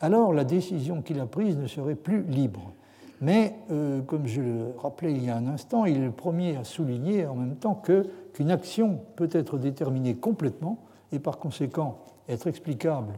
alors 0.00 0.32
la 0.32 0.44
décision 0.44 1.02
qu'il 1.02 1.20
a 1.20 1.26
prise 1.26 1.58
ne 1.58 1.66
serait 1.66 1.94
plus 1.94 2.22
libre. 2.22 2.72
Mais, 3.20 3.54
euh, 3.70 4.00
comme 4.02 4.26
je 4.26 4.40
le 4.40 4.74
rappelais 4.78 5.12
il 5.12 5.24
y 5.24 5.30
a 5.30 5.36
un 5.36 5.46
instant, 5.46 5.84
il 5.84 5.96
est 5.96 6.04
le 6.04 6.10
premier 6.10 6.56
à 6.56 6.64
souligner 6.64 7.26
en 7.26 7.34
même 7.34 7.56
temps 7.56 7.74
qu'une 7.74 8.50
action 8.50 9.00
peut 9.16 9.30
être 9.32 9.58
déterminée 9.58 10.16
complètement 10.16 10.78
et 11.12 11.18
par 11.18 11.38
conséquent 11.38 11.98
être 12.28 12.46
explicable 12.46 13.14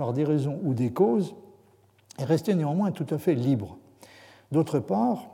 par 0.00 0.14
des 0.14 0.24
raisons 0.24 0.58
ou 0.64 0.72
des 0.72 0.94
causes 0.94 1.34
et 2.18 2.24
rester 2.24 2.54
néanmoins 2.54 2.90
tout 2.90 3.04
à 3.10 3.18
fait 3.18 3.34
libre. 3.34 3.76
D'autre 4.50 4.78
part, 4.78 5.28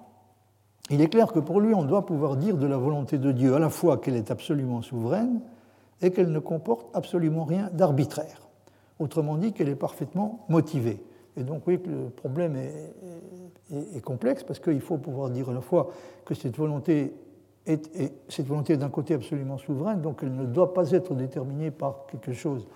il 0.91 1.01
est 1.01 1.07
clair 1.07 1.33
que 1.33 1.39
pour 1.39 1.61
lui, 1.61 1.73
on 1.73 1.85
doit 1.85 2.05
pouvoir 2.05 2.37
dire 2.37 2.57
de 2.57 2.67
la 2.67 2.77
volonté 2.77 3.17
de 3.17 3.31
Dieu 3.31 3.55
à 3.55 3.61
la 3.61 3.71
fois 3.71 3.99
qu'elle 3.99 4.17
est 4.17 4.33
absolument 4.33 4.83
souveraine 4.83 5.41
et 6.03 6.11
qu'elle 6.11 6.33
ne 6.33 6.41
comporte 6.41 6.89
absolument 6.95 7.45
rien 7.45 7.71
d'arbitraire. 7.73 8.49
Autrement 8.99 9.37
dit, 9.37 9.53
qu'elle 9.53 9.69
est 9.69 9.77
parfaitement 9.77 10.45
motivée. 10.49 11.01
Et 11.37 11.45
donc, 11.45 11.63
oui, 11.69 11.79
le 11.87 12.11
problème 12.11 12.57
est, 12.57 14.01
complexe 14.01 14.43
parce 14.43 14.59
qu'il 14.59 14.81
faut 14.81 14.99
pouvoir 14.99 15.31
dire 15.31 15.49
à 15.51 15.53
la 15.53 15.61
fois 15.61 15.93
que 16.25 16.35
cette 16.35 16.57
volonté 16.57 17.15
est, 17.67 17.89
cette 18.29 18.47
volonté 18.49 18.73
est 18.73 18.79
d'un 18.79 18.91
côté 18.91 19.15
absolument 19.15 19.59
souveraine, 19.59 20.01
donc 20.01 20.21
elle 20.25 20.35
ne 20.35 20.45
doit 20.45 20.75
pas 20.75 20.91
être 20.91 21.15
déterminée 21.15 21.71
par 21.71 22.07
quelque 22.07 22.33
chose 22.33 22.67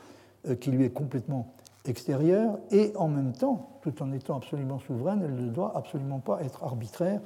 euh, 0.48 0.54
qui 0.54 0.70
lui 0.70 0.84
est 0.84 0.90
complètement 0.90 1.52
extérieur, 1.86 2.58
et 2.70 2.92
en 2.96 3.08
même 3.08 3.32
temps, 3.32 3.78
tout 3.82 4.02
en 4.02 4.12
étant 4.12 4.36
absolument 4.36 4.78
souveraine, 4.78 5.22
elle 5.24 5.34
ne 5.34 5.50
doit 5.50 5.72
absolument 5.76 6.18
pas 6.18 6.42
être 6.42 6.62
arbitraire 6.62 7.20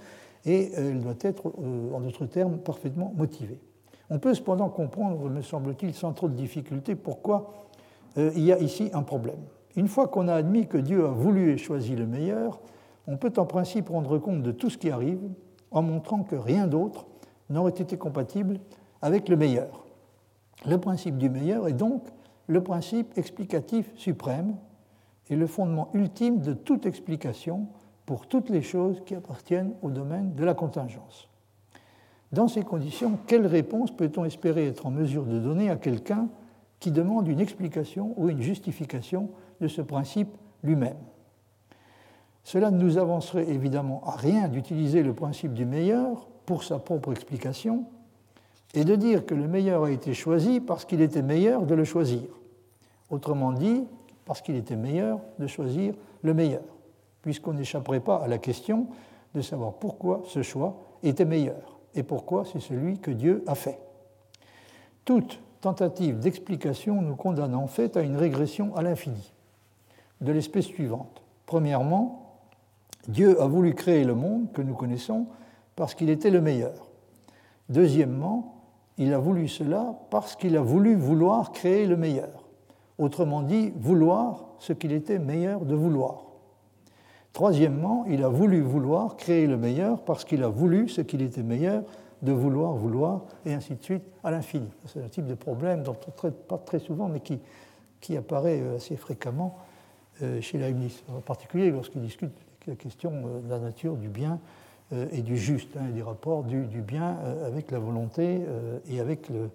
et 0.45 0.71
euh, 0.79 0.91
elle 0.93 1.01
doit 1.01 1.15
être, 1.21 1.49
euh, 1.49 1.93
en 1.93 2.01
d'autres 2.01 2.27
termes, 2.27 2.59
parfaitement 2.59 3.13
motivée. 3.17 3.59
On 4.11 4.19
peut 4.19 4.35
cependant 4.35 4.69
comprendre, 4.69 5.29
me 5.29 5.43
semble-t-il, 5.43 5.95
sans 5.95 6.13
trop 6.13 6.29
de 6.29 6.35
difficulté, 6.35 6.95
pourquoi 6.95 7.53
euh, 8.19 8.31
il 8.37 8.45
y 8.45 8.53
a 8.53 8.59
ici 8.59 8.91
un 8.93 9.03
problème. 9.03 9.41
Une 9.77 9.89
fois 9.89 10.09
qu'on 10.09 10.29
a 10.29 10.35
admis 10.35 10.67
que 10.69 10.79
Dieu 10.79 11.05
a 11.05 11.11
voulu 11.11 11.53
et 11.53 11.59
choisi 11.59 11.97
le 11.97 12.07
meilleur, 12.07 12.61
on 13.07 13.17
peut 13.17 13.33
en 13.37 13.47
principe 13.47 13.89
rendre 13.89 14.19
compte 14.19 14.43
de 14.43 14.53
tout 14.53 14.71
ce 14.71 14.79
qui 14.79 14.91
arrive 14.91 15.21
en 15.71 15.83
montrant 15.83 16.23
que 16.23 16.37
rien 16.37 16.67
d'autre 16.67 17.07
n'aurait 17.51 17.73
été 17.73 17.97
compatible 17.97 18.61
avec 19.03 19.29
le 19.29 19.37
meilleur. 19.37 19.85
Le 20.67 20.79
principe 20.79 21.19
du 21.19 21.29
meilleur 21.29 21.69
est 21.69 21.73
donc 21.75 22.03
le 22.47 22.63
principe 22.63 23.17
explicatif 23.17 23.91
suprême 23.97 24.57
et 25.31 25.37
le 25.37 25.47
fondement 25.47 25.89
ultime 25.95 26.41
de 26.41 26.53
toute 26.53 26.87
explication 26.87 27.67
pour 28.07 28.27
toutes 28.27 28.51
les 28.51 28.63
choses 28.63 29.03
qui 29.07 29.15
appartiennent 29.15 29.75
au 29.83 29.91
domaine 29.91 30.35
de 30.35 30.45
la 30.45 30.55
contingence. 30.55 31.29
Dans 32.33 32.49
ces 32.49 32.63
conditions, 32.63 33.19
quelle 33.27 33.47
réponse 33.47 33.91
peut-on 33.91 34.25
espérer 34.25 34.67
être 34.67 34.87
en 34.87 34.91
mesure 34.91 35.25
de 35.25 35.39
donner 35.39 35.71
à 35.71 35.77
quelqu'un 35.77 36.29
qui 36.81 36.91
demande 36.91 37.29
une 37.29 37.41
explication 37.41 38.13
ou 38.17 38.29
une 38.29 38.43
justification 38.43 39.31
de 39.61 39.69
ce 39.69 39.81
principe 39.81 40.37
lui-même? 40.63 40.99
Cela 42.43 42.71
ne 42.71 42.79
nous 42.79 42.99
avancerait 42.99 43.49
évidemment 43.49 44.03
à 44.05 44.17
rien 44.17 44.49
d'utiliser 44.49 45.03
le 45.03 45.15
principe 45.15 45.55
du 45.55 45.65
meilleur 45.65 46.29
pour 46.45 46.63
sa 46.63 46.79
propre 46.79 47.13
explication 47.13 47.87
et 48.75 48.85
de 48.85 48.97
dire 48.97 49.25
que 49.25 49.35
le 49.35 49.49
meilleur 49.49 49.85
a 49.85 49.91
été 49.91 50.15
choisi 50.15 50.61
parce 50.61 50.85
qu'il 50.85 51.01
était 51.01 51.23
meilleur 51.23 51.63
de 51.63 51.75
le 51.75 51.85
choisir. 51.85 52.23
Autrement 53.11 53.53
dit, 53.53 53.85
parce 54.25 54.43
qu'il 54.43 54.57
était 54.57 54.77
meilleur 54.77 55.21
de 55.39 55.47
choisir 55.47 55.95
le 56.23 56.35
meilleur 56.35 56.63
puisqu'on 57.25 57.55
n'échapperait 57.55 58.01
pas 58.01 58.17
à 58.17 58.29
la 58.29 58.37
question 58.37 58.87
de 59.35 59.41
savoir 59.41 59.73
pourquoi 59.73 60.21
ce 60.27 60.43
choix 60.43 60.77
était 61.03 61.25
meilleur 61.25 61.81
et 61.95 62.03
pourquoi 62.03 62.45
c'est 62.45 62.61
celui 62.61 62.99
que 62.99 63.11
Dieu 63.11 63.43
a 63.47 63.55
fait. 63.55 63.79
Toute 65.07 65.41
tentative 65.63 66.19
d'explication 66.19 67.01
nous 67.01 67.17
condamne 67.17 67.55
en 67.55 67.67
fait 67.67 67.97
à 67.97 68.03
une 68.03 68.17
régression 68.17 68.77
à 68.77 68.83
l'infini, 68.83 69.33
de 70.21 70.33
l'espèce 70.33 70.67
suivante. 70.67 71.23
Premièrement, 71.47 72.41
Dieu 73.09 73.41
a 73.41 73.47
voulu 73.47 73.73
créer 73.73 74.05
le 74.05 74.15
monde 74.15 74.53
que 74.53 74.61
nous 74.61 74.75
connaissons 74.75 75.27
parce 75.77 75.95
qu'il 75.95 76.11
était 76.11 76.29
le 76.29 76.43
meilleur. 76.43 76.91
Deuxièmement, 77.71 78.54
il 78.99 79.13
a 79.13 79.19
voulu 79.19 79.49
cela 79.49 79.99
parce 80.11 80.37
qu'il 80.37 80.57
a 80.57 80.61
voulu 80.61 80.95
vouloir 80.95 81.53
créer 81.53 81.87
le 81.87 81.97
meilleur. 81.97 82.45
Autrement 82.99 83.43
dit, 83.43 83.73
vouloir 83.77 84.45
ce 84.59 84.73
qu'il 84.73 84.93
était 84.93 85.19
meilleur 85.19 85.65
de 85.65 85.75
vouloir. 85.75 86.27
Troisièmement, 87.33 88.05
il 88.09 88.23
a 88.23 88.29
voulu 88.29 88.61
vouloir 88.61 89.17
créer 89.17 89.49
le 89.49 89.57
meilleur 89.57 90.03
parce 90.03 90.25
qu'il 90.25 90.45
a 90.45 90.49
voulu 90.49 90.89
ce 90.89 91.01
qu'il 91.01 91.23
était 91.23 91.43
meilleur 91.43 91.83
de 92.23 92.33
vouloir 92.33 92.73
vouloir, 92.73 93.23
et 93.45 93.53
ainsi 93.53 93.75
de 93.75 93.83
suite 93.83 94.05
à 94.23 94.31
l'infini. 94.31 94.69
C'est 94.87 95.03
un 95.03 95.09
type 95.09 95.27
de 95.27 95.35
problème 95.35 95.83
dont 95.83 95.97
on 96.07 96.11
ne 96.11 96.17
traite 96.17 96.47
pas 96.47 96.57
très 96.57 96.79
souvent, 96.79 97.09
mais 97.09 97.21
qui, 97.21 97.41
qui 98.01 98.17
apparaît 98.17 98.61
euh, 98.61 98.77
assez 98.77 98.97
fréquemment 98.97 99.59
euh, 100.23 100.41
chez 100.41 100.57
Leibniz, 100.57 101.03
en 101.09 101.21
particulier 101.21 101.71
lorsqu'il 101.71 102.01
discute 102.01 102.33
la 102.67 102.77
question 102.77 103.13
euh, 103.13 103.41
de 103.41 103.51
la 103.51 103.59
nature 103.59 103.97
du 103.97 104.09
bien 104.09 104.39
et 105.13 105.23
du 105.23 105.37
juste, 105.37 105.77
hein, 105.77 105.87
et 105.89 105.93
des 105.93 106.03
rapports 106.03 106.45
du, 106.45 106.67
bien 106.81 107.17
avec 107.47 107.71
la 107.71 107.79
volonté 107.79 108.41
et 108.89 109.01
avec 109.01 109.29
le, 109.29 109.51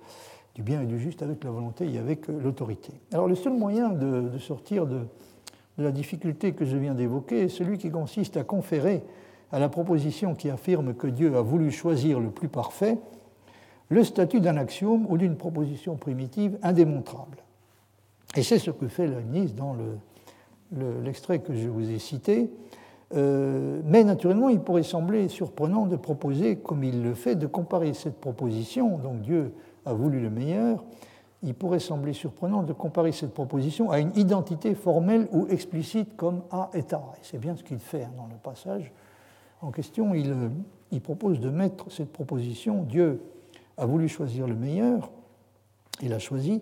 du 0.56 0.64
bien 0.64 0.82
et 0.82 0.86
du 0.86 1.00
juste 1.00 1.22
avec 1.22 1.44
la 1.44 1.52
volonté 1.52 1.90
et 1.90 1.98
avec 1.98 2.28
l'autorité. 2.28 2.92
Alors 3.14 3.28
le 3.28 3.36
seul 3.36 3.54
moyen 3.54 3.90
de, 3.90 4.38
sortir 4.40 4.86
de, 4.86 5.00
de, 5.78 5.84
la 5.84 5.92
difficulté 5.92 6.54
que 6.54 6.66
je 6.66 6.76
viens 6.76 6.94
d'évoquer 6.94 7.44
est 7.44 7.50
celui 7.50 7.78
qui 7.78 7.90
consiste 7.90 8.38
à 8.38 8.44
conférer 8.44 9.04
à 9.52 9.60
la 9.60 9.70
proposition 9.70 10.36
qui 10.36 10.50
affirme 10.50 10.94
que 10.94 11.08
Dieu 11.08 11.36
a 11.38 11.42
voulu 11.42 11.72
choisir 11.72 12.20
le 12.20 12.30
plus 12.32 12.50
parfait 12.50 12.98
le 13.90 14.04
statut 14.04 14.40
d'un 14.40 14.58
axiome 14.58 15.06
ou 15.10 15.18
d'une 15.18 15.36
proposition 15.36 15.96
primitive 15.96 16.58
indémontrable. 16.62 17.38
Et 18.36 18.44
c'est 18.44 18.60
ce 18.60 18.72
que 18.72 18.88
fait 18.88 19.08
Leibniz 19.08 19.56
dans 19.56 19.76
l'extrait 21.04 21.40
que 21.40 21.54
je 21.54 21.68
vous 21.68 21.90
ai 21.90 21.98
cité. 21.98 22.50
Euh, 23.16 23.82
mais 23.86 24.04
naturellement, 24.04 24.50
il 24.50 24.60
pourrait 24.60 24.84
sembler 24.84 25.28
surprenant 25.30 25.86
de 25.88 25.96
proposer, 25.96 26.58
comme 26.58 26.84
il 26.84 27.02
le 27.02 27.14
fait, 27.14 27.36
de 27.36 27.48
comparer 27.48 27.94
cette 27.94 28.20
proposition, 28.20 28.98
donc 28.98 29.22
Dieu 29.22 29.54
a 29.86 29.94
voulu 29.94 30.20
le 30.20 30.30
meilleur, 30.30 30.84
il 31.42 31.56
pourrait 31.56 31.80
sembler 31.80 32.14
surprenant 32.14 32.64
de 32.64 32.74
comparer 32.74 33.12
cette 33.12 33.34
proposition 33.34 33.92
à 33.92 34.00
une 34.00 34.16
identité 34.16 34.76
formelle 34.76 35.28
ou 35.32 35.48
explicite 35.48 36.16
comme 36.18 36.42
A 36.52 36.70
et 36.74 36.84
A. 36.94 37.02
Et 37.16 37.24
c'est 37.24 37.40
bien 37.40 37.56
ce 37.56 37.64
qu'il 37.64 37.80
fait 37.80 38.04
hein, 38.04 38.12
dans 38.18 38.28
le 38.28 38.36
passage 38.36 38.92
en 39.62 39.72
question. 39.72 40.14
Il, 40.14 40.36
il 40.92 41.02
propose 41.02 41.40
de 41.40 41.50
mettre 41.50 41.92
cette 41.92 42.12
proposition, 42.12 42.84
Dieu 42.84 43.22
a 43.78 43.86
voulu 43.86 44.10
choisir 44.10 44.48
le 44.48 44.56
meilleur, 44.56 45.10
il 46.02 46.14
a 46.14 46.20
choisi, 46.20 46.62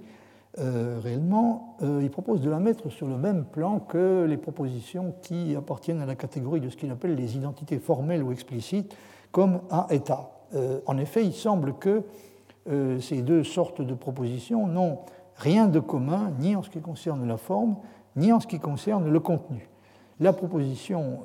euh, 0.59 0.99
réellement, 1.03 1.75
euh, 1.83 1.99
il 2.01 2.09
propose 2.09 2.41
de 2.41 2.49
la 2.49 2.59
mettre 2.59 2.89
sur 2.89 3.07
le 3.07 3.17
même 3.17 3.45
plan 3.45 3.79
que 3.79 4.25
les 4.27 4.37
propositions 4.37 5.13
qui 5.21 5.55
appartiennent 5.55 6.01
à 6.01 6.07
la 6.07 6.15
catégorie 6.15 6.61
de 6.61 6.69
ce 6.69 6.77
qu'il 6.77 6.89
appelle 6.89 7.13
les 7.13 7.35
identités 7.35 7.77
formelles 7.77 8.23
ou 8.23 8.31
explicites, 8.31 8.95
comme 9.31 9.61
A 9.69 9.85
et 9.91 10.01
A. 10.09 10.31
Euh, 10.55 10.79
en 10.87 10.97
effet, 10.97 11.23
il 11.23 11.33
semble 11.33 11.73
que 11.73 12.03
ces 12.99 13.21
deux 13.21 13.45
sortes 13.45 13.81
de 13.81 13.93
propositions 13.93 14.67
n'ont 14.67 14.99
rien 15.37 15.67
de 15.67 15.79
commun, 15.79 16.33
ni 16.37 16.53
en 16.53 16.63
ce 16.63 16.69
qui 16.69 16.81
concerne 16.81 17.25
la 17.25 17.37
forme, 17.37 17.77
ni 18.17 18.33
en 18.33 18.41
ce 18.41 18.47
qui 18.47 18.59
concerne 18.59 19.09
le 19.09 19.19
contenu. 19.21 19.69
La 20.19 20.33
proposition 20.33 21.19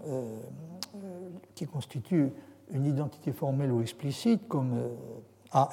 qui 1.57 1.67
constitue 1.67 2.31
une 2.71 2.87
identité 2.87 3.33
formelle 3.33 3.73
ou 3.73 3.81
explicite, 3.81 4.47
comme 4.47 4.75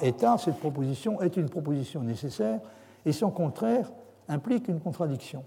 et 0.02 0.24
A, 0.24 0.38
cette 0.38 0.58
proposition 0.58 1.20
est 1.20 1.36
une 1.36 1.48
proposition 1.48 2.02
nécessaire 2.02 2.58
et 3.06 3.12
son 3.12 3.30
contraire 3.30 3.90
implique 4.28 4.68
une 4.68 4.80
contradiction. 4.80 5.44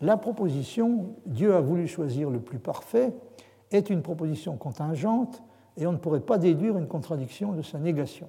La 0.00 0.16
proposition 0.16 1.14
Dieu 1.26 1.54
a 1.54 1.60
voulu 1.60 1.86
choisir 1.86 2.30
le 2.30 2.40
plus 2.40 2.58
parfait 2.58 3.14
est 3.70 3.90
une 3.90 4.02
proposition 4.02 4.56
contingente 4.56 5.42
et 5.76 5.86
on 5.86 5.92
ne 5.92 5.96
pourrait 5.98 6.20
pas 6.20 6.38
déduire 6.38 6.76
une 6.76 6.86
contradiction 6.86 7.52
de 7.52 7.62
sa 7.62 7.78
négation, 7.78 8.28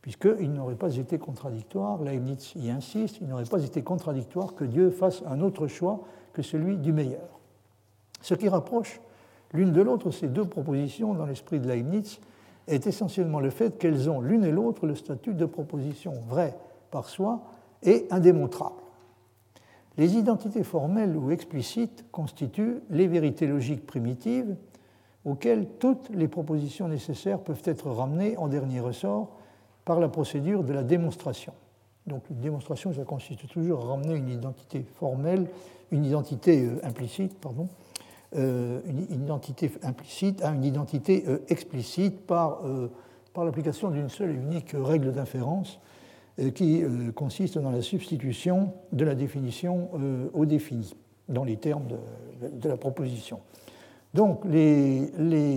puisqu'il 0.00 0.52
n'aurait 0.52 0.76
pas 0.76 0.94
été 0.96 1.18
contradictoire, 1.18 2.02
Leibniz 2.02 2.52
y 2.56 2.70
insiste, 2.70 3.18
il 3.20 3.28
n'aurait 3.28 3.44
pas 3.44 3.62
été 3.64 3.82
contradictoire 3.82 4.54
que 4.54 4.64
Dieu 4.64 4.90
fasse 4.90 5.22
un 5.26 5.40
autre 5.40 5.66
choix 5.66 6.00
que 6.32 6.42
celui 6.42 6.76
du 6.76 6.92
meilleur. 6.92 7.40
Ce 8.20 8.34
qui 8.34 8.48
rapproche 8.48 9.00
l'une 9.52 9.72
de 9.72 9.82
l'autre 9.82 10.10
ces 10.10 10.28
deux 10.28 10.44
propositions 10.44 11.14
dans 11.14 11.26
l'esprit 11.26 11.60
de 11.60 11.68
Leibniz 11.68 12.20
est 12.68 12.86
essentiellement 12.86 13.40
le 13.40 13.50
fait 13.50 13.78
qu'elles 13.78 14.08
ont 14.08 14.20
l'une 14.20 14.44
et 14.44 14.52
l'autre 14.52 14.86
le 14.86 14.94
statut 14.94 15.34
de 15.34 15.46
proposition 15.46 16.12
vraie 16.28 16.56
par 16.92 17.08
soi 17.08 17.40
est 17.82 18.12
indémontrable. 18.12 18.76
Les 19.98 20.16
identités 20.16 20.62
formelles 20.62 21.16
ou 21.16 21.32
explicites 21.32 22.04
constituent 22.12 22.80
les 22.88 23.08
vérités 23.08 23.48
logiques 23.48 23.84
primitives 23.84 24.56
auxquelles 25.24 25.66
toutes 25.78 26.08
les 26.10 26.28
propositions 26.28 26.88
nécessaires 26.88 27.40
peuvent 27.40 27.62
être 27.64 27.90
ramenées 27.90 28.36
en 28.36 28.48
dernier 28.48 28.80
ressort 28.80 29.36
par 29.84 29.98
la 30.00 30.08
procédure 30.08 30.62
de 30.62 30.72
la 30.72 30.82
démonstration. 30.82 31.52
Donc 32.06 32.22
une 32.30 32.40
démonstration, 32.40 32.92
ça 32.92 33.04
consiste 33.04 33.46
toujours 33.48 33.84
à 33.84 33.88
ramener 33.90 34.14
une 34.14 34.28
identité 34.28 34.84
formelle, 34.98 35.48
une 35.90 36.04
identité 36.04 36.64
euh, 36.64 36.80
implicite, 36.84 37.38
pardon, 37.38 37.68
euh, 38.34 38.80
une 38.86 39.22
identité 39.22 39.70
implicite 39.82 40.42
à 40.42 40.52
une 40.52 40.64
identité 40.64 41.24
euh, 41.28 41.38
explicite 41.48 42.26
par, 42.26 42.62
par 43.34 43.44
l'application 43.44 43.90
d'une 43.90 44.08
seule 44.08 44.30
et 44.30 44.34
unique 44.34 44.74
règle 44.74 45.12
d'inférence 45.12 45.78
qui 46.54 46.82
euh, 46.82 47.12
consiste 47.12 47.58
dans 47.58 47.70
la 47.70 47.82
substitution 47.82 48.72
de 48.92 49.04
la 49.04 49.14
définition 49.14 49.90
euh, 49.94 50.28
au 50.32 50.46
défini, 50.46 50.94
dans 51.28 51.44
les 51.44 51.56
termes 51.56 51.86
de, 52.40 52.68
la 52.68 52.76
proposition. 52.76 53.40
Donc 54.14 54.44
les, 54.44 55.10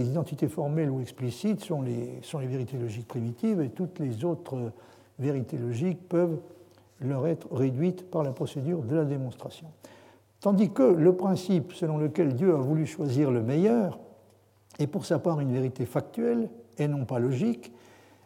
identités 0.05 0.47
formelles 0.47 0.89
ou 0.89 1.01
explicites 1.01 1.63
sont 1.63 1.81
les, 1.81 2.19
sont 2.21 2.39
les 2.39 2.47
vérités 2.47 2.77
logiques 2.77 3.07
primitives 3.07 3.61
et 3.61 3.69
toutes 3.69 3.99
les 3.99 4.23
autres 4.23 4.71
vérités 5.19 5.57
logiques 5.57 6.07
peuvent 6.07 6.39
leur 7.01 7.27
être 7.27 7.53
réduites 7.53 8.09
par 8.09 8.23
la 8.23 8.31
procédure 8.31 8.81
de 8.81 8.95
la 8.95 9.05
démonstration. 9.05 9.67
Tandis 10.39 10.71
que 10.71 10.83
le 10.83 11.15
principe 11.15 11.73
selon 11.73 11.97
lequel 11.97 12.35
Dieu 12.35 12.53
a 12.53 12.57
voulu 12.57 12.85
choisir 12.85 13.31
le 13.31 13.41
meilleur 13.41 13.99
est 14.79 14.87
pour 14.87 15.05
sa 15.05 15.19
part 15.19 15.39
une 15.39 15.51
vérité 15.51 15.85
factuelle 15.85 16.49
et 16.77 16.87
non 16.87 17.05
pas 17.05 17.19
logique, 17.19 17.71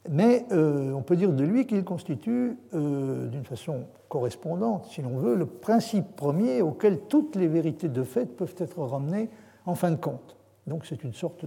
mais 0.09 0.47
euh, 0.51 0.91
on 0.93 1.03
peut 1.03 1.15
dire 1.15 1.31
de 1.31 1.43
lui 1.43 1.67
qu'il 1.67 1.83
constitue, 1.83 2.57
euh, 2.73 3.27
d'une 3.27 3.45
façon 3.45 3.83
correspondante, 4.09 4.85
si 4.85 5.03
l'on 5.03 5.17
veut, 5.17 5.35
le 5.35 5.45
principe 5.45 6.15
premier 6.15 6.63
auquel 6.63 7.01
toutes 7.01 7.35
les 7.35 7.47
vérités 7.47 7.89
de 7.89 8.01
fait 8.03 8.25
peuvent 8.25 8.55
être 8.57 8.79
ramenées 8.79 9.29
en 9.67 9.75
fin 9.75 9.91
de 9.91 9.97
compte. 9.97 10.35
Donc 10.65 10.87
c'est 10.87 11.03
une 11.03 11.13
sorte 11.13 11.45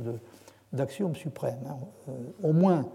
d'axiome 0.72 1.16
suprême. 1.16 1.58
Hein. 1.68 1.76
Euh, 2.08 2.12
au, 2.48 2.52
moins, 2.52 2.88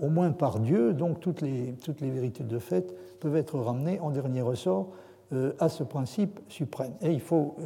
au 0.00 0.08
moins 0.08 0.30
par 0.30 0.60
Dieu, 0.60 0.92
donc 0.92 1.18
toutes 1.18 1.40
les, 1.40 1.74
toutes 1.82 2.00
les 2.00 2.10
vérités 2.10 2.44
de 2.44 2.58
fait 2.60 2.94
peuvent 3.18 3.36
être 3.36 3.58
ramenées 3.58 3.98
en 3.98 4.10
dernier 4.10 4.40
ressort 4.40 4.88
à 5.60 5.70
ce 5.70 5.82
principe 5.82 6.40
suprême. 6.48 6.92
Et 7.00 7.10
il 7.10 7.20
faut, 7.20 7.56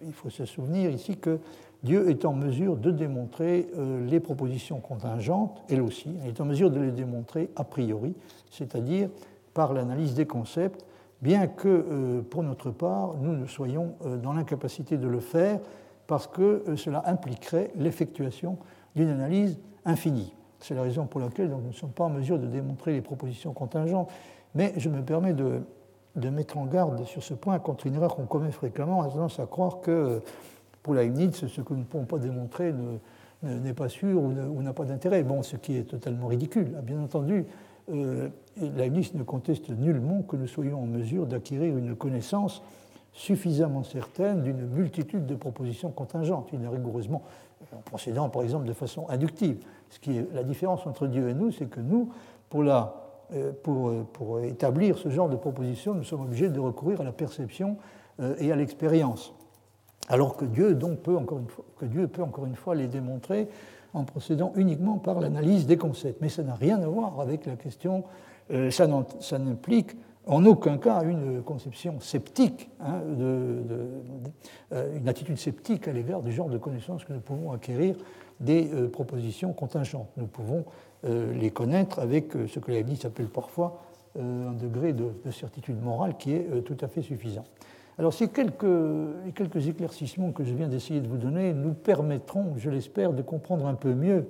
il 0.00 0.12
faut 0.12 0.30
se 0.30 0.44
souvenir 0.44 0.92
ici 0.92 1.16
que 1.16 1.40
Dieu 1.86 2.10
est 2.10 2.24
en 2.24 2.32
mesure 2.32 2.76
de 2.76 2.90
démontrer 2.90 3.68
euh, 3.76 4.04
les 4.04 4.18
propositions 4.18 4.80
contingentes, 4.80 5.62
elle 5.70 5.80
aussi, 5.80 6.16
elle 6.22 6.30
est 6.30 6.40
en 6.40 6.44
mesure 6.44 6.68
de 6.68 6.80
les 6.80 6.90
démontrer 6.90 7.48
a 7.54 7.62
priori, 7.62 8.16
c'est-à-dire 8.50 9.08
par 9.54 9.72
l'analyse 9.72 10.14
des 10.14 10.26
concepts, 10.26 10.84
bien 11.22 11.46
que 11.46 11.68
euh, 11.68 12.22
pour 12.22 12.42
notre 12.42 12.72
part, 12.72 13.14
nous 13.20 13.36
ne 13.36 13.46
soyons 13.46 13.94
euh, 14.04 14.16
dans 14.16 14.32
l'incapacité 14.32 14.98
de 14.98 15.06
le 15.06 15.20
faire 15.20 15.60
parce 16.08 16.26
que 16.26 16.64
cela 16.76 17.04
impliquerait 17.06 17.70
l'effectuation 17.76 18.58
d'une 18.96 19.08
analyse 19.08 19.56
infinie. 19.84 20.34
C'est 20.58 20.74
la 20.74 20.82
raison 20.82 21.06
pour 21.06 21.20
laquelle 21.20 21.50
nous 21.50 21.68
ne 21.68 21.72
sommes 21.72 21.92
pas 21.92 22.04
en 22.04 22.10
mesure 22.10 22.40
de 22.40 22.48
démontrer 22.48 22.94
les 22.94 23.00
propositions 23.00 23.52
contingentes, 23.52 24.10
mais 24.56 24.72
je 24.76 24.88
me 24.88 25.02
permets 25.02 25.34
de, 25.34 25.62
de 26.16 26.30
mettre 26.30 26.58
en 26.58 26.66
garde 26.66 27.04
sur 27.04 27.22
ce 27.22 27.34
point 27.34 27.60
contre 27.60 27.86
une 27.86 27.94
erreur 27.94 28.16
qu'on 28.16 28.26
commet 28.26 28.50
fréquemment, 28.50 29.02
à 29.02 29.08
tendance 29.08 29.38
à 29.38 29.46
croire 29.46 29.80
que 29.80 30.20
pour 30.86 30.94
Leibniz, 30.94 31.44
ce 31.48 31.60
que 31.62 31.74
nous 31.74 31.80
ne 31.80 31.84
pouvons 31.84 32.04
pas 32.04 32.18
démontrer 32.18 32.72
n'est 33.42 33.72
pas 33.72 33.88
sûr 33.88 34.22
ou 34.22 34.62
n'a 34.62 34.72
pas 34.72 34.84
d'intérêt. 34.84 35.24
Bon, 35.24 35.42
ce 35.42 35.56
qui 35.56 35.76
est 35.76 35.82
totalement 35.82 36.28
ridicule. 36.28 36.76
Bien 36.84 37.02
entendu, 37.02 37.44
euh, 37.90 38.28
Leibniz 38.56 39.12
ne 39.14 39.24
conteste 39.24 39.68
nullement 39.70 40.22
que 40.22 40.36
nous 40.36 40.46
soyons 40.46 40.80
en 40.80 40.86
mesure 40.86 41.26
d'acquérir 41.26 41.76
une 41.76 41.96
connaissance 41.96 42.62
suffisamment 43.12 43.82
certaine 43.82 44.44
d'une 44.44 44.64
multitude 44.64 45.26
de 45.26 45.34
propositions 45.34 45.90
contingentes. 45.90 46.50
Il 46.52 46.62
est 46.62 46.68
rigoureusement, 46.68 47.22
en 47.74 47.80
procédant 47.80 48.28
par 48.28 48.42
exemple 48.42 48.64
de 48.64 48.72
façon 48.72 49.08
inductive. 49.08 49.58
Ce 49.90 49.98
qui 49.98 50.18
est 50.18 50.32
la 50.34 50.44
différence 50.44 50.86
entre 50.86 51.08
Dieu 51.08 51.28
et 51.28 51.34
nous, 51.34 51.50
c'est 51.50 51.66
que 51.66 51.80
nous, 51.80 52.12
pour, 52.48 52.62
la, 52.62 52.94
euh, 53.34 53.50
pour, 53.60 53.88
euh, 53.88 54.06
pour, 54.12 54.38
établir 54.38 54.98
ce 54.98 55.08
genre 55.08 55.28
de 55.28 55.36
propositions, 55.36 55.94
nous 55.94 56.04
sommes 56.04 56.22
obligés 56.22 56.48
de 56.48 56.60
recourir 56.60 57.00
à 57.00 57.04
la 57.04 57.10
perception 57.10 57.76
et 58.38 58.50
à 58.50 58.56
l'expérience. 58.56 59.34
Alors 60.08 60.36
que 60.36 60.44
Dieu, 60.44 60.76
peut 61.02 61.16
encore 61.16 62.46
une 62.46 62.54
fois, 62.54 62.74
les 62.74 62.86
démontrer 62.86 63.48
en 63.92 64.04
procédant 64.04 64.52
uniquement 64.56 64.98
par 64.98 65.20
l'analyse 65.20 65.66
des 65.66 65.76
concepts. 65.76 66.20
Mais 66.20 66.28
ça 66.28 66.42
n'a 66.42 66.54
rien 66.54 66.80
à 66.82 66.86
voir 66.86 67.20
avec 67.20 67.46
la 67.46 67.56
question, 67.56 68.04
euh, 68.52 68.70
ça 68.70 68.86
n'implique 69.38 69.96
en 70.26 70.44
aucun 70.44 70.76
cas 70.76 71.02
une 71.04 71.42
conception 71.42 72.00
sceptique, 72.00 72.68
hein, 72.80 73.00
euh, 73.20 74.96
une 74.96 75.08
attitude 75.08 75.38
sceptique 75.38 75.86
à 75.88 75.92
l'égard 75.92 76.22
du 76.22 76.32
genre 76.32 76.48
de 76.48 76.58
connaissances 76.58 77.04
que 77.04 77.12
nous 77.12 77.20
pouvons 77.20 77.52
acquérir 77.52 77.96
des 78.40 78.68
euh, 78.72 78.88
propositions 78.88 79.52
contingentes. 79.52 80.10
Nous 80.16 80.26
pouvons 80.26 80.64
les 81.04 81.50
connaître 81.50 82.00
avec 82.00 82.32
ce 82.48 82.58
que 82.58 82.72
Leibniz 82.72 83.04
appelle 83.04 83.28
parfois 83.28 83.80
un 84.18 84.50
degré 84.54 84.92
de, 84.92 85.12
certitude 85.30 85.80
morale 85.80 86.16
qui 86.16 86.32
est 86.32 86.62
tout 86.64 86.76
à 86.80 86.88
fait 86.88 87.02
suffisant. 87.02 87.44
Alors 87.98 88.12
ces 88.12 88.28
quelques, 88.28 88.66
quelques 89.34 89.68
éclaircissements 89.68 90.32
que 90.32 90.44
je 90.44 90.54
viens 90.54 90.68
d'essayer 90.68 91.00
de 91.00 91.08
vous 91.08 91.16
donner 91.16 91.54
nous 91.54 91.72
permettront, 91.72 92.54
je 92.56 92.68
l'espère, 92.68 93.12
de 93.12 93.22
comprendre 93.22 93.66
un 93.66 93.74
peu 93.74 93.94
mieux 93.94 94.26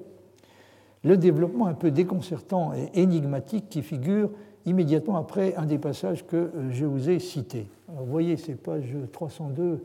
le 1.02 1.16
développement 1.16 1.66
un 1.66 1.74
peu 1.74 1.90
déconcertant 1.90 2.72
et 2.74 2.90
énigmatique 2.94 3.68
qui 3.68 3.82
figure 3.82 4.30
immédiatement 4.66 5.16
après 5.16 5.54
un 5.54 5.66
des 5.66 5.78
passages 5.78 6.26
que 6.26 6.36
euh, 6.36 6.70
je 6.70 6.84
vous 6.84 7.08
ai 7.08 7.18
cités. 7.18 7.68
vous 7.88 8.06
voyez, 8.06 8.36
c'est 8.36 8.56
page 8.56 8.94
302 9.12 9.84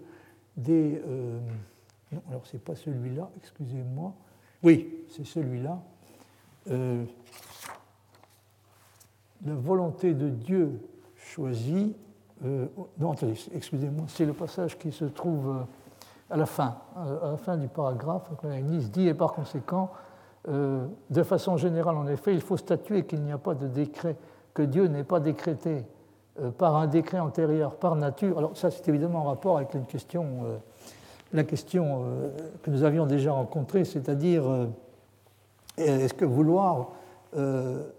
des... 0.57 1.01
Euh, 1.07 1.39
non, 2.11 2.21
alors 2.29 2.45
c'est 2.45 2.61
pas 2.61 2.75
celui-là, 2.75 3.29
excusez-moi. 3.37 4.13
Oui, 4.63 4.89
c'est 5.09 5.25
celui-là. 5.25 5.81
Euh, 6.69 7.03
la 9.45 9.53
volonté 9.55 10.13
de 10.13 10.29
Dieu 10.29 10.79
choisie. 11.15 11.95
Non, 12.43 13.11
attendez, 13.11 13.39
excusez-moi, 13.53 14.05
c'est 14.07 14.25
le 14.25 14.33
passage 14.33 14.77
qui 14.77 14.91
se 14.91 15.05
trouve 15.05 15.65
à 16.29 16.37
la 16.37 16.45
fin, 16.45 16.75
à 16.95 17.31
la 17.31 17.37
fin 17.37 17.57
du 17.57 17.67
paragraphe. 17.67 18.29
Nice 18.63 18.89
dit, 18.89 19.07
et 19.07 19.13
par 19.13 19.33
conséquent, 19.33 19.91
de 20.47 21.23
façon 21.23 21.57
générale, 21.57 21.97
en 21.97 22.07
effet, 22.07 22.33
il 22.33 22.41
faut 22.41 22.57
statuer 22.57 23.05
qu'il 23.05 23.21
n'y 23.21 23.31
a 23.31 23.37
pas 23.37 23.53
de 23.53 23.67
décret 23.67 24.15
que 24.53 24.61
Dieu 24.61 24.87
n'ait 24.87 25.03
pas 25.03 25.19
décrété 25.19 25.85
euh, 26.39 26.51
par 26.51 26.75
un 26.75 26.87
décret 26.87 27.19
antérieur, 27.19 27.75
par 27.75 27.95
nature. 27.95 28.37
Alors 28.37 28.55
ça, 28.55 28.71
c'est 28.71 28.87
évidemment 28.87 29.19
en 29.19 29.23
rapport 29.25 29.57
avec 29.57 29.73
une 29.73 29.85
question, 29.85 30.25
euh, 30.45 30.57
la 31.33 31.43
question 31.43 32.03
euh, 32.05 32.29
que 32.63 32.69
nous 32.69 32.83
avions 32.83 33.05
déjà 33.05 33.33
rencontrée, 33.33 33.85
c'est-à-dire 33.85 34.43
est-ce 35.77 36.13
que 36.13 36.25
vouloir 36.25 36.91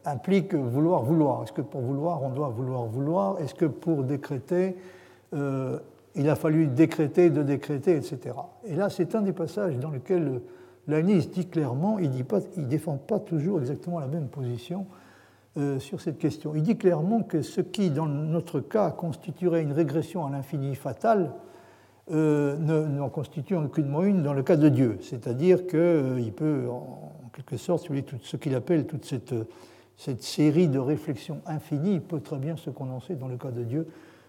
implique 0.04 0.54
vouloir 0.54 1.02
vouloir 1.02 1.42
Est-ce 1.42 1.52
que 1.52 1.62
pour 1.62 1.80
vouloir, 1.80 2.22
on 2.22 2.30
doit 2.30 2.48
vouloir 2.48 2.84
vouloir? 2.84 3.40
Est-ce 3.40 3.54
que 3.54 3.66
pour 3.66 4.04
décréter, 4.04 4.76
il 5.32 6.28
a 6.28 6.34
fallu 6.34 6.66
décréter, 6.66 7.30
de 7.30 7.42
décréter, 7.42 7.96
etc. 7.96 8.36
Et 8.64 8.74
là, 8.74 8.90
c'est 8.90 9.14
un 9.14 9.22
des 9.22 9.32
passages 9.32 9.78
dans 9.78 9.90
lequel 9.90 10.42
l'Anis 10.86 11.28
dit 11.28 11.46
clairement, 11.46 11.98
il 11.98 12.10
ne 12.10 12.64
défend 12.64 12.96
pas 12.96 13.18
toujours 13.18 13.60
exactement 13.60 14.00
la 14.00 14.06
même 14.06 14.28
position 14.28 14.86
euh, 15.58 15.78
sur 15.78 16.00
cette 16.00 16.18
question. 16.18 16.54
Il 16.54 16.62
dit 16.62 16.78
clairement 16.78 17.22
que 17.22 17.42
ce 17.42 17.60
qui, 17.60 17.90
dans 17.90 18.06
notre 18.06 18.60
cas, 18.60 18.90
constituerait 18.90 19.62
une 19.62 19.72
régression 19.72 20.26
à 20.26 20.30
l'infini 20.30 20.74
fatale, 20.74 21.30
euh, 22.10 22.56
n'en 22.56 23.08
constitue 23.10 23.54
en 23.54 23.64
aucunement 23.66 24.02
une 24.02 24.22
dans 24.22 24.32
le 24.32 24.42
cas 24.42 24.56
de 24.56 24.70
Dieu. 24.70 24.96
C'est-à-dire 25.02 25.66
qu'il 25.66 25.78
euh, 25.78 26.30
peut, 26.34 26.68
quelque 27.32 27.56
sorte, 27.56 27.86
tout 27.86 28.16
ce 28.22 28.36
qu'il 28.36 28.54
appelle 28.54 28.86
toute 28.86 29.04
cette, 29.04 29.34
série 30.22 30.68
de 30.68 30.78
réflexions 30.78 31.40
infinies, 31.46 32.00
peut 32.00 32.20
très 32.20 32.38
bien 32.38 32.56
se 32.56 32.70
condenser 32.70 33.14
dans 33.14 33.28
le 33.28 33.36
cas 33.36 33.50
de 33.50 33.62
Dieu 33.62 33.86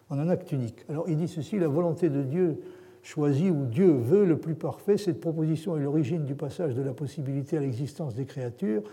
en 0.09 0.19
un 0.19 0.29
acte 0.29 0.51
unique. 0.51 0.85
Alors 0.89 1.09
il 1.09 1.17
dit 1.17 1.27
ceci, 1.27 1.59
la 1.59 1.67
volonté 1.67 2.09
de 2.09 2.21
Dieu 2.23 2.61
choisit 3.01 3.51
ou 3.51 3.65
Dieu 3.65 3.91
veut 3.91 4.25
le 4.25 4.37
plus 4.37 4.55
parfait, 4.55 4.97
cette 4.97 5.19
proposition 5.19 5.77
est 5.77 5.81
l'origine 5.81 6.25
du 6.25 6.35
passage 6.35 6.75
de 6.75 6.81
la 6.81 6.93
possibilité 6.93 7.57
à 7.57 7.59
l'existence 7.59 8.15
des 8.15 8.25
créatures 8.25 8.83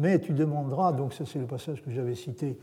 mais 0.00 0.18
tu 0.18 0.32
demanderas, 0.32 0.92
donc 0.92 1.12
ça 1.12 1.24
c'est 1.26 1.38
le 1.38 1.46
passage 1.46 1.82
que 1.82 1.90
j'avais 1.90 2.14
cité 2.14 2.58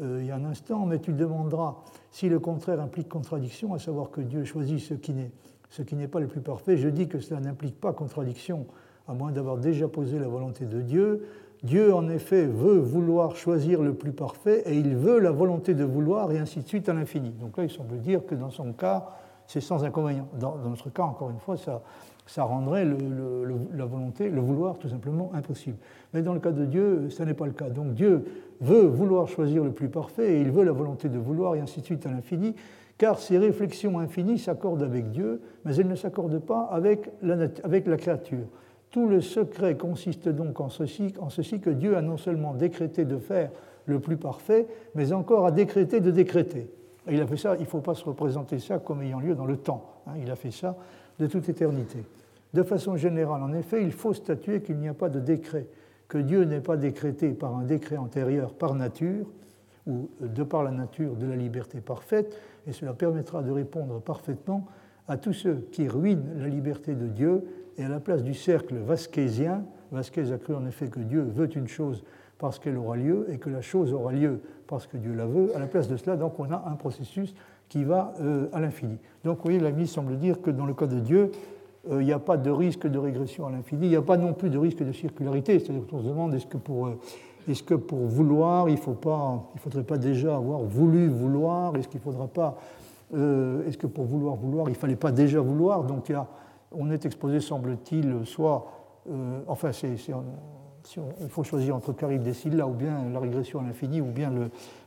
euh, 0.00 0.18
il 0.20 0.26
y 0.26 0.30
a 0.30 0.36
un 0.36 0.44
instant, 0.44 0.86
mais 0.86 0.98
tu 0.98 1.12
demanderas 1.12 1.76
si 2.10 2.28
le 2.28 2.38
contraire 2.38 2.80
implique 2.80 3.08
contradiction, 3.08 3.74
à 3.74 3.78
savoir 3.78 4.10
que 4.10 4.20
Dieu 4.20 4.44
choisit 4.44 4.80
ce 4.80 4.94
qui 4.94 5.94
n'est 5.96 6.08
pas 6.08 6.20
le 6.20 6.28
plus 6.28 6.40
parfait. 6.40 6.76
Je 6.76 6.88
dis 6.88 7.08
que 7.08 7.20
cela 7.20 7.40
n'implique 7.40 7.80
pas 7.80 7.92
contradiction, 7.92 8.66
à 9.08 9.14
moins 9.14 9.32
d'avoir 9.32 9.56
déjà 9.56 9.88
posé 9.88 10.18
la 10.18 10.28
volonté 10.28 10.64
de 10.64 10.80
Dieu. 10.80 11.26
Dieu, 11.62 11.94
en 11.94 12.08
effet, 12.08 12.46
veut 12.46 12.78
vouloir 12.78 13.36
choisir 13.36 13.82
le 13.82 13.94
plus 13.94 14.12
parfait 14.12 14.62
et 14.66 14.76
il 14.76 14.96
veut 14.96 15.20
la 15.20 15.30
volonté 15.30 15.74
de 15.74 15.84
vouloir 15.84 16.32
et 16.32 16.38
ainsi 16.38 16.60
de 16.60 16.66
suite 16.66 16.88
à 16.88 16.92
l'infini. 16.92 17.30
Donc 17.30 17.56
là, 17.56 17.64
il 17.64 17.70
semble 17.70 17.98
dire 17.98 18.26
que 18.26 18.34
dans 18.34 18.50
son 18.50 18.72
cas, 18.72 19.10
c'est 19.46 19.60
sans 19.60 19.84
inconvénient. 19.84 20.26
Dans, 20.40 20.56
notre 20.56 20.90
cas, 20.90 21.04
encore 21.04 21.30
une 21.30 21.38
fois, 21.38 21.56
ça, 21.56 21.82
ça 22.26 22.42
rendrait 22.42 22.84
la 22.84 23.84
volonté, 23.84 24.28
le 24.28 24.40
vouloir 24.40 24.78
tout 24.78 24.88
simplement 24.88 25.30
impossible. 25.34 25.76
Mais 26.14 26.22
dans 26.22 26.34
le 26.34 26.40
cas 26.40 26.50
de 26.50 26.64
Dieu, 26.64 27.10
ce 27.10 27.22
n'est 27.22 27.34
pas 27.34 27.46
le 27.46 27.52
cas. 27.52 27.68
Donc 27.68 27.94
Dieu 27.94 28.24
veut 28.60 28.86
vouloir 28.86 29.28
choisir 29.28 29.62
le 29.62 29.70
plus 29.70 29.88
parfait 29.88 30.34
et 30.34 30.40
il 30.40 30.50
veut 30.50 30.64
la 30.64 30.72
volonté 30.72 31.08
de 31.08 31.18
vouloir 31.18 31.54
et 31.54 31.60
ainsi 31.60 31.80
de 31.80 31.86
suite 31.86 32.06
à 32.06 32.10
l'infini, 32.10 32.56
car 32.98 33.18
ces 33.18 33.38
réflexions 33.38 33.98
infinies 34.00 34.38
s'accordent 34.38 34.82
avec 34.82 35.10
Dieu, 35.10 35.40
mais 35.64 35.76
elles 35.76 35.88
ne 35.88 35.94
s'accordent 35.94 36.40
pas 36.40 36.68
avec 36.72 37.08
avec 37.62 37.86
la 37.86 37.96
créature. 37.96 38.46
Tout 38.92 39.08
le 39.08 39.22
secret 39.22 39.76
consiste 39.76 40.28
donc 40.28 40.60
en 40.60 40.68
ceci, 40.68 41.12
que 41.60 41.70
Dieu 41.70 41.96
a 41.96 42.02
non 42.02 42.18
seulement 42.18 42.52
décrété 42.52 43.06
de 43.06 43.16
faire 43.16 43.50
le 43.86 43.98
plus 44.00 44.18
parfait, 44.18 44.66
mais 44.94 45.12
encore 45.14 45.46
a 45.46 45.50
décrété 45.50 46.00
de 46.00 46.10
décréter. 46.10 46.70
Et 47.08 47.14
il 47.14 47.20
a 47.20 47.26
fait 47.26 47.38
ça, 47.38 47.56
il 47.56 47.62
ne 47.62 47.66
faut 47.66 47.80
pas 47.80 47.94
se 47.94 48.04
représenter 48.04 48.58
ça 48.58 48.78
comme 48.78 49.02
ayant 49.02 49.18
lieu 49.18 49.34
dans 49.34 49.46
le 49.46 49.56
temps. 49.56 50.02
Hein. 50.06 50.12
il 50.20 50.30
a 50.30 50.36
fait 50.36 50.50
ça 50.50 50.76
de 51.18 51.26
toute 51.26 51.48
éternité. 51.48 52.04
De 52.52 52.62
façon 52.62 52.96
générale, 52.96 53.42
en 53.42 53.54
effet, 53.54 53.82
il 53.82 53.92
faut 53.92 54.12
statuer 54.12 54.60
qu'il 54.60 54.76
n'y 54.76 54.88
a 54.88 54.94
pas 54.94 55.08
de 55.08 55.20
décret, 55.20 55.66
que 56.06 56.18
Dieu 56.18 56.44
n'est 56.44 56.60
pas 56.60 56.76
décrété 56.76 57.30
par 57.30 57.56
un 57.56 57.62
décret 57.62 57.96
antérieur 57.96 58.52
par 58.52 58.74
nature, 58.74 59.26
ou 59.86 60.10
de 60.20 60.42
par 60.42 60.62
la 60.62 60.70
nature 60.70 61.16
de 61.16 61.26
la 61.26 61.34
liberté 61.34 61.80
parfaite, 61.80 62.38
et 62.66 62.72
cela 62.72 62.92
permettra 62.92 63.42
de 63.42 63.50
répondre 63.50 64.00
parfaitement 64.02 64.66
à 65.08 65.16
tous 65.16 65.32
ceux 65.32 65.66
qui 65.72 65.88
ruinent 65.88 66.38
la 66.38 66.48
liberté 66.48 66.94
de 66.94 67.06
Dieu, 67.06 67.42
et 67.78 67.84
à 67.84 67.88
la 67.88 68.00
place 68.00 68.22
du 68.22 68.34
cercle 68.34 68.76
vasquésien, 68.76 69.64
Vasquez 69.92 70.32
a 70.32 70.38
cru 70.38 70.54
en 70.54 70.66
effet 70.66 70.88
que 70.88 71.00
Dieu 71.00 71.20
veut 71.22 71.54
une 71.56 71.68
chose 71.68 72.02
parce 72.38 72.58
qu'elle 72.58 72.76
aura 72.76 72.96
lieu, 72.96 73.26
et 73.30 73.38
que 73.38 73.50
la 73.50 73.60
chose 73.60 73.92
aura 73.92 74.10
lieu 74.10 74.40
parce 74.66 74.86
que 74.88 74.96
Dieu 74.96 75.14
la 75.14 75.26
veut, 75.26 75.54
à 75.54 75.60
la 75.60 75.66
place 75.66 75.86
de 75.86 75.96
cela, 75.96 76.16
donc 76.16 76.40
on 76.40 76.50
a 76.50 76.64
un 76.66 76.74
processus 76.74 77.34
qui 77.68 77.84
va 77.84 78.14
euh, 78.20 78.48
à 78.52 78.60
l'infini. 78.60 78.98
Donc 79.22 79.36
vous 79.36 79.44
voyez, 79.44 79.60
l'ami 79.60 79.86
semble 79.86 80.16
dire 80.18 80.40
que 80.42 80.50
dans 80.50 80.66
le 80.66 80.74
cas 80.74 80.86
de 80.86 80.98
Dieu, 80.98 81.30
euh, 81.90 82.02
il 82.02 82.06
n'y 82.06 82.12
a 82.12 82.18
pas 82.18 82.36
de 82.36 82.50
risque 82.50 82.86
de 82.88 82.98
régression 82.98 83.46
à 83.46 83.50
l'infini, 83.50 83.86
il 83.86 83.90
n'y 83.90 83.96
a 83.96 84.02
pas 84.02 84.16
non 84.16 84.32
plus 84.32 84.50
de 84.50 84.58
risque 84.58 84.82
de 84.82 84.92
circularité. 84.92 85.60
C'est-à-dire 85.60 85.86
qu'on 85.86 86.00
se 86.00 86.08
demande 86.08 86.34
est-ce 86.34 86.46
que 86.46 86.56
pour, 86.56 86.86
euh, 86.86 86.98
est 87.48 87.64
que 87.64 87.74
pour 87.74 88.00
vouloir, 88.06 88.68
il 88.68 88.74
ne 88.74 89.58
faudrait 89.58 89.84
pas 89.84 89.98
déjà 89.98 90.34
avoir 90.34 90.60
voulu 90.60 91.08
vouloir? 91.08 91.76
Est-ce 91.76 91.88
qu'il 91.88 92.00
faudra 92.00 92.26
pas. 92.26 92.58
est-ce 93.12 93.76
que 93.76 93.86
pour 93.86 94.04
vouloir 94.04 94.36
vouloir, 94.36 94.68
il 94.68 94.72
ne 94.72 94.76
fallait 94.76 94.96
pas 94.96 95.12
déjà 95.12 95.40
vouloir? 95.40 95.84
Donc 95.84 96.08
il 96.08 96.16
on 96.74 96.90
est 96.90 97.04
exposé, 97.06 97.40
semble-t-il, 97.40 98.24
soit. 98.24 98.66
enfin, 99.48 99.72
c'est 99.72 99.96
il 101.20 101.28
faut 101.28 101.44
choisir 101.44 101.76
entre 101.76 101.92
Carib 101.92 102.26
là 102.52 102.66
ou 102.66 102.72
bien 102.72 103.08
la 103.12 103.20
régression 103.20 103.60
à 103.60 103.62
l'infini, 103.62 104.00
ou 104.00 104.06
bien 104.06 104.32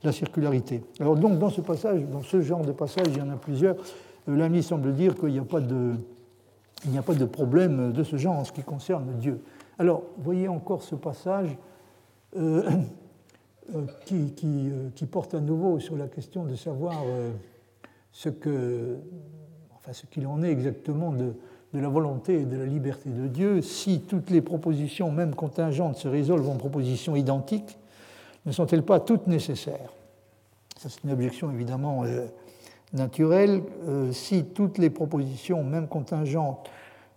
la 0.03 0.11
circularité. 0.11 0.83
Alors 0.99 1.15
donc 1.15 1.39
dans 1.39 1.49
ce 1.49 1.61
passage, 1.61 2.03
dans 2.05 2.21
ce 2.21 2.41
genre 2.41 2.65
de 2.65 2.71
passage, 2.71 3.07
il 3.09 3.17
y 3.17 3.21
en 3.21 3.29
a 3.29 3.38
plusieurs. 3.38 3.75
Euh, 4.27 4.36
l'ami 4.36 4.63
semble 4.63 4.93
dire 4.93 5.15
qu'il 5.15 5.29
n'y 5.29 5.39
a 5.39 5.45
pas 5.45 5.61
de, 5.61 5.93
il 6.86 6.91
n'y 6.91 6.97
a 6.97 7.01
pas 7.01 7.15
de 7.15 7.25
problème 7.25 7.91
de 7.91 8.03
ce 8.03 8.17
genre 8.17 8.36
en 8.36 8.43
ce 8.43 8.51
qui 8.51 8.63
concerne 8.63 9.13
Dieu. 9.17 9.41
Alors, 9.77 10.03
voyez 10.17 10.47
encore 10.47 10.83
ce 10.83 10.95
passage 10.95 11.55
euh, 12.36 12.69
euh, 13.75 13.86
qui, 14.05 14.33
qui, 14.95 15.05
porte 15.05 15.33
à 15.33 15.39
nouveau 15.39 15.79
sur 15.79 15.95
la 15.95 16.07
question 16.07 16.43
de 16.43 16.55
savoir 16.55 16.95
ce 18.11 18.29
que, 18.29 18.97
enfin, 19.75 19.93
ce 19.93 20.05
qu'il 20.05 20.27
en 20.27 20.43
est 20.43 20.51
exactement 20.51 21.11
de, 21.11 21.33
de 21.76 21.82
la 21.82 21.89
volonté 21.89 22.41
et 22.41 22.45
de 22.45 22.57
la 22.57 22.65
liberté 22.65 23.09
de 23.09 23.28
Dieu, 23.28 23.61
si 23.61 23.99
toutes 24.01 24.30
les 24.30 24.41
propositions, 24.41 25.11
même 25.11 25.36
contingentes, 25.36 25.97
se 25.97 26.07
résolvent 26.07 26.49
en 26.49 26.55
propositions 26.55 27.15
identiques, 27.15 27.78
ne 28.45 28.51
sont-elles 28.51 28.84
pas 28.84 29.01
toutes 29.01 29.28
nécessaires? 29.28 29.91
Ça, 30.78 30.89
c'est 30.89 31.03
une 31.03 31.11
objection 31.11 31.51
évidemment 31.51 32.03
euh, 32.05 32.28
naturelle. 32.93 33.61
Euh, 33.88 34.11
si 34.13 34.45
toutes 34.45 34.78
les 34.78 34.89
propositions, 34.89 35.63
même 35.63 35.88
contingentes, 35.88 36.69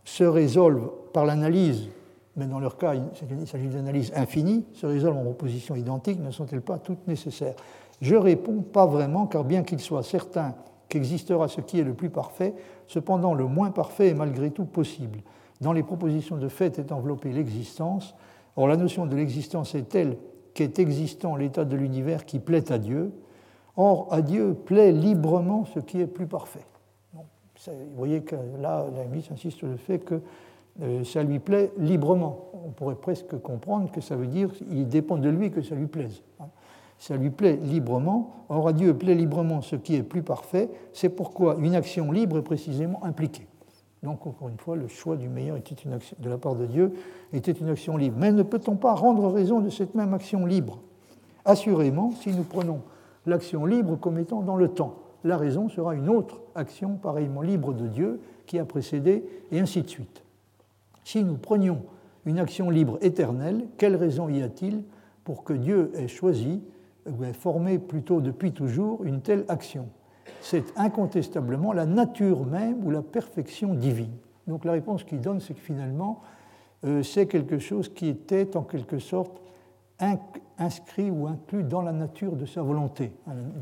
se 0.05 0.25
résolvent 0.25 0.91
par 1.13 1.25
l'analyse, 1.25 1.89
mais 2.37 2.47
dans 2.47 2.59
leur 2.59 2.79
cas, 2.79 2.95
il 2.95 3.47
s'agit 3.47 3.69
d'analyse 3.69 4.13
infinie, 4.17 4.65
se 4.75 4.87
résolvent 4.87 5.19
en 5.19 5.25
propositions 5.25 5.77
identiques, 5.77 6.21
ne 6.21 6.31
sont-elles 6.31 6.63
pas 6.63 6.79
toutes 6.79 7.07
nécessaires? 7.07 7.55
Je 8.01 8.17
réponds 8.17 8.63
pas 8.63 8.87
vraiment, 8.87 9.27
car 9.27 9.45
bien 9.45 9.63
qu'il 9.63 9.81
soit 9.81 10.03
certain 10.03 10.55
qu'existera 10.89 11.49
ce 11.49 11.61
qui 11.61 11.79
est 11.79 11.85
le 11.85 11.95
plus 11.95 12.11
parfait, 12.11 12.55
cependant 12.87 13.35
le 13.35 13.47
moins 13.47 13.71
parfait 13.71 14.09
est 14.09 14.15
malgré 14.15 14.51
tout 14.51 14.65
possible. 14.65 15.21
Dans 15.61 15.73
les 15.73 15.83
propositions 15.83 16.37
de 16.37 16.49
fait 16.49 16.79
est 16.79 16.93
enveloppée 16.93 17.33
l'existence. 17.33 18.15
Or 18.57 18.69
la 18.69 18.77
notion 18.77 19.07
de 19.07 19.17
l'existence 19.17 19.75
est 19.75 19.89
telle 19.89 20.17
qu'est 20.55 20.79
existant 20.79 21.37
l'état 21.37 21.65
de 21.65 21.77
l'univers 21.77 22.25
qui 22.25 22.39
plaît 22.39 22.73
à 22.73 22.79
Dieu. 22.79 23.13
Or 23.77 24.09
à 24.11 24.23
Dieu 24.23 24.55
plaît 24.55 24.93
librement 24.93 25.65
ce 25.65 25.81
qui 25.81 26.01
est 26.01 26.07
plus 26.07 26.27
parfait. 26.27 26.67
vous 27.67 27.73
voyez 27.97 28.23
que 28.23 28.37
là, 28.61 28.87
la 28.95 29.05
mise 29.05 29.31
insiste 29.31 29.59
sur 29.59 29.69
le 29.69 29.77
fait 29.77 29.99
que 29.99 30.21
euh, 30.81 31.05
ça 31.05 31.23
lui 31.23 31.39
plaît 31.41 31.73
librement. 31.77 32.51
On 32.67 32.71
pourrait 32.71 32.95
presque 32.95 33.37
comprendre 33.39 33.91
que 33.91 34.01
ça 34.01 34.17
veut 34.17 34.27
dire 34.29 34.53
qu'il 34.53 34.89
dépend 34.89 35.17
de 35.17 35.29
lui 35.29 35.51
que 35.51 35.63
ça 35.63 35.75
lui 35.75 35.87
plaise. 35.87 36.23
Hein 36.41 36.47
ça 36.99 37.17
lui 37.17 37.31
plaît 37.31 37.59
librement. 37.63 38.45
Or, 38.49 38.69
à 38.69 38.73
Dieu 38.73 38.95
plaît 38.95 39.15
librement 39.15 39.63
ce 39.63 39.77
qui 39.77 39.95
est 39.95 40.03
plus 40.03 40.23
parfait. 40.23 40.69
C'est 40.93 41.09
pourquoi 41.09 41.57
une 41.61 41.75
action 41.75 42.11
libre 42.13 42.39
est 42.39 42.43
précisément 42.43 43.05
impliquée. 43.05 43.47
Donc, 44.03 44.27
encore 44.27 44.49
une 44.49 44.59
fois, 44.59 44.77
le 44.77 44.87
choix 44.89 45.17
du 45.17 45.29
meilleur 45.29 45.57
était 45.57 45.75
une 45.75 45.93
action, 45.93 46.17
de 46.21 46.31
la 46.31 46.39
part 46.39 46.55
de 46.55 46.67
Dieu 46.67 46.93
était 47.33 47.53
une 47.53 47.69
action 47.69 47.97
libre. 47.97 48.17
Mais 48.19 48.33
ne 48.33 48.43
peut-on 48.43 48.77
pas 48.77 48.95
rendre 48.95 49.29
raison 49.29 49.61
de 49.61 49.71
cette 49.71 49.95
même 49.95 50.15
action 50.15 50.47
libre? 50.47 50.81
Assurément, 51.45 52.13
si 52.13 52.31
nous 52.31 52.45
prenons 52.45 52.81
l'action 53.27 53.67
libre 53.67 53.97
comme 53.97 54.19
étant 54.19 54.43
dans 54.43 54.57
le 54.57 54.69
temps, 54.69 54.97
la 55.25 55.37
raison 55.37 55.69
sera 55.69 55.95
une 55.95 56.09
autre 56.09 56.41
action 56.55 56.95
pareillement 56.95 57.43
libre 57.43 57.73
de 57.73 57.89
Dieu 57.89 58.21
qui 58.47 58.59
a 58.59 58.65
précédé, 58.65 59.25
et 59.51 59.59
ainsi 59.59 59.83
de 59.83 59.89
suite. 59.89 60.23
Si 61.05 61.25
nous 61.25 61.37
prenions 61.37 61.83
une 62.25 62.39
action 62.39 62.71
libre 62.71 62.99
éternelle, 63.03 63.67
quelle 63.79 63.97
raison 63.97 64.29
y 64.29 64.43
a-t-il 64.43 64.83
pour 65.25 65.43
que 65.43 65.53
Dieu 65.53 65.91
ait 65.97 66.09
choisi, 66.09 66.63
formé 67.33 67.79
plutôt 67.79 68.21
depuis 68.21 68.53
toujours, 68.53 69.05
une 69.05 69.21
telle 69.21 69.45
action 69.49 69.89
C'est 70.41 70.65
incontestablement 70.77 71.73
la 71.73 71.87
nature 71.87 72.45
même 72.45 72.85
ou 72.85 72.91
la 72.91 73.03
perfection 73.03 73.75
divine. 73.75 74.17
Donc 74.47 74.65
la 74.65 74.73
réponse 74.73 75.05
qu'il 75.05 75.21
donne, 75.21 75.41
c'est 75.41 75.55
que 75.55 75.61
finalement, 75.61 76.21
euh, 76.85 77.03
c'est 77.03 77.27
quelque 77.27 77.59
chose 77.59 77.89
qui 77.93 78.09
était 78.09 78.57
en 78.57 78.63
quelque 78.63 78.99
sorte 78.99 79.41
inscrit 80.59 81.11
ou 81.11 81.27
inclus 81.27 81.65
dans 81.65 81.83
la 81.83 81.93
nature 81.93 82.37
de 82.37 82.47
sa 82.47 82.63
volonté. 82.63 83.13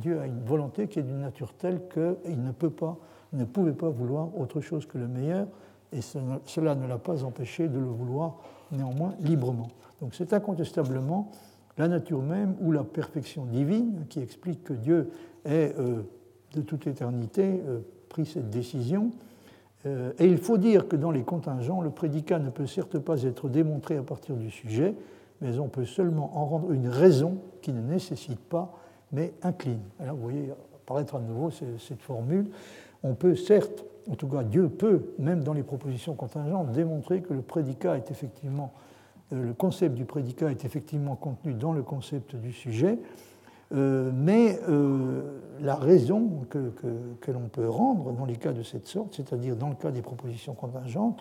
Dieu 0.00 0.20
a 0.20 0.26
une 0.26 0.42
volonté 0.42 0.86
qui 0.86 0.98
est 0.98 1.02
d'une 1.02 1.20
nature 1.20 1.54
telle 1.54 1.80
qu'il 1.88 2.42
ne 2.42 2.52
peut 2.52 2.70
pas, 2.70 2.98
ne 3.32 3.44
pouvait 3.44 3.72
pas 3.72 3.88
vouloir 3.88 4.28
autre 4.38 4.60
chose 4.60 4.86
que 4.86 4.98
le 4.98 5.08
meilleur, 5.08 5.46
et 5.92 6.00
cela 6.02 6.74
ne 6.74 6.86
l'a 6.86 6.98
pas 6.98 7.24
empêché 7.24 7.68
de 7.68 7.78
le 7.78 7.86
vouloir 7.86 8.36
néanmoins 8.70 9.14
librement. 9.20 9.68
Donc 10.00 10.14
c'est 10.14 10.32
incontestablement 10.32 11.30
la 11.78 11.88
nature 11.88 12.22
même 12.22 12.56
ou 12.60 12.72
la 12.72 12.84
perfection 12.84 13.44
divine 13.44 14.06
qui 14.08 14.20
explique 14.20 14.64
que 14.64 14.72
Dieu 14.72 15.10
ait 15.44 15.74
euh, 15.78 16.02
de 16.54 16.60
toute 16.62 16.86
éternité 16.86 17.60
euh, 17.66 17.80
pris 18.08 18.26
cette 18.26 18.50
décision. 18.50 19.10
Euh, 19.84 20.12
et 20.18 20.26
il 20.26 20.38
faut 20.38 20.58
dire 20.58 20.88
que 20.88 20.96
dans 20.96 21.10
les 21.10 21.22
contingents, 21.22 21.80
le 21.80 21.90
prédicat 21.90 22.38
ne 22.38 22.50
peut 22.50 22.66
certes 22.66 22.98
pas 22.98 23.22
être 23.22 23.48
démontré 23.48 23.96
à 23.96 24.02
partir 24.02 24.36
du 24.36 24.50
sujet, 24.50 24.94
mais 25.40 25.58
on 25.58 25.68
peut 25.68 25.84
seulement 25.84 26.36
en 26.36 26.46
rendre 26.46 26.72
une 26.72 26.88
raison 26.88 27.38
qui 27.62 27.72
ne 27.72 27.80
nécessite 27.80 28.40
pas, 28.40 28.72
mais 29.12 29.34
incline. 29.42 29.82
Alors 30.00 30.16
vous 30.16 30.22
voyez 30.22 30.50
apparaître 30.74 31.16
à 31.16 31.20
nouveau 31.20 31.50
cette 31.50 32.00
formule. 32.00 32.46
On 33.02 33.14
peut 33.14 33.36
certes, 33.36 33.84
en 34.10 34.14
tout 34.14 34.28
cas 34.28 34.42
Dieu 34.42 34.68
peut, 34.68 35.12
même 35.18 35.44
dans 35.44 35.52
les 35.52 35.62
propositions 35.62 36.14
contingentes, 36.14 36.72
démontrer 36.72 37.20
que 37.20 37.34
le 37.34 37.42
prédicat 37.42 37.96
est 37.96 38.10
effectivement, 38.10 38.72
le 39.32 39.52
concept 39.52 39.94
du 39.94 40.04
prédicat 40.04 40.50
est 40.50 40.64
effectivement 40.64 41.16
contenu 41.16 41.54
dans 41.54 41.72
le 41.72 41.82
concept 41.82 42.36
du 42.36 42.52
sujet, 42.52 42.98
euh, 43.74 44.10
mais 44.14 44.60
euh, 44.68 45.22
la 45.60 45.74
raison 45.74 46.42
que, 46.48 46.72
l'on 47.30 47.48
peut 47.48 47.68
rendre 47.68 48.12
dans 48.12 48.24
les 48.24 48.36
cas 48.36 48.52
de 48.52 48.62
cette 48.62 48.86
sorte, 48.86 49.14
c'est-à-dire 49.14 49.56
dans 49.56 49.68
le 49.68 49.74
cas 49.74 49.90
des 49.90 50.02
propositions 50.02 50.54
contingentes, 50.54 51.20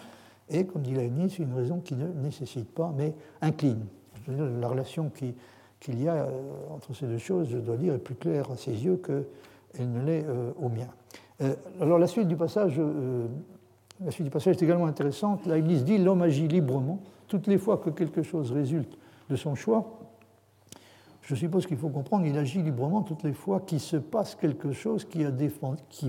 est, 0.50 0.66
comme 0.66 0.84
dit 0.84 0.94
Leibniz, 0.94 1.40
une 1.40 1.54
raison 1.54 1.80
qui 1.80 1.96
ne 1.96 2.08
nécessite 2.08 2.70
pas, 2.70 2.94
mais 2.96 3.16
incline 3.42 3.86
la 4.28 4.68
relation 4.68 5.12
qu'il 5.80 6.02
y 6.02 6.08
a 6.08 6.16
euh, 6.16 6.30
entre 6.72 6.94
ces 6.94 7.06
deux 7.06 7.18
choses, 7.18 7.50
je 7.50 7.58
dois 7.58 7.78
dire, 7.78 7.94
est 7.94 8.00
plus 8.00 8.16
claire 8.16 8.52
à 8.52 8.58
ses 8.58 8.72
yeux 8.72 8.98
qu'elle 8.98 9.92
ne 9.92 10.06
l'est 10.06 10.26
euh, 10.28 10.52
au 10.60 10.70
mien. 10.70 10.88
Euh, 11.42 11.56
alors 11.82 12.00
la 12.00 12.08
suite 12.08 12.28
du 12.28 12.36
passage, 12.36 12.80
la 14.04 14.12
suite 14.12 14.26
du 14.26 14.32
passage 14.32 14.56
est 14.56 14.64
également 14.64 14.88
intéressante. 14.88 15.46
Leibniz 15.46 15.84
dit 15.84 15.98
l'homme 15.98 16.22
agit 16.22 16.48
librement 16.48 17.00
toutes 17.28 17.48
les 17.48 17.58
fois 17.58 17.78
que 17.78 17.90
quelque 17.90 18.24
chose 18.24 18.52
résulte 18.52 18.98
de 19.30 19.36
son 19.36 19.56
choix. 19.56 20.00
Je 21.22 21.34
suppose 21.34 21.66
qu'il 21.66 21.78
faut 21.78 21.90
comprendre 21.90 22.26
qu'il 22.26 22.38
agit 22.38 22.62
librement 22.62 23.02
toutes 23.02 23.24
les 23.24 23.34
fois 23.34 23.60
qu'il 23.60 23.80
se 23.80 23.98
passe 23.98 24.36
quelque 24.36 24.72
chose 24.72 25.06
qui, 25.06 25.24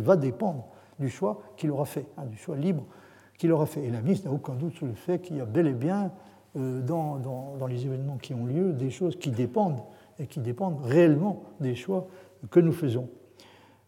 va 0.03 0.17
dépendre 0.17 0.67
du 0.99 1.09
choix 1.09 1.41
qu'il 1.57 1.71
aura 1.71 1.87
fait, 1.87 2.07
hein, 2.19 2.27
du 2.27 2.37
choix 2.37 2.57
libre 2.57 2.85
qu'il 3.39 3.51
aura 3.51 3.67
fait. 3.67 3.85
Et 3.85 3.91
Leibniz 3.91 4.25
n'a 4.25 4.31
aucun 4.31 4.55
doute 4.55 4.75
sur 4.75 4.87
le 4.87 4.95
fait 4.95 5.21
qu'il 5.21 5.37
y 5.37 5.41
a 5.41 5.47
bel 5.47 5.67
et 5.67 5.73
bien 5.73 6.13
euh, 6.57 6.83
dans, 6.83 7.67
les 7.67 7.87
événements 7.87 8.19
qui 8.19 8.35
ont 8.35 8.45
lieu 8.45 8.73
des 8.73 8.91
choses 8.91 9.17
qui 9.17 9.31
dépendent 9.31 9.81
et 10.19 10.27
qui 10.27 10.41
dépendent 10.41 10.81
réellement 10.85 11.45
des 11.61 11.75
choix 11.75 12.09
que 12.51 12.61
nous 12.61 12.73
faisons. 12.73 13.09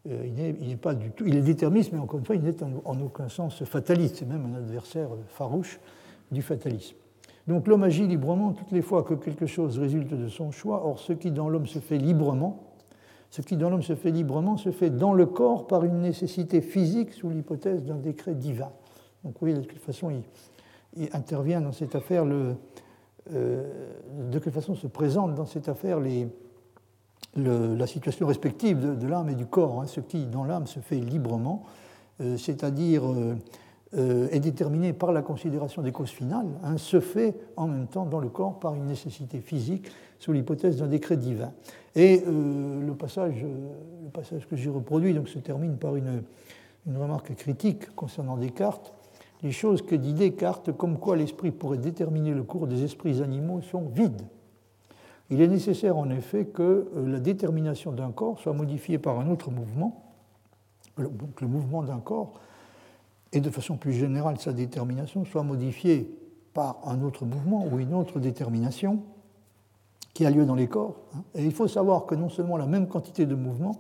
Euh, 0.09 0.27
il 0.27 0.69
n'est 0.69 0.77
pas 0.77 0.95
du 0.95 1.11
tout, 1.11 1.27
il 1.27 1.37
est 1.37 1.43
déterministe, 1.43 1.93
mais 1.93 1.99
encore 1.99 2.21
une 2.21 2.27
fois, 2.27 2.37
il 2.37 2.43
n'est 2.43 2.57
en 2.63 3.01
aucun 3.01 3.29
sens 3.29 3.63
fataliste. 3.65 4.17
C'est 4.17 4.27
même 4.27 4.47
un 4.55 4.57
adversaire 4.57 5.11
farouche 5.29 5.79
du 6.31 6.41
fatalisme. 6.41 6.97
Donc 7.49 7.67
l'homme 7.67 7.83
agit 7.83 8.07
librement 8.07 8.53
toutes 8.53 8.73
les 8.73 8.83
fois 8.83 9.03
que 9.03 9.15
quelque 9.15 9.47
chose 9.47 9.79
résulte 9.79 10.13
de 10.13 10.29
son 10.29 10.51
choix. 10.51 10.87
Or, 10.87 10.99
ce 10.99 11.15
qui 11.15 11.31
dans 11.31 11.49
l'homme 11.49 11.67
se 11.67 11.79
fait 11.79 11.97
librement, 11.97 12.69
ce 13.31 13.41
qui 13.41 13.57
dans 13.57 13.71
l'homme 13.71 13.83
se 13.83 13.95
fait 13.95 14.11
librement 14.11 14.59
se 14.59 14.71
fait 14.71 14.91
dans 14.91 15.15
le 15.15 15.25
corps 15.25 15.67
par 15.67 15.85
une 15.85 16.01
nécessité 16.01 16.61
physique 16.61 17.13
sous 17.15 17.31
l'hypothèse 17.31 17.83
d'un 17.83 17.97
décret 17.97 18.35
divin. 18.35 18.71
Donc 19.25 19.35
oui, 19.41 19.55
de 19.55 19.63
toute 19.63 19.81
façon, 19.81 20.11
il, 20.11 21.09
intervient 21.13 21.61
dans 21.63 21.73
cette 21.73 21.95
affaire, 21.95 22.27
le, 22.27 22.55
euh, 23.33 23.93
de 24.31 24.39
quelle 24.39 24.53
façon 24.53 24.75
se 24.75 24.87
présente 24.87 25.35
dans 25.35 25.47
cette 25.47 25.69
affaire 25.69 26.01
la 27.37 27.87
situation 27.87 28.27
respective 28.27 28.99
de, 28.99 29.07
l'âme 29.07 29.31
et 29.31 29.35
du 29.35 29.47
corps, 29.47 29.81
hein, 29.81 29.87
ce 29.87 30.01
qui 30.01 30.27
dans 30.27 30.45
l'âme 30.45 30.67
se 30.67 30.81
fait 30.81 30.97
librement, 30.99 31.65
euh, 32.21 32.37
c'est-à-dire 32.37 33.07
euh, 33.07 33.37
est 33.97 34.41
déterminé 34.41 34.93
par 34.93 35.13
la 35.13 35.23
considération 35.23 35.81
des 35.81 35.93
causes 35.93 36.11
finales, 36.11 36.49
hein, 36.63 36.77
se 36.77 37.01
fait 37.01 37.35
en 37.57 37.67
même 37.67 37.87
temps 37.87 38.05
dans 38.05 38.19
le 38.21 38.29
corps 38.29 38.59
par 38.59 38.75
une 38.75 38.85
nécessité 38.85 39.41
physique 39.41 39.89
sous 40.19 40.33
l'hypothèse 40.33 40.77
d'un 40.77 40.89
décret 40.89 41.17
divin. 41.17 41.53
Et 41.97 42.23
le, 42.27 42.93
passage, 42.93 43.43
le 43.43 44.11
passage 44.11 44.47
que 44.47 44.57
j'ai 44.57 44.69
reproduit 44.69 45.15
donc, 45.15 45.29
se 45.29 45.39
termine 45.39 45.79
par 45.79 45.97
une, 45.97 46.23
remarque 46.87 47.35
critique 47.35 47.95
concernant 47.95 48.37
Descartes 48.37 48.93
les 49.43 49.53
choses 49.53 49.83
que 49.83 49.95
dit 49.95 50.15
Descartes, 50.15 50.73
comme 50.73 50.99
quoi 50.99 51.17
l'esprit 51.17 51.51
pourrait 51.51 51.79
déterminer 51.79 52.33
le 52.33 52.43
cours 52.43 52.67
des 52.67 52.83
esprits 52.83 53.23
animaux, 53.23 53.61
sont 53.61 53.83
vides. 53.83 54.23
Il 55.31 55.41
est 55.41 55.49
nécessaire 55.49 55.97
en 55.97 56.11
effet 56.11 56.47
que 56.47 56.63
euh, 56.63 57.07
la 57.07 57.21
détermination 57.21 57.93
d'un 57.93 58.11
corps 58.11 58.39
soit 58.39 58.53
modifiée 58.53 58.99
par 58.99 59.21
un 59.21 59.31
autre 59.31 59.51
mouvement, 59.51 60.05
donc 60.97 61.41
le 61.41 61.47
mouvement 61.47 61.83
d'un 61.83 62.01
corps, 62.01 62.41
et 63.33 63.41
de 63.41 63.51
façon 63.51 63.77
plus 63.77 63.93
générale 63.93 64.39
sa 64.39 64.53
détermination 64.53 65.25
soit 65.25 65.43
modifiée 65.43 66.11
par 66.55 66.81
un 66.87 67.03
autre 67.03 67.25
mouvement 67.25 67.67
ou 67.71 67.79
une 67.79 67.95
autre 67.95 68.21
détermination 68.21 69.03
qui 70.15 70.27
a 70.27 70.31
lieu 70.31 70.45
dans 70.45 70.55
les 70.55 70.67
corps. 70.67 70.97
Hein. 71.15 71.23
Et 71.35 71.45
il 71.45 71.53
faut 71.53 71.69
savoir 71.69 72.07
que 72.07 72.15
non 72.15 72.29
seulement 72.29 72.57
la 72.57 72.67
même 72.67 72.89
quantité 72.89 73.27
de 73.27 73.35
mouvement, 73.35 73.77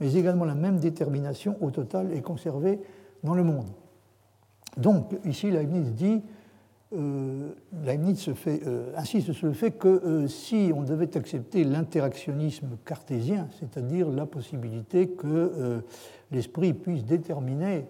mais 0.00 0.14
également 0.14 0.44
la 0.44 0.54
même 0.54 0.78
détermination 0.78 1.56
au 1.60 1.70
total 1.70 2.12
est 2.12 2.22
conservée 2.22 2.80
dans 3.24 3.34
le 3.34 3.44
monde. 3.44 3.66
Donc, 4.76 5.14
ici, 5.24 5.50
Leibniz 5.50 5.92
dit, 5.92 6.22
euh, 6.94 7.52
Leibniz 7.84 8.28
euh, 8.46 8.92
insiste 8.96 9.32
sur 9.32 9.46
le 9.46 9.54
fait 9.54 9.72
que 9.72 9.88
euh, 9.88 10.28
si 10.28 10.72
on 10.74 10.82
devait 10.82 11.16
accepter 11.16 11.64
l'interactionnisme 11.64 12.76
cartésien, 12.84 13.48
c'est-à-dire 13.58 14.10
la 14.10 14.26
possibilité 14.26 15.08
que 15.08 15.82
l'esprit 16.30 16.74
puisse 16.74 17.04
déterminer 17.04 17.86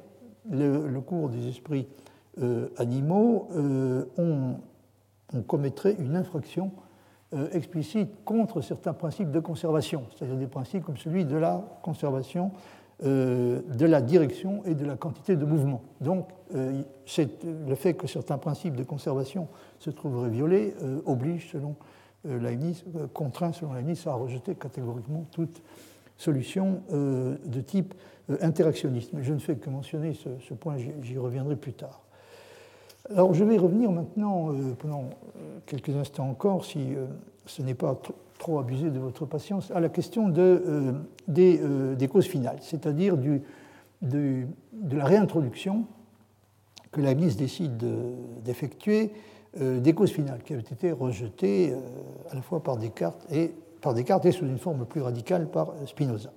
le, 0.51 1.01
cours 1.01 1.28
des 1.28 1.49
esprits 1.49 1.88
animaux, 2.78 3.49
on, 4.16 4.57
on, 5.34 5.43
commettrait 5.43 5.97
une 5.99 6.16
infraction 6.16 6.72
explicite 7.53 8.24
contre 8.24 8.61
certains 8.61 8.93
principes 8.93 9.30
de 9.30 9.40
conservation, 9.40 10.05
c'est-à-dire 10.11 10.36
des 10.36 10.47
principes 10.47 10.84
comme 10.84 10.97
celui 10.97 11.24
de 11.24 11.36
la 11.36 11.64
conservation 11.82 12.53
euh, 13.05 13.62
de 13.74 13.84
la 13.84 14.01
direction 14.01 14.62
et 14.64 14.76
de 14.76 14.84
la 14.84 14.95
quantité 14.95 15.34
de 15.34 15.45
mouvement. 15.45 15.82
Donc, 16.01 16.28
euh, 16.55 16.82
le 17.66 17.74
fait 17.74 17.95
que 17.95 18.07
certains 18.07 18.38
principes 18.38 18.76
de 18.76 18.84
conservation 18.84 19.49
se 19.80 19.90
trouveraient 19.90 20.30
violés 20.30 20.76
euh, 20.82 21.01
oblige, 21.05 21.51
selon 21.51 21.74
Leibniz, 22.24 22.84
contraint 23.12 23.53
selon 23.53 23.72
Leibniz 23.72 24.07
à 24.07 24.12
rejeter 24.12 24.55
catégoriquement 24.55 25.26
toute 25.32 25.62
solution 26.22 26.82
de 26.90 27.60
type 27.60 27.94
interactionniste. 28.40 29.12
Mais 29.12 29.22
je 29.22 29.32
ne 29.32 29.38
fais 29.38 29.56
que 29.56 29.68
mentionner 29.68 30.14
ce, 30.14 30.54
point, 30.54 30.76
j'y 31.02 31.18
reviendrai 31.18 31.56
plus 31.56 31.72
tard. 31.72 32.02
Alors, 33.10 33.34
je 33.34 33.44
vais 33.44 33.58
revenir 33.58 33.90
maintenant, 33.90 34.54
pendant 34.78 35.10
quelques 35.66 35.94
instants 35.96 36.28
encore, 36.28 36.64
si 36.64 36.94
ce 37.46 37.62
n'est 37.62 37.74
pas 37.74 38.00
trop 38.42 38.58
abuser 38.58 38.90
de 38.90 38.98
votre 38.98 39.24
patience, 39.24 39.70
à 39.70 39.78
la 39.78 39.88
question 39.88 40.28
de, 40.28 40.40
euh, 40.66 40.92
euh, 41.38 41.94
des, 41.94 42.08
causes 42.08 42.26
finales, 42.26 42.58
c'est-à-dire 42.60 43.16
de, 43.16 44.46
la 44.90 45.04
réintroduction 45.04 45.86
que 46.90 47.00
la 47.00 47.10
Leibniz 47.10 47.36
décide 47.36 47.76
d'effectuer 48.44 49.12
euh, 49.60 49.78
des 49.78 49.92
causes 49.92 50.10
finales 50.10 50.42
qui 50.44 50.54
avaient 50.54 50.62
été 50.62 50.90
rejetées 50.90 51.72
à 52.30 52.34
la 52.34 52.42
fois 52.42 52.62
par 52.62 52.76
Descartes 52.76 53.24
et, 53.32 53.52
par 53.83 53.93
Descartes 53.93 54.24
et 54.24 54.33
sous 54.33 54.47
une 54.47 54.59
forme 54.59 54.87
plus 54.87 55.03
radicale 55.03 55.51
par 55.51 55.74
Spinoza. 55.87 56.30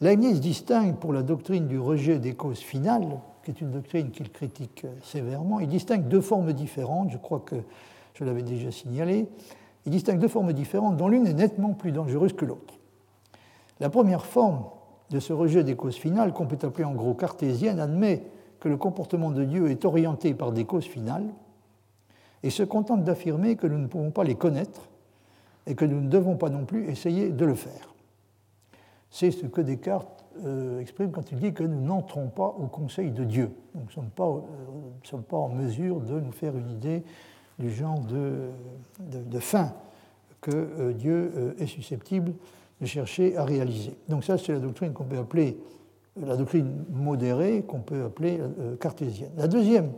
Leibniz 0.00 0.40
distingue 0.40 0.96
pour 0.96 1.12
la 1.12 1.22
doctrine 1.22 1.68
du 1.68 1.78
rejet 1.78 2.18
des 2.18 2.34
causes 2.34 2.58
finales, 2.58 3.20
qui 3.44 3.52
est 3.52 3.60
une 3.60 3.70
doctrine 3.70 4.10
qu'il 4.10 4.32
critique 4.32 4.84
sévèrement, 5.04 5.60
il 5.60 5.68
distingue 5.68 6.08
deux 6.08 6.20
formes 6.20 6.52
différentes, 6.52 7.10
je 7.10 7.18
crois 7.18 7.38
que 7.38 7.56
je 8.14 8.24
l'avais 8.24 8.42
déjà 8.42 8.72
signalé. 8.72 9.28
Il 9.86 9.92
distingue 9.92 10.18
deux 10.18 10.28
formes 10.28 10.52
différentes, 10.52 10.96
dont 10.96 11.08
l'une 11.08 11.26
est 11.26 11.34
nettement 11.34 11.72
plus 11.72 11.92
dangereuse 11.92 12.32
que 12.32 12.44
l'autre. 12.44 12.74
La 13.80 13.90
première 13.90 14.26
forme 14.26 14.64
de 15.10 15.20
ce 15.20 15.32
rejet 15.32 15.64
des 15.64 15.76
causes 15.76 15.96
finales, 15.96 16.32
qu'on 16.32 16.46
peut 16.46 16.66
appeler 16.66 16.84
en 16.84 16.94
gros 16.94 17.14
cartésienne, 17.14 17.80
admet 17.80 18.24
que 18.60 18.68
le 18.68 18.76
comportement 18.76 19.30
de 19.30 19.44
Dieu 19.44 19.70
est 19.70 19.84
orienté 19.84 20.34
par 20.34 20.52
des 20.52 20.64
causes 20.64 20.84
finales 20.84 21.26
et 22.42 22.50
se 22.50 22.62
contente 22.62 23.04
d'affirmer 23.04 23.56
que 23.56 23.66
nous 23.66 23.78
ne 23.78 23.86
pouvons 23.86 24.10
pas 24.10 24.24
les 24.24 24.36
connaître 24.36 24.88
et 25.66 25.74
que 25.74 25.84
nous 25.84 26.00
ne 26.00 26.08
devons 26.08 26.36
pas 26.36 26.50
non 26.50 26.64
plus 26.64 26.88
essayer 26.88 27.30
de 27.30 27.44
le 27.44 27.54
faire. 27.54 27.94
C'est 29.10 29.30
ce 29.30 29.46
que 29.46 29.60
Descartes 29.60 30.24
euh, 30.44 30.80
exprime 30.80 31.10
quand 31.10 31.30
il 31.30 31.38
dit 31.38 31.52
que 31.52 31.62
nous 31.62 31.80
n'entrons 31.80 32.28
pas 32.28 32.46
au 32.46 32.66
conseil 32.66 33.10
de 33.10 33.24
Dieu. 33.24 33.50
nous 33.74 33.84
ne 33.84 33.90
sommes 33.90 34.10
pas, 34.10 34.24
euh, 34.24 35.36
en 35.36 35.48
mesure 35.50 36.00
de 36.00 36.18
nous 36.18 36.32
faire 36.32 36.56
une 36.56 36.70
idée 36.70 37.04
du 37.58 37.70
genre 37.70 38.00
de, 38.00 38.48
de, 38.98 39.38
fin 39.38 39.74
que 40.40 40.50
euh, 40.50 40.92
Dieu 40.94 41.54
est 41.58 41.66
susceptible 41.66 42.32
de 42.80 42.86
chercher 42.86 43.36
à 43.36 43.44
réaliser. 43.44 43.94
Donc 44.08 44.24
ça, 44.24 44.38
c'est 44.38 44.52
la 44.52 44.58
doctrine 44.58 44.94
qu'on 44.94 45.04
peut 45.04 45.18
appeler 45.18 45.58
la 46.16 46.36
doctrine 46.36 46.84
modérée, 46.90 47.62
qu'on 47.62 47.80
peut 47.80 48.04
appeler 48.04 48.40
cartésienne. 48.80 49.30
La 49.36 49.48
deuxième 49.48 49.92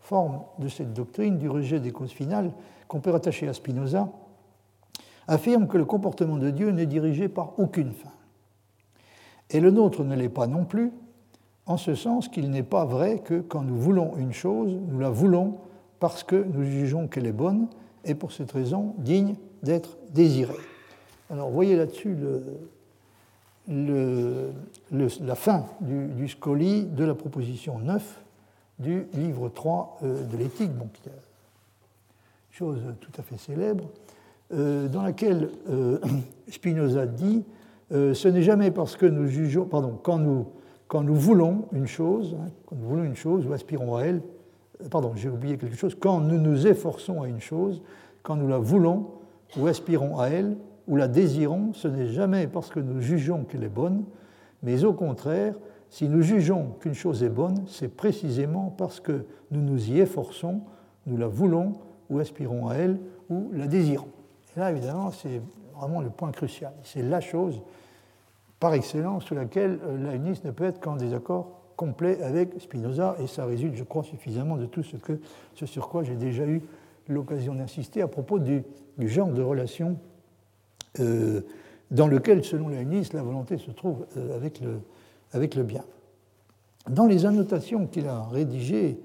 forme 0.00 0.40
de 0.58 0.68
cette 0.68 0.92
doctrine 0.92 1.38
du 1.38 1.48
rejet 1.48 1.78
des 1.78 1.92
causes 1.92 2.10
finales, 2.10 2.52
qu'on 2.88 3.00
peut 3.00 3.10
rattacher 3.10 3.48
à 3.48 3.52
Spinoza, 3.52 4.08
affirme 5.28 5.66
que 5.66 5.78
le 5.78 5.84
comportement 5.84 6.36
de 6.36 6.50
Dieu 6.50 6.70
n'est 6.70 6.86
dirigé 6.86 7.28
par 7.28 7.58
aucune 7.58 7.92
fin. 7.92 8.10
Et 9.50 9.60
le 9.60 9.70
nôtre 9.70 10.04
ne 10.04 10.14
l'est 10.16 10.28
pas 10.28 10.46
non 10.46 10.64
plus, 10.64 10.92
en 11.66 11.76
ce 11.76 11.94
sens 11.94 12.28
qu'il 12.28 12.50
n'est 12.50 12.62
pas 12.62 12.84
vrai 12.84 13.20
que 13.20 13.40
quand 13.40 13.62
nous 13.62 13.76
voulons 13.76 14.16
une 14.16 14.32
chose, 14.32 14.74
nous 14.88 14.98
la 14.98 15.10
voulons 15.10 15.58
parce 16.00 16.24
que 16.24 16.36
nous 16.36 16.64
jugeons 16.64 17.06
qu'elle 17.06 17.26
est 17.26 17.32
bonne 17.32 17.68
et 18.04 18.14
pour 18.14 18.32
cette 18.32 18.50
raison 18.50 18.94
digne 18.98 19.36
d'être 19.62 19.96
désirée. 20.10 20.56
Alors 21.30 21.50
voyez 21.50 21.76
là-dessus 21.76 22.16
la 23.68 25.34
fin 25.34 25.66
du, 25.80 26.08
du, 26.08 26.28
scoli 26.28 26.84
de 26.84 27.04
la 27.04 27.14
proposition 27.14 27.78
9 27.78 28.22
du 28.78 29.06
livre 29.14 29.48
3 29.48 29.98
euh, 30.02 30.24
de 30.24 30.36
l'éthique, 30.36 30.72
chose 32.50 32.80
tout 33.00 33.12
à 33.18 33.22
fait 33.22 33.38
célèbre, 33.38 33.84
dans 34.52 35.02
laquelle 35.02 35.48
euh, 35.70 35.98
Spinoza 36.48 37.06
dit 37.06 37.44
ce 37.90 38.28
n'est 38.28 38.42
jamais 38.42 38.70
parce 38.70 38.96
que 38.96 39.04
nous 39.04 39.26
jugeons, 39.26 39.66
pardon, 39.66 39.98
quand 40.02 40.18
nous, 40.18 40.46
quand 40.88 41.02
nous 41.02 41.14
voulons 41.14 41.66
une 41.72 41.86
chose, 41.86 42.36
hein, 42.40 42.48
quand 42.64 42.76
nous 42.76 42.88
voulons 42.88 43.04
une 43.04 43.16
chose 43.16 43.46
ou 43.46 43.52
aspirons 43.52 43.96
à 43.96 44.02
elle, 44.04 44.22
pardon, 44.90 45.12
j'ai 45.14 45.28
oublié 45.28 45.58
quelque 45.58 45.76
chose, 45.76 45.94
quand 45.98 46.20
nous 46.20 46.38
nous 46.38 46.66
efforçons 46.66 47.22
à 47.22 47.28
une 47.28 47.40
chose, 47.40 47.82
quand 48.22 48.36
nous 48.36 48.48
la 48.48 48.58
voulons 48.58 49.08
ou 49.58 49.66
aspirons 49.66 50.18
à 50.18 50.28
elle 50.28 50.56
ou 50.88 50.96
la 50.96 51.08
désirons, 51.08 51.72
ce 51.74 51.88
n'est 51.88 52.08
jamais 52.08 52.46
parce 52.46 52.70
que 52.70 52.80
nous 52.80 53.00
jugeons 53.00 53.44
qu'elle 53.44 53.64
est 53.64 53.68
bonne, 53.68 54.04
mais 54.62 54.84
au 54.84 54.92
contraire, 54.92 55.54
si 55.90 56.08
nous 56.08 56.22
jugeons 56.22 56.74
qu'une 56.80 56.94
chose 56.94 57.22
est 57.22 57.28
bonne, 57.28 57.64
c'est 57.66 57.94
précisément 57.94 58.74
parce 58.76 59.00
que 59.00 59.24
nous 59.50 59.60
nous 59.60 59.90
y 59.90 60.00
efforçons, 60.00 60.60
nous 61.06 61.16
la 61.16 61.26
voulons 61.26 61.72
ou 62.08 62.18
aspirons 62.18 62.68
à 62.68 62.76
elle 62.76 62.98
ou 63.28 63.50
la 63.52 63.66
désirons. 63.66 64.08
Là, 64.56 64.70
évidemment, 64.70 65.10
c'est 65.10 65.42
vraiment 65.74 66.00
le 66.00 66.10
point 66.10 66.30
crucial. 66.30 66.72
C'est 66.82 67.02
la 67.02 67.20
chose 67.20 67.60
par 68.60 68.74
excellence 68.74 69.24
sur 69.24 69.34
laquelle 69.34 69.80
euh, 69.84 69.98
l'aïnisme 69.98 70.46
ne 70.46 70.52
peut 70.52 70.64
être 70.64 70.80
qu'en 70.80 70.96
désaccord 70.96 71.58
complet 71.74 72.22
avec 72.22 72.60
Spinoza, 72.60 73.16
et 73.18 73.26
ça 73.26 73.46
résulte, 73.46 73.74
je 73.74 73.82
crois, 73.82 74.04
suffisamment 74.04 74.56
de 74.56 74.66
tout 74.66 74.84
ce, 74.84 74.96
que, 74.96 75.18
ce 75.54 75.66
sur 75.66 75.88
quoi 75.88 76.04
j'ai 76.04 76.14
déjà 76.14 76.46
eu 76.46 76.62
l'occasion 77.08 77.56
d'insister 77.56 78.02
à 78.02 78.08
propos 78.08 78.38
du, 78.38 78.62
genre 79.00 79.30
de 79.30 79.42
relation 79.42 79.98
euh, 81.00 81.40
dans 81.90 82.06
lequel, 82.06 82.44
selon 82.44 82.68
l'aïnisme, 82.68 83.16
la 83.16 83.24
volonté 83.24 83.58
se 83.58 83.72
trouve 83.72 84.06
euh, 84.16 84.36
avec 84.36 84.60
le, 84.60 84.78
avec 85.32 85.56
le 85.56 85.64
bien. 85.64 85.82
Dans 86.88 87.06
les 87.06 87.26
annotations 87.26 87.86
qu'il 87.86 88.06
a 88.06 88.22
rédigées 88.24 89.00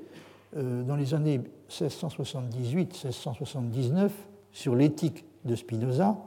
dans 0.56 0.96
les 0.96 1.14
années 1.14 1.42
1678-1679 1.70 4.10
sur 4.52 4.76
l'éthique 4.76 5.27
de 5.46 5.56
Spinoza, 5.56 6.18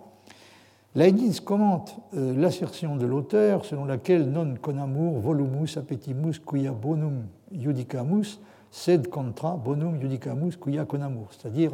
Leibniz 0.97 1.41
commente 1.41 1.95
euh, 2.17 2.35
l'assertion 2.37 2.97
de 2.97 3.07
l'auteur 3.07 3.65
selon 3.65 3.85
laquelle 3.85 4.29
non 4.29 4.57
conamur 4.61 5.21
volumus 5.21 5.77
appetimus 5.77 6.41
quia 6.41 6.73
bonum 6.73 7.27
judicamus 7.53 8.41
sed 8.73 9.09
contra 9.09 9.57
bonum 9.57 10.01
judicamus 10.01 10.57
quia 10.57 10.85
conamur. 10.85 11.29
C'est-à-dire, 11.31 11.73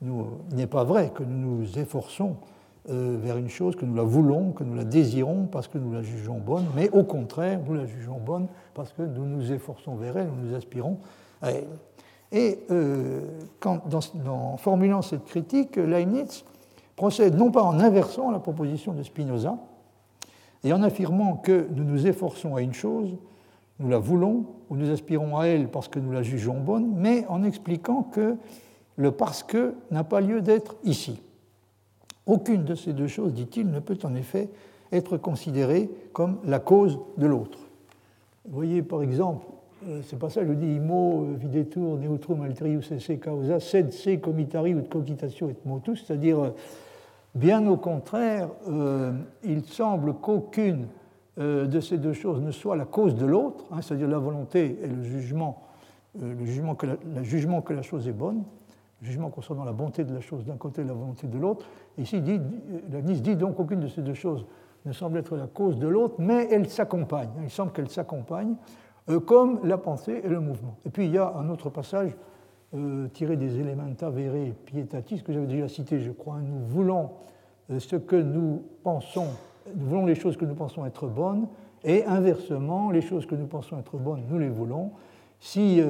il 0.00 0.56
n'est 0.56 0.68
pas 0.68 0.84
vrai 0.84 1.10
que 1.12 1.24
nous 1.24 1.58
nous 1.58 1.78
efforçons 1.78 2.36
euh, 2.88 3.18
vers 3.20 3.36
une 3.36 3.48
chose, 3.48 3.74
que 3.74 3.84
nous 3.84 3.96
la 3.96 4.04
voulons, 4.04 4.52
que 4.52 4.62
nous 4.62 4.76
la 4.76 4.84
désirons 4.84 5.46
parce 5.50 5.66
que 5.66 5.78
nous 5.78 5.92
la 5.92 6.02
jugeons 6.02 6.38
bonne, 6.38 6.66
mais 6.76 6.88
au 6.90 7.02
contraire, 7.02 7.60
nous 7.66 7.74
la 7.74 7.84
jugeons 7.84 8.18
bonne 8.24 8.46
parce 8.74 8.92
que 8.92 9.02
nous 9.02 9.26
nous 9.26 9.50
efforçons 9.50 9.96
vers 9.96 10.16
elle, 10.16 10.28
nous 10.28 10.50
nous 10.50 10.54
aspirons 10.54 10.98
à 11.42 11.50
elle. 11.50 11.66
Et 12.32 12.60
euh, 12.70 13.22
en 13.64 14.56
formulant 14.56 15.02
cette 15.02 15.24
critique, 15.24 15.76
Leibniz 15.76 16.44
procède 16.96 17.36
non 17.36 17.50
pas 17.50 17.62
en 17.62 17.80
inversant 17.80 18.30
la 18.30 18.38
proposition 18.38 18.92
de 18.92 19.02
Spinoza, 19.02 19.56
et 20.64 20.72
en 20.72 20.82
affirmant 20.82 21.36
que 21.36 21.66
nous 21.74 21.84
nous 21.84 22.06
efforçons 22.06 22.54
à 22.54 22.62
une 22.62 22.74
chose, 22.74 23.16
nous 23.78 23.88
la 23.88 23.98
voulons 23.98 24.44
ou 24.68 24.76
nous 24.76 24.90
aspirons 24.90 25.38
à 25.38 25.46
elle 25.46 25.68
parce 25.68 25.88
que 25.88 25.98
nous 25.98 26.12
la 26.12 26.22
jugeons 26.22 26.60
bonne, 26.60 26.92
mais 26.96 27.26
en 27.28 27.42
expliquant 27.42 28.02
que 28.02 28.36
le 28.96 29.10
parce 29.10 29.42
que 29.42 29.74
n'a 29.90 30.04
pas 30.04 30.20
lieu 30.20 30.42
d'être 30.42 30.76
ici. 30.84 31.22
Aucune 32.26 32.64
de 32.64 32.74
ces 32.74 32.92
deux 32.92 33.06
choses, 33.06 33.32
dit-il, 33.32 33.70
ne 33.70 33.80
peut 33.80 33.98
en 34.04 34.14
effet 34.14 34.50
être 34.92 35.16
considérée 35.16 35.90
comme 36.12 36.38
la 36.44 36.58
cause 36.58 36.98
de 37.16 37.26
l'autre. 37.26 37.58
Vous 38.44 38.54
voyez 38.54 38.82
par 38.82 39.02
exemple, 39.02 39.46
euh, 39.88 40.02
ce 40.02 40.14
passage 40.14 40.46
je 40.46 40.52
dis 40.52 40.74
imo 40.74 41.24
euh, 41.24 41.36
videtur 41.36 41.96
neutrum 41.96 42.42
alterius 42.42 42.90
esse 42.92 43.18
causa 43.18 43.60
sed 43.60 43.92
se 43.92 44.16
comitari 44.16 44.72
ut 44.72 44.88
cogitatio 44.90 45.48
et 45.48 45.56
motus, 45.64 46.04
c'est-à-dire 46.04 46.38
euh, 46.38 46.50
bien 47.34 47.66
au 47.66 47.78
contraire, 47.78 48.50
il 49.44 49.64
semble 49.64 50.14
qu'aucune 50.14 50.88
de 51.38 51.80
ces 51.80 51.96
deux 51.96 52.12
choses 52.12 52.42
ne 52.42 52.50
soit 52.50 52.76
la 52.76 52.84
cause 52.84 53.14
de 53.14 53.24
l'autre, 53.24 53.64
hein, 53.70 53.80
c'est-à-dire 53.80 54.08
la 54.08 54.18
volonté 54.18 54.76
et 54.82 54.88
le 54.88 55.02
jugement, 55.04 55.62
le 56.20 56.44
jugement 56.44 56.74
que 56.74 56.86
le 56.86 57.76
la 57.76 57.82
chose 57.82 58.08
est 58.08 58.12
bonne, 58.12 58.42
jugement 59.00 59.30
concernant 59.30 59.64
la 59.64 59.72
bonté 59.72 60.04
de 60.04 60.12
la 60.12 60.20
chose 60.20 60.44
d'un 60.44 60.56
côté 60.56 60.82
et 60.82 60.84
la 60.84 60.92
volonté 60.92 61.28
de 61.28 61.38
l'autre. 61.38 61.66
Ici, 61.96 62.20
dit, 62.20 62.40
la 62.90 63.00
Nice 63.00 63.22
dit 63.22 63.36
donc 63.36 63.56
qu'aucune 63.56 63.80
de 63.80 63.88
ces 63.88 64.02
deux 64.02 64.14
choses 64.14 64.44
ne 64.84 64.92
semble 64.92 65.18
être 65.18 65.36
la 65.36 65.46
cause 65.46 65.78
de 65.78 65.86
l'autre, 65.86 66.16
mais 66.18 66.48
elle 66.50 66.68
s'accompagne. 66.68 67.30
Il 67.44 67.50
semble 67.50 67.70
qu'elle 67.70 67.88
s'accompagne 67.88 68.56
comme 69.26 69.60
la 69.64 69.78
pensée 69.78 70.20
et 70.22 70.28
le 70.28 70.40
mouvement. 70.40 70.76
Et 70.86 70.90
puis 70.90 71.06
il 71.06 71.12
y 71.12 71.18
a 71.18 71.34
un 71.36 71.48
autre 71.48 71.70
passage 71.70 72.16
euh, 72.74 73.08
tiré 73.08 73.36
des 73.36 73.58
Elementa 73.58 74.10
Vere 74.10 74.52
Pietatis 74.64 75.22
que 75.22 75.32
j'avais 75.32 75.46
déjà 75.46 75.68
cité, 75.68 75.98
je 75.98 76.12
crois. 76.12 76.38
Nous 76.38 76.60
voulons 76.60 77.10
euh, 77.70 77.80
ce 77.80 77.96
que 77.96 78.16
nous 78.16 78.62
pensons, 78.82 79.26
nous 79.74 79.86
voulons 79.86 80.06
les 80.06 80.14
choses 80.14 80.36
que 80.36 80.44
nous 80.44 80.54
pensons 80.54 80.86
être 80.86 81.06
bonnes, 81.06 81.48
et 81.82 82.04
inversement, 82.04 82.90
les 82.90 83.00
choses 83.00 83.26
que 83.26 83.34
nous 83.34 83.46
pensons 83.46 83.78
être 83.78 83.96
bonnes, 83.96 84.22
nous 84.28 84.38
les 84.38 84.50
voulons. 84.50 84.92
Si 85.40 85.80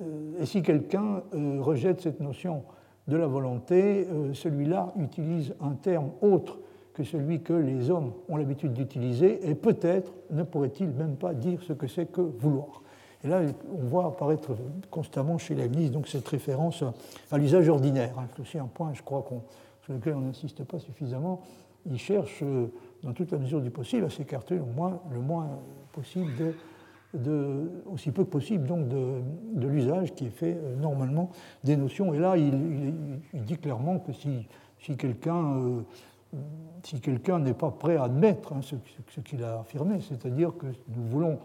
euh, 0.00 0.44
si 0.44 0.62
quelqu'un 0.62 1.22
euh, 1.34 1.58
rejette 1.60 2.00
cette 2.00 2.20
notion 2.20 2.64
de 3.06 3.16
la 3.16 3.26
volonté, 3.26 4.06
euh, 4.10 4.34
celui-là 4.34 4.92
utilise 4.98 5.54
un 5.60 5.72
terme 5.72 6.10
autre 6.20 6.58
que 6.94 7.04
celui 7.04 7.42
que 7.42 7.52
les 7.52 7.90
hommes 7.90 8.12
ont 8.28 8.36
l'habitude 8.36 8.72
d'utiliser, 8.72 9.48
et 9.48 9.54
peut-être 9.54 10.12
ne 10.30 10.42
pourrait-il 10.42 10.88
même 10.88 11.16
pas 11.16 11.34
dire 11.34 11.60
ce 11.62 11.72
que 11.72 11.86
c'est 11.86 12.06
que 12.06 12.20
vouloir. 12.20 12.82
Et 13.24 13.28
là, 13.28 13.40
on 13.72 13.84
voit 13.84 14.06
apparaître 14.06 14.52
constamment 14.90 15.38
chez 15.38 15.54
Leibniz 15.54 15.90
donc 15.90 16.08
cette 16.08 16.28
référence 16.28 16.84
à 17.32 17.38
l'usage 17.38 17.68
ordinaire. 17.68 18.14
C'est 18.34 18.42
aussi 18.42 18.58
un 18.58 18.66
point, 18.66 18.92
je 18.92 19.02
crois, 19.02 19.24
sur 19.82 19.92
lequel 19.92 20.14
on 20.14 20.20
n'insiste 20.20 20.62
pas 20.64 20.78
suffisamment. 20.78 21.40
Il 21.86 21.98
cherche, 21.98 22.44
dans 23.02 23.12
toute 23.12 23.32
la 23.32 23.38
mesure 23.38 23.60
du 23.60 23.70
possible, 23.70 24.04
à 24.04 24.10
s'écarter 24.10 24.56
le 24.56 24.64
moins, 24.64 25.00
le 25.10 25.20
moins 25.20 25.58
possible 25.92 26.32
aussi 27.86 28.10
peu 28.10 28.24
que 28.24 28.30
possible 28.30 28.66
donc 28.66 28.88
de, 28.88 29.66
l'usage 29.66 30.14
qui 30.14 30.26
est 30.26 30.30
fait 30.30 30.56
euh, 30.56 30.76
normalement 30.76 31.30
des 31.62 31.76
notions. 31.76 32.12
Et 32.14 32.18
là, 32.18 32.36
il, 32.36 33.42
dit 33.44 33.56
clairement 33.56 33.98
que 33.98 34.12
si, 34.12 34.46
si 34.80 34.96
quelqu'un 34.96 35.56
euh, 35.56 35.82
si 36.82 37.00
quelqu'un 37.00 37.38
n'est 37.38 37.54
pas 37.54 37.70
prêt 37.70 37.96
à 37.96 38.04
admettre 38.04 38.52
hein, 38.52 38.60
ce, 38.62 39.20
qu'il 39.20 39.42
a 39.42 39.60
affirmé, 39.60 40.00
c'est-à-dire 40.00 40.52
que 40.56 40.66
nous 40.66 41.02
voulons, 41.04 41.38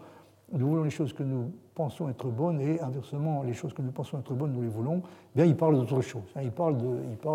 les 0.84 0.90
choses 0.90 1.12
que 1.12 1.22
nous 1.22 1.52
pensons 1.74 2.08
être 2.08 2.26
bonnes 2.26 2.60
et 2.60 2.80
inversement 2.80 3.42
les 3.42 3.54
choses 3.54 3.72
que 3.72 3.82
nous 3.82 3.92
pensons 3.92 4.18
être 4.18 4.34
bonnes, 4.34 4.52
nous 4.52 4.62
les 4.62 4.68
voulons, 4.68 5.02
eh 5.02 5.38
bien 5.38 5.44
il 5.46 5.56
parle 5.56 5.76
d'autre 5.76 6.00
chose. 6.02 6.22
Hein. 6.36 6.42
il 6.42 6.50
parle 6.50 6.76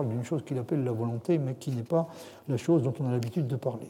d'une 0.07 0.23
chose 0.23 0.43
qu'il 0.43 0.57
appelle 0.59 0.83
la 0.83 0.91
volonté, 0.91 1.37
mais 1.37 1.55
qui 1.55 1.71
n'est 1.71 1.83
pas 1.83 2.07
la 2.47 2.57
chose 2.57 2.83
dont 2.83 2.93
on 2.99 3.07
a 3.07 3.11
l'habitude 3.11 3.47
de 3.47 3.55
parler. 3.55 3.89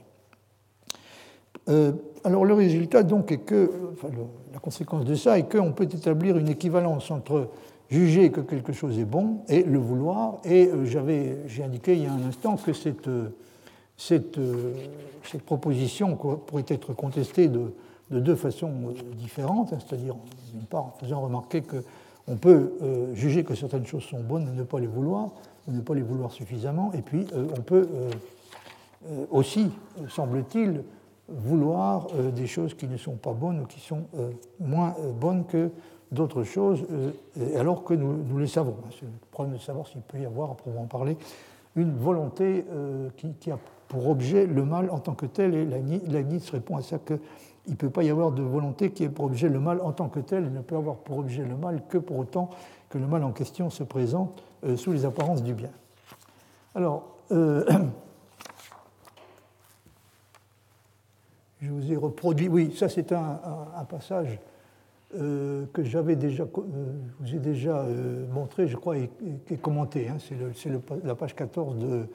Euh, 1.67 1.93
alors 2.23 2.45
le 2.45 2.53
résultat 2.53 3.03
donc 3.03 3.31
est 3.31 3.39
que, 3.39 3.71
la 4.53 4.59
conséquence 4.59 5.03
de 5.03 5.15
ça 5.15 5.39
est 5.39 5.51
qu'on 5.51 5.71
peut 5.71 5.85
établir 5.85 6.37
une 6.37 6.47
équivalence 6.47 7.09
entre 7.09 7.49
juger 7.89 8.31
que 8.31 8.41
quelque 8.41 8.71
chose 8.71 8.99
est 8.99 9.05
bon 9.05 9.39
et 9.47 9.63
le 9.63 9.79
vouloir. 9.79 10.37
Et 10.45 10.67
euh, 10.67 10.85
j'ai 11.47 11.63
indiqué 11.63 11.95
il 11.95 12.03
y 12.03 12.05
a 12.05 12.13
un 12.13 12.23
instant 12.27 12.55
que 12.57 12.73
cette, 12.73 13.09
cette, 13.97 14.39
cette, 15.23 15.43
proposition 15.43 16.15
pourrait 16.15 16.65
être 16.67 16.93
contestée 16.93 17.47
de 17.47 17.71
de 18.11 18.19
deux 18.19 18.35
façons 18.35 18.71
différentes, 19.15 19.73
hein, 19.73 19.79
c'est-à-dire 19.85 20.15
d'une 20.53 20.65
part 20.65 20.85
en 20.85 20.93
faisant 20.99 21.21
remarquer 21.21 21.61
qu'on 21.61 22.35
peut 22.35 22.73
juger 23.13 23.43
que 23.43 23.55
certaines 23.55 23.85
choses 23.85 24.03
sont 24.03 24.19
bonnes 24.19 24.47
et 24.47 24.57
ne 24.57 24.63
pas 24.63 24.79
les 24.79 24.87
vouloir, 24.87 25.31
ou 25.67 25.71
ne 25.71 25.81
pas 25.81 25.95
les 25.95 26.03
vouloir 26.03 26.31
suffisamment, 26.31 26.91
et 26.93 27.01
puis 27.01 27.25
on 27.57 27.61
peut 27.61 27.87
aussi, 29.31 29.71
semble-t-il, 30.09 30.83
vouloir 31.27 32.07
des 32.35 32.45
choses 32.45 32.75
qui 32.75 32.87
ne 32.87 32.97
sont 32.97 33.15
pas 33.15 33.33
bonnes 33.33 33.61
ou 33.61 33.65
qui 33.65 33.79
sont 33.79 34.03
moins 34.59 34.95
bonnes 35.19 35.45
que 35.45 35.71
d'autres 36.11 36.43
choses, 36.43 36.85
alors 37.55 37.83
que 37.83 37.95
nous, 37.95 38.37
les 38.37 38.47
savons. 38.47 38.75
C'est 38.91 39.05
le 39.05 39.11
problème 39.31 39.57
de 39.57 39.61
savoir 39.61 39.87
s'il 39.87 40.01
peut 40.01 40.19
y 40.19 40.25
avoir, 40.25 40.51
à 40.51 40.55
proprement 40.55 40.85
parler, 40.85 41.17
une 41.75 41.95
volonté 41.97 42.65
euh, 42.71 43.09
qui, 43.17 43.51
a 43.51 43.59
pour 43.95 44.09
objet 44.09 44.45
le 44.45 44.65
mal 44.65 44.89
en 44.89 44.99
tant 44.99 45.13
que 45.13 45.25
tel, 45.25 45.55
et 45.55 45.63
Leibniz 45.63 46.49
répond 46.49 46.75
à 46.75 46.81
ça 46.81 46.99
qu'il 46.99 47.17
ne 47.69 47.75
peut 47.75 47.89
pas 47.89 48.03
y 48.03 48.09
avoir 48.09 48.33
de 48.33 48.43
volonté 48.43 48.91
qui 48.91 49.05
ait 49.05 49.09
pour 49.09 49.23
objet 49.23 49.47
le 49.47 49.61
mal 49.61 49.79
en 49.79 49.93
tant 49.93 50.09
que 50.09 50.19
tel, 50.19 50.43
il 50.43 50.51
ne 50.51 50.59
peut 50.59 50.75
avoir 50.75 50.97
pour 50.97 51.19
objet 51.19 51.45
le 51.45 51.55
mal 51.55 51.81
que 51.87 51.97
pour 51.97 52.17
autant 52.17 52.49
que 52.89 52.97
le 52.97 53.07
mal 53.07 53.23
en 53.23 53.31
question 53.31 53.69
se 53.69 53.83
présente 53.83 54.43
euh, 54.65 54.75
sous 54.75 54.91
les 54.91 55.05
apparences 55.05 55.43
du 55.43 55.53
bien. 55.53 55.69
Alors, 56.75 57.15
euh, 57.31 57.63
je 61.61 61.71
vous 61.71 61.89
ai 61.89 61.95
reproduit, 61.95 62.49
oui, 62.49 62.75
ça 62.75 62.89
c'est 62.89 63.13
un, 63.13 63.39
passage 63.87 64.41
euh, 65.17 65.67
que 65.71 65.85
j'avais 65.85 66.17
déjà, 66.17 66.43
vous 67.21 67.33
ai 67.33 67.39
déjà 67.39 67.85
montré, 68.33 68.67
je 68.67 68.75
crois, 68.75 68.97
et, 68.97 69.09
commenté. 69.61 70.09
Hein. 70.09 70.17
c'est 70.53 70.69
la 71.05 71.15
page 71.15 71.33
14 71.33 71.77
de, 71.77 72.09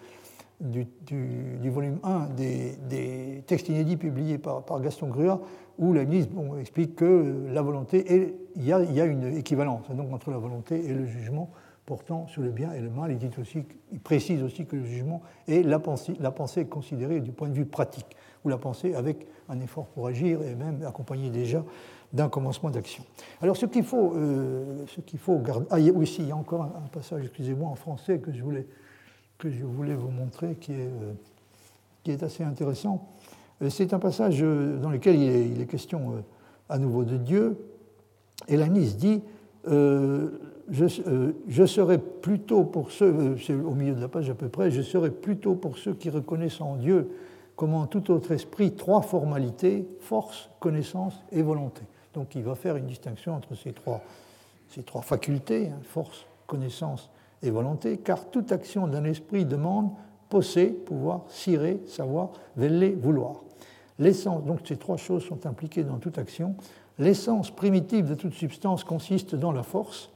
du, 0.61 1.71
volume 1.71 1.99
1 2.03 2.29
des, 2.37 3.43
textes 3.47 3.69
inédits 3.69 3.97
publiés 3.97 4.39
par, 4.39 4.81
Gaston 4.81 5.09
Grua, 5.09 5.41
où 5.79 5.93
la 5.93 6.05
bon, 6.05 6.59
explique 6.59 6.97
que 6.97 7.47
la 7.51 7.63
volonté, 7.63 8.35
il 8.57 8.65
y, 8.65 8.73
a, 8.73 9.05
une 9.05 9.37
équivalence 9.37 9.91
donc, 9.91 10.13
entre 10.13 10.31
la 10.31 10.39
volonté 10.39 10.85
et 10.85 10.93
le 10.93 11.07
jugement 11.07 11.51
portant 11.87 12.27
sur 12.29 12.43
le 12.43 12.51
bien 12.51 12.73
et 12.73 12.81
le 12.81 12.91
mal. 12.91 13.11
Il, 13.11 13.41
aussi, 13.41 13.65
précise 14.05 14.43
aussi 14.43 14.67
que 14.67 14.77
le 14.77 14.85
jugement 14.85 15.23
est 15.49 15.63
la 15.63 15.79
pensée, 15.79 16.67
considérée 16.67 17.21
du 17.21 17.33
point 17.33 17.49
de 17.49 17.55
vue 17.55 17.65
pratique, 17.65 18.17
ou 18.45 18.49
la 18.49 18.59
pensée 18.59 18.95
avec 18.95 19.27
un 19.49 19.61
effort 19.61 19.87
pour 19.87 20.07
agir 20.07 20.43
et 20.43 20.55
même 20.55 20.83
accompagné 20.87 21.31
déjà 21.31 21.65
d'un 22.13 22.29
commencement 22.29 22.71
d'action. 22.71 23.05
Alors 23.41 23.57
ce 23.57 23.67
qu'il 23.67 23.85
faut, 23.85 24.15
euh, 24.15 24.85
ce 24.87 25.17
faut 25.17 25.39
garder... 25.39 25.67
Ah, 25.71 25.79
oui, 25.79 26.17
il 26.19 26.29
y 26.29 26.33
a 26.33 26.37
encore 26.37 26.63
un, 26.63 26.89
passage, 26.93 27.25
excusez-moi, 27.25 27.69
en 27.69 27.77
français 27.77 28.19
que 28.19 28.33
je 28.33 28.43
voulais, 28.43 28.67
que 29.41 29.51
je 29.51 29.65
voulais 29.65 29.95
vous 29.95 30.11
montrer, 30.11 30.55
qui 30.55 30.73
est, 30.73 30.87
euh, 30.87 31.13
qui 32.05 32.13
est 32.13 32.23
assez 32.23 32.45
intéressant. 32.45 33.09
Euh, 33.63 33.71
c'est 33.71 33.93
un 33.93 33.99
passage 33.99 34.41
dans 34.41 34.91
lequel 34.91 35.17
il 35.17 35.61
est, 35.61 35.67
question 35.67 36.23
à 36.69 36.79
nouveau 36.79 37.05
de 37.05 37.17
Dieu. 37.17 37.59
Et 38.49 38.57
l'Anis 38.57 38.95
dit 38.95 39.23
je, 39.67 40.31
je, 41.49 41.67
serai 41.67 41.99
plutôt 41.99 42.65
pour 42.65 42.93
ceux, 42.93 43.37
c'est 43.39 43.55
au 43.55 43.75
milieu 43.75 43.95
de 43.95 44.01
la 44.01 44.09
page 44.09 44.31
à 44.31 44.35
peu 44.35 44.49
près, 44.49 44.71
je 44.71 44.83
serai 44.83 45.11
plutôt 45.11 45.55
pour 45.55 45.77
ceux 45.77 45.95
qui 45.95 46.11
reconnaissent 46.11 46.61
en 46.61 46.77
Dieu 46.77 47.11
comme 47.61 47.75
en 47.75 47.87
tout 47.87 48.11
autre 48.11 48.33
esprit 48.33 48.73
trois 48.73 49.03
formalités, 49.03 49.87
force, 50.01 50.49
connaissance 50.61 51.23
et 51.31 51.43
volonté. 51.43 51.83
Donc 52.15 52.35
il 52.35 52.43
va 52.43 52.55
faire 52.55 52.77
une 52.77 52.87
distinction 52.87 53.35
entre 53.35 53.55
ces 53.55 53.75
trois, 53.75 54.01
ces 54.69 54.83
trois 54.83 55.03
facultés, 55.03 55.69
hein, 55.69 55.79
force, 55.83 56.25
connaissance 56.47 57.11
et 57.43 57.51
volonté, 57.51 57.99
car 57.99 58.31
toute 58.31 58.53
action 58.53 58.87
d'un 58.87 59.05
esprit 59.05 59.45
demande 59.45 59.91
posséder, 60.29 60.73
pouvoir, 60.73 61.25
cirer, 61.29 61.81
savoir, 61.87 62.31
veiller, 62.57 62.93
vouloir. 62.93 63.43
Donc 63.99 64.61
ces 64.67 64.77
trois 64.77 64.97
choses 64.97 65.25
sont 65.25 65.47
impliquées 65.47 65.85
dans 65.85 65.99
toute 65.99 66.19
action. 66.19 66.55
L'essence 66.99 67.51
primitive 67.51 68.09
de 68.09 68.15
toute 68.15 68.35
substance 68.35 68.85
consiste 68.85 69.35
dans 69.35 69.53
la 69.53 69.63
force. 69.63 70.11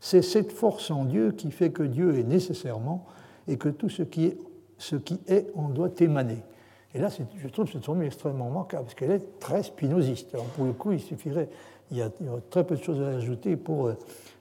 C'est 0.00 0.22
cette 0.22 0.52
force 0.52 0.90
en 0.90 1.04
Dieu 1.04 1.32
qui 1.32 1.50
fait 1.50 1.70
que 1.70 1.82
Dieu 1.82 2.18
est 2.18 2.24
nécessairement 2.24 3.06
et 3.46 3.56
que 3.56 3.68
tout 3.68 3.88
ce 3.88 4.02
qui 4.02 4.26
est, 4.26 4.38
ce 4.78 4.96
qui 4.96 5.20
est 5.28 5.46
en 5.54 5.68
doit 5.68 5.90
émaner. 6.00 6.42
Et 6.94 6.98
là, 6.98 7.08
je 7.36 7.48
trouve 7.48 7.70
cette 7.70 7.84
formule 7.84 8.06
extrêmement 8.06 8.50
manquable, 8.50 8.84
parce 8.84 8.94
qu'elle 8.94 9.10
est 9.10 9.38
très 9.40 9.62
spinoziste. 9.62 10.36
Pour 10.56 10.64
le 10.64 10.72
coup, 10.72 10.92
il 10.92 11.00
suffirait, 11.00 11.48
il 11.90 11.98
y, 11.98 12.02
a, 12.02 12.10
très 12.50 12.64
peu 12.64 12.76
de 12.76 12.82
choses 12.82 13.00
à 13.02 13.08
ajouter 13.08 13.56
pour 13.56 13.88
euh, 13.88 13.96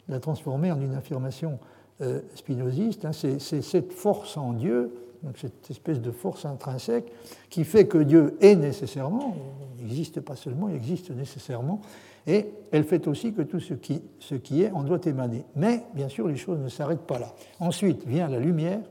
la 0.07 0.19
transformer 0.19 0.71
en 0.71 0.79
une 0.79 0.95
affirmation 0.95 1.59
euh, 2.01 2.21
spinoziste. 2.35 3.05
Hein. 3.05 3.11
C'est 3.13 3.39
cette 3.39 3.93
force 3.93 4.37
en 4.37 4.53
Dieu, 4.53 4.93
cette 5.35 5.69
espèce 5.69 6.01
de 6.01 6.11
force 6.11 6.45
intrinsèque, 6.45 7.11
qui 7.49 7.63
fait 7.63 7.87
que 7.87 7.97
Dieu 7.97 8.37
est 8.39 8.55
nécessairement, 8.55 9.35
il 9.77 9.85
n'existe 9.85 10.21
pas 10.21 10.35
seulement, 10.35 10.69
il 10.69 10.75
existe 10.75 11.11
nécessairement, 11.11 11.81
et 12.27 12.47
elle 12.71 12.83
fait 12.83 13.07
aussi 13.07 13.33
que 13.33 13.41
tout 13.41 13.59
ce 13.59 13.73
qui, 13.73 14.01
ce 14.19 14.35
qui 14.35 14.61
est 14.61 14.71
en 14.71 14.83
doit 14.83 14.99
émaner. 15.05 15.43
Mais, 15.55 15.83
bien 15.93 16.09
sûr, 16.09 16.27
les 16.27 16.35
choses 16.35 16.59
ne 16.59 16.69
s'arrêtent 16.69 17.07
pas 17.07 17.19
là. 17.19 17.33
Ensuite 17.59 18.05
vient 18.05 18.27
la 18.27 18.39
lumière, 18.39 18.81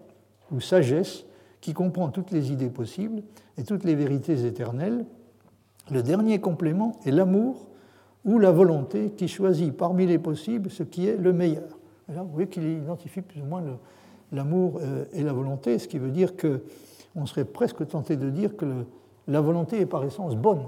ou 0.50 0.60
sagesse, 0.60 1.24
qui 1.60 1.74
comprend 1.74 2.08
toutes 2.08 2.30
les 2.30 2.52
idées 2.52 2.70
possibles 2.70 3.22
et 3.58 3.64
toutes 3.64 3.84
les 3.84 3.94
vérités 3.94 4.46
éternelles. 4.46 5.04
Le 5.90 6.02
dernier 6.02 6.40
complément 6.40 6.96
est 7.04 7.10
l'amour 7.10 7.68
ou 8.24 8.38
la 8.38 8.52
volonté 8.52 9.10
qui 9.10 9.28
choisit 9.28 9.76
parmi 9.76 10.06
les 10.06 10.18
possibles 10.18 10.70
ce 10.70 10.82
qui 10.82 11.08
est 11.08 11.16
le 11.16 11.32
meilleur. 11.32 11.75
Vous 12.08 12.28
voyez 12.32 12.48
qu'il 12.48 12.66
identifie 12.66 13.22
plus 13.22 13.40
ou 13.40 13.44
moins 13.44 13.62
l'amour 14.32 14.78
euh, 14.80 15.04
et 15.12 15.22
la 15.22 15.32
volonté, 15.32 15.78
ce 15.78 15.88
qui 15.88 15.98
veut 15.98 16.10
dire 16.10 16.34
qu'on 16.36 17.26
serait 17.26 17.44
presque 17.44 17.86
tenté 17.86 18.16
de 18.16 18.30
dire 18.30 18.56
que 18.56 18.84
la 19.28 19.40
volonté 19.40 19.80
est 19.80 19.86
par 19.86 20.04
essence 20.04 20.36
bonne. 20.36 20.62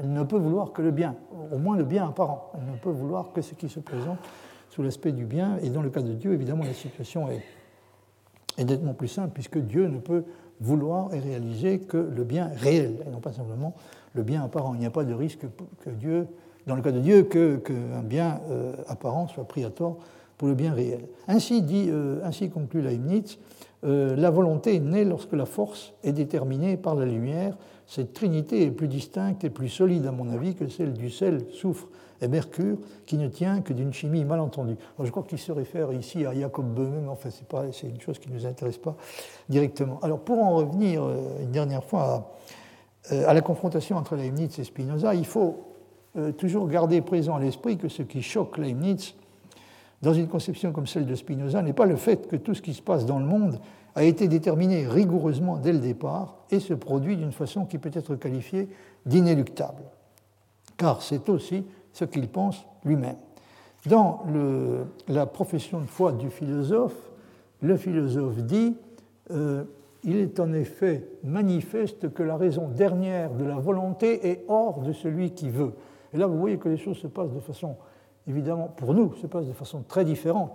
Elle 0.00 0.12
ne 0.12 0.22
peut 0.22 0.38
vouloir 0.38 0.72
que 0.72 0.82
le 0.82 0.90
bien, 0.90 1.14
au 1.52 1.58
moins 1.58 1.76
le 1.76 1.84
bien 1.84 2.08
apparent. 2.08 2.52
Elle 2.54 2.72
ne 2.72 2.78
peut 2.78 2.90
vouloir 2.90 3.32
que 3.32 3.42
ce 3.42 3.54
qui 3.54 3.68
se 3.68 3.80
présente 3.80 4.18
sous 4.70 4.82
l'aspect 4.82 5.12
du 5.12 5.26
bien. 5.26 5.58
Et 5.62 5.68
dans 5.68 5.82
le 5.82 5.90
cas 5.90 6.00
de 6.00 6.14
Dieu, 6.14 6.32
évidemment, 6.32 6.64
la 6.64 6.72
situation 6.72 7.28
est 7.28 7.42
est 8.58 8.64
nettement 8.64 8.94
plus 8.94 9.08
simple, 9.08 9.30
puisque 9.32 9.58
Dieu 9.58 9.86
ne 9.88 9.98
peut 9.98 10.24
vouloir 10.60 11.12
et 11.14 11.18
réaliser 11.18 11.80
que 11.80 11.96
le 11.96 12.24
bien 12.24 12.50
réel, 12.54 13.02
et 13.06 13.10
non 13.10 13.20
pas 13.20 13.32
simplement 13.32 13.74
le 14.14 14.22
bien 14.22 14.44
apparent. 14.44 14.74
Il 14.74 14.80
n'y 14.80 14.86
a 14.86 14.90
pas 14.90 15.04
de 15.04 15.14
risque 15.14 15.46
que 15.84 15.90
Dieu, 15.90 16.26
dans 16.66 16.76
le 16.76 16.82
cas 16.82 16.92
de 16.92 17.00
Dieu, 17.00 17.24
qu'un 17.24 18.02
bien 18.02 18.40
euh, 18.50 18.74
apparent 18.88 19.28
soit 19.28 19.44
pris 19.44 19.64
à 19.64 19.70
tort 19.70 19.98
le 20.46 20.54
bien 20.54 20.72
réel. 20.72 21.08
Ainsi, 21.28 21.62
dit, 21.62 21.88
euh, 21.90 22.20
ainsi 22.24 22.50
conclut 22.50 22.82
Leibniz, 22.82 23.38
euh, 23.84 24.14
la 24.16 24.30
volonté 24.30 24.78
née 24.80 25.04
lorsque 25.04 25.32
la 25.32 25.46
force 25.46 25.92
est 26.04 26.12
déterminée 26.12 26.76
par 26.76 26.94
la 26.94 27.04
lumière. 27.04 27.56
Cette 27.86 28.12
trinité 28.12 28.62
est 28.62 28.70
plus 28.70 28.88
distincte 28.88 29.44
et 29.44 29.50
plus 29.50 29.68
solide, 29.68 30.06
à 30.06 30.12
mon 30.12 30.28
avis, 30.30 30.54
que 30.54 30.68
celle 30.68 30.92
du 30.92 31.10
sel, 31.10 31.46
soufre 31.50 31.88
et 32.20 32.28
mercure, 32.28 32.78
qui 33.06 33.16
ne 33.16 33.26
tient 33.26 33.60
que 33.60 33.72
d'une 33.72 33.92
chimie 33.92 34.24
mal 34.24 34.38
entendue. 34.38 34.76
je 35.02 35.10
crois 35.10 35.24
qu'il 35.24 35.38
se 35.38 35.50
réfère 35.50 35.92
ici 35.92 36.24
à 36.24 36.32
Jacob 36.32 36.66
Böhme, 36.72 37.00
mais 37.02 37.08
enfin, 37.08 37.30
c'est 37.72 37.88
une 37.88 38.00
chose 38.00 38.20
qui 38.20 38.30
ne 38.30 38.34
nous 38.34 38.46
intéresse 38.46 38.78
pas 38.78 38.96
directement. 39.48 39.98
Alors, 40.02 40.20
pour 40.20 40.38
en 40.38 40.54
revenir 40.54 41.02
euh, 41.02 41.42
une 41.42 41.50
dernière 41.50 41.82
fois 41.82 42.32
à, 43.10 43.14
à 43.16 43.34
la 43.34 43.40
confrontation 43.40 43.96
entre 43.96 44.14
Leibniz 44.14 44.56
et 44.60 44.64
Spinoza, 44.64 45.14
il 45.14 45.26
faut 45.26 45.68
toujours 46.36 46.68
garder 46.68 47.00
présent 47.00 47.36
à 47.36 47.40
l'esprit 47.40 47.78
que 47.78 47.88
ce 47.88 48.02
qui 48.02 48.20
choque 48.20 48.58
Leibniz, 48.58 49.14
dans 50.02 50.12
une 50.12 50.28
conception 50.28 50.72
comme 50.72 50.86
celle 50.86 51.06
de 51.06 51.14
Spinoza 51.14 51.62
n'est 51.62 51.72
pas 51.72 51.86
le 51.86 51.96
fait 51.96 52.26
que 52.26 52.36
tout 52.36 52.54
ce 52.54 52.62
qui 52.62 52.74
se 52.74 52.82
passe 52.82 53.06
dans 53.06 53.20
le 53.20 53.24
monde 53.24 53.60
a 53.94 54.04
été 54.04 54.26
déterminé 54.26 54.86
rigoureusement 54.86 55.58
dès 55.58 55.72
le 55.72 55.78
départ 55.78 56.38
et 56.50 56.60
se 56.60 56.74
produit 56.74 57.16
d'une 57.16 57.32
façon 57.32 57.66
qui 57.66 57.78
peut 57.78 57.90
être 57.94 58.16
qualifiée 58.16 58.68
d'inéluctable. 59.06 59.84
Car 60.76 61.02
c'est 61.02 61.28
aussi 61.28 61.64
ce 61.92 62.04
qu'il 62.04 62.28
pense 62.28 62.66
lui-même. 62.84 63.16
Dans 63.86 64.24
la 65.08 65.26
profession 65.26 65.80
de 65.80 65.86
foi 65.86 66.12
du 66.12 66.30
philosophe, 66.30 66.96
le 67.60 67.76
philosophe 67.76 68.38
dit 68.38 68.76
euh, 69.30 69.64
Il 70.04 70.16
est 70.16 70.40
en 70.40 70.52
effet 70.52 71.08
manifeste 71.22 72.12
que 72.12 72.22
la 72.22 72.36
raison 72.36 72.68
dernière 72.68 73.30
de 73.34 73.44
la 73.44 73.56
volonté 73.56 74.28
est 74.28 74.44
hors 74.48 74.80
de 74.80 74.92
celui 74.92 75.32
qui 75.32 75.50
veut. 75.50 75.72
Et 76.12 76.16
là, 76.16 76.26
vous 76.26 76.38
voyez 76.38 76.58
que 76.58 76.68
les 76.68 76.76
choses 76.76 76.98
se 76.98 77.06
passent 77.06 77.32
de 77.32 77.40
façon 77.40 77.76
évidemment, 78.28 78.68
pour 78.76 78.94
nous, 78.94 79.14
se 79.14 79.26
passe 79.26 79.46
de 79.46 79.52
façon 79.52 79.82
très 79.86 80.04
différente 80.04 80.52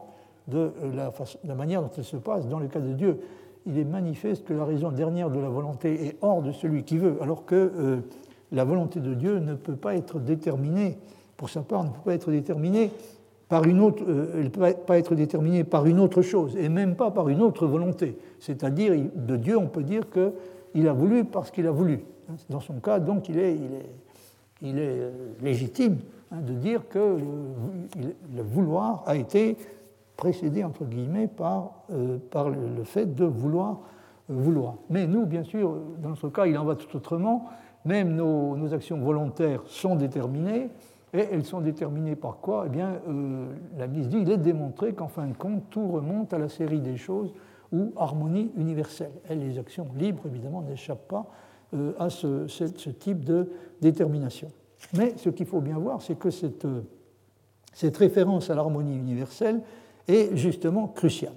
de 0.47 0.71
la, 0.95 1.55
manière 1.55 1.81
dont 1.81 1.91
elle 1.97 2.03
se 2.03 2.17
passe 2.17 2.47
dans 2.47 2.59
le 2.59 2.67
cas 2.67 2.79
de 2.79 2.93
Dieu. 2.93 3.19
Il 3.65 3.77
est 3.77 3.83
manifeste 3.83 4.45
que 4.45 4.53
la 4.53 4.63
raison 4.63 4.91
dernière 4.91 5.29
de 5.29 5.39
la 5.39 5.49
volonté 5.49 6.07
est 6.07 6.17
hors 6.21 6.41
de 6.41 6.51
celui 6.51 6.83
qui 6.83 6.97
veut, 6.97 7.17
alors 7.21 7.45
que 7.45 7.55
euh, 7.55 7.97
la 8.53 8.63
volonté 8.63 9.01
de 9.01 9.13
Dieu 9.13 9.39
ne 9.39 9.55
peut 9.55 9.75
pas 9.75 9.95
être 9.95 10.19
déterminée, 10.19 10.97
pour 11.35 11.49
sa 11.49 11.61
part, 11.61 11.83
ne 11.83 11.89
peut 11.89 12.01
pas 12.05 12.13
être 12.13 12.31
déterminée 12.31 12.91
par 13.49 13.65
une 13.65 13.81
autre, 13.81 14.03
euh, 14.07 14.31
elle 14.35 14.45
ne 14.45 14.49
peut 14.49 14.73
pas 14.85 14.97
être 14.97 15.15
déterminée 15.15 15.65
par 15.65 15.85
une 15.85 15.99
autre 15.99 16.21
chose, 16.21 16.55
et 16.55 16.69
même 16.69 16.95
pas 16.95 17.11
par 17.11 17.27
une 17.27 17.41
autre 17.41 17.67
volonté. 17.67 18.17
C'est-à-dire, 18.39 18.93
de 19.15 19.35
Dieu, 19.35 19.57
on 19.57 19.67
peut 19.67 19.83
dire 19.83 20.03
qu'il 20.09 20.87
a 20.87 20.93
voulu 20.93 21.25
parce 21.25 21.51
qu'il 21.51 21.67
a 21.67 21.71
voulu. 21.71 22.05
Dans 22.49 22.59
son 22.61 22.75
cas, 22.75 22.99
donc, 22.99 23.27
il 23.27 23.37
est, 23.37 23.57
euh, 24.63 25.11
légitime 25.41 25.97
de 26.31 26.53
dire 26.53 26.87
que 26.89 27.17
le, 28.35 28.41
vouloir 28.41 29.03
a 29.05 29.15
été 29.15 29.57
précédé, 30.17 30.63
entre 30.63 30.83
guillemets, 30.83 31.27
par, 31.27 31.83
euh, 31.91 32.17
le, 32.75 32.83
fait 32.83 33.15
de 33.15 33.25
vouloir 33.25 33.81
euh, 34.29 34.33
vouloir. 34.33 34.75
Mais 34.89 35.07
nous, 35.07 35.25
bien 35.25 35.43
sûr, 35.43 35.77
dans 36.01 36.09
notre 36.09 36.29
cas, 36.29 36.45
il 36.47 36.57
en 36.57 36.65
va 36.65 36.75
tout 36.75 36.95
autrement. 36.97 37.45
même 37.85 38.15
nos, 38.15 38.73
actions 38.73 38.97
volontaires 38.97 39.61
sont 39.67 39.95
déterminées, 39.95 40.69
et 41.13 41.25
elles 41.31 41.45
sont 41.45 41.61
déterminées 41.61 42.17
par 42.17 42.37
quoi? 42.37 42.63
Eh 42.65 42.69
bien, 42.69 42.99
euh, 43.07 43.47
la 43.77 43.87
mise 43.87 44.09
dit, 44.09 44.17
il 44.19 44.29
est 44.29 44.37
démontré 44.37 44.93
qu'en 44.93 45.07
fin 45.07 45.27
de 45.27 45.37
compte, 45.37 45.69
tout 45.69 45.87
remonte 45.87 46.33
à 46.33 46.37
la 46.37 46.49
série 46.49 46.81
des 46.81 46.97
choses 46.97 47.33
ou 47.71 47.93
harmonie 47.95 48.51
universelle. 48.57 49.11
Et 49.29 49.35
les 49.35 49.57
actions 49.57 49.87
libres, 49.95 50.23
évidemment, 50.25 50.61
n'échappent 50.61 51.07
pas 51.07 51.25
à 51.99 52.09
ce, 52.09 52.45
type 52.91 53.25
de 53.25 53.51
détermination. 53.81 54.47
Mais 54.93 55.13
ce 55.17 55.29
qu'il 55.29 55.45
faut 55.45 55.61
bien 55.61 55.77
voir, 55.77 56.01
c'est 56.01 56.17
que 56.17 56.29
cette, 56.29 56.65
euh, 56.65 56.81
cette 57.73 57.97
référence 57.97 58.49
à 58.49 58.55
l'harmonie 58.55 58.97
universelle 58.97 59.61
est 60.07 60.35
justement 60.35 60.87
cruciale. 60.87 61.33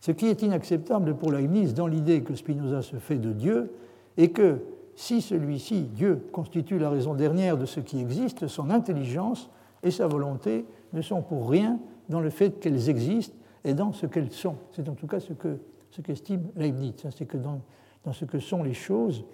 Ce 0.00 0.10
qui 0.10 0.26
est 0.26 0.42
inacceptable 0.42 1.14
pour 1.14 1.32
Leibniz 1.32 1.74
dans 1.74 1.86
l'idée 1.86 2.22
que 2.22 2.34
Spinoza 2.34 2.82
se 2.82 2.96
fait 2.96 3.18
de 3.18 3.32
Dieu 3.32 3.72
est 4.16 4.28
que 4.28 4.58
si 4.94 5.22
celui-ci, 5.22 5.82
Dieu, 5.82 6.26
constitue 6.32 6.78
la 6.78 6.90
raison 6.90 7.14
dernière 7.14 7.56
de 7.56 7.66
ce 7.66 7.80
qui 7.80 8.00
existe, 8.00 8.46
son 8.46 8.70
intelligence 8.70 9.48
et 9.82 9.90
sa 9.90 10.06
volonté 10.06 10.66
ne 10.92 11.02
sont 11.02 11.22
pour 11.22 11.48
rien 11.48 11.78
dans 12.08 12.20
le 12.20 12.30
fait 12.30 12.60
qu'elles 12.60 12.90
existent 12.90 13.36
et 13.64 13.74
dans 13.74 13.92
ce 13.92 14.06
qu'elles 14.06 14.32
sont. 14.32 14.56
C'est 14.72 14.88
en 14.88 14.94
tout 14.94 15.06
cas 15.06 15.20
ce 15.20 15.32
que 15.32 15.58
ce 15.92 16.00
qu'estime 16.00 16.48
Leibniz. 16.56 16.94
C'est 17.16 17.26
que 17.26 17.36
dans, 17.36 17.60
dans, 18.04 18.12
ce 18.12 18.24
que 18.24 18.40
sont 18.40 18.62
les 18.62 18.74
choses, 18.74 19.24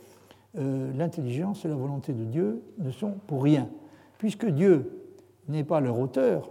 euh, 0.57 0.93
l'intelligence 0.97 1.65
et 1.65 1.69
la 1.69 1.75
volonté 1.75 2.13
de 2.13 2.25
Dieu 2.25 2.63
ne 2.79 2.91
sont 2.91 3.13
pour 3.27 3.43
rien. 3.43 3.69
Puisque 4.17 4.47
Dieu 4.47 5.05
n'est 5.49 5.65
pas 5.65 5.81
leur 5.81 5.99
auteur 5.99 6.51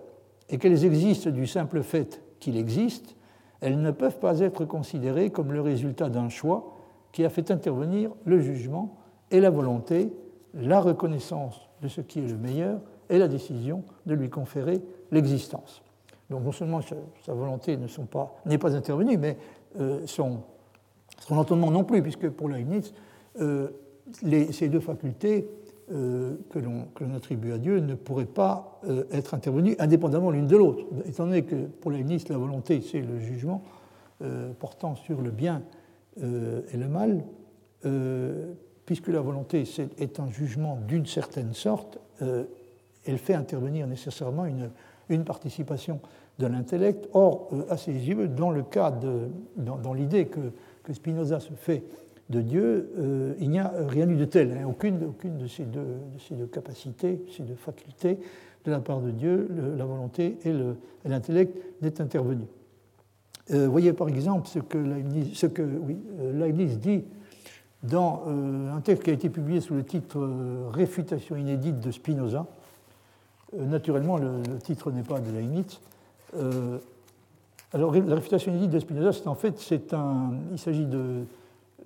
et 0.50 0.58
qu'elles 0.58 0.86
existent 0.86 1.30
du 1.30 1.48
simple 1.48 1.82
fait 1.82 2.22
qu'il 2.40 2.58
existe, 2.58 3.16
elles 3.62 3.82
ne 3.82 3.92
peuvent 3.92 4.20
pas 4.20 4.40
être 4.40 4.66
considérées 4.66 5.32
comme 5.32 5.52
le 5.52 5.62
résultat 5.62 6.10
d'un 6.10 6.30
choix 6.30 6.76
qui 7.12 7.26
a 7.26 7.30
fait 7.30 7.50
intervenir 7.50 8.12
le 8.26 8.40
jugement 8.40 8.98
et 9.32 9.40
la 9.40 9.50
volonté, 9.50 10.14
la 10.54 10.80
reconnaissance 10.80 11.68
de 11.82 11.88
ce 11.88 12.02
qui 12.02 12.20
est 12.20 12.28
le 12.28 12.38
meilleur 12.38 12.80
et 13.10 13.18
la 13.18 13.28
décision 13.28 13.84
de 14.06 14.14
lui 14.14 14.30
conférer 14.30 14.82
l'existence. 15.12 15.82
Donc 16.30 16.44
non 16.44 16.52
seulement 16.52 16.82
sa 16.82 17.34
volonté 17.34 17.78
n'est 18.46 18.58
pas, 18.58 18.76
intervenue, 18.76 19.18
mais 19.18 19.38
euh, 19.80 20.02
son, 20.06 20.42
son, 21.20 21.38
entendement 21.38 21.72
non 21.72 21.84
plus, 21.84 22.02
puisque 22.02 22.30
pour 22.30 22.50
Leibniz, 22.50 22.94
euh, 23.40 23.70
ces 24.52 24.70
deux 24.70 24.80
facultés 24.80 25.50
euh, 25.92 26.36
que 26.50 26.60
l'on 26.60 27.14
attribue 27.16 27.54
à 27.54 27.58
Dieu 27.58 27.80
ne 27.80 27.96
pourraient 27.96 28.26
pas 28.26 28.82
être 29.12 29.34
intervenues 29.34 29.76
indépendamment 29.80 30.32
l'une 30.32 30.48
de 30.48 30.58
l'autre. 30.58 30.86
Étant 31.06 31.26
donné 31.26 31.44
que 31.44 31.56
pour 31.56 31.92
Leibniz, 31.92 32.28
la 32.30 32.38
volonté, 32.38 32.82
c'est 32.82 33.02
le 33.02 33.20
jugement 33.20 33.64
portant 34.60 34.96
sur 34.96 35.22
le 35.22 35.30
bien 35.30 35.62
et 36.20 36.78
le 36.78 36.88
mal, 36.88 37.24
puisque 38.86 39.10
la 39.10 39.22
volonté 39.22 39.64
est 40.00 40.20
un 40.20 40.32
jugement 40.32 40.80
d'une 40.88 41.06
certaine 41.06 41.54
sorte, 41.54 42.00
elle 43.08 43.18
fait 43.18 43.34
intervenir 43.34 43.88
nécessairement 43.88 44.46
une, 44.46 45.24
participation 45.24 46.00
de 46.40 46.48
l'intellect. 46.48 47.08
Or, 47.14 47.50
euh, 47.54 47.66
à 47.70 47.78
ses 47.78 47.94
yeux, 47.94 48.28
dans 48.28 48.52
le 48.52 48.64
dans, 49.56 49.94
l'idée 49.94 50.28
que, 50.28 50.52
que, 50.84 50.94
Spinoza 50.94 51.40
se 51.40 51.54
fait 51.54 51.84
de 52.30 52.42
Dieu, 52.42 52.92
euh, 52.98 53.34
il 53.40 53.50
n'y 53.50 53.60
a 53.60 53.72
rien 53.88 54.08
eu 54.10 54.16
de 54.16 54.26
tel. 54.26 54.52
Hein. 54.52 54.68
Aucune, 54.68 55.04
aucune 55.06 55.38
de, 55.38 55.48
ces 55.48 55.64
deux, 55.64 56.46
capacités, 56.48 57.22
ces 57.36 57.44
deux 57.44 57.56
facultés 57.56 58.20
de 58.66 58.72
la 58.72 58.80
part 58.80 59.00
de 59.00 59.12
Dieu, 59.12 59.50
la 59.78 59.86
volonté 59.86 60.38
et 60.44 60.54
l'intellect, 61.06 61.58
n'est 61.82 62.02
intervenue. 62.02 62.48
Euh, 63.52 63.70
voyez 63.70 63.94
par 63.94 64.10
exemple 64.10 64.48
ce 64.48 64.60
que 64.60 64.78
Leibniz, 64.78 65.34
ce 65.34 65.46
que, 65.46 65.62
Leibniz 66.34 66.78
dit 66.80 67.06
dans 67.82 68.24
un 68.28 68.82
texte 68.82 69.04
qui 69.04 69.12
a 69.12 69.14
été 69.14 69.30
publié 69.30 69.62
sous 69.62 69.76
le 69.76 69.84
titre 69.84 70.20
Réfutation 70.74 71.38
inédite 71.38 71.80
de 71.80 71.92
Spinoza, 71.92 72.46
euh, 73.56 73.66
naturellement, 73.66 74.18
le, 74.18 74.42
titre 74.60 74.92
n'est 74.92 75.04
pas 75.04 75.20
de 75.20 75.32
Leibniz. 75.32 75.80
Euh, 76.36 76.80
alors, 77.74 77.94
la 77.94 78.16
réfutation 78.16 78.52
inédite 78.52 78.72
de 78.72 78.80
Spinoza, 78.80 79.14
c'est 79.14 79.28
en 79.28 79.36
fait, 79.36 79.60
c'est 79.60 79.94
un, 79.94 80.34
il 80.52 80.60
s'agit 80.60 80.86
de, 80.86 81.26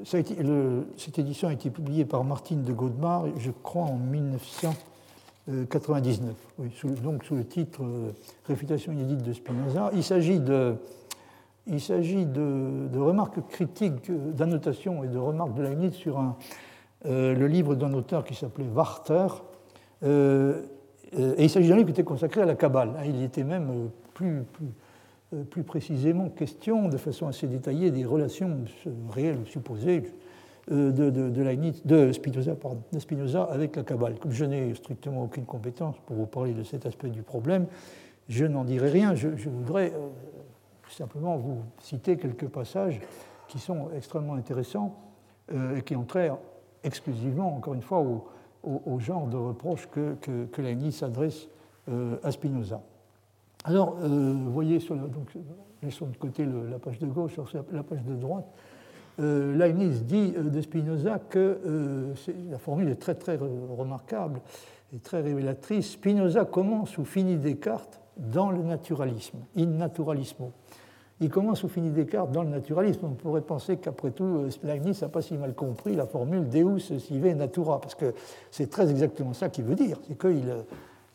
cette 0.04 1.20
édition 1.20 1.48
a 1.48 1.54
été 1.54 1.70
publiée 1.70 2.06
par 2.06 2.24
Martine 2.24 2.64
de 2.64 2.74
Godemar, 2.74 3.26
je 3.38 3.52
crois 3.52 3.84
en 3.84 3.98
1999, 3.98 6.34
donc 7.04 7.24
sous 7.24 7.36
le 7.36 7.46
titre 7.46 7.84
euh, 7.84 8.12
Réfutation 8.48 8.92
inédite 8.92 9.22
de 9.24 9.34
Spinoza. 9.34 9.92
Il 9.94 10.04
s'agit 10.04 10.40
de, 10.40 10.78
remarques 12.98 13.48
critiques, 13.50 14.10
d'annotations 14.10 15.04
et 15.04 15.08
de 15.08 15.18
remarques 15.18 15.54
de 15.54 15.64
Leibniz 15.64 15.94
sur 15.94 16.20
un, 16.20 16.38
le 17.06 17.48
livre 17.48 17.76
d'un 17.76 17.94
auteur 17.94 18.24
qui 18.24 18.36
s'appelait 18.36 18.68
Warter. 18.68 19.28
Euh, 20.04 20.64
et 21.38 21.44
il 21.44 21.50
s'agit 21.50 21.70
d'un 21.70 21.76
livre 21.76 21.88
qui 21.88 21.92
était 21.92 22.04
consacré 22.04 22.42
à 22.42 22.46
la 22.46 22.56
Kabbale. 22.56 22.94
Hein. 22.98 23.04
Il 23.06 23.22
était 23.24 23.44
même 23.44 23.70
euh, 23.70 23.88
plus, 24.14 24.40
euh, 24.40 24.44
plus, 25.49 25.64
précisément 25.64 26.30
question, 26.30 26.90
de 26.90 26.98
façon 26.98 27.28
assez 27.28 27.48
détaillée, 27.48 27.91
des 27.91 28.06
relations 28.06 28.66
réelles 29.10 29.38
ou 29.38 29.45
supposées 29.45 30.03
de, 30.70 30.91
de, 30.91 31.10
de, 31.30 32.12
Spinoza, 32.12 32.56
de 32.91 32.99
Spinoza 32.99 33.44
avec 33.44 33.76
la 33.76 33.84
Kabbale. 33.84 34.20
Comme 34.20 34.32
je 34.32 34.45
n'ai 34.45 34.74
strictement 34.76 35.24
aucune 35.24 35.45
compétence 35.45 35.95
pour 36.06 36.16
vous 36.16 36.26
parler 36.26 36.53
de 36.53 36.64
cet 36.64 36.86
aspect 36.86 37.10
du 37.10 37.24
problème, 37.24 37.68
je 38.30 38.45
n'en 38.45 38.64
dirai 38.64 38.90
rien. 38.90 39.16
Je, 39.16 39.28
voudrais 39.49 39.94
simplement 40.90 41.38
vous 41.38 41.60
citer 41.80 42.18
quelques 42.18 42.48
passages 42.48 42.99
qui 43.48 43.60
sont 43.60 43.90
extrêmement 43.95 44.36
intéressants 44.36 44.95
et 45.76 45.82
qui 45.82 45.95
ont 45.95 46.03
trait 46.03 46.32
exclusivement, 46.84 47.56
encore 47.56 47.74
une 47.74 47.82
fois, 47.82 48.03
au, 48.64 48.99
genre 48.99 49.28
de 49.28 49.38
reproche 49.38 49.88
que, 49.88 50.16
que, 50.52 50.62
Leibniz 50.62 50.98
s'adresse 50.98 51.48
euh, 51.90 52.18
à 52.24 52.32
Spinoza. 52.32 52.82
Alors, 53.64 53.98
euh, 54.02 54.34
vous 54.36 54.52
voyez, 54.52 54.80
donc, 54.80 55.34
laissons 55.84 56.08
de 56.08 56.18
côté 56.18 56.46
la 56.46 56.80
page 56.80 57.00
de 57.00 57.08
gauche, 57.08 57.34
la 57.72 57.84
page 57.84 58.04
de 58.04 58.16
droite, 58.16 58.48
euh, 59.20 59.56
Leibniz 59.56 60.04
dit 60.04 60.32
de 60.32 60.62
Spinoza 60.62 61.20
que 61.20 61.60
la 62.50 62.58
formule 62.58 62.90
est 62.90 62.96
très 62.96 63.16
très 63.16 63.38
remarquable 63.38 64.42
et 64.94 65.00
très 65.00 65.22
révélatrice. 65.22 65.92
Spinoza 65.92 66.46
commence 66.46 66.98
ou 66.98 67.06
finit 67.06 67.38
Descartes 67.38 68.00
dans 68.18 68.52
le 68.52 68.64
naturalisme, 68.64 69.40
in 69.56 69.68
naturalismo 69.68 70.52
il 71.22 71.30
commence 71.30 71.64
ou 71.64 71.70
finit 71.70 71.92
Descartes 71.92 72.32
dans 72.32 72.42
le 72.42 72.50
naturalisme. 72.50 73.06
On 73.06 73.14
pourrait 73.14 73.42
penser 73.42 73.78
qu'après 73.78 74.10
tout, 74.10 74.24
euh, 74.24 74.50
Leibniz 74.64 75.02
n'a 75.02 75.08
pas 75.08 75.22
si 75.22 75.38
mal 75.38 75.54
compris 75.54 75.96
la 75.96 76.08
formule 76.08 76.50
Deus 76.50 76.80
sive 76.80 77.36
natura, 77.36 77.80
parce 77.80 77.94
que 77.94 78.14
c'est 78.50 78.70
très 78.70 78.90
exactement 78.90 79.34
ça 79.34 79.50
qu'il 79.50 79.66
veut 79.66 79.76
dire. 79.76 80.00
C'est 80.08 80.20
qu'il 80.20 80.50
euh, 80.50 80.64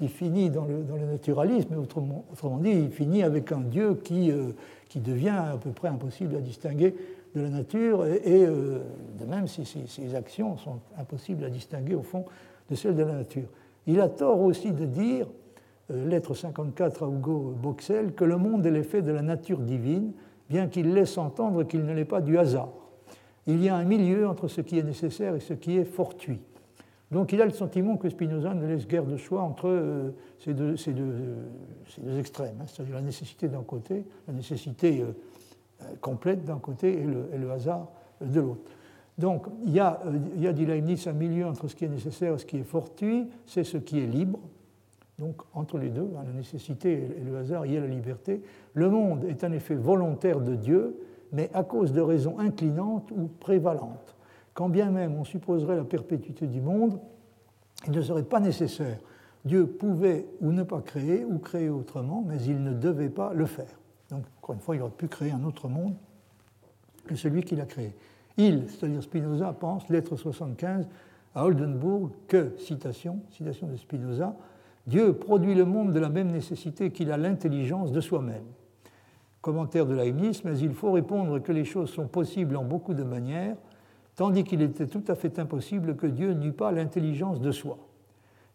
il 0.01 0.09
finit 0.09 0.51
dans 0.51 0.65
le, 0.65 0.85
naturalisme, 1.11 1.77
autrement, 1.79 2.25
dit, 2.59 2.71
il 2.71 2.91
finit 2.91 3.23
avec 3.23 3.53
un 3.53 3.61
Dieu 3.61 3.95
qui, 4.03 4.31
euh, 4.31 4.51
qui 4.89 5.01
devient 5.01 5.31
à 5.31 5.57
peu 5.57 5.71
près 5.71 5.89
impossible 5.89 6.37
à 6.37 6.41
distinguer 6.41 6.95
de 7.35 7.41
la 7.43 7.49
nature, 7.49 8.07
et, 8.07 8.47
de 8.47 9.25
même 9.29 9.47
si 9.47 9.67
ses 9.67 10.15
actions 10.15 10.57
sont 10.57 10.79
impossibles 10.99 11.45
à 11.45 11.51
distinguer 11.51 11.95
au 11.95 12.03
fond 12.03 12.25
de 12.71 12.75
celles 12.75 12.97
de 12.97 13.03
la 13.03 13.13
nature. 13.13 13.49
Il 13.87 14.01
a 14.01 14.09
tort 14.09 14.41
aussi 14.41 14.73
de 14.73 14.85
dire 14.85 15.27
euh, 15.91 16.09
lettre 16.09 16.35
54 16.35 17.05
à 17.05 17.07
Hugo 17.07 17.55
Boxel, 17.63 18.13
que 18.13 18.25
le 18.25 18.37
monde 18.37 18.67
est 18.67 18.71
l'effet 18.71 19.03
de 19.03 19.13
la 19.13 19.23
nature 19.23 19.59
divine, 19.59 20.13
bien 20.51 20.67
qu'il 20.67 20.93
laisse 20.93 21.17
entendre 21.17 21.63
qu'il 21.63 21.85
ne 21.85 21.95
l'est 21.95 22.05
pas 22.05 22.21
du 22.21 22.39
hasard. 22.39 22.73
Il 23.47 23.63
y 23.63 23.69
a 23.69 23.77
un 23.77 23.85
milieu 23.85 24.27
entre 24.27 24.49
ce 24.49 24.61
qui 24.61 24.79
est 24.79 24.83
nécessaire 24.83 25.37
et 25.37 25.41
ce 25.41 25.55
qui 25.55 25.79
est 25.79 25.85
fortuit. 25.85 26.41
Donc 27.11 27.33
il 27.33 27.41
a 27.41 27.45
le 27.45 27.53
sentiment 27.53 27.97
que 27.97 28.09
Spinoza 28.09 28.53
ne 28.55 28.67
laisse 28.67 28.87
guère 28.87 29.05
de 29.05 29.17
choix 29.17 29.43
entre 29.43 29.69
euh, 29.69 30.11
ces 30.39 30.55
deux, 30.55 30.75
extrêmes, 32.19 32.57
hein, 32.61 32.65
c'est-à-dire 32.67 32.97
la 32.97 33.03
nécessité 33.03 33.49
d'un 33.49 33.63
côté, 33.63 34.05
la 34.27 34.35
nécessité 34.35 35.03
euh, 35.03 35.85
complète 36.01 36.45
d'un 36.45 36.59
côté 36.59 37.01
et 37.01 37.05
le, 37.39 37.51
hasard 37.51 37.89
de 38.21 38.41
l'autre. 38.41 38.71
Donc 39.19 39.47
il 39.65 39.73
y, 39.73 39.81
a, 39.81 40.01
il 40.35 40.43
y 40.43 40.49
a, 40.49 40.53
dit 40.53 40.67
Leibniz, 40.67 41.07
un 41.07 41.13
milieu 41.13 41.47
entre 41.47 41.69
ce 41.69 41.77
qui 41.77 41.85
est 41.85 41.89
nécessaire 41.89 42.35
et 42.35 42.39
ce 42.39 42.45
qui 42.47 42.59
est 42.59 42.65
fortuit, 42.65 43.29
c'est 43.47 43.65
ce 43.65 43.79
qui 43.79 44.01
est 44.01 44.07
libre, 44.07 44.41
donc 45.19 45.43
entre 45.55 45.79
les 45.79 45.89
deux, 45.89 46.11
hein, 46.19 46.25
la 46.27 46.33
nécessité 46.33 47.09
et 47.19 47.25
le 47.25 47.39
hasard, 47.39 47.67
il 47.67 47.73
y 47.73 47.77
a 47.77 47.81
la 47.81 47.87
liberté. 47.87 48.43
Le 48.75 48.91
monde 48.91 49.25
est 49.25 49.45
un 49.45 49.53
effet 49.53 49.75
volontaire 49.75 50.41
de 50.41 50.55
Dieu, 50.55 50.99
mais 51.33 51.51
à 51.55 51.63
cause 51.63 51.93
de 51.93 52.01
raisons 52.01 52.39
inclinantes 52.39 53.11
ou 53.13 53.29
prévalentes. 53.41 54.16
Quand 54.57 54.71
bien 54.71 54.91
même 54.91 55.15
on 55.17 55.25
supposerait 55.25 55.77
la 55.77 55.85
perpétuité 55.85 56.47
du 56.47 56.63
monde, 56.63 56.99
il 57.87 57.93
ne 57.93 58.01
serait 58.01 58.23
pas 58.23 58.41
nécessaire. 58.41 58.99
Dieu 59.45 59.67
pouvait 59.67 60.27
ou 60.41 60.51
ne 60.51 60.63
pas 60.63 60.81
créer, 60.81 61.27
ou 61.27 61.39
créer 61.39 61.69
autrement, 61.69 62.25
mais 62.27 62.43
il 62.43 62.63
ne 62.63 62.73
devait 62.73 63.11
pas 63.11 63.35
le 63.35 63.45
faire. 63.45 63.79
Donc, 64.11 64.25
encore 64.39 64.55
une 64.55 64.61
fois, 64.63 64.75
il 64.75 64.81
aurait 64.81 64.91
pu 64.91 65.09
créer 65.09 65.31
un 65.31 65.45
autre 65.45 65.69
monde 65.69 65.95
que 67.07 67.15
celui 67.15 67.43
qu'il 67.43 67.61
a 67.61 67.67
créé. 67.67 67.95
Il, 68.39 68.65
c'est-à-dire 68.71 69.03
Spinoza, 69.03 69.53
pense, 69.53 69.89
lettre 69.91 70.17
75, 70.17 70.89
à 71.35 71.45
Oldenburg, 71.45 72.11
que, 72.27 72.55
citation, 72.59 73.21
citation 73.31 73.67
de 73.67 73.77
Spinoza, 73.77 74.35
Dieu 74.87 75.13
produit 75.13 75.55
le 75.55 75.67
monde 75.67 75.93
de 75.93 76.01
la 76.01 76.09
même 76.09 76.33
nécessité 76.33 76.91
qu'il 76.91 77.13
a 77.13 77.19
l'intelligence 77.19 77.93
de 77.93 78.01
soi-même. 78.01 78.45
Commentaire 79.43 79.85
de 79.85 79.95
Leibniz, 79.95 80.45
mais 80.45 80.59
il 80.59 80.73
faut 80.73 80.93
répondre 80.93 81.41
que 81.41 81.53
les 81.53 81.67
choses 81.67 81.91
sont 81.91 82.09
possibles 82.09 82.57
en 82.57 82.65
beaucoup 82.65 82.95
de 82.95 83.03
manières, 83.03 83.57
tandis 84.17 84.45
qu'il 84.45 84.63
était 84.63 84.87
tout 84.87 85.05
à 85.09 85.15
fait 85.15 85.39
impossible 85.39 85.97
que 85.97 86.07
Dieu 86.07 86.33
n'eût 86.33 86.53
pas 86.53 86.73
l'intelligence 86.73 87.41
de 87.41 87.53
soi. 87.53 87.79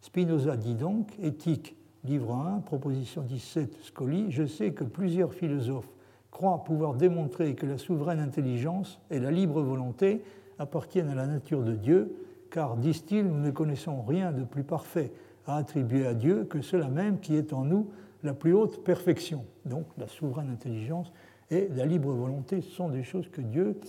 Spinoza 0.02 0.58
dit 0.58 0.76
donc, 0.76 1.14
Éthique, 1.22 1.76
livre 2.04 2.34
1, 2.34 2.62
proposition 2.62 3.22
17, 3.22 3.78
Scoli, 3.84 4.32
je 4.32 4.46
sais 4.46 4.72
que 4.72 4.84
plusieurs 4.84 5.34
philosophes 5.34 5.90
croient 6.32 6.64
pouvoir 6.64 6.96
démontrer 6.96 7.54
que 7.54 7.66
la 7.66 7.78
souveraine 7.78 8.20
intelligence 8.20 9.00
et 9.12 9.20
la 9.20 9.32
libre 9.32 9.62
volonté 9.62 10.24
appartiennent 10.58 11.10
à 11.10 11.16
la 11.16 11.28
nature 11.28 11.64
de 11.64 11.76
Dieu, 11.76 12.16
car, 12.50 12.78
disent-ils, 12.78 13.26
nous 13.26 13.40
ne 13.40 13.52
connaissons 13.52 14.02
rien 14.02 14.32
de 14.32 14.44
plus 14.44 14.64
parfait 14.64 15.12
à 15.46 15.58
attribuer 15.58 16.08
à 16.08 16.14
Dieu 16.14 16.46
que 16.46 16.62
cela 16.62 16.88
même 16.88 17.20
qui 17.20 17.36
est 17.36 17.54
en 17.54 17.66
nous 17.66 17.90
la 18.24 18.34
plus 18.34 18.54
haute 18.54 18.84
perfection. 18.84 19.46
Donc 19.66 19.86
la 19.98 20.08
souveraine 20.08 20.50
intelligence 20.50 21.12
et 21.50 21.68
la 21.76 21.86
libre 21.86 22.12
volonté 22.12 22.62
sont 22.62 22.90
des 22.90 23.04
choses 23.04 23.30
que 23.30 23.42
Dieu, 23.42 23.80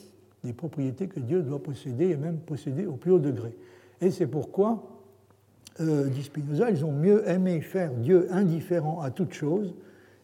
des 0.45 0.53
propriétés 0.53 1.07
que 1.09 1.21
Dieu 1.21 1.43
doit 1.43 1.63
posséder 1.63 2.11
et 2.11 2.17
même 2.17 2.39
posséder 2.39 2.87
au 2.87 2.95
plus 2.95 3.13
haut 3.13 3.19
degré. 3.19 3.55
Et 4.01 4.11
c'est 4.11 4.27
pourquoi, 4.27 4.83
euh, 5.81 6.09
dit 6.09 6.25
Spinoza, 6.25 6.71
ils 6.71 6.85
ont 6.85 6.93
mieux 6.93 7.29
aimé 7.29 7.61
faire 7.61 7.93
Dieu 7.93 8.29
indifférent 8.31 9.01
à 9.01 9.11
toute 9.11 9.33
chose 9.33 9.75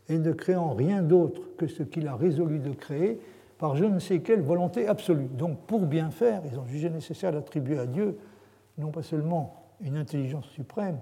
et 0.09 0.19
ne 0.19 0.33
créant 0.33 0.75
rien 0.75 1.03
d'autre 1.03 1.43
que 1.57 1.67
ce 1.67 1.83
qu'il 1.83 2.09
a 2.09 2.17
résolu 2.17 2.59
de 2.59 2.71
créer 2.71 3.21
par 3.59 3.77
je 3.77 3.85
ne 3.85 3.99
sais 3.99 4.21
quelle 4.21 4.41
volonté 4.41 4.87
absolue. 4.89 5.27
Donc 5.27 5.59
pour 5.67 5.87
bien 5.87 6.11
faire, 6.11 6.43
ils 6.51 6.59
ont 6.59 6.67
jugé 6.67 6.91
nécessaire 6.91 7.33
d'attribuer 7.33 7.79
à 7.79 7.87
Dieu 7.87 8.17
non 8.79 8.91
pas 8.91 9.03
seulement 9.03 9.67
une 9.81 9.97
intelligence 9.97 10.47
suprême 10.47 10.99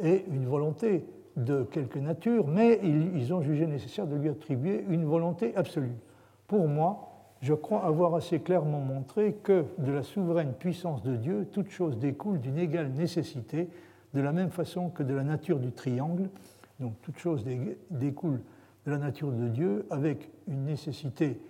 et 0.00 0.24
une 0.30 0.46
volonté 0.46 1.04
de 1.36 1.62
quelque 1.62 1.98
nature, 1.98 2.46
mais 2.48 2.80
ils 2.82 3.32
ont 3.32 3.40
jugé 3.40 3.66
nécessaire 3.66 4.06
de 4.06 4.16
lui 4.16 4.28
attribuer 4.28 4.84
une 4.88 5.04
volonté 5.04 5.54
absolue. 5.56 5.94
Pour 6.48 6.66
moi, 6.66 7.09
je 7.40 7.54
crois 7.54 7.84
avoir 7.84 8.14
assez 8.14 8.40
clairement 8.40 8.80
montré 8.80 9.34
que 9.42 9.64
de 9.78 9.92
la 9.92 10.02
souveraine 10.02 10.52
puissance 10.52 11.02
de 11.02 11.16
Dieu, 11.16 11.46
toute 11.50 11.70
chose 11.70 11.98
découle 11.98 12.40
d'une 12.40 12.58
égale 12.58 12.90
nécessité, 12.90 13.68
de 14.12 14.20
la 14.20 14.32
même 14.32 14.50
façon 14.50 14.90
que 14.90 15.02
de 15.02 15.14
la 15.14 15.22
nature 15.22 15.58
du 15.58 15.72
triangle, 15.72 16.28
donc 16.80 16.94
toute 17.02 17.18
chose 17.18 17.44
découle 17.90 18.40
de 18.86 18.90
la 18.90 18.98
nature 18.98 19.32
de 19.32 19.48
Dieu 19.48 19.86
avec 19.90 20.30
une 20.48 20.64
nécessité 20.64 21.40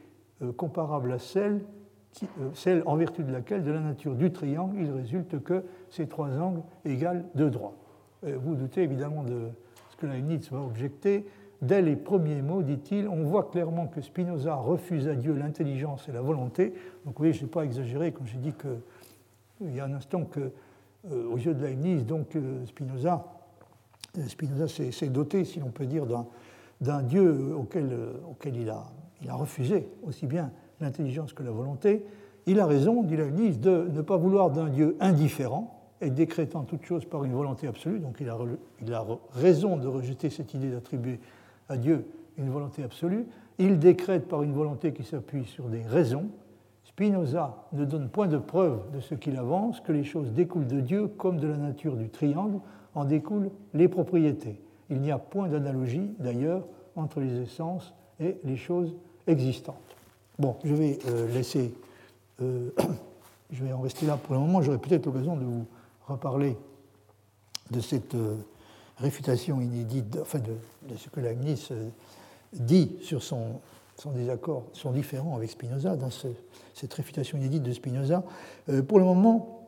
euh, 0.42 0.52
comparable 0.52 1.12
à 1.12 1.18
celle, 1.18 1.60
euh, 2.22 2.50
celle 2.54 2.82
en 2.86 2.96
vertu 2.96 3.24
de 3.24 3.32
laquelle, 3.32 3.62
de 3.62 3.70
la 3.70 3.80
nature 3.80 4.14
du 4.14 4.32
triangle, 4.32 4.76
il 4.80 4.90
résulte 4.90 5.42
que 5.42 5.64
ces 5.88 6.06
trois 6.06 6.30
angles 6.38 6.62
égalent 6.84 7.24
deux 7.34 7.50
droits. 7.50 7.74
Euh, 8.24 8.36
vous 8.42 8.54
doutez 8.54 8.82
évidemment 8.82 9.22
de 9.22 9.48
ce 9.90 9.96
que 9.96 10.06
Leibniz 10.06 10.50
va 10.50 10.60
objecter. 10.60 11.26
Dès 11.62 11.82
les 11.82 11.96
premiers 11.96 12.40
mots, 12.42 12.62
dit-il, 12.62 13.08
on 13.08 13.22
voit 13.24 13.50
clairement 13.50 13.86
que 13.86 14.00
Spinoza 14.00 14.54
refuse 14.54 15.08
à 15.08 15.14
Dieu 15.14 15.34
l'intelligence 15.34 16.08
et 16.08 16.12
la 16.12 16.22
volonté. 16.22 16.72
Donc 17.04 17.14
vous 17.14 17.18
voyez, 17.18 17.32
je 17.32 17.42
n'ai 17.42 17.50
pas 17.50 17.64
exagéré 17.64 18.12
quand 18.12 18.24
j'ai 18.24 18.38
dit 18.38 18.52
qu'il 18.52 19.74
y 19.74 19.80
a 19.80 19.84
un 19.84 19.92
instant 19.92 20.24
que, 20.24 20.52
aux 21.10 21.36
yeux 21.36 21.54
de 21.54 21.62
Leibniz, 21.62 22.06
donc 22.06 22.36
Spinoza, 22.66 23.26
Spinoza 24.26 24.68
s'est 24.68 25.08
doté, 25.08 25.44
si 25.44 25.60
l'on 25.60 25.70
peut 25.70 25.86
dire, 25.86 26.06
d'un 26.80 27.02
Dieu 27.02 27.54
auquel, 27.54 27.94
auquel 28.26 28.56
il 28.56 28.70
a 28.70 28.84
il 29.22 29.30
a 29.30 29.34
refusé 29.34 29.88
aussi 30.02 30.26
bien 30.26 30.50
l'intelligence 30.80 31.32
que 31.32 31.42
la 31.42 31.50
volonté, 31.50 32.04
il 32.46 32.58
a 32.60 32.66
raison, 32.66 33.02
dit 33.02 33.16
Leibniz, 33.16 33.58
de 33.58 33.88
ne 33.92 34.00
pas 34.00 34.16
vouloir 34.16 34.50
d'un 34.50 34.68
Dieu 34.68 34.96
indifférent 35.00 35.76
et 36.00 36.10
décrétant 36.10 36.62
toute 36.62 36.84
chose 36.84 37.04
par 37.04 37.24
une 37.24 37.32
volonté 37.32 37.66
absolue. 37.66 37.98
Donc 37.98 38.16
il 38.20 38.30
a, 38.30 38.38
il 38.80 38.92
a 38.94 39.04
raison 39.32 39.76
de 39.76 39.86
rejeter 39.86 40.30
cette 40.30 40.54
idée 40.54 40.70
d'attribuer 40.70 41.20
à 41.70 41.76
Dieu 41.76 42.04
une 42.36 42.50
volonté 42.50 42.82
absolue. 42.82 43.26
Il 43.58 43.78
décrète 43.78 44.28
par 44.28 44.42
une 44.42 44.52
volonté 44.52 44.92
qui 44.92 45.04
s'appuie 45.04 45.44
sur 45.44 45.68
des 45.68 45.82
raisons. 45.82 46.28
Spinoza 46.84 47.66
ne 47.72 47.84
donne 47.84 48.08
point 48.08 48.26
de 48.26 48.38
preuve 48.38 48.90
de 48.92 49.00
ce 49.00 49.14
qu'il 49.14 49.36
avance, 49.36 49.80
que 49.80 49.92
les 49.92 50.04
choses 50.04 50.32
découlent 50.32 50.66
de 50.66 50.80
Dieu 50.80 51.06
comme 51.06 51.38
de 51.38 51.46
la 51.46 51.56
nature 51.56 51.96
du 51.96 52.08
triangle 52.08 52.60
en 52.94 53.04
découlent 53.04 53.50
les 53.74 53.88
propriétés. 53.88 54.60
Il 54.88 55.00
n'y 55.00 55.12
a 55.12 55.18
point 55.18 55.48
d'analogie, 55.48 56.10
d'ailleurs, 56.18 56.66
entre 56.96 57.20
les 57.20 57.40
essences 57.40 57.94
et 58.18 58.36
les 58.44 58.56
choses 58.56 58.94
existantes. 59.26 59.76
Bon, 60.38 60.56
je 60.64 60.74
vais 60.74 60.98
euh, 61.06 61.28
laisser, 61.32 61.72
euh, 62.42 62.70
je 63.50 63.64
vais 63.64 63.72
en 63.72 63.80
rester 63.80 64.06
là 64.06 64.16
pour 64.16 64.34
le 64.34 64.40
moment. 64.40 64.62
J'aurai 64.62 64.78
peut-être 64.78 65.06
l'occasion 65.06 65.36
de 65.36 65.44
vous 65.44 65.66
reparler 66.06 66.56
de 67.70 67.80
cette 67.80 68.14
euh, 68.14 68.36
réfutation 69.00 69.60
inédite, 69.60 70.18
enfin 70.20 70.38
de, 70.38 70.96
ce 70.96 71.08
que 71.08 71.20
Leibniz 71.20 71.72
dit 72.52 72.96
sur 73.02 73.22
son, 73.22 73.60
son, 73.96 74.10
désaccord, 74.12 74.64
son 74.72 74.92
différent 74.92 75.36
avec 75.36 75.50
Spinoza, 75.50 75.96
dans 75.96 76.10
cette 76.10 76.94
réfutation 76.94 77.38
inédite 77.38 77.62
de 77.62 77.72
Spinoza. 77.72 78.22
pour 78.88 78.98
le 78.98 79.04
moment, 79.04 79.66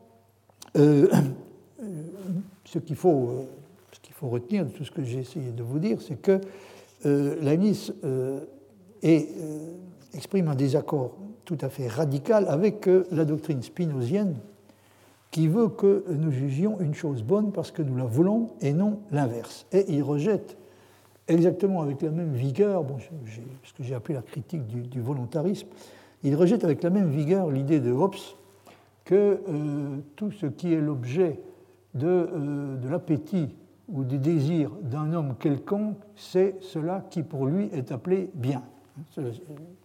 ce 0.75 1.07
qu'il 2.79 2.95
faut, 2.95 3.47
faut 4.11 4.29
retenir 4.29 4.65
de 4.65 4.71
tout 4.71 4.85
ce 4.85 4.91
que 4.91 5.03
j'ai 5.03 5.19
essayé 5.19 5.51
de 5.51 5.63
vous 5.63 5.79
dire, 5.79 5.99
c'est 6.01 6.21
que 6.21 6.39
Leibniz 7.05 7.93
euh, 9.03 9.75
exprime 10.13 10.47
un 10.47 10.55
désaccord 10.55 11.17
tout 11.43 11.57
à 11.59 11.69
fait 11.69 11.89
radical 11.89 12.45
avec 12.47 12.87
euh, 12.87 13.05
la 13.11 13.25
doctrine 13.25 13.61
spinozienne 13.61 14.37
qui 15.33 15.47
veut 15.47 15.67
que 15.67 16.05
nous 16.09 16.31
jugions 16.31 16.79
une 16.79 16.93
chose 16.93 17.23
bonne 17.23 17.51
parce 17.51 17.71
que 17.71 17.81
nous 17.81 17.97
la 17.97 18.05
voulons 18.05 18.51
et 18.61 18.71
non 18.71 18.99
l'inverse. 19.11 19.65
Et 19.71 19.83
il 19.89 20.03
rejette 20.03 20.59
exactement 21.27 21.81
avec 21.81 22.03
la 22.03 22.11
même 22.11 22.33
vigueur, 22.33 22.85
ce 23.63 23.73
que 23.73 23.81
j'ai 23.81 23.95
appelé 23.95 24.13
la 24.13 24.21
critique 24.21 24.67
du, 24.67 25.01
volontarisme, 25.01 25.67
il 26.21 26.35
rejette 26.35 26.63
avec 26.63 26.83
la 26.83 26.91
même 26.91 27.09
vigueur 27.09 27.49
l'idée 27.49 27.79
de 27.79 27.91
Hobbes 27.91 28.13
que 29.05 29.41
euh, 29.49 29.97
tout 30.15 30.31
ce 30.31 30.45
qui 30.45 30.71
est 30.71 30.79
l'objet 30.79 31.39
de, 31.95 32.77
de 32.79 32.87
l'appétit 32.87 33.55
ou 33.89 34.03
du 34.03 34.19
désir 34.19 34.69
d'un 34.83 35.13
homme 35.13 35.33
quelconque, 35.39 35.97
c'est 36.15 36.57
cela 36.61 37.03
qui 37.09 37.23
pour 37.23 37.47
lui 37.47 37.69
est 37.73 37.91
appelé 37.91 38.29
bien. 38.35 38.61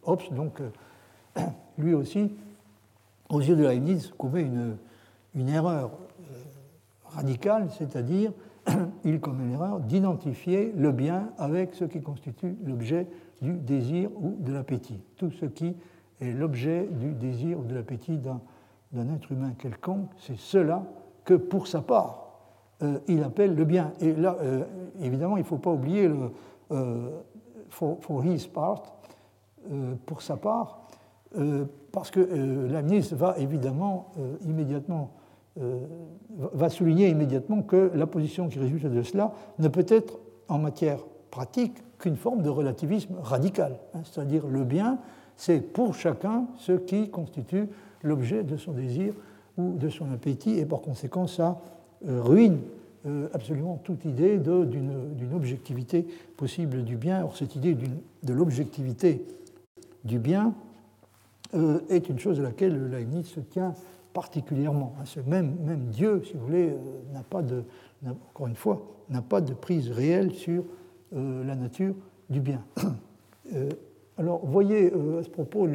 Hobbes, 0.04 0.22
donc, 0.30 0.60
euh, 0.60 1.40
lui 1.78 1.94
aussi, 1.94 2.32
aux 3.30 3.40
yeux 3.40 3.56
de 3.56 3.62
Leibniz, 3.62 4.12
commet 4.18 4.42
une, 4.42 4.76
une 5.34 5.48
erreur 5.48 5.90
euh, 6.20 6.34
radicale, 7.04 7.68
c'est-à-dire 7.70 8.32
il 9.04 9.20
commet 9.20 9.46
l'erreur 9.46 9.80
d'identifier 9.80 10.72
le 10.76 10.92
bien 10.92 11.30
avec 11.38 11.74
ce 11.74 11.84
qui 11.84 12.00
constitue 12.00 12.56
l'objet 12.64 13.06
du 13.40 13.52
désir 13.54 14.10
ou 14.16 14.36
de 14.40 14.52
l'appétit. 14.52 15.00
Tout 15.16 15.30
ce 15.30 15.46
qui 15.46 15.76
est 16.20 16.32
l'objet 16.32 16.88
du 16.90 17.12
désir 17.12 17.60
ou 17.60 17.64
de 17.64 17.74
l'appétit 17.74 18.18
d'un 18.18 19.14
être 19.14 19.32
humain 19.32 19.52
quelconque, 19.58 20.10
c'est 20.18 20.38
cela 20.38 20.84
que, 21.24 21.34
pour 21.34 21.66
sa 21.66 21.82
part, 21.82 22.40
euh, 22.82 22.98
il 23.06 23.22
appelle 23.22 23.54
le 23.54 23.64
bien. 23.64 23.92
Et 24.00 24.14
là, 24.14 24.36
évidemment, 25.00 25.36
il 25.36 25.40
ne 25.40 25.46
faut 25.46 25.58
pas 25.58 25.70
oublier 25.70 26.08
le 26.08 26.30
for, 27.70 28.24
his 28.24 28.46
part, 28.46 28.82
euh, 29.70 29.94
pour 30.06 30.22
sa 30.22 30.36
part, 30.36 30.80
euh, 31.36 31.66
parce 31.92 32.10
que 32.10 32.20
euh, 32.20 32.68
la 32.68 32.82
va 33.16 33.36
évidemment 33.38 34.12
immédiatement 34.46 35.10
va 36.52 36.68
souligner 36.68 37.08
immédiatement 37.08 37.62
que 37.62 37.90
la 37.94 38.06
position 38.06 38.48
qui 38.48 38.58
résulte 38.58 38.86
de 38.86 39.02
cela 39.02 39.32
ne 39.58 39.68
peut 39.68 39.86
être 39.88 40.20
en 40.48 40.58
matière 40.58 41.00
pratique 41.30 41.74
qu'une 41.98 42.16
forme 42.16 42.42
de 42.42 42.48
relativisme 42.48 43.16
radical, 43.20 43.78
hein, 43.94 44.00
c'est-à-dire 44.04 44.46
le 44.46 44.64
bien, 44.64 44.98
c'est 45.36 45.60
pour 45.60 45.94
chacun 45.94 46.46
ce 46.56 46.72
qui 46.72 47.10
constitue 47.10 47.68
l'objet 48.02 48.44
de 48.44 48.56
son 48.56 48.72
désir 48.72 49.14
ou 49.56 49.74
de 49.76 49.88
son 49.88 50.12
appétit, 50.12 50.58
et 50.58 50.64
par 50.64 50.80
conséquent 50.80 51.26
ça 51.26 51.60
ruine 52.06 52.60
absolument 53.32 53.80
toute 53.82 54.04
idée 54.04 54.38
d'une 54.38 55.34
objectivité 55.34 56.06
possible 56.36 56.84
du 56.84 56.96
bien. 56.96 57.24
Or 57.24 57.36
cette 57.36 57.56
idée 57.56 57.76
de 58.22 58.32
l'objectivité 58.32 59.24
du 60.04 60.18
bien 60.18 60.54
euh, 61.54 61.80
est 61.88 62.08
une 62.08 62.18
chose 62.18 62.40
à 62.40 62.42
laquelle 62.42 62.90
Leibniz 62.90 63.26
se 63.26 63.40
tient 63.40 63.74
particulièrement. 64.18 64.96
Ce 65.04 65.20
même, 65.20 65.54
Dieu, 65.92 66.22
si 66.24 66.32
vous 66.32 66.46
voulez, 66.46 66.70
euh, 66.70 67.12
n'a 67.12 67.22
pas 67.22 67.40
de, 67.40 67.62
encore 68.04 68.48
une 68.48 68.56
fois, 68.56 68.82
n'a 69.08 69.22
pas 69.22 69.40
de 69.40 69.54
prise 69.54 69.92
réelle 69.92 70.34
sur 70.34 70.64
euh, 71.14 71.44
la 71.44 71.54
nature 71.54 71.94
du 72.28 72.40
bien. 72.40 72.64
alors, 74.18 74.44
voyez 74.44 74.88
à 74.88 75.22
ce 75.22 75.30
propos 75.30 75.68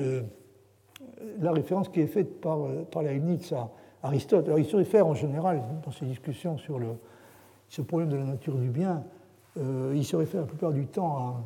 la 1.40 1.52
référence 1.53 1.88
qui 1.88 2.02
est 2.02 2.07
faite 2.07 2.41
par, 2.41 2.68
par 2.91 3.03
Leibniz 3.03 3.53
à 3.53 3.70
Aristote. 4.03 4.48
Alors, 4.48 4.60
il 4.60 4.65
se 4.65 4.76
réfère 4.76 5.07
en 5.07 5.15
général, 5.15 5.64
dans 5.86 5.91
ses 5.91 6.06
discussions 6.06 6.57
sur 6.57 6.82
ce 7.70 7.82
problème 7.82 8.10
de 8.10 8.18
la 8.18 8.26
nature 8.26 8.57
du 8.57 8.68
bien, 8.68 9.06
il 9.56 10.03
se 10.03 10.18
réfère 10.18 10.41
la 10.41 10.48
plupart 10.48 10.74
du 10.74 10.86
temps 10.88 11.38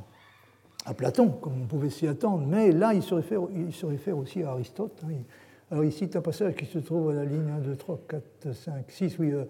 à 0.84 0.94
Platon, 0.96 1.30
comme 1.30 1.62
on 1.62 1.68
pouvait 1.68 1.92
s'y 1.92 2.08
attendre, 2.08 2.44
mais 2.48 2.72
là, 2.72 2.96
il 2.96 3.04
se 3.04 3.14
réfère, 3.14 3.42
il 3.56 3.72
se 3.72 3.86
réfère 3.86 4.18
aussi 4.18 4.42
à 4.42 4.50
Aristote. 4.50 5.00
Hein. 5.06 5.22
Alors, 5.70 5.84
il 5.84 5.92
cite 5.92 6.16
un 6.16 6.22
passage 6.22 6.56
qui 6.56 6.66
se 6.66 6.80
trouve 6.80 7.10
à 7.10 7.14
la 7.14 7.26
ligne 7.26 7.50
1, 7.58 7.60
2, 7.60 7.76
3, 7.76 8.00
4, 8.08 8.54
5, 8.54 8.86
6. 8.88 9.20
Oui, 9.20 9.32
euh, 9.34 9.44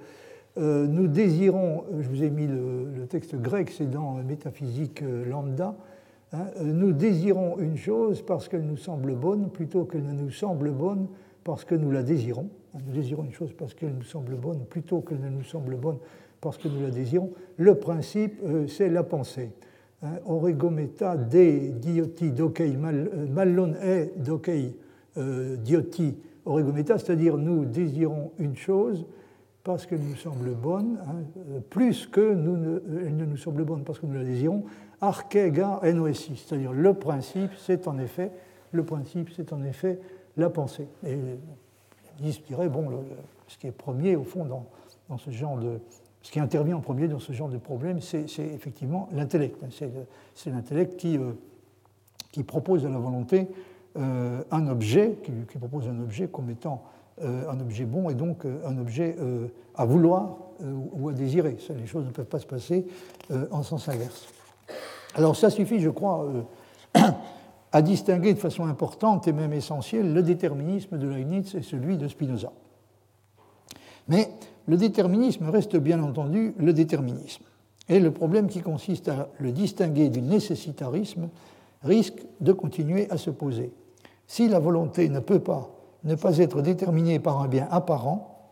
euh, 0.57 0.87
nous 0.87 1.07
désirons, 1.07 1.83
euh, 1.93 2.01
je 2.01 2.09
vous 2.09 2.23
ai 2.23 2.31
mis 2.31 2.47
le, 2.47 3.05
texte 3.07 3.35
grec, 3.35 3.69
c'est 3.69 3.89
dans 3.89 4.15
Métaphysique 4.23 5.03
lambda. 5.29 5.75
Hein, 6.33 6.47
nous 6.63 6.91
désirons 6.91 7.59
une 7.59 7.77
chose 7.77 8.23
parce 8.23 8.49
qu'elle 8.49 8.65
nous 8.65 8.77
semble 8.77 9.13
bonne, 9.13 9.51
plutôt 9.51 9.85
qu'elle 9.85 10.03
ne 10.03 10.11
nous 10.11 10.31
semble 10.31 10.71
bonne 10.71 11.07
parce 11.43 11.63
que 11.63 11.75
nous 11.75 11.91
la 11.91 12.01
désirons. 12.01 12.49
Nous 12.73 12.93
désirons 12.93 13.23
une 13.23 13.33
chose 13.33 13.53
parce 13.55 13.75
qu'elle 13.75 13.93
nous 13.93 14.03
semble 14.03 14.35
bonne, 14.35 14.65
plutôt 14.65 15.01
qu'elle 15.01 15.21
ne 15.21 15.29
nous 15.29 15.43
semble 15.43 15.75
bonne 15.75 15.99
parce 16.41 16.57
que 16.57 16.67
nous 16.67 16.81
la 16.81 16.89
désirons. 16.89 17.31
Le 17.57 17.75
principe, 17.75 18.41
c'est 18.67 18.89
la 18.89 19.03
pensée. 19.03 19.51
Hein, 20.01 20.19
de 20.19 21.69
dioti 21.79 22.31
dokei 22.31 22.75
mallon 22.75 23.73
e 23.81 24.11
dokei 24.17 24.75
dioti 25.57 26.17
oregometa, 26.45 26.97
c'est-à-dire 26.97 27.37
nous 27.37 27.65
désirons 27.65 28.31
une 28.39 28.55
chose 28.55 29.05
parce 29.63 29.85
qu'elle 29.85 30.01
nous 30.01 30.15
semble 30.15 30.51
bonne, 30.51 30.97
hein, 31.07 31.61
plus 31.69 32.07
que 32.07 32.33
nous 32.33 32.55
ne, 32.55 32.81
elle 33.05 33.17
ne 33.17 33.25
nous 33.25 33.35
semble 33.35 33.65
bonne 33.65 33.83
parce 33.83 33.99
que 33.99 34.05
nous 34.05 34.13
la 34.13 34.23
désirons, 34.23 34.63
archega 35.01 35.81
noesi, 35.93 36.37
c'est-à-dire 36.37 36.71
le 36.71 36.93
principe, 36.93 37.51
c'est 37.57 37.87
en 37.87 37.97
effet 37.99 38.31
le 38.71 38.83
principe, 38.83 39.29
c'est 39.35 39.51
en 39.51 39.63
effet 39.63 39.99
la 40.37 40.49
pensée. 40.49 40.87
Et 41.05 41.17
je 42.23 42.39
dirais, 42.47 42.69
bon, 42.69 43.03
ce 43.47 43.57
qui 43.57 43.67
est 43.67 43.71
premier 43.71 44.15
au 44.15 44.23
fond 44.23 44.45
dans, 44.45 44.65
dans, 45.09 45.17
ce 45.17 45.31
genre 45.31 45.57
de, 45.57 45.79
ce 46.21 46.31
qui 46.31 46.39
intervient 46.39 46.77
en 46.77 46.81
premier 46.81 47.07
dans 47.07 47.19
ce 47.19 47.31
genre 47.31 47.49
de 47.49 47.57
problème, 47.57 47.99
c'est 48.01 48.25
effectivement 48.39 49.09
l'intellect. 49.11 49.57
C'est 50.33 50.49
l'intellect 50.49 50.97
qui, 50.97 51.17
euh, 51.17 51.33
qui 52.31 52.43
propose 52.43 52.85
à 52.85 52.89
la 52.89 52.99
volonté 52.99 53.47
euh, 53.97 54.43
un 54.51 54.67
objet, 54.67 55.17
qui, 55.23 55.57
propose 55.57 55.87
un 55.87 55.99
objet 55.99 56.27
comme 56.27 56.49
étant 56.49 56.83
euh, 57.23 57.49
un 57.49 57.59
objet 57.59 57.85
bon 57.85 58.09
et 58.09 58.13
donc 58.13 58.45
euh, 58.45 58.59
un 58.65 58.77
objet 58.77 59.15
à 59.75 59.85
vouloir 59.85 60.37
ou 60.93 61.09
à 61.09 61.13
désirer. 61.13 61.57
les 61.69 61.85
choses 61.85 62.05
ne 62.05 62.11
peuvent 62.11 62.25
pas 62.25 62.39
se 62.39 62.45
passer 62.47 62.87
en 63.51 63.61
sens 63.61 63.87
inverse. 63.89 64.27
Alors 65.13 65.35
ça 65.35 65.49
suffit, 65.51 65.79
je 65.79 65.89
crois, 65.89 66.27
à 67.71 67.81
distinguer 67.81 68.33
de 68.33 68.39
façon 68.39 68.65
importante 68.65 69.27
et 69.27 69.33
même 69.33 69.53
essentielle 69.53 70.13
le 70.13 70.23
déterminisme 70.23 70.97
de 70.97 71.07
Leibniz 71.07 71.53
et 71.53 71.61
celui 71.61 71.97
de 71.97 72.07
Spinoza. 72.07 72.51
Mais 74.07 74.29
le 74.67 74.77
déterminisme 74.77 75.49
reste 75.49 75.77
bien 75.77 76.01
entendu 76.01 76.55
le 76.57 76.73
déterminisme. 76.73 77.43
Et 77.89 77.99
le 77.99 78.11
problème 78.11 78.47
qui 78.47 78.61
consiste 78.61 79.09
à 79.09 79.29
le 79.39 79.51
distinguer 79.51 80.09
du 80.09 80.21
nécessitarisme 80.21 81.29
risque 81.83 82.25
de 82.41 82.51
continuer 82.51 83.09
à 83.11 83.17
se 83.17 83.29
poser. 83.29 83.71
Si 84.27 84.47
la 84.47 84.59
volonté 84.59 85.09
ne 85.09 85.19
peut 85.19 85.39
pas 85.39 85.71
ne 86.03 86.15
pas 86.15 86.37
être 86.37 86.61
déterminée 86.61 87.19
par 87.19 87.41
un 87.41 87.47
bien 87.47 87.67
apparent, 87.69 88.51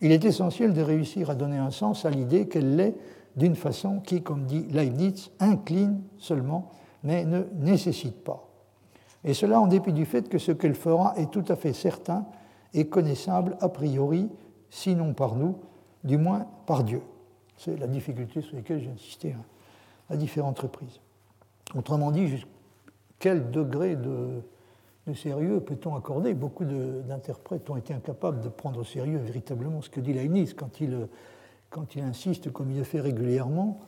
il 0.00 0.12
est 0.12 0.24
essentiel 0.24 0.72
de 0.72 0.82
réussir 0.82 1.30
à 1.30 1.34
donner 1.34 1.58
un 1.58 1.70
sens 1.70 2.04
à 2.04 2.10
l'idée 2.10 2.48
qu'elle 2.48 2.76
l'est 2.76 2.94
d'une 3.36 3.56
façon 3.56 4.00
qui, 4.00 4.22
comme 4.22 4.44
dit 4.44 4.66
Leibniz, 4.70 5.30
incline 5.40 6.00
seulement, 6.18 6.70
mais 7.02 7.24
ne 7.24 7.42
nécessite 7.54 8.22
pas. 8.22 8.48
Et 9.24 9.34
cela 9.34 9.60
en 9.60 9.66
dépit 9.66 9.92
du 9.92 10.04
fait 10.04 10.28
que 10.28 10.38
ce 10.38 10.52
qu'elle 10.52 10.74
fera 10.74 11.14
est 11.16 11.30
tout 11.30 11.44
à 11.48 11.56
fait 11.56 11.72
certain 11.72 12.26
et 12.74 12.86
connaissable 12.88 13.56
a 13.60 13.68
priori, 13.68 14.28
sinon 14.70 15.14
par 15.14 15.34
nous, 15.34 15.56
du 16.04 16.18
moins 16.18 16.46
par 16.66 16.84
Dieu. 16.84 17.00
C'est 17.56 17.78
la 17.78 17.86
difficulté 17.86 18.42
sur 18.42 18.56
laquelle 18.56 18.80
j'ai 18.80 18.90
insisté 18.90 19.34
à 20.10 20.16
différentes 20.16 20.58
reprises. 20.58 21.00
Autrement 21.74 22.10
dit, 22.10 22.44
quel 23.18 23.50
degré 23.50 23.96
de 23.96 24.42
de 25.06 25.12
sérieux 25.14 25.60
peut-on 25.60 25.94
accorder 25.96 26.34
Beaucoup 26.34 26.64
d'interprètes 26.64 27.68
ont 27.68 27.76
été 27.76 27.92
incapables 27.92 28.40
de 28.40 28.48
prendre 28.48 28.80
au 28.80 28.84
sérieux 28.84 29.18
véritablement 29.18 29.82
ce 29.82 29.90
que 29.90 30.00
dit 30.00 30.12
Leibniz 30.12 30.54
quand 30.54 30.80
il, 30.80 31.08
quand 31.70 31.94
il 31.94 32.02
insiste, 32.02 32.50
comme 32.50 32.70
il 32.70 32.78
le 32.78 32.84
fait 32.84 33.00
régulièrement, 33.00 33.80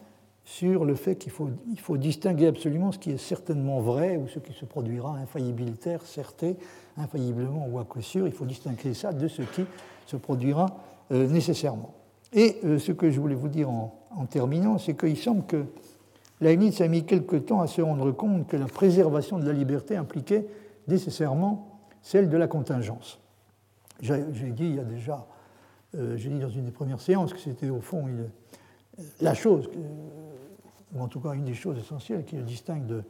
sur 0.45 0.85
le 0.85 0.95
fait 0.95 1.17
qu'il 1.17 1.33
faut, 1.33 1.51
il 1.73 1.81
faut 1.81 1.97
distinguer 1.97 2.47
absolument 2.47 2.93
ce 2.93 2.99
qui 2.99 3.11
est 3.11 3.19
certainement 3.19 3.81
vrai 3.81 4.17
ou 4.17 4.29
ce 4.29 4.39
qui 4.39 4.53
se 4.53 4.65
produira 4.65 5.17
infaillibilitaire, 5.17 6.03
certé, 6.03 6.57
infailliblement 6.97 7.67
ou 7.69 7.81
à 7.81 7.85
coup 7.85 8.01
sûr. 8.01 8.27
Il 8.27 8.33
faut 8.33 8.45
distinguer 8.45 8.95
ça 8.95 9.13
de 9.13 9.27
ce 9.27 9.43
qui 9.43 9.65
se 10.07 10.17
produira 10.17 10.67
euh, 11.11 11.27
nécessairement. 11.27 11.95
Et 12.33 12.59
euh, 12.65 12.79
ce 12.79 12.93
que 12.93 13.11
je 13.11 13.19
voulais 13.19 13.35
vous 13.35 13.49
dire 13.49 13.71
en, 13.71 13.99
en 14.15 14.27
terminant, 14.27 14.79
c'est 14.79 14.95
qu'il 14.95 15.17
semble 15.17 15.45
que 15.47 15.65
Leibniz 16.41 16.81
a 16.81 16.87
mis 16.87 17.05
quelque 17.05 17.37
temps 17.37 17.61
à 17.61 17.67
se 17.67 17.81
rendre 17.81 18.13
compte 18.13 18.47
que 18.47 18.57
la 18.57 18.67
préservation 18.67 19.39
de 19.39 19.47
la 19.47 19.53
liberté 19.53 19.97
impliquait 19.97 20.47
nécessairement 20.89 21.81
celle 22.03 22.29
de 22.29 22.37
la 22.37 22.49
contingence. 22.49 23.21
J'ai 24.01 24.51
dit 24.51 24.67
il 24.67 24.75
y 24.77 24.81
a 24.81 24.85
déjà, 24.85 25.27
euh, 25.97 26.17
j'ai 26.17 26.29
dit 26.29 26.39
dans 26.39 26.51
une 26.51 26.65
des 26.65 26.71
premières 26.71 27.01
séances 27.01 27.33
que 27.33 27.41
c'était 27.41 27.71
au 27.71 27.81
fond 27.81 28.07
la 29.21 29.35
chose, 29.35 29.71
ou 30.95 31.01
en 31.01 31.09
tout 31.09 31.21
cas 31.21 31.33
une 31.33 31.45
des 31.45 31.55
choses 31.55 31.79
essentielles 31.79 32.25
qui 32.25 32.37
le 32.37 32.43
distingue 32.43 32.87
de, 32.87 33.03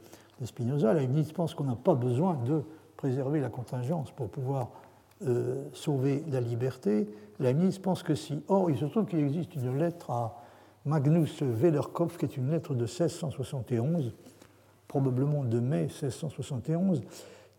Spinoza. 0.43 0.93
Leibniz 0.93 1.31
pense 1.31 1.55
qu'on 1.55 1.63
n'a 1.63 1.75
pas 1.75 1.95
besoin 1.95 2.35
de 2.45 2.61
préserver 2.95 3.39
la 3.39 3.49
contingence 3.49 4.11
pour 4.11 4.29
pouvoir 4.29 4.69
euh, 5.25 5.63
sauver 5.73 6.23
la 6.29 6.41
liberté. 6.41 7.09
Leibniz 7.39 7.79
pense 7.79 8.03
que 8.03 8.13
si. 8.13 8.43
Or, 8.47 8.69
il 8.69 8.77
se 8.77 8.85
trouve 8.85 9.05
qu'il 9.05 9.17
existe 9.17 9.55
une 9.55 9.75
lettre 9.79 10.11
à 10.11 10.43
Magnus 10.85 11.41
Wellerkopf, 11.41 12.17
qui 12.17 12.25
est 12.25 12.37
une 12.37 12.51
lettre 12.51 12.75
de 12.75 12.85
1671, 12.85 14.13
probablement 14.87 15.43
de 15.43 15.59
mai 15.59 15.87
1671, 15.87 17.01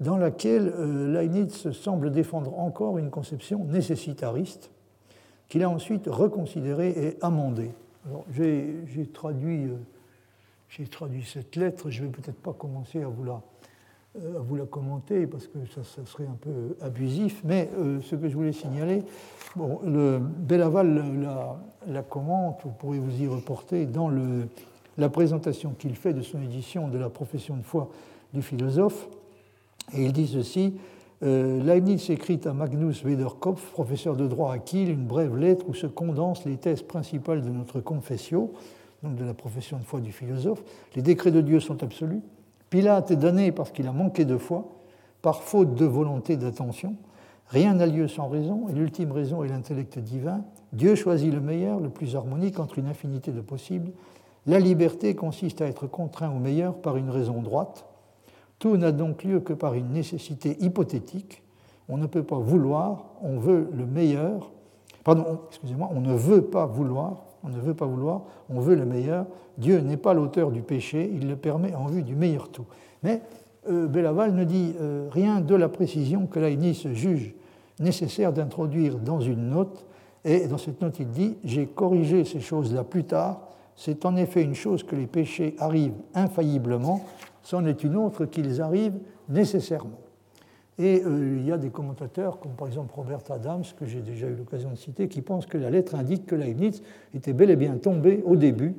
dans 0.01 0.17
laquelle 0.17 0.73
euh, 0.77 1.13
Leibniz 1.13 1.71
semble 1.73 2.11
défendre 2.11 2.59
encore 2.59 2.99
une 2.99 3.11
conception 3.11 3.65
nécessitariste 3.65 4.71
qu'il 5.49 5.63
a 5.63 5.71
ensuite 5.71 6.07
reconsidérée 6.07 6.91
et 6.91 7.17
amendée. 7.23 7.71
J'ai 8.33 9.07
traduit, 9.13 9.67
euh, 9.67 10.85
cette 11.25 11.57
lettre, 11.57 11.91
je 11.91 12.03
ne 12.03 12.07
vais 12.07 12.13
peut-être 12.13 12.41
pas 12.41 12.53
commencer 12.53 13.03
à 13.03 13.09
vous, 13.09 13.25
la, 13.25 13.41
euh, 14.23 14.67
commenter 14.67 15.27
parce 15.27 15.47
que 15.47 15.59
ça, 15.67 15.83
serait 16.05 16.27
un 16.27 16.37
peu 16.41 16.77
abusif, 16.81 17.43
mais 17.45 17.71
ce 18.03 18.15
que 18.15 18.29
je 18.29 18.35
voulais 18.35 18.53
signaler, 18.53 19.03
bon, 19.57 19.81
Bellaval 20.39 21.03
la, 21.87 22.03
commente, 22.03 22.61
vous 22.65 22.71
pourrez 22.71 22.99
vous 22.99 23.23
y 23.23 23.27
reporter 23.27 23.87
dans 23.87 24.11
la 24.97 25.09
présentation 25.09 25.71
qu'il 25.71 25.97
fait 25.97 26.13
de 26.13 26.23
son 26.23 26.41
édition 26.43 26.89
de 26.89 26.99
la 26.99 27.09
profession 27.09 27.57
de 27.57 27.63
foi 27.63 27.91
du 28.33 28.43
philosophe. 28.43 29.09
Et 29.95 30.05
il 30.05 30.13
dit 30.13 30.27
ceci 30.27 30.75
Leibniz 31.21 32.11
écrit 32.11 32.41
à 32.45 32.53
Magnus 32.53 33.03
Wederkopf, 33.05 33.73
professeur 33.73 34.15
de 34.15 34.29
droit 34.29 34.53
à 34.53 34.59
Kiel, 34.59 34.91
une 34.91 35.07
brève 35.07 35.37
lettre 35.37 35.65
où 35.69 35.75
se 35.75 35.89
condensent 35.89 36.45
les 36.45 36.59
thèses 36.59 36.83
principales 36.83 37.43
de 37.43 37.51
notre 37.51 37.81
confession, 37.81 38.51
donc 39.03 39.17
de 39.17 39.25
la 39.25 39.35
profession 39.35 39.79
de 39.79 39.83
foi 39.83 40.01
du 40.01 40.13
philosophe. 40.13 40.63
Les 40.95 41.03
décrets 41.03 41.33
de 41.33 41.41
Dieu 41.41 41.59
sont 41.59 41.83
absolus. 41.83 42.21
Pilate 42.71 43.11
est 43.11 43.17
damné 43.17 43.51
parce 43.51 43.73
qu'il 43.73 43.89
a 43.89 43.93
manqué 43.93 44.25
de 44.25 44.37
foi, 44.37 44.69
par 45.21 45.43
faute 45.43 45.75
de 45.75 45.85
volonté 45.85 46.37
d'attention. 46.37 46.95
Rien 47.49 47.75
n'a 47.75 47.87
lieu 47.87 48.07
sans 48.07 48.29
raison, 48.29 48.69
et 48.69 48.73
l'ultime 48.73 49.11
raison 49.11 49.43
est 49.43 49.49
l'intellect 49.49 49.99
divin. 49.99 50.45
Dieu 50.73 50.95
choisit 50.95 51.33
le 51.33 51.41
meilleur, 51.41 51.81
le 51.81 51.89
plus 51.89 52.15
harmonique 52.15 52.61
entre 52.61 52.79
une 52.79 52.87
infinité 52.87 53.33
de 53.33 53.41
possibles. 53.41 53.91
La 54.47 54.61
liberté 54.61 55.17
consiste 55.17 55.63
à 55.63 55.67
être 55.67 55.89
contraint 55.89 56.31
au 56.31 56.39
meilleur 56.39 56.77
par 56.77 56.97
une 56.97 57.11
raison 57.11 57.43
droite. 57.43 57.87
Tout 58.59 58.77
n'a 58.77 58.93
donc 58.93 59.25
lieu 59.25 59.41
que 59.41 59.53
par 59.53 59.75
une 59.75 59.93
nécessité 59.93 60.57
hypothétique. 60.61 61.43
On 61.89 61.97
ne 61.97 62.07
peut 62.07 62.23
pas 62.23 62.39
vouloir, 62.39 63.07
on 63.23 63.39
veut 63.39 63.69
le 63.73 63.87
meilleur. 63.87 64.51
Pardon, 65.05 65.41
excusez-moi, 65.49 65.89
on 65.93 66.01
ne 66.01 66.15
veut 66.15 66.43
pas 66.43 66.67
vouloir, 66.67 67.25
on 67.43 67.49
ne 67.49 67.59
veut 67.59 67.75
pas 67.75 67.87
vouloir, 67.87 68.23
on 68.51 68.61
veut 68.61 68.75
le 68.75 68.85
meilleur. 68.85 69.27
Dieu 69.57 69.79
n'est 69.81 69.97
pas 69.97 70.13
l'auteur 70.13 70.51
du 70.51 70.61
péché, 70.61 71.11
il 71.15 71.29
le 71.29 71.37
permet 71.37 71.75
en 71.75 71.87
vue 71.87 72.03
du 72.03 72.15
meilleur 72.15 72.51
tout. 72.51 72.67
Mais 73.03 73.23
euh, 73.71 73.87
Bellaval 73.87 74.35
ne 74.35 74.45
dit 74.45 74.75
euh, 74.81 75.09
rien 75.11 75.41
de 75.41 75.55
la 75.55 75.69
précision 75.69 76.27
que 76.27 76.39
Leibniz 76.39 76.87
juge 76.93 77.35
nécessaire 77.81 78.33
d'introduire 78.33 78.99
dans 78.99 79.21
une 79.21 79.51
note. 79.51 79.87
Et 80.25 80.47
dans 80.47 80.59
cette 80.59 80.81
note, 80.81 80.99
il 80.99 81.11
dit 81.11 81.37
J'ai 81.45 81.67
corrigé 81.67 82.25
ces 82.25 82.41
choses-là 82.41 82.85
plus 82.85 83.05
tard. 83.05 83.41
C'est 83.77 84.05
en 84.05 84.17
effet 84.17 84.43
une 84.43 84.55
chose 84.55 84.83
que 84.83 84.97
les 84.97 85.07
péchés 85.07 85.55
arrivent 85.59 85.95
infailliblement, 86.13 87.05
c'en 87.49 87.65
est 87.65 87.83
une 87.83 87.97
autre 87.97 88.27
qu'ils 88.27 88.61
arrivent 88.61 88.99
nécessairement. 89.31 90.01
Et 90.79 91.03
euh, 91.03 91.39
il 91.39 91.47
y 91.47 91.51
a 91.51 91.57
des 91.57 91.71
commentateurs, 91.71 92.41
comme 92.41 92.53
par 92.53 92.69
exemple 92.69 92.93
Robert 92.95 93.23
Adams, 93.31 93.65
que 93.79 93.87
j'ai 93.87 94.03
déjà 94.03 94.27
eu 94.27 94.35
l'occasion 94.35 94.69
de 94.71 94.77
citer, 94.77 95.09
qui 95.09 95.23
pensent 95.23 95.47
que 95.47 95.57
la 95.57 95.71
lettre 95.71 95.95
indique 95.95 96.27
que 96.27 96.35
Leibniz 96.35 96.83
était 97.15 97.33
bel 97.33 97.49
et 97.49 97.57
bien 97.57 97.79
tombé 97.79 98.23
au 98.27 98.37
début, 98.37 98.75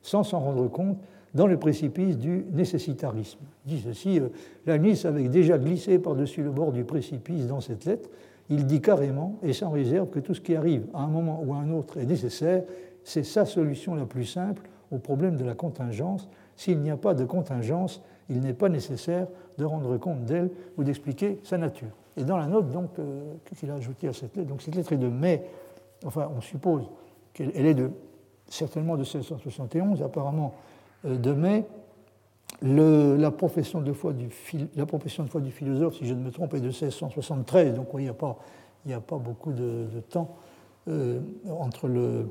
sans 0.00 0.22
s'en 0.22 0.40
rendre 0.40 0.66
compte, 0.68 0.96
dans 1.34 1.46
le 1.46 1.58
précipice 1.58 2.16
du 2.16 2.46
nécessitarisme. 2.50 3.40
Il 3.66 3.74
dit 3.74 3.82
ceci, 3.82 4.18
euh, 4.18 4.28
Leibniz 4.64 5.04
avait 5.04 5.28
déjà 5.28 5.58
glissé 5.58 5.98
par-dessus 5.98 6.42
le 6.42 6.50
bord 6.50 6.72
du 6.72 6.84
précipice 6.84 7.46
dans 7.46 7.60
cette 7.60 7.84
lettre. 7.84 8.08
Il 8.48 8.64
dit 8.64 8.80
carrément 8.80 9.36
et 9.42 9.52
sans 9.52 9.68
réserve 9.68 10.08
que 10.08 10.20
tout 10.20 10.32
ce 10.32 10.40
qui 10.40 10.56
arrive 10.56 10.86
à 10.94 11.02
un 11.02 11.08
moment 11.08 11.42
ou 11.44 11.52
à 11.52 11.58
un 11.58 11.70
autre 11.72 11.98
est 11.98 12.06
nécessaire. 12.06 12.62
C'est 13.02 13.22
sa 13.22 13.44
solution 13.44 13.94
la 13.94 14.06
plus 14.06 14.24
simple 14.24 14.62
au 14.90 14.96
problème 14.96 15.36
de 15.36 15.44
la 15.44 15.54
contingence. 15.54 16.26
S'il 16.56 16.78
n'y 16.80 16.90
a 16.90 16.96
pas 16.96 17.14
de 17.14 17.24
contingence, 17.24 18.00
il 18.30 18.40
n'est 18.40 18.54
pas 18.54 18.68
nécessaire 18.68 19.26
de 19.58 19.64
rendre 19.64 19.96
compte 19.98 20.24
d'elle 20.24 20.50
ou 20.76 20.84
d'expliquer 20.84 21.40
sa 21.44 21.58
nature. 21.58 21.90
Et 22.16 22.24
dans 22.24 22.36
la 22.36 22.46
note 22.46 22.70
donc, 22.70 22.90
euh, 22.98 23.34
qu'il 23.56 23.70
a 23.70 23.74
ajouté 23.74 24.08
à 24.08 24.12
cette 24.12 24.36
lettre, 24.36 24.48
donc 24.48 24.62
cette 24.62 24.74
lettre 24.74 24.92
est 24.92 24.98
de 24.98 25.08
mai, 25.08 25.42
enfin 26.04 26.30
on 26.36 26.40
suppose 26.40 26.84
qu'elle 27.32 27.66
est 27.66 27.74
de, 27.74 27.90
certainement 28.48 28.94
de 28.94 29.02
1671, 29.02 30.02
apparemment 30.02 30.54
euh, 31.04 31.16
de 31.16 31.32
mai, 31.32 31.64
la, 32.62 33.30
profession 33.30 33.80
de 33.80 33.92
foi 33.92 34.12
du, 34.12 34.30
philosophe, 34.30 35.96
si 35.96 36.06
je 36.06 36.14
ne 36.14 36.20
me 36.20 36.30
trompe, 36.30 36.54
est 36.54 36.60
de 36.60 36.66
1673, 36.66 37.74
donc 37.74 37.88
il 37.94 38.00
n'y 38.00 38.08
a, 38.08 38.14
pas, 38.14 39.18
beaucoup 39.18 39.52
de, 39.52 39.86
temps 40.08 40.36
euh, 40.88 41.20
entre 41.50 41.88
le. 41.88 42.28